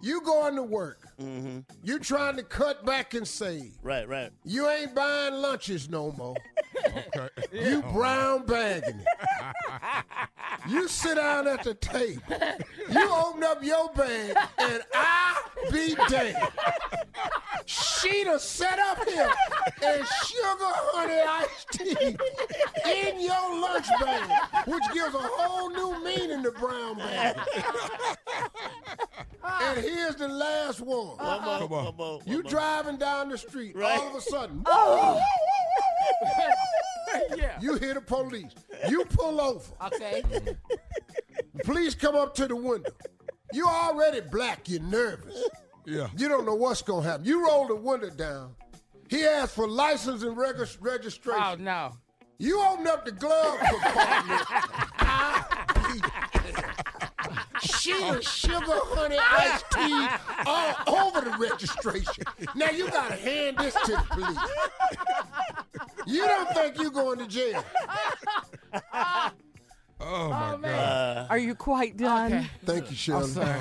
You 0.02 0.22
going 0.22 0.56
to 0.56 0.64
work. 0.64 1.06
Mm-hmm. 1.22 1.60
You 1.84 2.00
trying 2.00 2.38
to 2.38 2.44
cut 2.44 2.86
back 2.86 3.14
and 3.14 3.28
save. 3.28 3.74
Right, 3.84 4.08
right. 4.08 4.32
You 4.46 4.70
ain't 4.70 4.96
buying 4.96 5.34
lunches 5.34 5.90
no 5.90 6.14
more. 6.14 6.38
Okay. 6.86 7.30
You 7.52 7.84
oh, 7.88 7.94
brown 7.94 8.46
bagging 8.46 9.00
it. 9.00 10.06
You 10.68 10.88
sit 10.88 11.16
down 11.16 11.48
at 11.48 11.64
the 11.64 11.74
table. 11.74 12.22
You 12.90 13.12
open 13.14 13.44
up 13.44 13.64
your 13.64 13.90
bag, 13.94 14.36
and 14.58 14.84
I 14.94 15.42
be 15.72 15.96
damned. 16.10 16.36
She 17.66 18.24
done 18.24 18.40
set 18.40 18.80
up 18.80 19.04
here 19.08 19.32
and 19.84 20.06
sugar 20.26 20.72
honey 20.92 21.22
iced 21.28 21.70
tea 21.72 22.16
in 23.08 23.20
your 23.22 23.60
lunch 23.62 23.88
bag, 24.02 24.68
which 24.68 24.84
gives 24.94 25.16
a 25.16 25.20
whole 25.20 25.70
new 25.70 26.04
meaning 26.04 26.44
to 26.44 26.52
brown 26.52 26.98
bag. 26.98 27.38
and 29.44 29.80
here's 29.80 30.16
the 30.16 30.28
last 30.28 30.82
one. 30.82 31.18
One 31.18 31.44
more, 31.44 31.60
Come 31.60 32.00
on. 32.00 32.22
You 32.26 32.44
driving 32.44 32.98
down 32.98 33.30
the 33.30 33.38
street, 33.38 33.76
Right. 33.76 34.00
all 34.00 34.10
of 34.10 34.16
a 34.16 34.22
sudden, 34.22 34.64
oh. 34.66 35.22
yeah. 37.36 37.60
you 37.60 37.76
hear 37.76 37.94
the 37.94 38.02
police. 38.02 38.54
You 38.88 39.06
pull 39.06 39.42
over. 39.42 39.64
Okay. 39.88 40.22
The 40.22 41.64
police 41.64 41.96
come 41.96 42.16
up 42.16 42.36
to 42.36 42.48
the 42.48 42.56
window. 42.56 42.92
You 43.52 43.66
already 43.68 44.22
black, 44.22 44.70
you're 44.70 44.82
nervous. 44.82 45.44
Yeah. 45.86 46.08
You 46.16 46.30
don't 46.30 46.46
know 46.46 46.56
what's 46.56 46.82
gonna 46.82 47.08
happen. 47.08 47.26
You 47.26 47.46
roll 47.46 47.68
the 47.68 47.76
window 47.76 48.10
down. 48.10 48.56
He 49.10 49.26
asks 49.26 49.56
for 49.56 49.68
license 49.68 50.22
and 50.24 50.38
reg- 50.38 50.68
registration. 50.80 51.42
Oh 51.44 51.56
no. 51.56 51.94
You 52.38 52.62
open 52.62 52.88
up 52.88 53.06
the 53.06 53.12
glove 53.12 53.60
compartment. 53.60 54.46
she 57.62 57.92
and 58.04 58.24
sugar 58.24 58.64
honey 58.68 59.18
iced 59.18 59.66
tea 59.72 60.08
all 60.46 61.06
over 61.08 61.22
the 61.22 61.38
registration. 61.38 62.24
Now 62.56 62.70
you 62.70 62.90
gotta 62.90 63.16
hand 63.16 63.58
this 63.58 63.74
to 63.86 63.92
the 63.92 64.06
police. 64.10 64.38
You 66.08 66.26
don't 66.26 66.50
think 66.54 66.78
you're 66.80 66.92
going 66.92 67.20
to 67.20 67.28
jail? 67.28 67.64
Oh, 70.02 70.30
my 70.30 70.58
God. 70.62 70.66
Uh, 70.66 71.28
Are 71.30 71.38
you 71.38 71.56
quite 71.56 71.98
done? 71.98 72.34
Okay. 72.34 72.48
Thank 72.66 72.90
you, 72.90 72.96
Shirley. 72.96 73.24
I'm 73.24 73.30
sorry. 73.30 73.60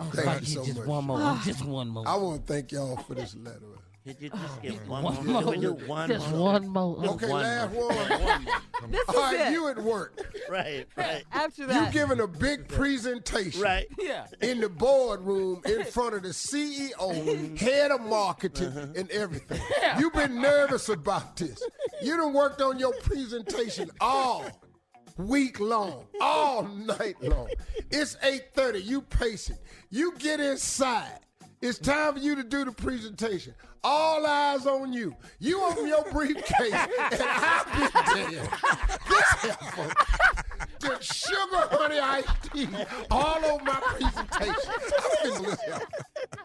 I'm 0.00 0.10
Thank 0.10 0.40
you 0.42 0.46
so 0.46 0.64
just 0.64 0.78
much. 0.78 0.86
one 0.86 1.04
more. 1.04 1.38
Just 1.44 1.64
one 1.64 1.88
more. 1.88 2.06
I 2.06 2.14
want 2.16 2.46
to 2.46 2.52
thank 2.52 2.70
y'all 2.70 2.96
for 2.98 3.14
this 3.14 3.34
letter. 3.34 3.58
Could 4.06 4.16
you 4.22 4.30
just 4.30 4.62
get 4.62 4.86
one, 4.88 5.02
One 5.02 5.26
more? 5.26 5.42
Can 5.42 5.50
we 5.50 5.58
do 5.58 5.72
one 5.86 6.08
Just 6.08 6.30
more? 6.30 6.52
one 6.52 6.68
more. 6.68 6.96
Okay, 7.08 7.28
one 7.28 7.42
last 7.42 7.74
more. 7.74 7.88
one. 7.88 7.96
One 8.08 8.44
more. 8.44 8.90
This 8.90 9.04
All 9.08 9.14
is 9.16 9.20
right, 9.20 9.40
it. 9.48 9.52
you 9.52 9.68
at 9.68 9.78
work. 9.78 10.20
Right, 10.48 10.86
right. 10.96 11.24
After 11.30 11.66
that 11.66 11.74
You 11.74 11.80
that, 11.82 11.92
giving 11.92 12.20
a 12.20 12.26
big 12.26 12.68
presentation. 12.68 13.60
Right. 13.60 13.86
Yeah. 13.98 14.26
In 14.40 14.60
the 14.60 14.70
boardroom 14.70 15.60
in 15.66 15.84
front 15.84 16.14
of 16.14 16.22
the 16.22 16.30
CEO, 16.30 17.58
head 17.58 17.90
of 17.90 18.00
marketing, 18.00 18.68
Uh-huh. 18.68 18.86
and 18.96 19.10
everything. 19.10 19.60
You've 19.98 20.14
been 20.14 20.40
nervous 20.40 20.88
about 20.88 21.36
this. 21.36 21.62
You 22.00 22.16
done 22.16 22.32
worked 22.32 22.62
on 22.62 22.78
your 22.78 22.94
presentation 23.02 23.90
all 24.00 24.46
week 25.18 25.60
long, 25.60 26.06
all 26.20 26.62
night 26.62 27.16
long. 27.22 27.48
It's 27.90 28.16
8.30, 28.24 28.84
you 28.86 29.02
pacing. 29.02 29.58
You 29.90 30.14
get 30.18 30.40
inside. 30.40 31.18
It's 31.60 31.78
time 31.78 32.14
for 32.14 32.20
you 32.20 32.36
to 32.36 32.44
do 32.44 32.64
the 32.64 32.72
presentation. 32.72 33.52
All 33.84 34.26
eyes 34.26 34.66
on 34.66 34.92
you. 34.92 35.14
You 35.38 35.62
open 35.62 35.86
your 35.86 36.04
briefcase, 36.10 36.72
and 36.72 37.22
I've 37.22 38.14
been 38.14 38.30
there. 38.32 38.48
This 39.08 39.28
heifer, 39.42 39.92
the 40.80 41.00
sugar 41.00 41.68
honey 41.76 41.98
iced 41.98 42.52
tea 42.52 42.68
all 43.10 43.44
over 43.44 43.64
my 43.64 43.74
presentation. 43.74 44.72
I've 44.72 45.22
been 45.22 45.42
listening. 45.42 45.80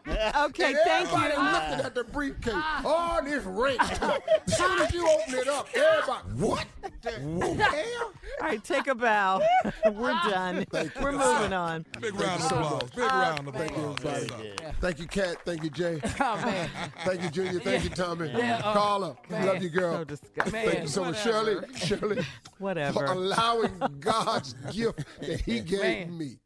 okay, 0.08 0.66
And 0.74 0.78
thank 0.86 1.08
everybody 1.14 1.34
you. 1.34 1.40
looking 1.42 1.86
at 1.86 1.96
the 1.96 2.04
briefcase. 2.04 2.54
All 2.86 3.24
this 3.24 3.44
rent. 3.46 3.80
As 3.82 4.58
soon 4.58 4.82
as 4.82 4.94
you 4.94 5.08
open 5.08 5.34
it 5.36 5.48
up, 5.48 5.68
everybody, 5.76 6.30
what 6.36 6.66
the 7.02 7.12
hell? 7.12 8.12
All 8.42 8.48
right, 8.48 8.64
take 8.64 8.88
a 8.88 8.96
bow. 8.96 9.42
We're 9.86 10.12
done. 10.30 10.66
We're 11.02 11.12
moving 11.12 11.54
on. 11.54 11.86
Big 12.00 12.16
round 12.16 12.42
of 12.42 12.52
applause. 12.52 12.90
Big 12.92 13.00
round 13.06 13.48
of 13.48 13.56
Thank 13.56 13.76
you, 13.78 13.84
applause. 13.92 14.16
everybody. 14.16 14.44
Yes, 14.44 14.56
sir. 14.60 14.76
Thank 14.82 15.00
you, 15.00 15.08
Kat. 15.08 15.38
Thank 15.46 15.64
you, 15.64 15.70
Jay. 15.70 16.00
Oh, 16.20 16.36
man. 16.38 16.70
Thank 17.06 17.22
you, 17.22 17.23
Junior. 17.30 17.60
Thank 17.60 17.84
you, 17.86 17.90
Tommy. 17.90 18.30
Yeah, 18.30 18.62
uh, 18.64 18.74
Carla, 18.74 19.18
man. 19.30 19.46
love 19.48 19.64
you, 19.64 19.70
girl. 19.70 19.98
So 19.98 20.04
disgusting. 20.04 20.52
Thank 20.54 20.82
you 20.82 20.88
so 20.88 21.04
much, 21.06 21.22
Shirley. 21.24 21.56
Shirley, 21.76 22.24
whatever. 22.60 22.94
for 22.94 23.00
Whatever. 23.06 23.20
allowing 23.20 23.80
God's 24.00 24.54
gift 24.72 25.00
that 25.22 25.42
He 25.42 25.60
gave 25.62 26.08
Man. 26.08 26.18
me 26.18 26.38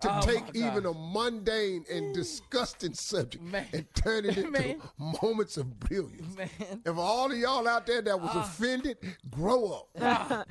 to 0.00 0.16
Oh, 0.18 0.20
take 0.20 0.44
even 0.54 0.84
a 0.86 0.92
mundane 0.92 1.84
and 1.90 2.14
disgusting 2.14 2.92
subject 2.92 3.42
Man. 3.42 3.66
and 3.72 3.86
turn 3.94 4.24
it 4.26 4.36
into 4.38 4.50
Man. 4.50 4.82
moments 5.22 5.56
of 5.56 5.78
brilliance. 5.80 6.36
Man. 6.36 6.48
And 6.84 6.94
for 6.96 7.00
all 7.00 7.30
of 7.32 7.38
y'all 7.38 7.66
out 7.66 7.86
there 7.86 8.02
that 8.02 8.20
was 8.20 8.30
Ah. 8.34 8.40
offended, 8.42 8.98
grow 9.30 9.86
up. 10.00 10.46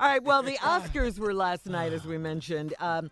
All 0.00 0.08
right, 0.08 0.22
well, 0.22 0.42
the 0.44 0.56
Oscars 0.58 1.18
were 1.18 1.34
last 1.34 1.66
night, 1.66 1.92
as 1.92 2.04
we 2.04 2.18
mentioned. 2.30 2.72
Um, 2.78 3.10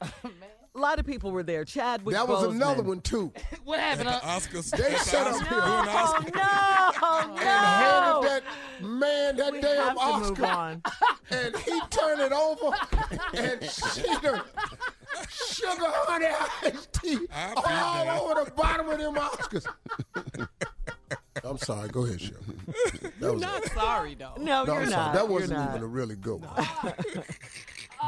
a 0.77 0.81
lot 0.81 0.99
of 0.99 1.07
people 1.07 1.31
were 1.33 1.43
there. 1.43 1.65
Chad 1.65 2.01
Chadwick 2.01 2.15
that 2.15 2.29
was 2.29 2.45
Boseman. 2.45 2.51
another 2.57 2.83
one 2.83 3.01
too. 3.01 3.33
What 3.65 3.81
happened? 3.81 4.09
The 4.09 4.15
Uh, 4.15 4.21
Oscars. 4.21 4.71
They 4.71 4.85
at 4.85 4.91
the 4.93 4.99
set 4.99 5.27
up 5.27 5.35
Oscars, 5.35 5.49
here. 5.49 5.61
doing 5.61 5.63
Oh, 5.63 6.93
Oscars. 7.01 7.35
no, 7.35 7.41
and 7.41 7.41
handed 7.41 8.31
that 8.31 8.43
man 8.83 9.37
that 9.37 9.53
We 9.53 9.61
damn 9.61 9.77
have 9.77 9.97
to 9.99 10.19
move 10.19 10.31
Oscar, 10.43 10.47
on. 10.47 10.83
and 11.31 11.57
he 11.57 11.81
turned 11.91 12.21
it 12.21 12.33
over, 12.33 12.77
and 13.35 13.63
she 13.71 14.03
done 14.23 14.43
sugar 15.31 15.87
honey 15.89 16.27
iced 16.63 16.93
tea 16.93 17.19
all 17.57 17.63
that. 17.63 18.21
over 18.21 18.45
the 18.45 18.51
bottom 18.53 18.89
of 18.89 18.99
them 18.99 19.15
Oscars. 19.15 19.67
I'm 21.45 21.59
sorry. 21.59 21.89
Go 21.91 22.05
ahead, 22.05 22.21
Shirley. 22.21 22.41
That 23.21 23.33
was 23.35 23.43
Not 23.43 23.65
sorry 23.73 24.15
though. 24.15 24.33
No, 24.39 24.65
no, 24.65 24.73
you're 24.75 24.83
I'm 24.85 24.91
sorry. 24.91 25.05
not. 25.07 25.15
That 25.15 25.29
wasn't 25.29 25.59
not. 25.59 25.69
even 25.71 25.83
a 25.83 25.87
really 25.87 26.17
good 26.17 26.41
one. 26.45 26.67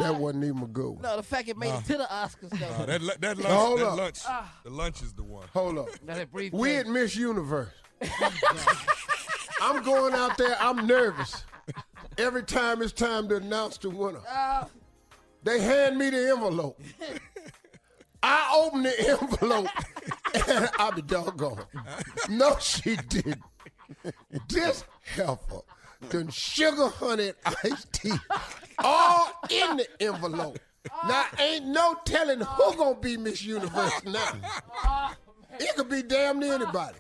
That 0.01 0.15
wasn't 0.17 0.45
even 0.45 0.63
a 0.63 0.67
good 0.67 0.91
one. 0.91 1.03
no, 1.03 1.17
the 1.17 1.23
fact 1.23 1.49
it 1.49 1.57
made 1.57 1.73
it 1.75 1.85
to 1.87 1.99
the 1.99 2.05
Oscars, 2.05 2.51
though. 2.59 2.67
Uh, 2.67 2.87
that, 2.87 3.03
lu- 3.03 3.13
that 3.21 3.37
lunch, 3.39 3.49
Hold 3.49 3.81
that 3.81 3.87
up. 3.87 3.99
lunch, 3.99 4.19
the 4.65 4.71
lunch 4.71 5.03
is 5.03 5.13
the 5.15 5.23
one. 5.25 5.47
Hold 5.53 5.79
up. 5.79 5.89
Now 6.05 6.15
that 6.15 6.31
brief 6.33 6.53
We 6.53 6.77
at 6.77 6.87
Miss 6.87 7.17
Universe. 7.17 7.69
I'm 9.61 9.83
going 9.83 10.15
out 10.15 10.37
there. 10.39 10.57
I'm 10.61 10.87
nervous. 10.87 11.45
Every 12.17 12.43
time 12.45 12.83
it's 12.83 12.93
time 12.93 13.29
to 13.29 13.37
announce 13.37 13.79
the 13.79 13.91
winner, 13.91 14.21
they 15.43 15.61
hand 15.61 15.99
me 15.99 16.11
the 16.11 16.31
envelope. 16.31 16.81
I 18.23 18.53
open 18.67 18.83
the 18.83 19.11
envelope 19.21 19.69
and 20.49 20.69
I 20.79 20.91
be 20.91 21.03
doggone. 21.03 21.65
No, 22.29 22.57
she 22.61 22.97
didn't. 22.97 23.43
This 24.49 24.85
heifer 25.15 25.61
done 26.11 26.29
sugar 26.29 26.89
honey 26.89 27.33
iced 27.65 27.93
tea 27.93 28.13
all 28.79 29.31
in 29.51 29.77
the 29.79 29.87
envelope. 30.01 30.59
Now 31.07 31.25
ain't 31.39 31.67
no 31.67 31.97
telling 32.05 32.41
who 32.41 32.77
gonna 32.77 32.95
be 32.99 33.17
Miss 33.17 33.43
Universe 33.43 34.05
now. 34.05 34.41
It 35.59 35.75
could 35.77 35.89
be 35.89 36.03
damn 36.03 36.39
near 36.39 36.55
anybody. 36.55 36.99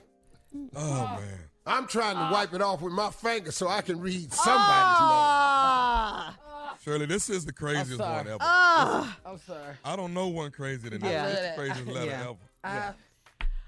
Oh 0.77 1.17
man. 1.21 1.39
I'm 1.67 1.87
trying 1.87 2.17
to 2.17 2.33
wipe 2.33 2.55
it 2.55 2.63
off 2.63 2.81
with 2.81 2.93
my 2.95 3.11
finger 3.11 3.53
so 3.53 3.69
I 3.69 3.83
can 3.83 4.01
read 4.01 4.33
somebody's 4.33 4.99
Ah, 5.01 6.35
Shirley, 6.83 7.05
this 7.07 7.29
is 7.29 7.45
the 7.45 7.53
craziest 7.53 8.01
one 8.01 8.27
ever. 8.27 8.39
ah. 8.41 9.17
I'm 9.27 9.39
sorry. 9.39 9.75
I 9.85 9.95
don't 9.95 10.15
know 10.15 10.29
one 10.29 10.51
crazier 10.51 10.91
than 10.91 11.05
Yeah. 11.05 11.27
that. 11.27 11.33
It's 11.33 11.57
the 11.57 11.63
craziest 11.63 11.89
letter 11.89 12.07
Yeah. 12.11 12.23
ever. 12.23 12.37
Uh, 12.65 12.93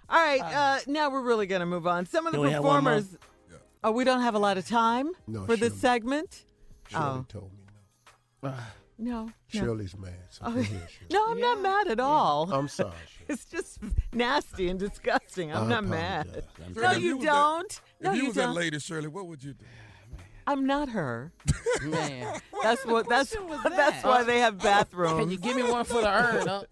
All 0.09 0.19
right, 0.25 0.41
uh, 0.43 0.79
now 0.87 1.11
we're 1.11 1.21
really 1.23 1.47
going 1.47 1.61
to 1.61 1.67
move 1.67 1.87
on. 1.87 2.07
Some 2.07 2.27
of 2.27 2.33
the 2.33 2.39
Can 2.39 2.47
we 2.47 2.53
have 2.53 2.65
one 2.65 2.83
more? 2.85 2.95
performers. 2.95 3.17
Oh, 3.83 3.91
we 3.93 4.05
don't 4.05 4.21
have 4.21 4.35
a 4.35 4.39
lot 4.39 4.59
of 4.59 4.67
time 4.69 5.11
No, 5.27 5.45
for 5.45 5.57
this 5.57 5.71
Shirley. 5.71 5.79
segment. 5.81 6.45
Shirley 6.89 7.05
Oh. 7.05 7.27
told 7.29 7.53
me 7.53 7.59
no. 8.43 8.55
No, 9.03 9.25
no. 9.25 9.31
Shirley's 9.49 9.97
mad. 9.97 10.13
So 10.29 10.43
Oh, 10.45 10.53
go 10.53 10.61
ahead, 10.61 10.89
Shirley. 10.91 11.07
no, 11.11 11.31
I'm 11.31 11.41
not 11.41 11.61
mad 11.63 11.89
at 11.89 11.99
all. 12.01 12.53
I'm 12.53 12.69
sorry, 12.69 12.91
Shirley. 13.17 13.27
It's 13.31 13.47
just 13.47 13.79
nasty 14.13 14.69
and 14.69 14.79
disgusting. 14.79 15.51
I'm 15.55 15.65
I 15.65 15.69
not 15.69 15.85
mad. 15.87 16.27
apologize. 16.27 16.49
I'm 16.67 16.73
No, 16.75 16.81
Shirley, 16.83 16.97
if 16.97 17.03
you 17.05 17.17
was 17.17 17.25
that- 17.25 17.33
don't. 17.33 17.81
No, 18.03 18.11
if 18.11 18.17
you 18.17 18.23
you 18.23 18.29
was 18.29 18.35
that 18.37 18.43
don't. 18.47 18.55
lady, 18.57 18.79
Shirley, 18.79 19.09
what 19.09 19.27
would 19.27 19.43
you 19.43 19.55
do? 19.55 19.65
I'm 20.47 20.67
not 20.67 20.91
her. 20.91 21.33
man. 21.83 22.41
That's 22.63 22.85
what. 22.85 23.09
That's 23.09 23.31
question 23.31 23.49
was 23.49 23.63
that's 23.63 24.03
that? 24.03 24.05
why 24.05 24.23
they 24.25 24.41
have 24.41 24.59
bathrooms. 24.59 25.19
Can 25.21 25.31
you 25.31 25.39
give 25.39 25.57
me 25.57 25.63
one 25.63 25.85
for 25.87 26.03
the 26.03 26.09
urn? 26.11 26.47
Huh? 26.47 26.63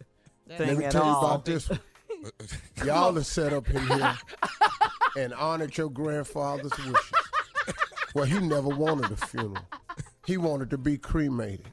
Let 0.49 0.59
thing 0.59 0.79
me 0.79 0.85
at 0.85 0.93
tell 0.93 1.05
you 1.05 1.11
all. 1.11 1.25
about 1.25 1.45
this 1.47 1.71
one. 1.71 1.79
Y'all 2.85 3.17
are 3.17 3.23
set 3.23 3.53
up 3.53 3.69
in 3.71 3.87
here 3.87 4.19
and 5.17 5.35
honored 5.35 5.77
your 5.77 5.91
grandfather's 5.91 6.77
wishes. 6.79 7.13
Well, 8.15 8.25
he 8.25 8.39
never 8.41 8.69
wanted 8.69 9.11
a 9.13 9.17
funeral. 9.17 9.65
He 10.27 10.37
wanted 10.37 10.71
to 10.71 10.79
be 10.79 10.99
cremated. 10.99 11.73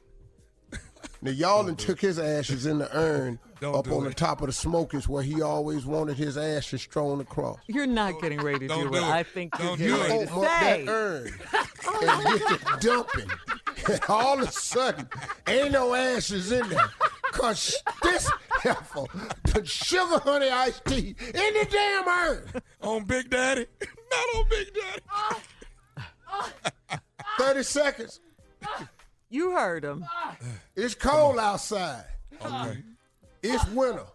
Now 1.22 1.30
y'all 1.30 1.64
done 1.64 1.76
took 1.76 2.00
his 2.00 2.18
ashes 2.18 2.66
in 2.66 2.78
the 2.78 2.94
urn 2.96 3.38
Don't 3.60 3.74
up 3.74 3.86
do 3.86 3.94
on 3.94 4.04
the 4.04 4.12
top 4.12 4.42
of 4.42 4.48
the 4.48 4.52
smokers 4.52 5.08
where 5.08 5.22
he 5.22 5.40
always 5.40 5.86
wanted 5.86 6.18
his 6.18 6.36
ashes 6.36 6.82
strewn 6.82 7.20
across. 7.20 7.58
You're 7.66 7.86
not 7.86 8.20
getting 8.20 8.40
ready 8.40 8.60
to 8.60 8.68
Don't 8.68 8.78
do 8.84 8.84
do 8.84 8.90
what 8.92 9.02
it. 9.02 9.08
I 9.14 9.22
think 9.22 9.58
you're 9.58 9.68
Don't 9.68 9.78
getting 9.78 9.94
do 9.96 10.02
it. 10.02 10.08
ready 10.10 10.26
to 10.26 10.32
up 10.34 10.42
say. 10.60 10.84
that 10.84 10.88
urn 10.88 11.34
and 12.02 12.38
get 12.38 12.60
to 12.60 12.86
dumping. 12.86 13.30
And 13.88 14.00
all 14.08 14.40
of 14.42 14.48
a 14.48 14.52
sudden, 14.52 15.08
ain't 15.48 15.72
no 15.72 15.94
ashes 15.94 16.52
in 16.52 16.68
there. 16.68 16.90
Cause 17.32 17.76
this 18.02 18.30
heifer 18.62 19.04
put 19.44 19.68
sugar 19.68 20.18
honey 20.18 20.48
iced 20.48 20.84
tea 20.84 21.14
in 21.18 21.32
the 21.32 21.68
damn 21.70 22.08
urn. 22.08 22.62
On 22.82 23.04
Big 23.04 23.30
Daddy? 23.30 23.66
Not 24.10 24.36
on 24.36 24.44
Big 24.48 24.68
Daddy. 24.74 25.02
30 27.38 27.62
seconds. 27.62 28.20
You 29.28 29.52
heard 29.52 29.84
him. 29.84 30.04
It's 30.74 30.94
cold 30.94 31.38
outside. 31.38 32.04
Okay. 32.44 32.82
It's 33.42 33.66
winter. 33.68 34.06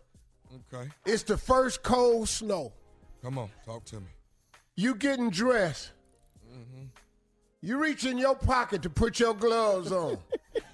Okay. 0.73 0.89
It's 1.05 1.23
the 1.23 1.37
first 1.37 1.83
cold 1.83 2.27
snow. 2.29 2.73
Come 3.21 3.37
on, 3.37 3.49
talk 3.65 3.85
to 3.85 3.97
me. 3.97 4.07
You 4.75 4.95
getting 4.95 5.29
dressed. 5.29 5.91
Mm-hmm. 6.51 6.85
You 7.63 7.77
reach 7.77 8.05
in 8.05 8.17
your 8.17 8.35
pocket 8.35 8.81
to 8.81 8.89
put 8.89 9.19
your 9.19 9.35
gloves 9.35 9.91
on. 9.91 10.17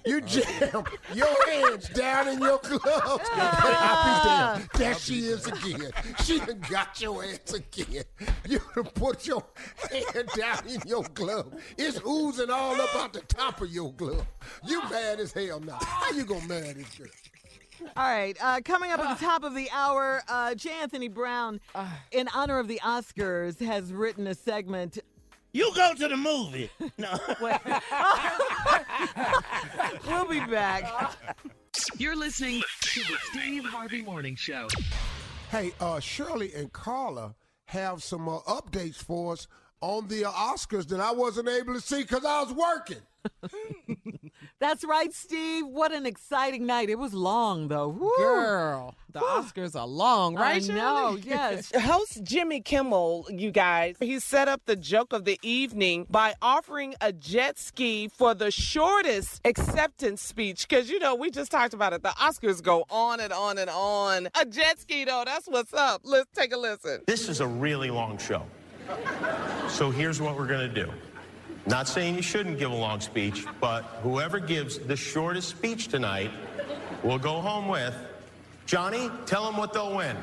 You 0.06 0.20
jam 0.22 0.84
your 1.12 1.50
hands 1.50 1.90
down 1.90 2.28
in 2.28 2.40
your 2.40 2.58
gloves. 2.58 2.82
I 3.34 4.56
be 4.56 4.62
damn. 4.62 4.68
There 4.74 4.94
she 4.94 5.18
is 5.18 5.46
again. 5.46 5.90
She 6.24 6.38
done 6.38 6.62
got 6.70 6.98
your 6.98 7.22
ass 7.22 7.52
again. 7.52 8.04
You 8.48 8.60
done 8.74 8.84
put 8.94 9.26
your 9.26 9.44
hand 9.90 10.28
down 10.34 10.66
in 10.66 10.80
your 10.86 11.04
glove. 11.12 11.52
It's 11.76 12.00
oozing 12.06 12.48
all 12.48 12.80
up 12.80 12.96
out 12.96 13.12
the 13.12 13.20
top 13.20 13.60
of 13.60 13.70
your 13.70 13.92
glove. 13.92 14.26
You 14.64 14.80
mad 14.88 15.20
as 15.20 15.32
hell 15.32 15.60
now. 15.60 15.78
How 15.82 16.10
you 16.12 16.24
gonna 16.24 16.48
marry 16.48 16.72
this 16.72 16.88
girl? 16.94 17.08
All 17.96 18.10
right, 18.10 18.36
uh, 18.40 18.60
coming 18.64 18.90
up 18.92 18.98
at 18.98 19.18
the 19.18 19.24
top 19.24 19.44
of 19.44 19.54
the 19.54 19.70
hour, 19.70 20.22
uh, 20.26 20.54
J. 20.54 20.70
Anthony 20.80 21.06
Brown, 21.06 21.60
in 22.10 22.28
honor 22.34 22.58
of 22.58 22.66
the 22.66 22.80
Oscars, 22.82 23.60
has 23.64 23.92
written 23.92 24.26
a 24.26 24.34
segment. 24.34 24.98
You 25.58 25.72
go 25.74 25.92
to 25.92 26.06
the 26.06 26.16
movie. 26.16 26.70
No. 26.98 27.18
We'll 30.06 30.28
be 30.28 30.38
back. 30.40 31.16
You're 31.96 32.14
listening 32.14 32.62
to 32.82 33.00
the 33.00 33.16
Steve 33.30 33.64
Harvey 33.64 34.02
Morning 34.02 34.36
Show. 34.36 34.68
Hey, 35.50 35.72
uh, 35.80 35.98
Shirley 35.98 36.52
and 36.54 36.72
Carla 36.72 37.34
have 37.66 38.04
some 38.04 38.28
uh, 38.28 38.38
updates 38.40 38.96
for 38.96 39.32
us 39.32 39.48
on 39.80 40.06
the 40.06 40.26
uh, 40.26 40.30
Oscars 40.30 40.86
that 40.88 41.00
I 41.00 41.10
wasn't 41.10 41.48
able 41.48 41.74
to 41.74 41.80
see 41.80 42.02
because 42.02 42.24
I 42.24 42.42
was 42.42 42.52
working. 42.52 43.02
That's 44.60 44.84
right, 44.84 45.12
Steve. 45.12 45.66
What 45.66 45.92
an 45.92 46.06
exciting 46.06 46.66
night. 46.66 46.88
It 46.88 46.98
was 46.98 47.14
long, 47.14 47.68
though. 47.68 47.88
Woo. 47.88 48.12
Girl, 48.16 48.94
the 49.12 49.20
Ah. 49.38 49.42
Oscars 49.42 49.78
are 49.78 49.86
long, 49.86 50.34
right? 50.34 50.56
I 50.56 50.58
Shirley? 50.60 50.78
know, 50.78 51.18
yes. 51.24 51.72
Host 51.74 52.22
Jimmy 52.22 52.60
Kimmel, 52.60 53.26
you 53.30 53.50
guys, 53.50 53.96
he 54.00 54.18
set 54.20 54.48
up 54.48 54.62
the 54.66 54.76
joke 54.76 55.12
of 55.12 55.24
the 55.24 55.38
evening 55.42 56.06
by 56.10 56.34
offering 56.42 56.94
a 57.00 57.12
jet 57.12 57.58
ski 57.58 58.08
for 58.08 58.34
the 58.34 58.50
shortest 58.50 59.40
acceptance 59.44 60.22
speech. 60.22 60.66
Because, 60.68 60.90
you 60.90 60.98
know, 60.98 61.14
we 61.14 61.30
just 61.30 61.50
talked 61.50 61.74
about 61.74 61.92
it. 61.92 62.02
The 62.02 62.10
Oscars 62.10 62.62
go 62.62 62.84
on 62.90 63.20
and 63.20 63.32
on 63.32 63.58
and 63.58 63.70
on. 63.70 64.28
A 64.40 64.44
jet 64.44 64.78
ski, 64.80 65.04
though, 65.04 65.22
that's 65.24 65.46
what's 65.46 65.72
up. 65.74 66.02
Let's 66.04 66.30
take 66.34 66.52
a 66.52 66.56
listen. 66.58 67.02
This 67.06 67.28
is 67.28 67.40
a 67.40 67.46
really 67.46 67.90
long 67.90 68.18
show. 68.18 68.42
So 69.68 69.90
here's 69.90 70.20
what 70.20 70.36
we're 70.36 70.46
going 70.46 70.72
to 70.72 70.84
do. 70.84 70.90
Not 71.66 71.86
saying 71.86 72.14
you 72.14 72.22
shouldn't 72.22 72.58
give 72.58 72.70
a 72.70 72.74
long 72.74 73.00
speech, 73.00 73.44
but 73.60 73.82
whoever 74.02 74.40
gives 74.40 74.78
the 74.78 74.96
shortest 74.96 75.48
speech 75.50 75.88
tonight 75.88 76.30
will 77.02 77.18
go 77.18 77.40
home 77.40 77.68
with. 77.68 77.94
Johnny, 78.68 79.10
tell 79.24 79.46
them 79.46 79.56
what 79.56 79.72
they'll 79.72 79.96
win. 79.96 80.14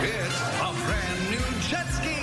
It's 0.00 0.40
a 0.58 0.72
brand 0.86 1.30
new 1.30 1.60
jet 1.68 1.84
ski. 1.88 2.16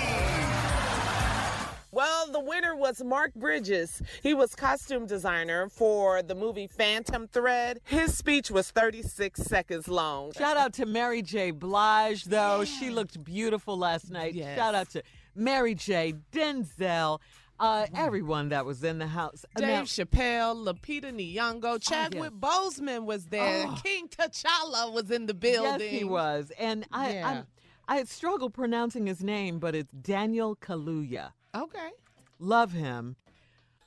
Well, 1.92 2.26
the 2.32 2.40
winner 2.40 2.74
was 2.74 3.00
Mark 3.04 3.32
Bridges. 3.34 4.02
He 4.24 4.34
was 4.34 4.56
costume 4.56 5.06
designer 5.06 5.68
for 5.68 6.20
the 6.20 6.34
movie 6.34 6.66
Phantom 6.66 7.28
Thread. 7.28 7.78
His 7.84 8.18
speech 8.18 8.50
was 8.50 8.72
36 8.72 9.40
seconds 9.40 9.86
long. 9.86 10.32
Shout 10.32 10.56
out 10.56 10.72
to 10.74 10.86
Mary 10.86 11.22
J. 11.22 11.52
Blige, 11.52 12.24
though. 12.24 12.64
She 12.64 12.90
looked 12.90 13.22
beautiful 13.22 13.78
last 13.78 14.10
night. 14.10 14.34
Yes. 14.34 14.58
Shout 14.58 14.74
out 14.74 14.90
to 14.90 15.02
Mary 15.36 15.76
J., 15.76 16.14
Denzel, 16.32 17.20
uh, 17.62 17.86
everyone 17.94 18.48
that 18.50 18.66
was 18.66 18.82
in 18.82 18.98
the 18.98 19.06
house. 19.06 19.44
Dave 19.56 19.68
Now- 19.68 19.82
Chappelle, 19.82 20.56
Lupita 20.66 21.12
Nyong'o, 21.12 21.80
Chadwick 21.80 22.32
Boseman 22.32 23.04
was 23.04 23.26
there. 23.26 23.66
Oh. 23.68 23.78
King 23.82 24.08
T'Challa 24.08 24.92
was 24.92 25.10
in 25.10 25.26
the 25.26 25.34
building. 25.34 25.80
Yes, 25.80 25.98
he 25.98 26.04
was. 26.04 26.50
And 26.58 26.84
I, 26.92 27.12
Yeah. 27.14 27.28
I'm, 27.28 27.46
I 27.88 28.04
struggle 28.04 28.50
pronouncing 28.50 29.06
his 29.06 29.22
name, 29.22 29.58
but 29.60 29.74
it's 29.74 29.92
Daniel 29.92 30.56
Kaluuya. 30.56 31.32
Okay. 31.54 31.90
Love 32.38 32.72
him. 32.72 33.14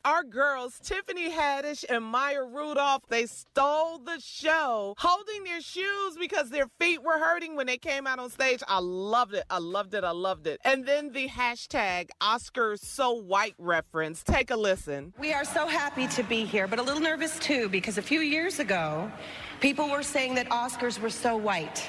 Our 0.06 0.24
girls, 0.24 0.80
Tiffany 0.84 1.32
Haddish 1.32 1.84
and 1.90 2.06
Maya 2.06 2.44
Rudolph, 2.44 3.02
they 3.10 3.26
stole 3.26 3.98
the 3.98 4.20
show, 4.20 4.94
holding 5.00 5.44
their 5.46 5.62
shoes 5.62 6.16
because 6.20 6.52
their 6.52 6.68
feet 6.80 7.02
were 7.02 7.18
hurting 7.18 7.56
when 7.56 7.66
they 7.66 7.80
came 7.80 8.06
out 8.06 8.20
on 8.20 8.30
stage. 8.30 8.62
I 8.68 8.78
loved 8.78 9.34
it. 9.34 9.46
I 9.50 9.58
loved 9.58 9.96
it. 9.96 10.04
I 10.04 10.12
loved 10.12 10.46
it. 10.46 10.62
And 10.64 10.86
then 10.86 11.12
the 11.12 11.28
hashtag 11.28 12.10
Oscars 12.22 12.82
So 12.82 13.14
White 13.14 13.56
reference. 13.58 14.22
Take 14.22 14.52
a 14.52 14.56
listen. 14.56 15.12
We 15.18 15.34
are 15.34 15.44
so 15.44 15.66
happy 15.66 16.06
to 16.10 16.22
be 16.22 16.46
here, 16.46 16.68
but 16.68 16.78
a 16.78 16.84
little 16.84 17.02
nervous 17.02 17.40
too, 17.40 17.68
because 17.68 17.98
a 17.98 18.04
few 18.04 18.20
years 18.20 18.60
ago, 18.60 19.12
people 19.60 19.90
were 19.90 20.04
saying 20.04 20.36
that 20.36 20.48
Oscars 20.50 21.00
were 21.00 21.10
so 21.10 21.36
white. 21.36 21.84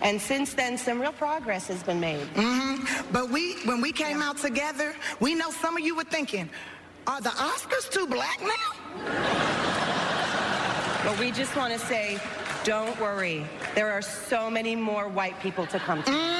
And 0.00 0.18
since 0.18 0.54
then, 0.54 0.78
some 0.78 1.00
real 1.00 1.12
progress 1.12 1.66
has 1.66 1.82
been 1.82 2.00
made. 2.00 2.26
Mm-hmm. 2.34 3.12
But 3.12 3.30
we, 3.30 3.56
when 3.64 3.82
we 3.82 3.92
came 3.92 4.22
out 4.22 4.38
together, 4.38 4.94
we 5.20 5.34
know 5.34 5.50
some 5.50 5.76
of 5.76 5.84
you 5.84 5.96
were 5.96 6.04
thinking, 6.04 6.48
are 7.08 7.20
the 7.22 7.30
Oscars 7.30 7.90
too 7.90 8.06
black 8.06 8.38
now? 8.42 8.68
But 11.04 11.18
we 11.18 11.30
just 11.30 11.56
want 11.56 11.72
to 11.72 11.78
say, 11.78 12.18
don't 12.64 12.98
worry. 13.00 13.46
There 13.74 13.90
are 13.90 14.02
so 14.02 14.50
many 14.50 14.76
more 14.76 15.08
white 15.08 15.40
people 15.40 15.66
to 15.68 15.78
come 15.78 16.02
to. 16.02 16.10
We 16.12 16.37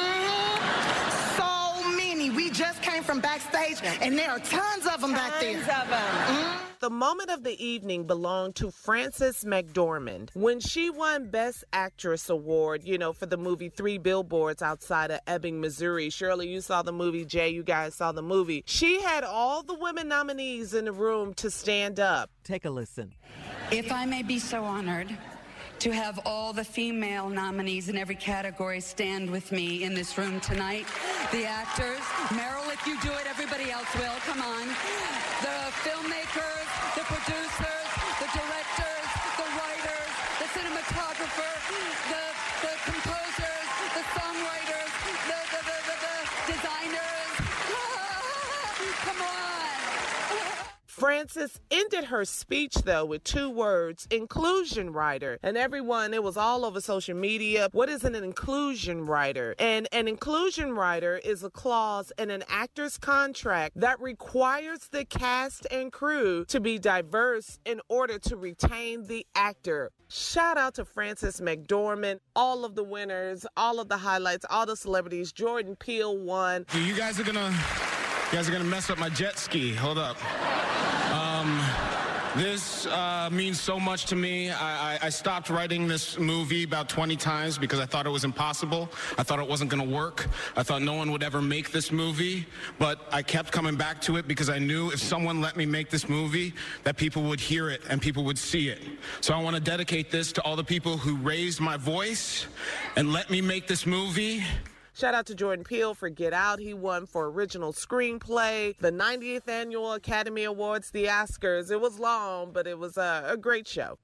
just 2.58 2.82
came 2.82 3.04
from 3.04 3.20
backstage, 3.20 3.78
and 4.02 4.18
there 4.18 4.30
are 4.30 4.40
tons 4.40 4.84
of 4.92 5.00
them 5.00 5.12
back 5.12 5.40
there. 5.40 5.54
Tons 5.54 5.68
of 5.68 5.88
them. 5.88 6.14
Mm-hmm. 6.26 6.64
The 6.80 6.90
moment 6.90 7.30
of 7.30 7.44
the 7.44 7.64
evening 7.64 8.04
belonged 8.04 8.56
to 8.56 8.72
Frances 8.72 9.44
McDormand. 9.44 10.30
When 10.34 10.58
she 10.58 10.90
won 10.90 11.30
Best 11.30 11.64
Actress 11.72 12.28
Award, 12.28 12.82
you 12.82 12.98
know, 12.98 13.12
for 13.12 13.26
the 13.26 13.36
movie 13.36 13.68
Three 13.68 13.98
Billboards 13.98 14.60
Outside 14.60 15.12
of 15.12 15.20
Ebbing, 15.28 15.60
Missouri. 15.60 16.10
Shirley, 16.10 16.48
you 16.48 16.60
saw 16.60 16.82
the 16.82 16.92
movie. 16.92 17.24
Jay, 17.24 17.48
you 17.48 17.62
guys 17.62 17.94
saw 17.94 18.10
the 18.10 18.22
movie. 18.22 18.64
She 18.66 19.00
had 19.02 19.22
all 19.22 19.62
the 19.62 19.74
women 19.74 20.08
nominees 20.08 20.74
in 20.74 20.86
the 20.86 20.92
room 20.92 21.34
to 21.34 21.50
stand 21.50 22.00
up. 22.00 22.30
Take 22.42 22.64
a 22.64 22.70
listen. 22.70 23.14
If 23.70 23.92
I 23.92 24.04
may 24.04 24.22
be 24.22 24.38
so 24.38 24.64
honored 24.64 25.16
to 25.80 25.92
have 25.92 26.18
all 26.26 26.52
the 26.52 26.64
female 26.64 27.28
nominees 27.28 27.88
in 27.88 27.96
every 27.96 28.16
category 28.16 28.80
stand 28.80 29.30
with 29.30 29.52
me 29.52 29.84
in 29.84 29.94
this 29.94 30.18
room 30.18 30.40
tonight. 30.40 30.86
The 31.30 31.46
actors, 31.46 32.02
Meryl, 32.34 32.66
if 32.72 32.84
you 32.84 32.98
do 33.00 33.12
it, 33.14 33.26
everybody 33.30 33.70
else 33.70 33.86
will. 33.94 34.18
Come 34.26 34.42
on. 34.42 34.66
The 35.38 35.58
filmmakers, 35.86 36.68
the 36.98 37.06
producers, 37.06 37.88
the 38.18 38.26
directors, 38.34 39.08
the 39.38 39.48
writers, 39.54 40.12
the 40.42 40.48
cinematographer, 40.50 41.54
Frances 50.98 51.60
ended 51.70 52.06
her 52.06 52.24
speech, 52.24 52.74
though, 52.74 53.04
with 53.04 53.22
two 53.22 53.48
words 53.48 54.08
inclusion 54.10 54.92
rider. 54.92 55.38
And 55.44 55.56
everyone, 55.56 56.12
it 56.12 56.24
was 56.24 56.36
all 56.36 56.64
over 56.64 56.80
social 56.80 57.14
media. 57.14 57.68
What 57.70 57.88
is 57.88 58.02
an 58.02 58.16
inclusion 58.16 59.06
rider? 59.06 59.54
And 59.60 59.86
an 59.92 60.08
inclusion 60.08 60.72
rider 60.72 61.20
is 61.22 61.44
a 61.44 61.50
clause 61.50 62.10
in 62.18 62.30
an 62.30 62.42
actor's 62.48 62.98
contract 62.98 63.78
that 63.78 64.00
requires 64.00 64.88
the 64.90 65.04
cast 65.04 65.68
and 65.70 65.92
crew 65.92 66.44
to 66.46 66.58
be 66.58 66.80
diverse 66.80 67.60
in 67.64 67.80
order 67.88 68.18
to 68.18 68.36
retain 68.36 69.06
the 69.06 69.24
actor. 69.36 69.92
Shout 70.08 70.58
out 70.58 70.74
to 70.74 70.84
Frances 70.84 71.40
McDormand, 71.40 72.18
all 72.34 72.64
of 72.64 72.74
the 72.74 72.82
winners, 72.82 73.46
all 73.56 73.78
of 73.78 73.88
the 73.88 73.98
highlights, 73.98 74.44
all 74.50 74.66
the 74.66 74.74
celebrities. 74.74 75.30
Jordan 75.30 75.76
Peele 75.76 76.18
won. 76.18 76.66
You 76.74 76.96
guys 76.96 77.20
are 77.20 77.24
gonna, 77.24 77.50
you 77.50 78.36
guys 78.36 78.48
are 78.48 78.52
gonna 78.52 78.64
mess 78.64 78.90
up 78.90 78.98
my 78.98 79.10
jet 79.10 79.38
ski. 79.38 79.72
Hold 79.74 79.98
up. 79.98 80.16
This 82.38 82.86
uh, 82.86 83.28
means 83.32 83.60
so 83.60 83.80
much 83.80 84.06
to 84.06 84.14
me. 84.14 84.48
I, 84.48 84.94
I, 84.94 84.98
I 85.02 85.08
stopped 85.08 85.50
writing 85.50 85.88
this 85.88 86.20
movie 86.20 86.62
about 86.62 86.88
20 86.88 87.16
times 87.16 87.58
because 87.58 87.80
I 87.80 87.84
thought 87.84 88.06
it 88.06 88.10
was 88.10 88.22
impossible. 88.22 88.88
I 89.18 89.24
thought 89.24 89.40
it 89.40 89.48
wasn't 89.48 89.72
gonna 89.72 89.82
work. 89.82 90.28
I 90.54 90.62
thought 90.62 90.82
no 90.82 90.94
one 90.94 91.10
would 91.10 91.24
ever 91.24 91.42
make 91.42 91.72
this 91.72 91.90
movie. 91.90 92.46
But 92.78 93.00
I 93.10 93.22
kept 93.22 93.50
coming 93.50 93.74
back 93.74 94.00
to 94.02 94.18
it 94.18 94.28
because 94.28 94.48
I 94.48 94.60
knew 94.60 94.92
if 94.92 95.00
someone 95.00 95.40
let 95.40 95.56
me 95.56 95.66
make 95.66 95.90
this 95.90 96.08
movie, 96.08 96.54
that 96.84 96.96
people 96.96 97.24
would 97.24 97.40
hear 97.40 97.70
it 97.70 97.82
and 97.90 98.00
people 98.00 98.22
would 98.22 98.38
see 98.38 98.68
it. 98.68 98.84
So 99.20 99.34
I 99.34 99.42
want 99.42 99.56
to 99.56 99.60
dedicate 99.60 100.12
this 100.12 100.30
to 100.34 100.42
all 100.42 100.54
the 100.54 100.62
people 100.62 100.96
who 100.96 101.16
raised 101.16 101.60
my 101.60 101.76
voice 101.76 102.46
and 102.94 103.12
let 103.12 103.30
me 103.30 103.40
make 103.40 103.66
this 103.66 103.84
movie. 103.84 104.44
Shout 104.98 105.14
out 105.14 105.26
to 105.26 105.34
Jordan 105.36 105.64
Peele 105.64 105.94
for 105.94 106.08
Get 106.08 106.32
Out. 106.32 106.58
He 106.58 106.74
won 106.74 107.06
for 107.06 107.30
original 107.30 107.72
screenplay, 107.72 108.76
the 108.78 108.90
90th 108.90 109.46
annual 109.46 109.92
Academy 109.92 110.42
Awards, 110.42 110.90
the 110.90 111.04
Oscars. 111.04 111.70
It 111.70 111.80
was 111.80 112.00
long, 112.00 112.50
but 112.52 112.66
it 112.66 112.76
was 112.80 112.96
a, 112.96 113.22
a 113.28 113.36
great 113.36 113.68
show. 113.68 113.96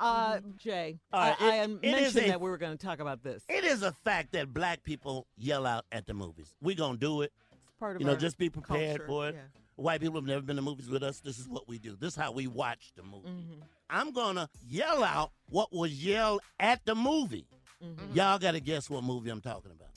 Uh, 0.00 0.38
Jay, 0.56 1.00
All 1.12 1.20
right, 1.20 1.36
I, 1.38 1.50
I 1.50 1.54
it- 1.64 1.70
it 1.82 1.84
is 1.84 1.92
mentioned 2.14 2.24
a- 2.24 2.28
that 2.28 2.40
we 2.40 2.48
were 2.48 2.56
going 2.56 2.76
to 2.78 2.82
talk 2.86 2.98
about 2.98 3.22
this. 3.22 3.42
It 3.50 3.64
is 3.64 3.82
a 3.82 3.92
fact 3.92 4.32
that 4.32 4.54
black 4.54 4.82
people 4.84 5.26
yell 5.36 5.66
out 5.66 5.84
at 5.92 6.06
the 6.06 6.14
movies. 6.14 6.54
We're 6.62 6.76
going 6.76 6.94
to 6.94 6.98
do 6.98 7.20
it. 7.20 7.32
part 7.78 7.96
of 7.96 8.00
you 8.00 8.06
know, 8.06 8.14
our 8.14 8.18
just 8.18 8.38
be 8.38 8.48
prepared 8.48 9.00
culture, 9.00 9.06
for 9.06 9.28
it. 9.28 9.34
yeah. 9.34 9.42
White 9.76 10.00
people 10.00 10.16
have 10.16 10.26
never 10.26 10.40
been 10.40 10.56
to 10.56 10.62
movies 10.62 10.88
with 10.88 11.02
us. 11.02 11.20
This 11.20 11.38
is 11.38 11.46
what 11.46 11.68
we 11.68 11.78
do. 11.78 11.94
This 11.94 12.14
is 12.14 12.16
how 12.16 12.32
we 12.32 12.46
watch 12.46 12.92
the 12.96 13.02
movie. 13.02 13.28
Mm-hmm. 13.28 13.60
I'm 13.90 14.12
going 14.12 14.36
to 14.36 14.48
yell 14.66 15.04
out 15.04 15.30
what 15.50 15.74
was 15.74 16.02
yelled 16.02 16.40
at 16.58 16.80
the 16.86 16.94
movie. 16.94 17.46
Mm-hmm. 17.84 18.16
Y'all 18.16 18.38
got 18.38 18.52
to 18.52 18.60
guess 18.60 18.88
what 18.90 19.04
movie 19.04 19.30
I'm 19.30 19.40
talking 19.42 19.70
about. 19.70 19.88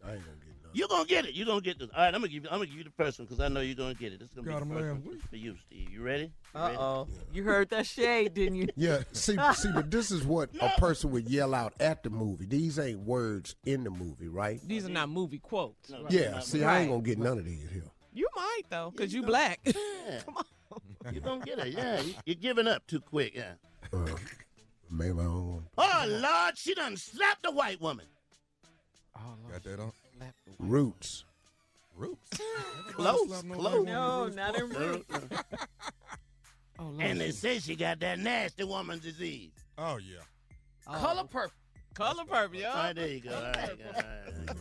I 0.73 0.77
ain't 0.79 0.89
gonna 0.89 1.05
get 1.05 1.05
nothing. 1.05 1.05
You're 1.05 1.05
gonna 1.05 1.05
get 1.05 1.25
it. 1.25 1.33
You're 1.35 1.45
gonna 1.45 1.61
get 1.61 1.79
this. 1.79 1.89
All 1.93 1.99
right, 1.99 2.07
I'm 2.07 2.21
gonna 2.21 2.27
give 2.27 2.43
you. 2.43 2.49
I'm 2.49 2.57
gonna 2.57 2.65
give 2.67 2.77
you 2.77 2.83
the 2.83 2.91
first 2.91 3.19
one 3.19 3.25
because 3.25 3.39
I 3.39 3.47
know 3.47 3.59
you're 3.61 3.75
gonna 3.75 3.93
get 3.93 4.13
it. 4.13 4.19
This 4.19 4.29
is 4.29 4.35
gonna 4.35 4.47
Got 4.47 4.57
be 4.57 4.61
him 4.63 4.69
the 4.69 4.75
first 4.81 5.05
one 5.05 5.19
for 5.29 5.35
you, 5.35 5.55
Steve. 5.65 5.89
You 5.91 6.01
ready? 6.01 6.31
Uh 6.55 6.75
oh. 6.77 7.07
You 7.33 7.43
heard 7.43 7.69
that 7.69 7.85
shade, 7.85 8.33
didn't 8.33 8.55
you? 8.55 8.67
Yeah, 8.75 8.99
see, 9.11 9.37
see, 9.53 9.71
but 9.73 9.89
this 9.91 10.11
is 10.11 10.23
what 10.23 10.49
a 10.61 10.69
person 10.79 11.11
would 11.11 11.29
yell 11.29 11.53
out 11.53 11.73
at 11.79 12.03
the 12.03 12.09
movie. 12.09 12.45
These 12.45 12.79
ain't 12.79 12.99
words 12.99 13.55
in 13.65 13.83
the 13.83 13.89
movie, 13.89 14.27
right? 14.27 14.59
These 14.65 14.85
are 14.85 14.89
not 14.89 15.09
movie 15.09 15.39
quotes. 15.39 15.91
Yeah, 16.09 16.39
see, 16.39 16.63
I 16.63 16.81
ain't 16.81 16.89
gonna 16.91 17.01
get 17.03 17.17
none 17.19 17.37
of 17.37 17.45
these 17.45 17.69
here. 17.71 17.83
You 18.13 18.27
might, 18.35 18.63
though, 18.69 18.91
because 18.91 19.13
you 19.13 19.23
black. 19.23 19.59
Yeah. 20.09 20.19
Come 20.25 20.35
on. 20.37 20.43
You're 21.13 21.21
gonna 21.21 21.45
get 21.45 21.59
it. 21.59 21.73
Yeah, 21.73 22.01
you- 22.01 22.15
you're 22.25 22.35
giving 22.35 22.67
up 22.67 22.85
too 22.87 22.99
quick. 23.01 23.35
Yeah. 23.35 23.53
Uh, 23.93 24.07
maybe 24.89 25.11
I 25.11 25.23
don't 25.23 25.47
want 25.47 25.63
Oh 25.77 26.05
Lord, 26.07 26.57
she 26.57 26.73
done 26.73 26.97
slapped 26.97 27.45
a 27.45 27.51
white 27.51 27.79
woman. 27.79 28.07
Got 29.51 29.63
that 29.63 29.79
on? 29.79 29.91
Roots. 30.59 31.23
Roots. 31.95 32.39
Close, 32.93 33.43
close. 33.53 33.85
No, 33.85 34.27
not 34.27 34.57
in 34.59 34.69
root. 34.69 35.05
And 36.99 37.21
they 37.21 37.29
say 37.29 37.59
she 37.59 37.75
got 37.75 37.99
that 37.99 38.17
nasty 38.17 38.63
woman 38.63 38.97
disease. 38.99 39.51
Oh 39.77 39.97
yeah. 39.97 40.95
Color 40.97 41.25
purple. 41.25 41.51
Color 41.93 42.23
purple, 42.27 42.57
yo. 42.59 42.69
All 42.69 42.75
right, 42.75 42.95
there 42.95 43.07
you 43.07 43.19
go. 43.19 43.35
All 43.35 43.41
right, 43.43 43.55
all 43.55 43.61
right, 43.61 43.77
all 43.95 44.01
right. 44.01 44.49
All 44.49 44.55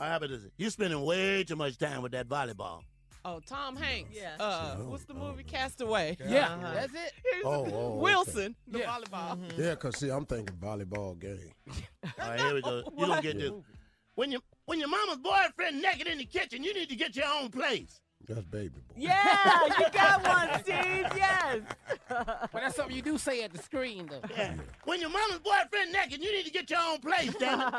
right, 0.00 0.08
how 0.10 0.16
about 0.16 0.30
this? 0.30 0.40
You 0.56 0.70
spending 0.70 1.00
way 1.04 1.44
too 1.44 1.54
much 1.54 1.78
time 1.78 2.02
with 2.02 2.10
that 2.12 2.28
volleyball. 2.28 2.80
Oh, 3.24 3.40
Tom 3.46 3.76
Hanks. 3.76 4.10
Yeah. 4.12 4.34
Uh, 4.40 4.76
what's 4.76 5.04
the 5.04 5.14
movie 5.14 5.44
Castaway? 5.44 6.16
Yeah, 6.26 6.54
Uh-huh. 6.54 6.74
that's 6.74 6.94
it. 6.94 7.12
He's 7.32 7.44
Oh, 7.44 7.50
oh, 7.50 7.62
okay. 7.92 7.98
Wilson, 8.02 8.56
the 8.66 8.78
Yeah. 8.80 8.86
volleyball. 8.96 9.38
Yeah, 9.56 9.74
cause 9.76 9.98
see, 9.98 10.08
I'm 10.10 10.26
thinking 10.26 10.56
volleyball 10.56 11.16
game. 11.16 11.52
All 11.68 12.28
right, 12.28 12.40
here 12.40 12.54
we 12.54 12.60
go. 12.62 12.82
You 12.98 13.06
don't 13.06 13.22
get 13.22 13.38
this. 13.38 13.52
When 14.18 14.32
you 14.32 14.40
when 14.66 14.80
your 14.80 14.88
mama's 14.88 15.18
boyfriend 15.18 15.80
naked 15.80 16.08
in 16.08 16.18
the 16.18 16.24
kitchen, 16.24 16.64
you 16.64 16.74
need 16.74 16.88
to 16.88 16.96
get 16.96 17.14
your 17.14 17.26
own 17.40 17.50
place. 17.50 18.00
That's 18.26 18.40
baby 18.46 18.80
boy. 18.88 18.94
Yeah, 18.96 19.64
you 19.78 19.86
got 19.92 20.26
one, 20.26 20.60
Steve. 20.64 21.06
Yes. 21.16 21.60
But 22.08 22.50
that's 22.52 22.74
something 22.74 22.96
you 22.96 23.02
do 23.02 23.16
say 23.16 23.44
at 23.44 23.52
the 23.52 23.62
screen, 23.62 24.06
though. 24.10 24.20
Yeah. 24.36 24.54
When 24.86 25.00
your 25.00 25.10
mama's 25.10 25.38
boyfriend 25.38 25.92
naked, 25.92 26.20
you 26.24 26.32
need 26.32 26.46
to 26.46 26.50
get 26.50 26.68
your 26.68 26.80
own 26.80 26.98
place, 26.98 27.32
damn 27.38 27.60
it. 27.60 27.74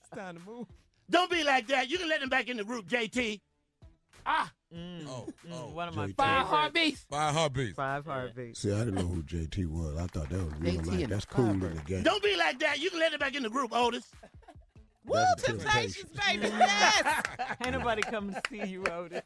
It's 0.00 0.08
time 0.14 0.36
to 0.38 0.42
move. 0.50 0.66
Don't 1.10 1.30
be 1.30 1.44
like 1.44 1.66
that. 1.68 1.90
You 1.90 1.98
can 1.98 2.08
let 2.08 2.22
him 2.22 2.30
back 2.30 2.48
in 2.48 2.56
the 2.56 2.64
group, 2.64 2.88
JT. 2.88 3.40
Ah, 4.24 4.50
Oh, 4.72 5.26
oh. 5.52 5.68
One 5.72 5.88
of 5.88 5.96
my 5.96 6.06
JT. 6.06 6.16
five 6.16 6.28
favorite. 6.46 6.56
heartbeats. 6.56 7.06
Five 7.10 7.34
heartbeats. 7.34 7.76
Five 7.76 8.06
heartbeats. 8.06 8.60
See, 8.60 8.72
I 8.72 8.78
didn't 8.78 8.94
know 8.94 9.06
who 9.06 9.22
JT 9.24 9.66
was. 9.66 9.96
I 9.98 10.06
thought 10.06 10.30
that 10.30 10.38
was 10.44 10.54
real 10.60 10.80
JT 10.80 10.86
life. 11.00 11.08
That's 11.10 11.24
cool 11.26 11.50
in 11.50 11.60
the 11.60 11.68
game. 11.84 12.02
Don't 12.04 12.22
be 12.22 12.36
like 12.36 12.58
that. 12.60 12.78
You 12.80 12.88
can 12.88 13.00
let 13.00 13.12
him 13.12 13.18
back 13.18 13.34
in 13.34 13.42
the 13.42 13.50
group, 13.50 13.72
Otis. 13.74 14.06
Woo, 15.06 15.14
That's 15.14 15.44
a 15.44 15.46
Temptations, 15.52 16.10
baby. 16.26 16.48
Yes. 16.58 17.22
Ain't 17.64 17.72
nobody 17.72 18.02
come 18.02 18.32
to 18.32 18.40
see 18.50 18.64
you, 18.64 18.84
Otis. 18.86 19.22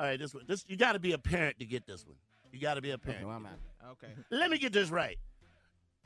All 0.00 0.06
right, 0.06 0.18
this 0.18 0.34
one. 0.34 0.44
This 0.46 0.64
you 0.68 0.76
got 0.76 0.92
to 0.92 0.98
be 0.98 1.12
a 1.12 1.18
parent 1.18 1.58
to 1.60 1.64
get 1.66 1.86
this 1.86 2.06
one. 2.06 2.16
You 2.52 2.60
got 2.60 2.74
to 2.74 2.80
be 2.82 2.90
a 2.90 2.98
parent. 2.98 3.26
I'm 3.26 3.46
out. 3.46 3.52
okay. 3.92 4.12
Let 4.30 4.50
me 4.50 4.58
get 4.58 4.72
this 4.72 4.90
right. 4.90 5.18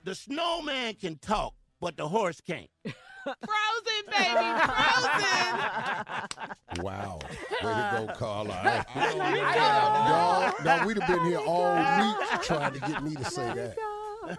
The 0.04 0.14
snowman 0.14 0.94
can 0.94 1.16
talk, 1.18 1.54
but 1.80 1.96
the 1.96 2.06
horse 2.08 2.40
can't. 2.40 2.68
Frozen, 2.84 4.04
baby. 4.06 4.60
Frozen. 4.66 6.84
Wow. 6.84 7.18
Way 7.62 7.72
to 7.72 8.04
go, 8.06 8.12
Carla. 8.14 8.54
I- 8.54 8.84
I 8.94 9.06
don't 9.08 9.18
know. 9.18 10.08
Y'all, 10.08 10.54
now 10.64 10.86
we'd 10.86 11.02
have 11.02 11.08
been 11.08 11.24
here 11.26 11.38
all 11.38 11.74
week 11.74 12.16
trying 12.42 12.72
to 12.74 12.80
get 12.80 13.02
me 13.02 13.14
to 13.16 13.24
say 13.24 13.52
that. 13.54 13.76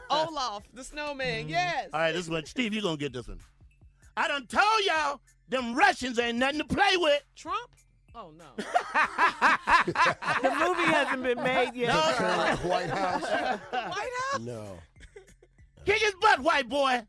Olaf, 0.09 0.63
the 0.73 0.83
snowman. 0.85 1.47
Mm. 1.47 1.49
Yes. 1.49 1.89
All 1.93 1.99
right, 1.99 2.13
this 2.13 2.29
one. 2.29 2.45
Steve, 2.45 2.73
you're 2.73 2.81
going 2.83 2.97
to 2.97 3.03
get 3.03 3.11
this 3.13 3.27
one. 3.27 3.39
I 4.17 4.27
done 4.27 4.47
told 4.47 4.83
y'all 4.83 5.21
them 5.47 5.75
Russians 5.75 6.17
ain't 6.17 6.39
nothing 6.39 6.57
to 6.57 6.65
play 6.65 6.97
with. 6.97 7.21
Trump? 7.35 7.69
Oh, 8.15 8.31
no. 8.35 8.45
The 10.41 10.49
movie 10.49 10.91
hasn't 10.91 11.23
been 11.23 11.41
made 11.43 11.71
yet. 11.75 11.93
White 12.63 12.89
House? 12.89 13.21
White 13.71 14.09
House? 14.31 14.39
No. 14.39 14.77
Kick 15.85 16.01
his 16.01 16.15
butt, 16.19 16.39
white 16.39 16.67
boy. 16.67 17.01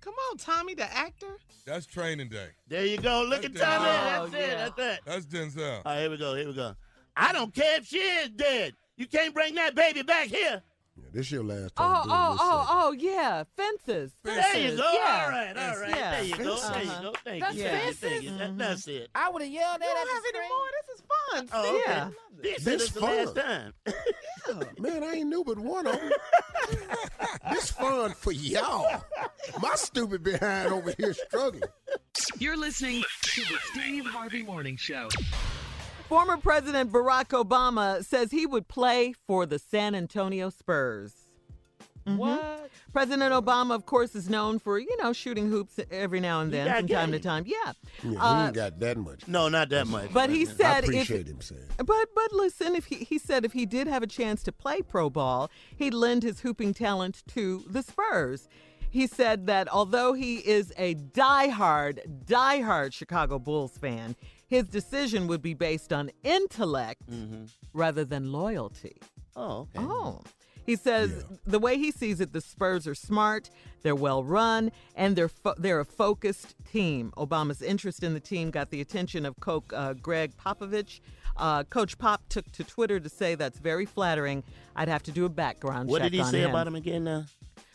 Come 0.00 0.14
on, 0.30 0.38
Tommy, 0.38 0.74
the 0.74 0.90
actor. 0.96 1.38
That's 1.66 1.86
training 1.86 2.28
day. 2.30 2.48
There 2.68 2.84
you 2.84 2.98
go. 2.98 3.24
Look 3.28 3.42
That's 3.42 3.60
at 3.60 3.78
Tommy. 3.78 3.88
Denzel. 3.88 4.30
That's 4.30 4.34
oh, 4.34 4.38
it. 4.38 4.74
That's 4.76 4.78
it. 4.78 5.00
That's 5.04 5.26
Denzel. 5.26 5.76
All 5.76 5.82
right, 5.84 6.00
here 6.00 6.10
we 6.10 6.16
go. 6.16 6.34
Here 6.34 6.46
we 6.46 6.54
go. 6.54 6.74
I 7.16 7.32
don't 7.32 7.54
care 7.54 7.78
if 7.78 7.86
she 7.86 7.98
is 7.98 8.30
dead. 8.30 8.74
You 8.96 9.06
can't 9.06 9.34
bring 9.34 9.54
that 9.56 9.74
baby 9.74 10.02
back 10.02 10.28
here. 10.28 10.62
Yeah, 10.96 11.04
this 11.12 11.30
your 11.32 11.42
last 11.42 11.72
Oh, 11.76 11.82
time 11.82 12.02
doing 12.04 12.16
oh, 12.16 12.32
this. 12.32 12.40
oh, 12.42 12.66
oh 12.70 12.92
shit. 12.92 13.00
oh, 13.02 13.12
yeah. 13.12 13.44
Fences. 13.56 14.12
There 14.22 14.56
you 14.58 14.76
go. 14.76 14.90
Yeah. 14.94 15.22
All 15.24 15.30
right, 15.30 15.56
all 15.56 15.80
right. 15.80 15.90
Yeah. 15.90 16.10
There 16.12 16.22
you 16.22 16.36
go. 16.36 16.56
There 16.56 16.82
you 16.82 16.88
go. 17.02 17.12
Thank 17.24 17.42
That's 17.42 17.56
you. 17.56 17.62
Thank 17.64 17.86
you. 17.86 17.92
fences? 17.94 18.00
Thank 18.10 18.22
you. 18.22 18.38
That- 18.38 18.58
that's 18.58 18.86
it. 18.88 19.10
I 19.14 19.28
would 19.30 19.42
have 19.42 19.50
yelled 19.50 19.80
You 19.80 19.88
that 19.88 19.94
don't 19.94 20.08
at 20.08 20.14
have 20.14 20.22
any 20.34 20.48
more. 20.48 20.66
This 20.86 20.94
is 20.94 21.02
fun. 21.10 21.48
Oh, 21.52 21.76
okay. 21.76 21.82
Yeah. 21.86 22.10
This, 22.40 22.64
This 22.64 22.82
is 22.82 22.92
the 22.92 23.00
fun. 23.00 23.16
last 23.16 23.34
time. 23.36 23.72
yeah. 23.86 24.62
Man, 24.78 25.02
I 25.02 25.12
ain't 25.14 25.28
knew 25.28 25.42
but 25.42 25.58
one 25.58 25.86
of 25.88 25.94
them. 25.98 26.10
this 27.50 27.70
fun 27.72 28.12
for 28.12 28.30
y'all. 28.32 29.02
My 29.60 29.74
stupid 29.74 30.22
behind 30.22 30.72
over 30.72 30.94
here 30.96 31.12
struggling. 31.14 31.62
You're 32.38 32.56
listening 32.56 33.02
to 33.22 33.40
the 33.40 33.58
Steve 33.72 34.06
Harvey 34.06 34.42
Morning 34.44 34.76
Show. 34.76 35.08
Former 36.08 36.36
President 36.36 36.92
Barack 36.92 37.28
Obama 37.28 38.04
says 38.04 38.30
he 38.30 38.46
would 38.46 38.68
play 38.68 39.14
for 39.26 39.46
the 39.46 39.58
San 39.58 39.94
Antonio 39.94 40.50
Spurs. 40.50 41.14
Mhm. 42.06 42.16
What? 42.18 42.70
President 42.92 43.32
Obama, 43.32 43.74
of 43.74 43.86
course, 43.86 44.14
is 44.14 44.28
known 44.28 44.58
for, 44.58 44.78
you 44.78 44.94
know, 45.02 45.12
shooting 45.14 45.48
hoops 45.48 45.80
every 45.90 46.20
now 46.20 46.42
and 46.42 46.52
then 46.52 46.66
got 46.66 46.78
from 46.80 46.88
time 46.88 47.12
to 47.12 47.18
time. 47.18 47.44
Yeah. 47.46 47.72
Yeah, 48.02 48.10
he 48.10 48.16
Uh, 48.18 48.44
ain't 48.46 48.54
got 48.54 48.78
that 48.80 48.98
much. 48.98 49.26
No, 49.26 49.48
not 49.48 49.70
that 49.70 49.86
much. 49.88 50.12
But 50.12 50.28
he 50.30 50.42
I 50.42 50.44
said 50.44 50.84
if 50.84 50.90
appreciate 50.90 51.26
him 51.26 51.40
saying. 51.40 51.62
But 51.78 51.86
but 52.14 52.32
listen, 52.32 52.76
if 52.76 52.84
he, 52.86 52.96
he 52.96 53.18
said 53.18 53.44
if 53.46 53.54
he 53.54 53.64
did 53.64 53.86
have 53.88 54.02
a 54.02 54.06
chance 54.06 54.42
to 54.44 54.52
play 54.52 54.82
pro 54.82 55.08
ball, 55.08 55.50
he'd 55.74 55.94
lend 55.94 56.22
his 56.22 56.40
hooping 56.40 56.74
talent 56.74 57.22
to 57.28 57.64
the 57.68 57.82
Spurs. 57.82 58.48
He 58.90 59.06
said 59.08 59.46
that 59.46 59.66
although 59.72 60.12
he 60.12 60.36
is 60.36 60.72
a 60.76 60.94
diehard, 60.94 61.98
diehard 62.26 62.92
Chicago 62.92 63.40
Bulls 63.40 63.76
fan, 63.78 64.14
his 64.54 64.64
decision 64.68 65.26
would 65.26 65.42
be 65.42 65.54
based 65.54 65.92
on 65.92 66.10
intellect 66.22 67.02
rather 67.72 68.04
than 68.04 68.32
loyalty. 68.32 68.96
Oh, 69.36 69.68
okay. 69.76 69.78
Oh. 69.80 70.20
He 70.66 70.76
says 70.76 71.26
the 71.44 71.58
way 71.58 71.76
he 71.76 71.90
sees 71.90 72.20
it, 72.20 72.32
the 72.32 72.40
Spurs 72.40 72.86
are 72.86 72.94
smart, 72.94 73.50
they're 73.82 73.94
well 73.94 74.24
run, 74.24 74.72
and 74.96 75.14
they're 75.14 75.28
fo- 75.28 75.54
they're 75.58 75.80
a 75.80 75.84
focused 75.84 76.54
team. 76.72 77.12
Obama's 77.18 77.60
interest 77.60 78.02
in 78.02 78.14
the 78.14 78.20
team 78.20 78.50
got 78.50 78.70
the 78.70 78.80
attention 78.80 79.26
of 79.26 79.38
Coach 79.40 79.64
uh, 79.74 79.92
Gregg 79.92 80.32
Popovich. 80.38 81.00
Uh, 81.36 81.64
Coach 81.64 81.98
Pop 81.98 82.22
took 82.30 82.50
to 82.52 82.64
Twitter 82.64 82.98
to 82.98 83.08
say 83.10 83.34
that's 83.34 83.58
very 83.58 83.84
flattering. 83.84 84.42
I'd 84.74 84.88
have 84.88 85.02
to 85.02 85.10
do 85.12 85.26
a 85.26 85.28
background 85.28 85.88
What 85.90 85.98
check 85.98 86.04
What 86.04 86.12
did 86.12 86.18
he 86.24 86.30
say 86.30 86.40
him. 86.44 86.50
about 86.50 86.66
him 86.66 86.76
again 86.76 87.04
now? 87.04 87.24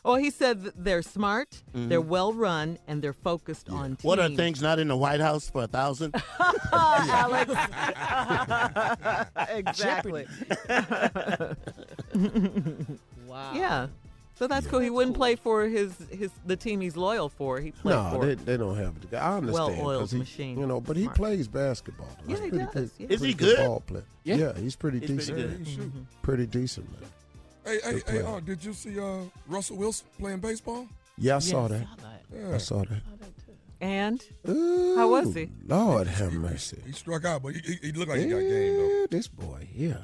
Oh, 0.05 0.15
he 0.15 0.31
said 0.31 0.63
that 0.63 0.83
they're 0.83 1.01
smart, 1.01 1.61
they're 1.73 2.01
Mhm. 2.01 2.05
well 2.07 2.33
run, 2.33 2.77
and 2.87 3.01
they're 3.01 3.13
focused 3.13 3.69
on 3.69 3.95
team. 3.97 4.07
What 4.07 4.19
are 4.19 4.29
things 4.29 4.61
not 4.61 4.79
in 4.79 4.87
the 4.87 4.95
White 4.97 5.19
House 5.19 5.49
for 5.49 5.63
a 5.63 5.67
thousand? 5.67 6.15
Alex. 6.71 7.51
exactly. 9.49 10.25
Wow. 13.27 13.51
Yeah. 13.53 13.87
So 14.35 14.47
that's 14.47 14.65
cool. 14.65 14.79
He 14.79 14.89
wouldn't 14.89 15.15
play 15.17 15.35
for 15.35 15.67
his, 15.67 15.93
his 16.09 16.31
the 16.45 16.55
team 16.55 16.79
he's 16.81 16.95
loyal 16.97 17.27
for. 17.29 17.59
He 17.59 17.71
played 17.71 17.93
No, 17.93 18.09
for 18.13 18.25
they, 18.25 18.33
they 18.35 18.57
don't 18.57 18.75
have 18.77 18.95
it. 19.03 19.13
I 19.13 19.37
understand. 19.37 19.77
Well-oiled 19.77 20.11
he- 20.11 20.17
machine. 20.17 20.57
You 20.59 20.65
know, 20.65 20.79
but 20.81 20.95
he 20.97 21.03
Smart. 21.03 21.17
plays 21.17 21.47
basketball. 21.47 22.07
though. 22.25 22.33
Yeah, 22.33 22.43
he 22.45 22.49
pretty 22.49 22.65
does, 22.73 22.75
Good, 22.91 22.91
yeah. 22.97 23.07
Is 23.09 23.21
he 23.21 23.33
pretty 23.35 23.55
good? 23.55 23.67
Ball 23.67 23.79
player. 23.81 24.03
Yeah. 24.23 24.35
Yeah, 24.37 24.53
he's 24.57 24.75
pretty 24.75 24.99
He's 24.99 25.09
pretty 25.09 25.19
decent. 25.33 25.37
good. 25.57 25.67
He 25.67 25.75
shoot. 25.75 25.91
Pretty 26.23 26.45
decent, 26.47 26.89
man. 26.91 27.09
Hey, 27.65 27.79
hey, 27.83 27.93
hey, 27.93 27.99
player. 28.01 28.27
uh, 28.27 28.39
did 28.39 28.63
you 28.63 28.73
see 28.73 28.99
uh, 28.99 29.19
Russell 29.47 29.77
Wilson 29.77 30.07
playing 30.19 30.39
baseball? 30.39 30.87
Yeah, 31.17 31.35
I 31.37 31.39
saw 31.39 31.67
that. 31.67 31.85
Yeah. 32.33 32.55
I 32.55 32.57
saw 32.57 32.79
that. 32.83 33.01
And 33.81 34.21
Ooh, 34.47 34.95
How 34.97 35.09
was 35.09 35.33
he? 35.33 35.49
Lord 35.65 36.07
have 36.07 36.33
mercy. 36.33 36.81
He 36.85 36.91
struck 36.91 37.23
out, 37.25 37.41
but 37.43 37.55
he, 37.55 37.61
he, 37.61 37.87
he 37.87 37.91
looked 37.93 38.09
like 38.09 38.19
he 38.19 38.25
got 38.27 38.39
game, 38.39 38.75
though. 38.77 39.05
This 39.09 39.27
boy, 39.27 39.67
yeah. 39.73 39.99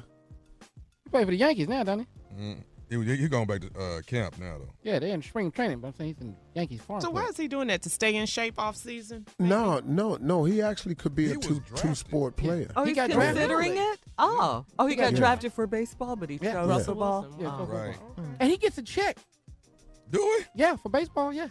He 1.04 1.10
play 1.10 1.24
for 1.24 1.30
the 1.30 1.36
Yankees 1.36 1.68
now, 1.68 1.82
don't 1.84 2.00
he? 2.00 2.06
Mm. 2.42 2.56
He, 2.88 3.02
he, 3.02 3.16
he 3.16 3.28
going 3.28 3.46
back 3.46 3.60
to 3.62 3.78
uh, 3.80 4.00
camp 4.02 4.38
now, 4.38 4.58
though. 4.58 4.68
Yeah, 4.84 5.00
they're 5.00 5.12
in 5.12 5.20
spring 5.22 5.50
training, 5.50 5.80
but 5.80 5.88
I'm 5.88 5.94
saying 5.94 6.14
he's 6.14 6.22
in 6.22 6.36
Yankees 6.54 6.80
farm. 6.82 7.00
So 7.00 7.10
why 7.10 7.24
is 7.24 7.36
he 7.36 7.48
doing 7.48 7.66
that 7.68 7.82
to 7.82 7.90
stay 7.90 8.14
in 8.14 8.26
shape 8.26 8.58
off 8.58 8.76
season? 8.76 9.26
No, 9.40 9.80
no, 9.84 10.16
no. 10.20 10.44
He 10.44 10.62
actually 10.62 10.94
could 10.94 11.14
be 11.14 11.26
He 11.26 11.32
a 11.32 11.36
two 11.36 11.54
drafted. 11.60 11.76
two 11.78 11.94
sport 11.96 12.36
player. 12.36 12.70
oh, 12.76 12.84
He 12.84 12.90
he's 12.90 12.96
got 12.96 13.10
drafted. 13.10 13.36
considering 13.38 13.76
it. 13.76 13.98
Oh, 14.18 14.64
oh, 14.78 14.86
he 14.86 14.92
He 14.94 14.96
got 14.96 15.10
got 15.12 15.18
drafted 15.18 15.52
for 15.52 15.66
baseball, 15.66 16.14
but 16.14 16.30
he 16.30 16.38
Yeah. 16.40 16.52
chose 16.52 16.68
Yeah. 16.68 16.74
Russell 16.74 16.94
Ball. 16.94 17.36
Yeah, 17.40 17.56
Oh. 17.58 17.66
go. 17.66 17.72
Right. 17.72 17.96
And 18.38 18.50
he 18.50 18.56
gets 18.56 18.78
a 18.78 18.82
check. 18.82 19.18
Do 20.10 20.20
we? 20.22 20.44
Yeah, 20.54 20.76
for 20.76 20.88
baseball. 20.88 21.32
Yeah, 21.32 21.48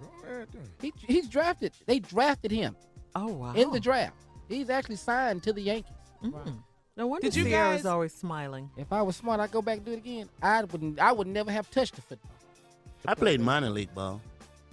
Go 0.00 0.28
ahead, 0.32 0.48
then. 0.52 0.62
he, 0.80 0.92
he's 1.12 1.28
drafted. 1.28 1.72
They 1.86 1.98
drafted 1.98 2.52
him 2.52 2.76
Oh, 3.16 3.32
wow. 3.32 3.54
in 3.54 3.72
the 3.72 3.80
draft. 3.80 4.14
He's 4.48 4.70
actually 4.70 4.94
signed 4.96 5.42
to 5.42 5.52
the 5.52 5.60
Yankees. 5.62 5.92
Mm. 6.22 6.62
No 6.98 7.06
wonder 7.06 7.28
Did 7.28 7.36
you 7.36 7.44
Ciara's 7.44 7.82
guys- 7.82 7.86
always 7.86 8.12
smiling. 8.12 8.70
If 8.76 8.92
I 8.92 9.02
was 9.02 9.14
smart, 9.14 9.38
I'd 9.38 9.52
go 9.52 9.62
back 9.62 9.76
and 9.78 9.86
do 9.86 9.92
it 9.92 9.98
again. 9.98 10.28
I 10.42 10.64
wouldn't. 10.64 10.98
I 10.98 11.12
would 11.12 11.28
never 11.28 11.52
have 11.52 11.70
touched 11.70 11.94
the 11.94 12.02
football. 12.02 12.32
I 13.06 13.14
played 13.14 13.40
minor 13.40 13.70
league 13.70 13.94
ball. 13.94 14.20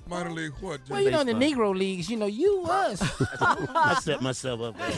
Minor 0.08 0.32
league 0.32 0.52
what? 0.62 0.82
Well, 0.88 1.02
you 1.02 1.10
know, 1.10 1.22
in 1.22 1.28
the 1.28 1.34
Negro 1.34 1.76
leagues, 1.76 2.10
you 2.10 2.16
know, 2.18 2.28
you 2.28 2.64
us. 2.66 3.02
I 3.42 3.98
set 4.04 4.22
myself 4.22 4.62
up 4.62 4.78
there. 4.78 4.92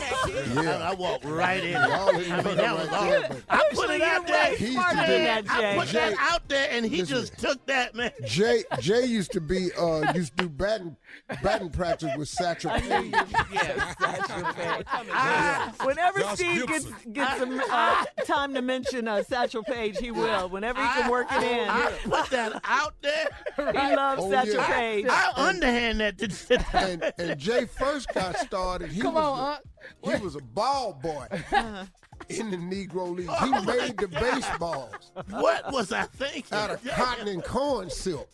Yeah. 0.64 0.80
I, 0.80 0.92
I 0.92 0.94
walked 0.96 1.24
right 1.24 1.64
in. 1.64 1.72
Y'all 1.72 2.10
I 2.10 2.12
mean, 2.12 2.44
put 2.44 2.58
that 2.58 2.76
it 2.76 2.78
was 2.78 2.90
all. 2.90 3.06
there, 3.10 3.30
I 3.50 3.64
put 3.74 3.90
it 3.90 4.02
out 4.02 4.28
there. 4.28 4.50
way 4.52 4.58
smarter 4.58 4.96
than 4.98 5.08
man. 5.08 5.46
that, 5.46 5.50
I 5.50 5.62
Jay. 5.62 5.76
put 5.80 5.88
that 5.90 6.14
out 6.20 6.48
there, 6.50 6.68
and 6.72 6.86
he 6.86 6.98
Listen. 7.02 7.16
just 7.16 7.38
took 7.38 7.66
that, 7.68 7.96
man. 7.96 8.12
Jay 8.26 8.64
Jay 8.82 9.06
used 9.06 9.32
to 9.32 9.40
be 9.40 9.70
uh 9.80 10.12
used 10.14 10.36
to 10.38 10.44
do 10.44 10.50
batting 10.50 10.98
batting 11.42 11.70
practice 11.70 12.12
with 12.18 12.28
Satchel 12.28 12.72
Paige. 12.72 13.14
Ah, 15.10 15.74
Whenever 15.84 16.20
Josh 16.20 16.36
Steve 16.36 16.68
gets 16.68 16.86
Gibson. 16.86 17.14
gets 17.14 17.40
some 17.40 17.62
uh, 17.72 18.06
time 18.26 18.54
to 18.54 18.62
mention 18.62 19.08
uh, 19.08 19.24
Satchel 19.24 19.64
Paige, 19.64 19.98
he 20.00 20.12
will. 20.12 20.50
Whenever 20.50 20.82
he 20.82 20.88
can 21.02 21.10
work 21.12 21.28
it 21.32 21.44
in, 21.44 21.70
I 21.70 21.92
put 22.04 22.30
that 22.32 22.60
out 22.66 22.94
there. 23.02 23.30
he 23.56 23.96
loves 23.96 24.22
Oh, 24.24 24.32
Satchel 24.32 24.56
yeah. 24.56 24.66
Paige. 24.74 24.97
I 25.06 25.32
underhand 25.36 25.99
that 25.99 26.18
to 26.19 26.65
And 26.74 27.14
and 27.18 27.40
Jay 27.40 27.65
first 27.65 28.14
got 28.14 28.38
started. 28.38 28.90
He 28.91 29.02
Come 29.02 29.15
was 29.15 29.24
on, 29.24 29.40
a, 29.40 30.07
Unc. 30.07 30.18
he 30.18 30.24
was 30.24 30.36
a 30.36 30.41
ball 30.41 30.94
boy. 30.94 31.28
Uh-huh. 31.32 31.86
in 32.40 32.52
the 32.52 32.58
Negro 32.58 33.16
League. 33.16 33.30
He 33.30 33.49
made 33.66 33.98
the 33.98 34.08
baseballs. 34.08 34.94
What 35.30 35.72
was 35.72 35.91
I 35.91 36.04
thinking? 36.04 36.58
Out 36.58 36.72
of 36.72 36.84
cotton 36.86 37.28
and 37.28 37.44
corn 37.44 37.90
silk. 37.90 38.30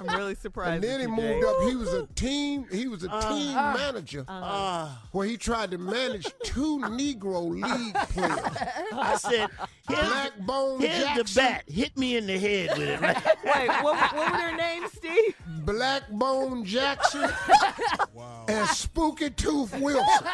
I'm 0.00 0.06
really 0.16 0.34
surprised. 0.34 0.74
And 0.76 0.84
then 0.84 1.00
he 1.00 1.04
you, 1.06 1.08
moved 1.12 1.42
Jay. 1.42 1.48
up. 1.48 1.68
He 1.70 1.76
was 1.76 1.92
a 1.92 2.06
team. 2.14 2.66
He 2.70 2.86
was 2.88 3.02
a 3.04 3.08
team 3.08 3.56
Uh-huh. 3.56 3.76
manager, 3.76 4.24
Uh, 4.28 4.88
where 5.12 5.26
he 5.26 5.36
tried 5.36 5.70
to 5.72 5.78
manage 5.78 6.26
two 6.44 6.78
Negro 6.80 7.50
League 7.50 7.94
players. 8.10 8.92
I 8.92 9.16
said, 9.16 9.48
here's, 9.88 10.08
Black 10.08 10.38
Bone 10.38 10.80
here's 10.80 10.98
Jackson. 11.04 11.24
the 11.24 11.40
bat. 11.40 11.64
Hit 11.68 11.96
me 11.98 12.16
in 12.16 12.26
the 12.26 12.38
head 12.38 12.78
with 12.78 12.88
it. 12.88 13.00
Right? 13.00 13.16
Wait, 13.44 13.68
what, 13.82 14.12
what 14.14 14.14
were 14.32 14.38
their 14.38 14.56
names, 14.56 14.92
Steve? 14.92 15.34
Black 15.64 16.08
Bone 16.10 16.64
Jackson 16.64 17.28
and 18.48 18.68
Spooky 18.68 19.30
Tooth 19.30 19.78
Wilson. 19.80 20.26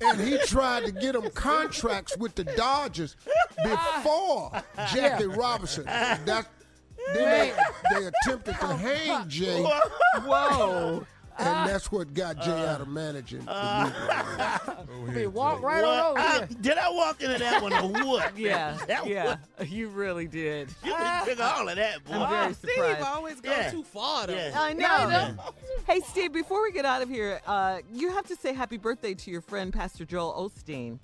And 0.00 0.20
he 0.20 0.38
tried 0.38 0.86
to 0.86 0.92
get 0.92 1.14
him 1.14 1.30
contracts 1.30 2.16
with 2.16 2.34
the 2.34 2.44
Dodgers 2.44 3.16
before 3.62 4.50
Jackie 4.92 5.26
Robinson. 5.26 5.84
That, 5.84 6.46
then 7.14 7.52
they, 7.92 7.98
they 8.00 8.06
attempted 8.06 8.58
to 8.60 8.66
hang 8.66 9.28
Jay. 9.28 9.62
Whoa. 10.24 11.06
And 11.40 11.68
that's 11.70 11.90
what 11.90 12.12
got 12.14 12.40
Jay 12.40 12.66
out 12.66 12.80
of 12.80 12.88
managing. 12.88 13.40
the 13.44 13.50
Negro 13.50 15.06
League. 15.06 15.14
Hey, 15.16 15.26
walk 15.26 15.62
right 15.62 15.82
What? 15.82 15.98
on 15.98 16.06
over 16.10 16.18
I- 16.20 16.38
here. 16.38 16.48
did 16.60 16.78
I 16.78 16.90
walk 16.90 17.22
into 17.22 17.38
that 17.38 17.62
one 17.62 17.72
or 17.72 17.88
what? 18.06 18.36
Yeah, 18.38 18.76
That 18.86 19.06
yeah, 19.06 19.36
you 19.66 19.88
really 19.88 20.26
did. 20.26 20.68
You 20.84 20.92
can 20.92 21.24
pick 21.26 21.40
all 21.40 21.68
of 21.68 21.76
that, 21.76 22.04
boy. 22.04 22.14
I'm 22.14 22.28
very 22.30 22.54
surprised. 22.54 22.58
Steve 22.58 22.70
surprised. 22.74 23.06
always 23.06 23.40
go 23.40 23.50
Yeah. 23.50 23.70
too 23.70 23.82
far 23.84 24.26
though. 24.26 24.34
Yeah. 24.34 24.52
I 24.54 24.72
know. 24.74 25.34
Hey, 25.86 26.00
Steve, 26.00 26.32
before 26.32 26.62
we 26.62 26.72
get 26.72 26.84
out 26.84 27.02
of 27.02 27.08
here, 27.08 27.40
uh, 27.46 27.78
you 27.92 28.10
have 28.10 28.26
to 28.26 28.36
say 28.36 28.52
happy 28.52 28.76
birthday 28.76 29.14
to 29.14 29.30
your 29.30 29.40
friend, 29.40 29.72
Pastor 29.72 30.04
Joel 30.04 30.32
Osteen. 30.50 30.98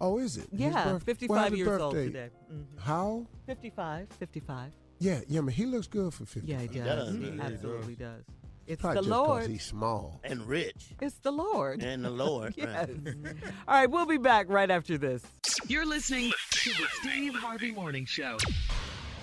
Oh, 0.00 0.18
is 0.18 0.36
it? 0.36 0.48
His 0.50 0.60
Yeah, 0.60 0.84
birth- 0.92 1.02
55 1.04 1.30
well, 1.30 1.44
happy 1.44 1.56
years 1.56 1.80
old 1.80 1.94
birthday. 1.94 2.06
today. 2.06 2.30
Mhm. 2.52 2.80
How? 2.80 3.26
55, 3.46 4.08
55. 4.18 4.72
Yeah, 4.98 5.20
yeah, 5.28 5.40
man, 5.40 5.54
he 5.54 5.66
looks 5.66 5.86
good 5.86 6.12
for 6.14 6.24
50. 6.24 6.50
Yeah, 6.50 6.58
he 6.60 6.68
does. 6.68 6.84
does, 6.84 7.14
He 7.14 7.18
man. 7.30 7.40
absolutely 7.52 7.94
does. 7.96 8.24
It's 8.66 8.80
Probably 8.80 9.02
the 9.02 9.08
just 9.08 9.10
'cause 9.10 9.28
Lord. 9.28 9.50
he's 9.50 9.64
small. 9.64 10.20
And 10.24 10.46
rich. 10.46 10.94
It's 11.00 11.18
the 11.18 11.30
Lord. 11.32 11.82
And 11.82 12.04
the 12.04 12.10
Lord. 12.10 12.54
yes. 12.56 12.88
right. 12.88 13.34
All 13.68 13.74
right, 13.74 13.90
we'll 13.90 14.06
be 14.06 14.16
back 14.18 14.46
right 14.48 14.70
after 14.70 14.96
this. 14.98 15.22
You're 15.68 15.86
listening 15.86 16.32
to 16.50 16.70
the 16.70 16.86
Steve 17.00 17.34
Harvey 17.34 17.72
Morning 17.72 18.06
Show. 18.06 18.38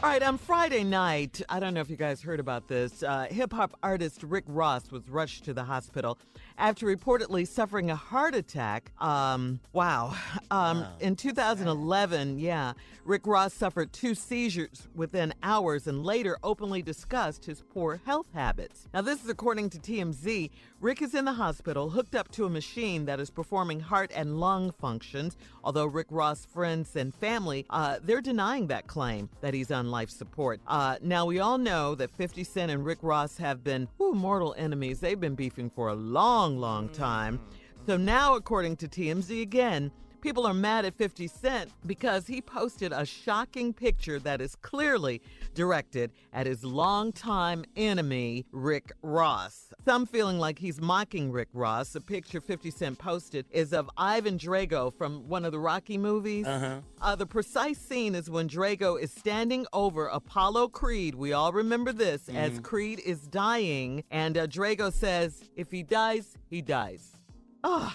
All 0.04 0.10
right, 0.10 0.24
on 0.24 0.40
Friday 0.40 0.84
night, 0.84 1.42
I 1.48 1.60
don't 1.60 1.76
know 1.76 1.82
if 1.82 1.90
you 1.90 1.96
guys 1.96 2.22
heard 2.24 2.40
about 2.40 2.68
this. 2.68 3.04
Uh, 3.04 3.28
Hip 3.30 3.54
hop 3.54 3.78
artist 3.84 4.24
Rick 4.24 4.46
Ross 4.48 4.90
was 4.92 5.08
rushed 5.10 5.46
to 5.46 5.54
the 5.54 5.64
hospital 5.64 6.18
after 6.58 6.86
reportedly 6.86 7.48
suffering 7.48 7.90
a 7.90 7.96
heart 7.96 8.36
attack. 8.36 8.92
Um, 9.02 9.60
wow. 9.74 10.16
Um, 10.52 10.86
In 11.00 11.16
2011, 11.16 12.38
yeah, 12.38 12.74
Rick 13.06 13.26
Ross 13.26 13.54
suffered 13.54 13.94
two 13.94 14.14
seizures 14.14 14.90
within 14.94 15.34
hours 15.44 15.88
and 15.88 16.04
later 16.04 16.38
openly 16.44 16.82
discussed 16.82 17.46
his 17.46 17.62
poor 17.74 18.02
health 18.06 18.28
habits. 18.34 18.90
Now, 18.94 19.02
this 19.02 19.24
is 19.24 19.30
according 19.30 19.70
to 19.72 19.80
TMZ. 19.80 20.50
Rick 20.82 21.02
is 21.02 21.16
in 21.16 21.24
the 21.24 21.34
hospital, 21.34 21.90
hooked 21.90 22.16
up 22.16 22.30
to 22.32 22.46
a 22.46 22.50
machine 22.50 23.06
that 23.06 23.20
is 23.22 23.30
performing 23.30 23.80
heart 23.80 24.12
and 24.14 24.40
lung 24.42 24.74
functions. 24.82 25.38
Although 25.64 25.86
Rick 25.86 26.08
Ross' 26.10 26.44
friends 26.46 26.96
and 26.98 27.14
family, 27.16 27.66
uh, 27.70 28.00
they're 28.04 28.20
denying 28.20 28.68
that 28.68 28.88
claim 28.88 29.30
that 29.40 29.54
he's 29.54 29.72
on 29.72 29.90
life 29.90 30.10
support. 30.10 30.60
Uh, 30.68 30.98
now, 31.02 31.26
we 31.26 31.40
all 31.40 31.58
know 31.58 31.96
that 31.96 32.12
50 32.12 32.44
Cent 32.44 32.72
and 32.72 32.84
Rick 32.84 33.00
Ross 33.04 33.38
have 33.38 33.64
been 33.64 33.88
whew, 33.98 34.14
mortal 34.14 34.54
enemies. 34.58 35.00
They've 35.00 35.20
been 35.20 35.36
beefing 35.36 35.70
for 35.70 35.88
a 35.88 35.96
long, 35.96 36.41
long 36.42 36.58
long 36.58 36.90
time. 36.90 37.40
So 37.86 37.98
now, 37.98 38.36
according 38.36 38.78
to 38.78 38.88
TMZ 38.88 39.42
again, 39.44 39.92
people 40.22 40.46
are 40.46 40.54
mad 40.54 40.86
at 40.86 40.94
50 40.96 41.28
Cent 41.28 41.72
because 41.86 42.28
he 42.28 42.42
posted 42.42 42.92
a 42.94 43.06
shocking 43.06 43.74
picture 43.74 44.20
that 44.20 44.40
is 44.42 44.56
clearly 44.56 45.22
directed 45.54 46.12
at 46.34 46.46
his 46.48 46.64
longtime 46.64 47.66
enemy, 47.76 48.46
Rick 48.52 48.92
Ross. 49.02 49.74
Some 49.84 50.06
feeling 50.06 50.38
like 50.38 50.60
he's 50.60 50.80
mocking 50.80 51.32
Rick 51.32 51.50
Ross. 51.54 51.90
The 51.94 52.02
picture 52.02 52.40
50 52.40 52.72
Cent 52.72 52.98
posted 53.00 53.46
is 53.52 53.74
of 53.74 53.90
Ivan 53.98 54.38
Drago 54.38 54.94
from 54.96 55.28
one 55.28 55.44
of 55.46 55.52
the 55.52 55.60
Rocky 55.60 55.98
movies. 55.98 56.46
Uh-huh. 56.46 56.80
Uh, 57.02 57.16
the 57.16 57.26
precise 57.26 57.80
scene 57.80 58.16
is 58.16 58.30
when 58.30 58.48
Drago 58.48 59.00
is 59.02 59.12
standing 59.12 59.66
over 59.74 60.08
Apollo 60.08 60.70
Creed. 60.70 61.16
We 61.16 61.34
all 61.34 61.52
remember 61.52 61.92
this 61.92 62.30
as 62.30 62.52
Mhm. 62.60 62.64
Creed 62.64 63.00
is 63.06 63.22
dying, 63.28 64.04
and 64.12 64.38
uh, 64.38 64.48
Drago 64.48 64.94
says, 64.94 65.44
"If 65.56 65.72
he 65.72 65.84
dies, 65.84 66.38
he 66.50 66.62
dies." 66.62 67.18
Oh, 67.64 67.92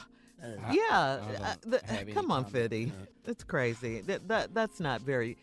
yeah. 0.73 1.21
uh, 1.43 1.55
the- 1.65 1.79
come 2.13 2.31
on, 2.31 2.45
comment. 2.45 2.51
Fiddy. 2.53 2.93
It's 3.27 3.45
crazy. 3.45 4.01
That, 4.03 4.29
that 4.29 4.55
that's 4.55 4.81
not 4.81 5.01
very 5.01 5.37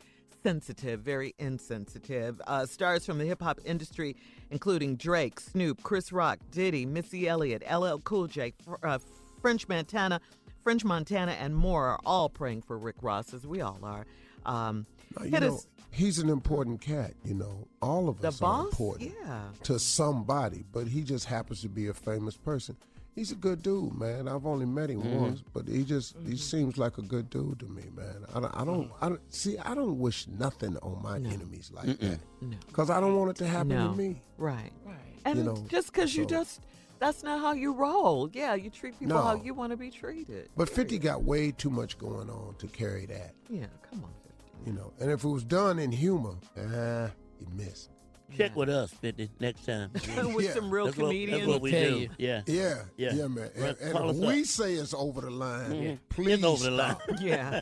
sensitive, 0.43 0.99
very 1.01 1.33
insensitive. 1.39 2.41
Uh, 2.47 2.65
stars 2.65 3.05
from 3.05 3.17
the 3.17 3.25
hip 3.25 3.41
hop 3.41 3.59
industry, 3.65 4.15
including 4.51 4.95
Drake, 4.95 5.39
Snoop, 5.39 5.81
Chris 5.83 6.11
Rock, 6.11 6.39
Diddy, 6.51 6.85
Missy 6.85 7.27
Elliott, 7.27 7.63
LL 7.71 7.97
Cool 8.03 8.27
J, 8.27 8.53
uh, 8.83 8.99
French 9.41 9.67
Montana, 9.67 10.19
French 10.63 10.83
Montana, 10.85 11.31
and 11.33 11.55
more, 11.55 11.87
are 11.87 11.99
all 12.05 12.29
praying 12.29 12.61
for 12.61 12.77
Rick 12.77 12.97
Ross, 13.01 13.33
as 13.33 13.45
we 13.47 13.61
all 13.61 13.79
are. 13.83 14.05
Um, 14.45 14.85
Now, 15.17 15.25
you 15.25 15.31
know, 15.39 15.55
us- 15.55 15.67
he's 15.91 16.19
an 16.19 16.29
important 16.29 16.81
cat. 16.81 17.13
You 17.25 17.33
know, 17.35 17.67
all 17.81 18.07
of 18.09 18.19
The 18.21 18.29
us 18.29 18.41
are 18.41 18.63
boss? 18.63 18.71
important 18.71 19.13
Yeah. 19.25 19.43
to 19.63 19.79
somebody, 19.79 20.63
but 20.71 20.87
he 20.87 21.03
just 21.03 21.25
happens 21.25 21.61
to 21.61 21.69
be 21.69 21.87
a 21.87 21.93
famous 21.93 22.35
person. 22.37 22.75
He's 23.15 23.31
a 23.31 23.35
good 23.35 23.61
dude, 23.61 23.93
man. 23.93 24.27
I've 24.27 24.45
only 24.47 24.65
met 24.65 24.89
him 24.89 25.03
Mhm. 25.03 25.19
once, 25.19 25.43
but 25.53 25.67
he 25.67 25.83
just 25.83 26.15
he 26.25 26.35
seems 26.35 26.77
like 26.79 26.97
a 26.97 27.03
good 27.03 27.29
dude 27.29 27.59
to 27.59 27.65
me, 27.67 27.83
man. 27.95 28.25
I 28.33 28.39
don't, 28.39 28.55
I 28.57 28.65
don't, 28.65 28.91
I 29.01 29.09
don't 29.09 29.33
see. 29.33 29.57
I 29.59 29.75
don't 29.75 29.99
wish 29.99 30.27
nothing 30.27 30.77
on 30.77 31.01
my 31.03 31.17
enemies 31.17 31.71
like 31.73 31.99
that, 31.99 32.19
No. 32.41 32.57
because 32.67 32.89
I 32.89 32.99
don't 32.99 33.15
want 33.15 33.29
it 33.31 33.35
to 33.37 33.47
happen 33.47 33.69
No. 33.69 33.91
to 33.91 33.95
me. 33.97 34.21
Right. 34.37 34.71
Right. 34.83 34.97
And 35.25 35.37
You 35.37 35.43
know, 35.45 35.63
just 35.67 35.93
because 35.93 36.15
you 36.15 36.25
just, 36.25 36.61
that's 36.97 37.21
not 37.23 37.39
how 37.39 37.51
you 37.53 37.73
roll. 37.73 38.29
Yeah, 38.33 38.55
you 38.55 38.69
treat 38.71 38.97
people 38.99 39.21
how 39.21 39.35
you 39.35 39.53
want 39.53 39.71
to 39.71 39.77
be 39.77 39.91
treated. 39.91 40.49
But 40.57 40.67
Fifty 40.69 40.97
got 40.97 41.23
way 41.23 41.51
too 41.51 41.69
much 41.69 41.99
going 41.99 42.31
on 42.31 42.55
to 42.57 42.67
carry 42.67 43.05
that, 43.05 43.35
Yeah, 43.47 43.67
come 43.91 44.03
on. 44.05 44.09
50. 44.23 44.69
you 44.71 44.73
know. 44.73 44.91
And 44.99 45.11
if 45.11 45.23
it 45.23 45.29
was 45.29 45.43
done 45.43 45.77
in 45.77 45.91
humor, 45.91 46.35
ah, 46.57 47.11
you 47.39 47.47
missed. 47.55 47.89
Check 48.37 48.55
with 48.55 48.69
us, 48.69 48.91
50, 48.91 49.29
next 49.39 49.65
time. 49.65 49.91
With 50.33 50.53
some 50.53 50.71
real 50.71 50.85
That's 50.85 50.97
what- 50.97 51.05
comedians. 51.07 51.41
That's 51.41 51.47
what 51.47 51.61
we 51.61 51.71
Tell 51.71 51.89
do. 51.91 51.97
you. 51.99 52.09
Yeah. 52.17 52.41
Yeah, 52.47 52.75
Yeah. 52.97 53.13
yeah, 53.13 53.27
man. 53.27 53.49
And, 53.55 53.77
and 53.79 54.09
if 54.09 54.15
we 54.15 54.39
up. 54.41 54.45
say 54.47 54.73
it's 54.73 54.93
over 54.93 55.21
the 55.21 55.29
line, 55.29 55.71
Mhm. 55.71 55.99
please 56.09 56.33
It's 56.35 56.43
over 56.43 56.63
the 56.63 56.71
line. 56.71 56.95
Yeah. 57.21 57.59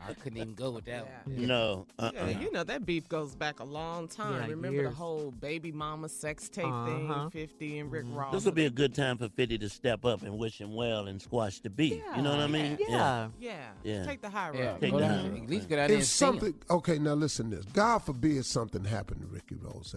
I 0.00 0.14
couldn't 0.22 0.38
even 0.38 0.54
go 0.54 0.70
with 0.70 0.84
that 0.86 1.04
one. 1.26 1.46
No. 1.46 1.86
Uh-uh. 1.98 2.10
Yeah, 2.14 2.40
you 2.40 2.52
know 2.52 2.64
that 2.64 2.86
beef 2.86 3.08
goes 3.08 3.34
back 3.34 3.60
a 3.60 3.64
long 3.64 4.08
time. 4.08 4.42
Yeah, 4.42 4.46
Remember 4.48 4.82
years. 4.82 4.90
the 4.90 4.94
whole 4.94 5.30
baby 5.32 5.72
mama 5.72 6.08
sex 6.08 6.48
tape 6.48 6.64
Uh-huh. 6.64 6.86
thing, 6.86 7.30
Fifty 7.30 7.78
and 7.78 7.90
Rick 7.90 8.06
Ross. 8.10 8.32
This 8.32 8.44
will 8.44 8.52
be 8.52 8.66
a 8.66 8.70
good 8.70 8.94
time 8.94 9.18
for 9.18 9.28
50 9.28 9.58
to 9.58 9.68
step 9.68 10.04
up 10.04 10.22
and 10.22 10.38
wish 10.38 10.60
him 10.60 10.74
well 10.74 11.06
and 11.08 11.20
squash 11.20 11.60
the 11.60 11.70
beef. 11.70 12.00
You 12.16 12.22
know 12.22 12.30
what 12.30 12.40
I 12.40 12.46
mean? 12.46 12.78
Yeah. 12.88 13.28
yeah. 13.40 13.68
Yeah. 13.82 14.06
Take 14.06 14.22
the 14.22 14.30
high 14.30 14.50
road. 14.50 14.58
Yeah, 14.58 14.76
Take 14.78 14.92
go 14.92 15.00
that. 15.00 15.08
down, 15.08 15.36
at 15.42 15.50
least 15.50 15.68
go 15.68 15.76
down 15.76 15.88
there 15.88 15.96
and 15.96 16.02
If 16.02 16.06
see 16.08 16.24
him. 16.24 16.32
something, 16.32 16.54
okay, 16.70 16.98
now 16.98 17.14
listen 17.14 17.50
to 17.50 17.56
this. 17.56 17.66
God 17.66 17.98
forbid 17.98 18.44
something 18.46 18.84
happened 18.84 19.20
to 19.22 19.36
Ricky 19.38 19.56
Rose. 19.56 19.94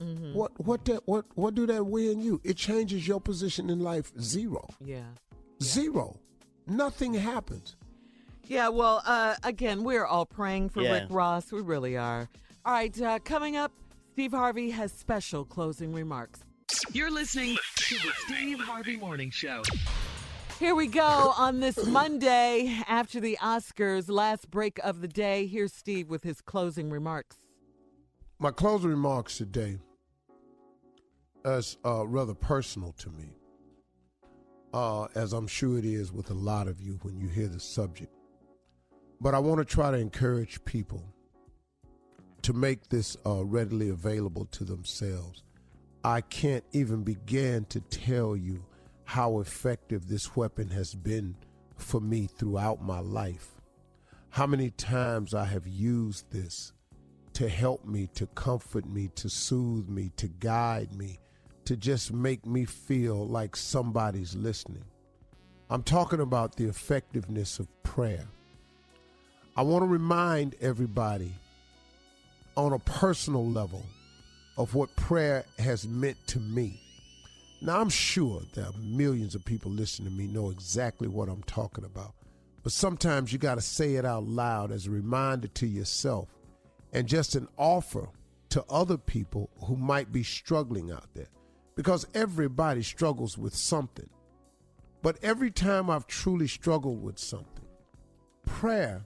Mhm. 0.00 0.34
What 0.34 0.52
what 0.64 0.84
that 0.86 1.06
what 1.06 1.26
what 1.34 1.54
do 1.54 1.66
that 1.66 1.84
win 1.84 2.20
you? 2.20 2.40
It 2.42 2.56
changes 2.56 3.06
your 3.06 3.20
position 3.20 3.70
in 3.70 3.80
life 3.80 4.12
zero. 4.20 4.66
Yeah. 4.84 5.04
Zero. 5.62 6.18
Nothing 6.66 7.14
happens. 7.14 7.76
Yeah, 8.46 8.68
well, 8.68 9.02
uh, 9.06 9.36
again, 9.44 9.84
we're 9.84 10.04
all 10.06 10.26
praying 10.26 10.70
for 10.70 10.82
Yeah. 10.82 10.92
Rick 10.94 11.04
Ross. 11.10 11.52
We 11.52 11.60
really 11.60 11.96
are. 11.96 12.28
All 12.64 12.72
right, 12.72 13.00
uh, 13.00 13.18
coming 13.20 13.56
up, 13.56 13.72
Steve 14.12 14.32
Harvey 14.32 14.70
has 14.70 14.92
special 14.92 15.44
closing 15.44 15.92
remarks. 15.92 16.40
You're 16.92 17.10
listening 17.12 17.56
to 17.76 17.94
the 17.94 18.12
Steve 18.26 18.58
Harvey 18.60 18.96
Morning 18.96 19.30
Show. 19.30 19.62
Here 20.58 20.74
we 20.74 20.88
go 20.88 21.32
on 21.36 21.60
this 21.60 21.86
Monday 21.86 22.82
after 22.88 23.20
the 23.20 23.38
Oscars, 23.40 24.10
last 24.10 24.50
break 24.50 24.78
of 24.82 25.00
the 25.00 25.08
day. 25.08 25.46
Here's 25.46 25.72
Steve 25.72 26.08
with 26.10 26.22
his 26.24 26.40
closing 26.40 26.90
remarks. 26.90 27.36
My 28.42 28.50
closing 28.50 28.88
remarks 28.88 29.36
today 29.36 29.76
is 31.44 31.76
uh, 31.84 32.06
rather 32.06 32.32
personal 32.32 32.92
to 32.92 33.10
me, 33.10 33.36
uh, 34.72 35.08
as 35.14 35.34
I'm 35.34 35.46
sure 35.46 35.76
it 35.76 35.84
is 35.84 36.10
with 36.10 36.30
a 36.30 36.34
lot 36.34 36.66
of 36.66 36.80
you 36.80 36.98
when 37.02 37.18
you 37.18 37.28
hear 37.28 37.48
the 37.48 37.60
subject. 37.60 38.10
But 39.20 39.34
I 39.34 39.40
want 39.40 39.58
to 39.58 39.66
try 39.66 39.90
to 39.90 39.98
encourage 39.98 40.64
people 40.64 41.04
to 42.40 42.54
make 42.54 42.88
this 42.88 43.14
uh, 43.26 43.44
readily 43.44 43.90
available 43.90 44.46
to 44.52 44.64
themselves. 44.64 45.42
I 46.02 46.22
can't 46.22 46.64
even 46.72 47.02
begin 47.02 47.66
to 47.66 47.80
tell 47.82 48.34
you 48.34 48.64
how 49.04 49.40
effective 49.40 50.08
this 50.08 50.34
weapon 50.34 50.70
has 50.70 50.94
been 50.94 51.36
for 51.76 52.00
me 52.00 52.26
throughout 52.26 52.82
my 52.82 53.00
life. 53.00 53.60
How 54.30 54.46
many 54.46 54.70
times 54.70 55.34
I 55.34 55.44
have 55.44 55.66
used 55.66 56.32
this 56.32 56.72
to 57.40 57.48
help 57.48 57.86
me, 57.86 58.06
to 58.14 58.26
comfort 58.34 58.84
me, 58.84 59.08
to 59.14 59.30
soothe 59.30 59.88
me, 59.88 60.10
to 60.14 60.28
guide 60.28 60.94
me, 60.94 61.18
to 61.64 61.74
just 61.74 62.12
make 62.12 62.44
me 62.44 62.66
feel 62.66 63.26
like 63.26 63.56
somebody's 63.56 64.34
listening. 64.34 64.84
I'm 65.70 65.82
talking 65.82 66.20
about 66.20 66.56
the 66.56 66.66
effectiveness 66.66 67.58
of 67.58 67.66
prayer. 67.82 68.26
I 69.56 69.62
want 69.62 69.84
to 69.84 69.86
remind 69.86 70.54
everybody 70.60 71.32
on 72.58 72.74
a 72.74 72.78
personal 72.80 73.46
level 73.46 73.86
of 74.58 74.74
what 74.74 74.94
prayer 74.96 75.46
has 75.58 75.88
meant 75.88 76.18
to 76.26 76.40
me. 76.40 76.78
Now, 77.62 77.80
I'm 77.80 77.88
sure 77.88 78.42
there 78.52 78.66
are 78.66 78.78
millions 78.82 79.34
of 79.34 79.46
people 79.46 79.70
listening 79.70 80.10
to 80.10 80.14
me 80.14 80.26
know 80.26 80.50
exactly 80.50 81.08
what 81.08 81.30
I'm 81.30 81.42
talking 81.44 81.84
about. 81.86 82.12
But 82.62 82.72
sometimes 82.72 83.32
you 83.32 83.38
got 83.38 83.54
to 83.54 83.62
say 83.62 83.94
it 83.94 84.04
out 84.04 84.24
loud 84.24 84.70
as 84.70 84.86
a 84.86 84.90
reminder 84.90 85.48
to 85.48 85.66
yourself 85.66 86.28
and 86.92 87.06
just 87.06 87.34
an 87.34 87.48
offer 87.56 88.08
to 88.50 88.64
other 88.68 88.98
people 88.98 89.50
who 89.64 89.76
might 89.76 90.12
be 90.12 90.22
struggling 90.22 90.90
out 90.90 91.06
there. 91.14 91.28
Because 91.76 92.06
everybody 92.14 92.82
struggles 92.82 93.38
with 93.38 93.54
something. 93.54 94.08
But 95.02 95.18
every 95.22 95.50
time 95.50 95.88
I've 95.88 96.06
truly 96.06 96.46
struggled 96.46 97.02
with 97.02 97.18
something, 97.18 97.64
prayer 98.44 99.04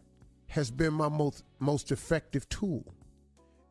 has 0.48 0.70
been 0.70 0.94
my 0.94 1.08
most, 1.08 1.44
most 1.60 1.92
effective 1.92 2.48
tool. 2.48 2.84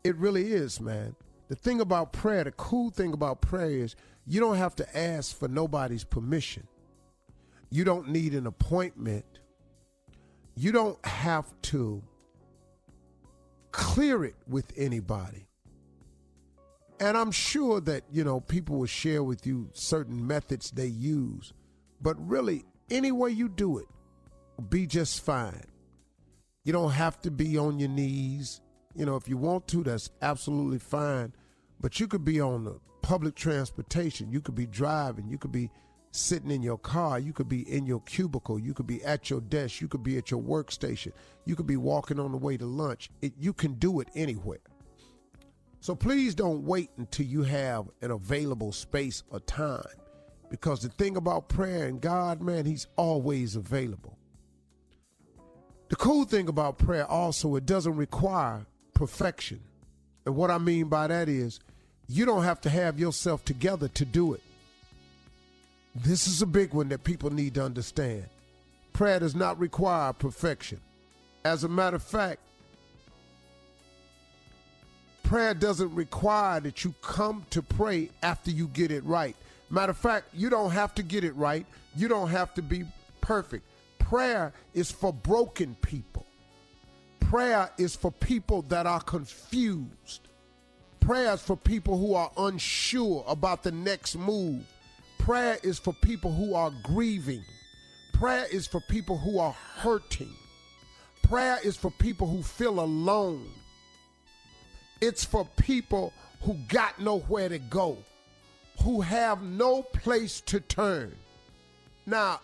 It 0.04 0.16
really 0.18 0.54
is, 0.54 0.80
man. 0.80 1.16
The 1.50 1.56
thing 1.56 1.82
about 1.82 2.14
prayer, 2.14 2.44
the 2.44 2.52
cool 2.52 2.90
thing 2.90 3.14
about 3.14 3.42
prayer 3.42 3.70
is 3.70 3.96
you 4.26 4.40
don't 4.40 4.58
have 4.58 4.76
to 4.78 4.98
ask 4.98 5.38
for 5.38 5.48
nobody's 5.48 6.04
permission. 6.04 6.68
You 7.70 7.84
don't 7.84 8.10
need 8.10 8.34
an 8.34 8.48
appointment. 8.48 9.26
You 10.56 10.72
don't 10.72 11.04
have 11.06 11.46
to 11.64 12.04
clear 13.74 14.24
it 14.24 14.36
with 14.48 14.72
anybody. 14.78 15.48
And 17.02 17.18
I'm 17.18 17.32
sure 17.32 17.82
that, 17.82 18.04
you 18.10 18.24
know, 18.24 18.40
people 18.40 18.78
will 18.78 18.86
share 18.86 19.24
with 19.24 19.46
you 19.46 19.70
certain 19.74 20.26
methods 20.26 20.72
they 20.72 20.86
use, 20.86 21.52
but 22.02 22.16
really, 22.26 22.64
any 22.90 23.12
way 23.12 23.32
you 23.32 23.50
do 23.50 23.80
it, 23.80 23.88
be 24.70 24.86
just 24.86 25.26
fine. 25.26 25.66
You 26.64 26.72
don't 26.72 26.92
have 26.92 27.20
to 27.22 27.32
be 27.32 27.58
on 27.58 27.80
your 27.80 27.90
knees. 27.90 28.62
You 28.96 29.06
know, 29.06 29.16
if 29.16 29.28
you 29.28 29.36
want 29.36 29.68
to, 29.70 29.84
that's 29.84 30.12
absolutely 30.22 30.80
fine. 30.80 31.34
But 31.82 32.00
you 32.00 32.08
could 32.08 32.24
be 32.24 32.40
on 32.40 32.64
the 32.64 32.80
public 33.02 33.36
transportation. 33.36 34.32
You 34.32 34.40
could 34.40 34.56
be 34.56 34.68
driving. 34.68 35.28
You 35.28 35.38
could 35.38 35.52
be 35.52 35.72
sitting 36.14 36.52
in 36.52 36.62
your 36.62 36.78
car. 36.78 37.20
You 37.20 37.34
could 37.34 37.50
be 37.50 37.62
in 37.70 37.86
your 37.86 38.00
cubicle. 38.02 38.60
You 38.60 38.74
could 38.74 38.88
be 38.88 39.04
at 39.04 39.30
your 39.30 39.42
desk. 39.42 39.82
You 39.82 39.88
could 39.88 40.04
be 40.04 40.18
at 40.18 40.32
your 40.32 40.42
workstation. 40.42 41.12
You 41.46 41.56
could 41.56 41.68
be 41.68 41.78
walking 41.78 42.20
on 42.20 42.32
the 42.32 42.38
way 42.38 42.56
to 42.56 42.66
lunch. 42.66 43.10
It, 43.22 43.34
you 43.40 43.52
can 43.52 43.74
do 43.74 44.00
it 44.00 44.08
anywhere. 44.16 44.60
So 45.80 45.96
please 45.96 46.36
don't 46.36 46.64
wait 46.64 46.92
until 46.98 47.26
you 47.26 47.44
have 47.44 47.90
an 48.02 48.12
available 48.12 48.72
space 48.72 49.24
or 49.32 49.40
time. 49.42 49.84
Because 50.50 50.82
the 50.82 50.90
thing 50.90 51.18
about 51.18 51.50
prayer 51.50 51.88
and 51.88 52.00
God, 52.00 52.42
man, 52.42 52.66
He's 52.66 52.88
always 52.96 53.56
available. 53.56 54.18
The 55.90 55.96
cool 55.96 56.26
thing 56.26 56.48
about 56.48 56.78
prayer 56.78 57.06
also, 57.06 57.56
it 57.56 57.66
doesn't 57.66 57.96
require 57.96 58.66
perfection. 58.94 59.62
And 60.26 60.36
what 60.36 60.52
I 60.52 60.58
mean 60.60 60.88
by 60.88 61.08
that 61.08 61.28
is, 61.28 61.60
you 62.08 62.26
don't 62.26 62.44
have 62.44 62.62
to 62.62 62.70
have 62.70 63.00
yourself 63.00 63.44
together 63.44 63.88
to 63.90 64.06
do 64.06 64.34
it. 64.34 64.42
This 65.96 66.28
is 66.28 66.42
a 66.42 66.48
big 66.48 66.74
one 66.74 66.90
that 66.90 67.04
people 67.04 67.30
need 67.32 67.54
to 67.56 67.64
understand. 67.64 68.26
Prayer 68.94 69.20
does 69.20 69.36
not 69.36 69.60
require 69.60 70.12
perfection. 70.14 70.80
As 71.46 71.64
a 71.64 71.68
matter 71.68 71.98
of 71.98 72.04
fact, 72.04 72.40
prayer 75.22 75.54
doesn't 75.54 75.94
require 75.94 76.60
that 76.62 76.84
you 76.84 76.94
come 77.02 77.46
to 77.52 77.62
pray 77.62 78.10
after 78.22 78.50
you 78.50 78.68
get 78.68 78.92
it 78.92 79.04
right. 79.04 79.36
Matter 79.70 79.92
of 79.92 79.98
fact, 79.98 80.28
you 80.34 80.50
don't 80.50 80.72
have 80.72 80.96
to 80.96 81.04
get 81.04 81.24
it 81.24 81.36
right. 81.36 81.66
You 81.96 82.08
don't 82.08 82.30
have 82.30 82.54
to 82.56 82.62
be 82.62 82.86
perfect. 83.22 83.66
Prayer 84.00 84.52
is 84.74 84.92
for 84.92 85.14
broken 85.14 85.76
people. 85.82 86.26
Prayer 87.20 87.70
is 87.78 87.96
for 87.96 88.12
people 88.12 88.64
that 88.64 88.86
are 88.86 89.02
confused. 89.02 90.28
Prayer 91.00 91.34
is 91.34 91.42
for 91.42 91.58
people 91.58 91.98
who 91.98 92.14
are 92.14 92.32
unsure 92.38 93.24
about 93.28 93.64
the 93.64 93.72
next 93.72 94.16
move. 94.16 94.64
Prayer 95.24 95.58
is 95.64 95.80
for 95.80 95.94
people 95.94 96.34
who 96.34 96.54
are 96.54 96.70
grieving. 96.84 97.46
Prayer 98.12 98.46
is 98.52 98.68
for 98.68 98.82
people 98.82 99.18
who 99.18 99.40
are 99.40 99.56
hurting. 99.78 100.34
Prayer 101.22 101.60
is 101.64 101.78
for 101.78 101.92
people 101.92 102.28
who 102.28 102.44
feel 102.44 102.82
alone. 102.82 103.50
It's 105.00 105.24
for 105.24 105.48
people 105.56 106.12
who 106.42 106.56
got 106.68 107.00
nowhere 107.00 107.48
to 107.48 107.58
go, 107.58 108.00
who 108.82 109.00
have 109.00 109.42
no 109.42 109.84
place 109.84 110.42
to 110.42 110.60
turn. 110.60 111.16
Now, 112.06 112.42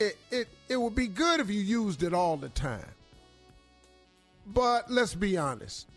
it, 0.00 0.16
it, 0.30 0.48
it 0.70 0.78
would 0.78 0.94
be 0.94 1.08
good 1.08 1.40
if 1.40 1.50
you 1.50 1.60
used 1.60 2.02
it 2.02 2.14
all 2.14 2.38
the 2.38 2.48
time. 2.48 2.88
But 4.46 4.90
let's 4.90 5.14
be 5.14 5.36
honest. 5.36 5.88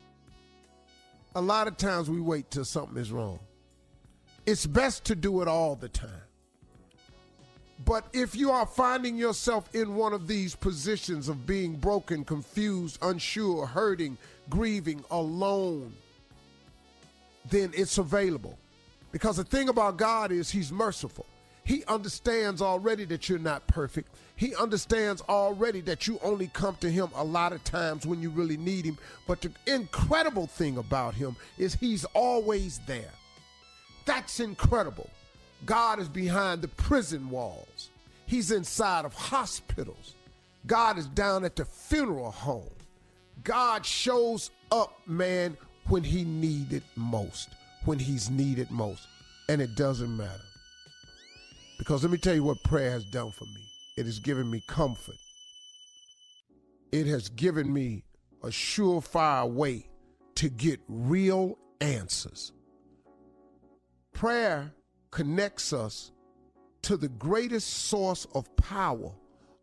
A 1.35 1.41
lot 1.41 1.69
of 1.69 1.77
times 1.77 2.09
we 2.09 2.19
wait 2.19 2.51
till 2.51 2.65
something 2.65 2.97
is 2.97 3.13
wrong. 3.13 3.39
It's 4.47 4.65
best 4.65 5.03
to 5.05 5.15
do 5.15 5.41
it 5.41 5.49
all 5.49 5.75
the 5.75 5.89
time. 5.89 6.09
But 7.83 8.07
if 8.13 8.33
you 8.33 8.49
are 8.49 8.65
finding 8.65 9.17
yourself 9.17 9.75
in 9.75 9.95
one 9.95 10.13
of 10.13 10.25
these 10.25 10.55
positions 10.55 11.27
of 11.27 11.45
being 11.45 11.75
broken, 11.75 12.23
confused, 12.23 12.97
unsure, 13.01 13.65
hurting, 13.65 14.17
grieving, 14.49 15.03
alone, 15.11 15.93
then 17.49 17.71
it's 17.75 17.97
available. 17.97 18.57
Because 19.11 19.35
the 19.35 19.43
thing 19.43 19.67
about 19.67 19.97
God 19.97 20.31
is 20.31 20.49
He's 20.49 20.71
merciful. 20.71 21.25
He 21.65 21.83
understands 21.85 22.61
already 22.61 23.03
that 23.05 23.27
you're 23.27 23.39
not 23.39 23.67
perfect. 23.67 24.15
He 24.37 24.55
understands 24.55 25.21
already 25.27 25.81
that 25.81 26.07
you 26.07 26.19
only 26.23 26.47
come 26.53 26.77
to 26.79 26.89
Him 26.89 27.09
a 27.15 27.23
lot 27.23 27.51
of 27.51 27.61
times 27.65 28.07
when 28.07 28.21
you 28.21 28.29
really 28.29 28.57
need 28.57 28.85
Him. 28.85 28.97
But 29.27 29.41
the 29.41 29.51
incredible 29.65 30.47
thing 30.47 30.77
about 30.77 31.15
Him 31.15 31.35
is 31.57 31.75
He's 31.75 32.05
always 32.05 32.79
there. 32.87 33.11
That's 34.07 34.39
incredible. 34.39 35.09
God 35.65 35.99
is 35.99 36.07
behind 36.07 36.61
the 36.61 36.69
prison 36.69 37.29
walls, 37.29 37.89
He's 38.25 38.51
inside 38.51 39.05
of 39.05 39.13
hospitals. 39.13 40.13
God 40.65 40.97
is 40.97 41.07
down 41.07 41.45
at 41.45 41.55
the 41.55 41.65
funeral 41.65 42.31
home. 42.31 42.69
God 43.43 43.85
shows 43.85 44.49
up, 44.71 44.99
man, 45.05 45.55
when 45.87 46.03
He 46.03 46.23
needed 46.23 46.83
most, 46.95 47.49
when 47.85 47.99
He's 47.99 48.29
needed 48.29 48.71
most. 48.71 49.07
And 49.49 49.61
it 49.61 49.75
doesn't 49.75 50.15
matter. 50.15 50.41
Because 51.77 52.03
let 52.03 52.11
me 52.11 52.17
tell 52.17 52.33
you 52.33 52.43
what 52.43 52.63
prayer 52.63 52.91
has 52.91 53.05
done 53.05 53.31
for 53.31 53.45
me 53.45 53.63
it 53.97 54.05
has 54.05 54.19
given 54.19 54.49
me 54.49 54.63
comfort, 54.67 55.15
it 56.93 57.07
has 57.07 57.27
given 57.29 57.73
me 57.73 58.03
a 58.43 58.47
surefire 58.47 59.49
way 59.49 59.89
to 60.35 60.49
get 60.49 60.79
real 60.87 61.57
answers. 61.81 62.53
Prayer 64.17 64.73
connects 65.11 65.71
us 65.71 66.11
to 66.81 66.97
the 66.97 67.07
greatest 67.07 67.69
source 67.69 68.25
of 68.33 68.53
power 68.55 69.11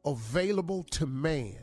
available 0.05 0.85
to 0.93 1.07
man. 1.07 1.59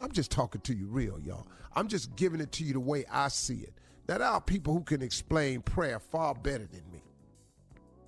I'm 0.00 0.12
just 0.12 0.30
talking 0.30 0.60
to 0.60 0.72
you 0.72 0.86
real, 0.86 1.18
y'all. 1.18 1.48
I'm 1.74 1.88
just 1.88 2.14
giving 2.14 2.40
it 2.40 2.52
to 2.52 2.62
you 2.62 2.74
the 2.74 2.78
way 2.78 3.04
I 3.10 3.26
see 3.26 3.56
it. 3.56 3.74
Now, 4.08 4.18
there 4.18 4.28
are 4.28 4.40
people 4.40 4.72
who 4.72 4.84
can 4.84 5.02
explain 5.02 5.62
prayer 5.62 5.98
far 5.98 6.32
better 6.32 6.68
than 6.68 6.84
me. 6.92 7.02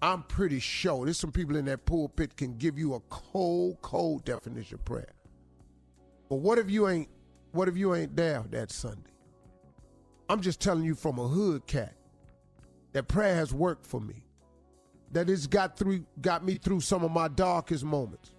I'm 0.01 0.23
pretty 0.23 0.61
sure 0.61 1.07
there's 1.07 1.19
some 1.19 1.33
people 1.33 1.57
in 1.57 1.65
that 1.65 1.85
pulpit 1.85 2.37
can 2.37 2.57
give 2.57 2.79
you 2.79 2.95
a 2.95 3.01
cold, 3.09 3.79
cold 3.83 4.25
definition 4.25 4.77
of 4.77 4.85
prayer. 4.85 5.13
But 6.29 6.37
what 6.37 6.57
if 6.57 6.71
you 6.71 6.87
ain't 6.87 7.09
what 7.51 7.67
if 7.67 7.77
you 7.77 7.97
ain't 7.97 8.15
there 8.15 8.45
that 8.51 8.71
Sunday? 8.71 9.11
I'm 10.29 10.41
just 10.41 10.61
telling 10.61 10.85
you 10.85 10.95
from 10.95 11.19
a 11.19 11.27
hood 11.27 11.67
cat 11.67 11.97
that 12.93 13.09
prayer 13.09 13.35
has 13.35 13.53
worked 13.53 13.87
for 13.87 14.01
me. 14.01 14.25
That 15.13 15.29
it's 15.29 15.47
got 15.47 15.77
through 15.77 16.05
got 16.21 16.45
me 16.45 16.55
through 16.55 16.81
some 16.81 17.05
of 17.05 17.11
my 17.11 17.29
darkest 17.29 17.85
moments. 17.85 18.33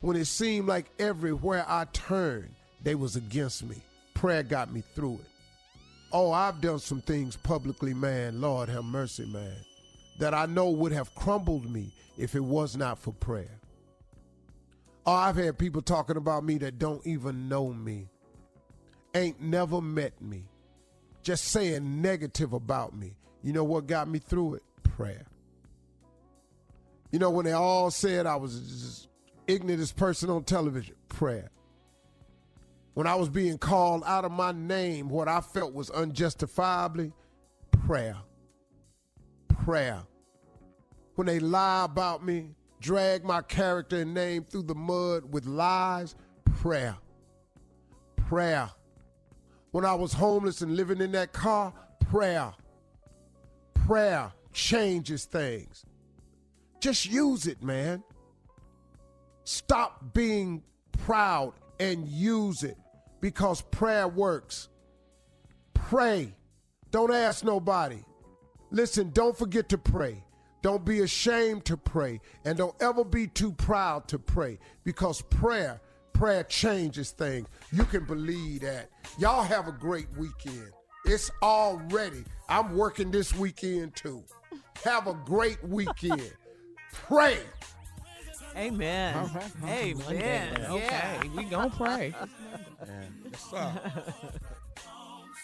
When 0.00 0.16
it 0.16 0.26
seemed 0.26 0.68
like 0.68 0.90
everywhere 0.98 1.64
I 1.66 1.86
turned, 1.92 2.54
they 2.82 2.94
was 2.94 3.16
against 3.16 3.64
me. 3.64 3.76
Prayer 4.14 4.42
got 4.42 4.72
me 4.72 4.82
through 4.94 5.14
it. 5.14 5.26
Oh, 6.12 6.30
I've 6.30 6.60
done 6.60 6.78
some 6.78 7.00
things 7.00 7.36
publicly, 7.36 7.94
man. 7.94 8.40
Lord 8.40 8.68
have 8.68 8.84
mercy, 8.84 9.26
man 9.26 9.56
that 10.18 10.34
I 10.34 10.46
know 10.46 10.70
would 10.70 10.92
have 10.92 11.14
crumbled 11.14 11.70
me 11.70 11.92
if 12.16 12.34
it 12.34 12.42
was 12.42 12.76
not 12.76 12.98
for 12.98 13.12
prayer. 13.12 13.60
Oh, 15.06 15.12
I've 15.12 15.36
had 15.36 15.56
people 15.56 15.80
talking 15.80 16.16
about 16.16 16.44
me 16.44 16.58
that 16.58 16.78
don't 16.78 17.04
even 17.06 17.48
know 17.48 17.72
me, 17.72 18.08
ain't 19.14 19.40
never 19.40 19.80
met 19.80 20.20
me, 20.20 20.44
just 21.22 21.44
saying 21.46 22.02
negative 22.02 22.52
about 22.52 22.94
me. 22.94 23.14
You 23.42 23.52
know 23.52 23.64
what 23.64 23.86
got 23.86 24.08
me 24.08 24.18
through 24.18 24.54
it? 24.54 24.62
Prayer. 24.82 25.24
You 27.10 27.18
know, 27.18 27.30
when 27.30 27.44
they 27.44 27.52
all 27.52 27.90
said 27.90 28.26
I 28.26 28.36
was 28.36 28.60
just 28.60 29.08
ignorantest 29.46 29.96
person 29.96 30.28
on 30.30 30.44
television, 30.44 30.94
prayer. 31.08 31.50
When 32.94 33.06
I 33.06 33.14
was 33.14 33.28
being 33.28 33.58
called 33.58 34.02
out 34.04 34.24
of 34.24 34.32
my 34.32 34.52
name, 34.52 35.08
what 35.08 35.28
I 35.28 35.40
felt 35.40 35.72
was 35.72 35.88
unjustifiably, 35.90 37.12
prayer 37.70 38.16
prayer. 39.68 40.02
When 41.16 41.26
they 41.26 41.40
lie 41.40 41.84
about 41.84 42.24
me, 42.24 42.54
drag 42.80 43.22
my 43.22 43.42
character 43.42 44.00
and 44.00 44.14
name 44.14 44.44
through 44.44 44.62
the 44.62 44.74
mud 44.74 45.30
with 45.30 45.44
lies? 45.44 46.14
Prayer. 46.62 46.96
Prayer. 48.16 48.70
When 49.72 49.84
I 49.84 49.92
was 49.92 50.14
homeless 50.14 50.62
and 50.62 50.74
living 50.74 51.02
in 51.02 51.12
that 51.12 51.34
car, 51.34 51.74
prayer. 52.10 52.50
Prayer 53.88 54.30
changes 54.52 55.24
things. 55.24 55.86
Just 56.78 57.06
use 57.06 57.46
it, 57.46 57.62
man. 57.62 58.04
Stop 59.44 60.12
being 60.12 60.62
proud 60.92 61.54
and 61.80 62.06
use 62.06 62.64
it 62.64 62.76
because 63.22 63.62
prayer 63.62 64.06
works. 64.06 64.68
Pray. 65.72 66.34
Don't 66.90 67.14
ask 67.14 67.42
nobody. 67.42 68.00
Listen, 68.70 69.08
don't 69.14 69.38
forget 69.38 69.70
to 69.70 69.78
pray. 69.78 70.22
Don't 70.60 70.84
be 70.84 71.00
ashamed 71.00 71.64
to 71.64 71.78
pray. 71.78 72.20
And 72.44 72.58
don't 72.58 72.76
ever 72.82 73.04
be 73.04 73.26
too 73.26 73.52
proud 73.52 74.06
to 74.08 74.18
pray 74.18 74.58
because 74.84 75.22
prayer, 75.22 75.80
prayer 76.12 76.44
changes 76.44 77.12
things. 77.12 77.48
You 77.72 77.84
can 77.84 78.04
believe 78.04 78.60
that. 78.60 78.90
Y'all 79.18 79.44
have 79.44 79.66
a 79.66 79.72
great 79.72 80.08
weekend. 80.18 80.72
It's 81.04 81.30
already. 81.42 82.24
I'm 82.48 82.76
working 82.76 83.10
this 83.10 83.34
weekend 83.34 83.94
too. 83.96 84.22
Have 84.84 85.06
a 85.06 85.14
great 85.24 85.62
weekend. 85.64 86.32
Pray. 86.92 87.38
Amen. 88.56 89.16
All 89.16 89.26
right. 89.34 89.52
Amen. 89.64 90.66
Okay, 90.68 90.78
Yeah. 90.84 91.22
we 91.36 91.44
gonna 91.44 91.70
pray. 91.70 92.10
What's 93.22 93.52
up? 93.52 94.14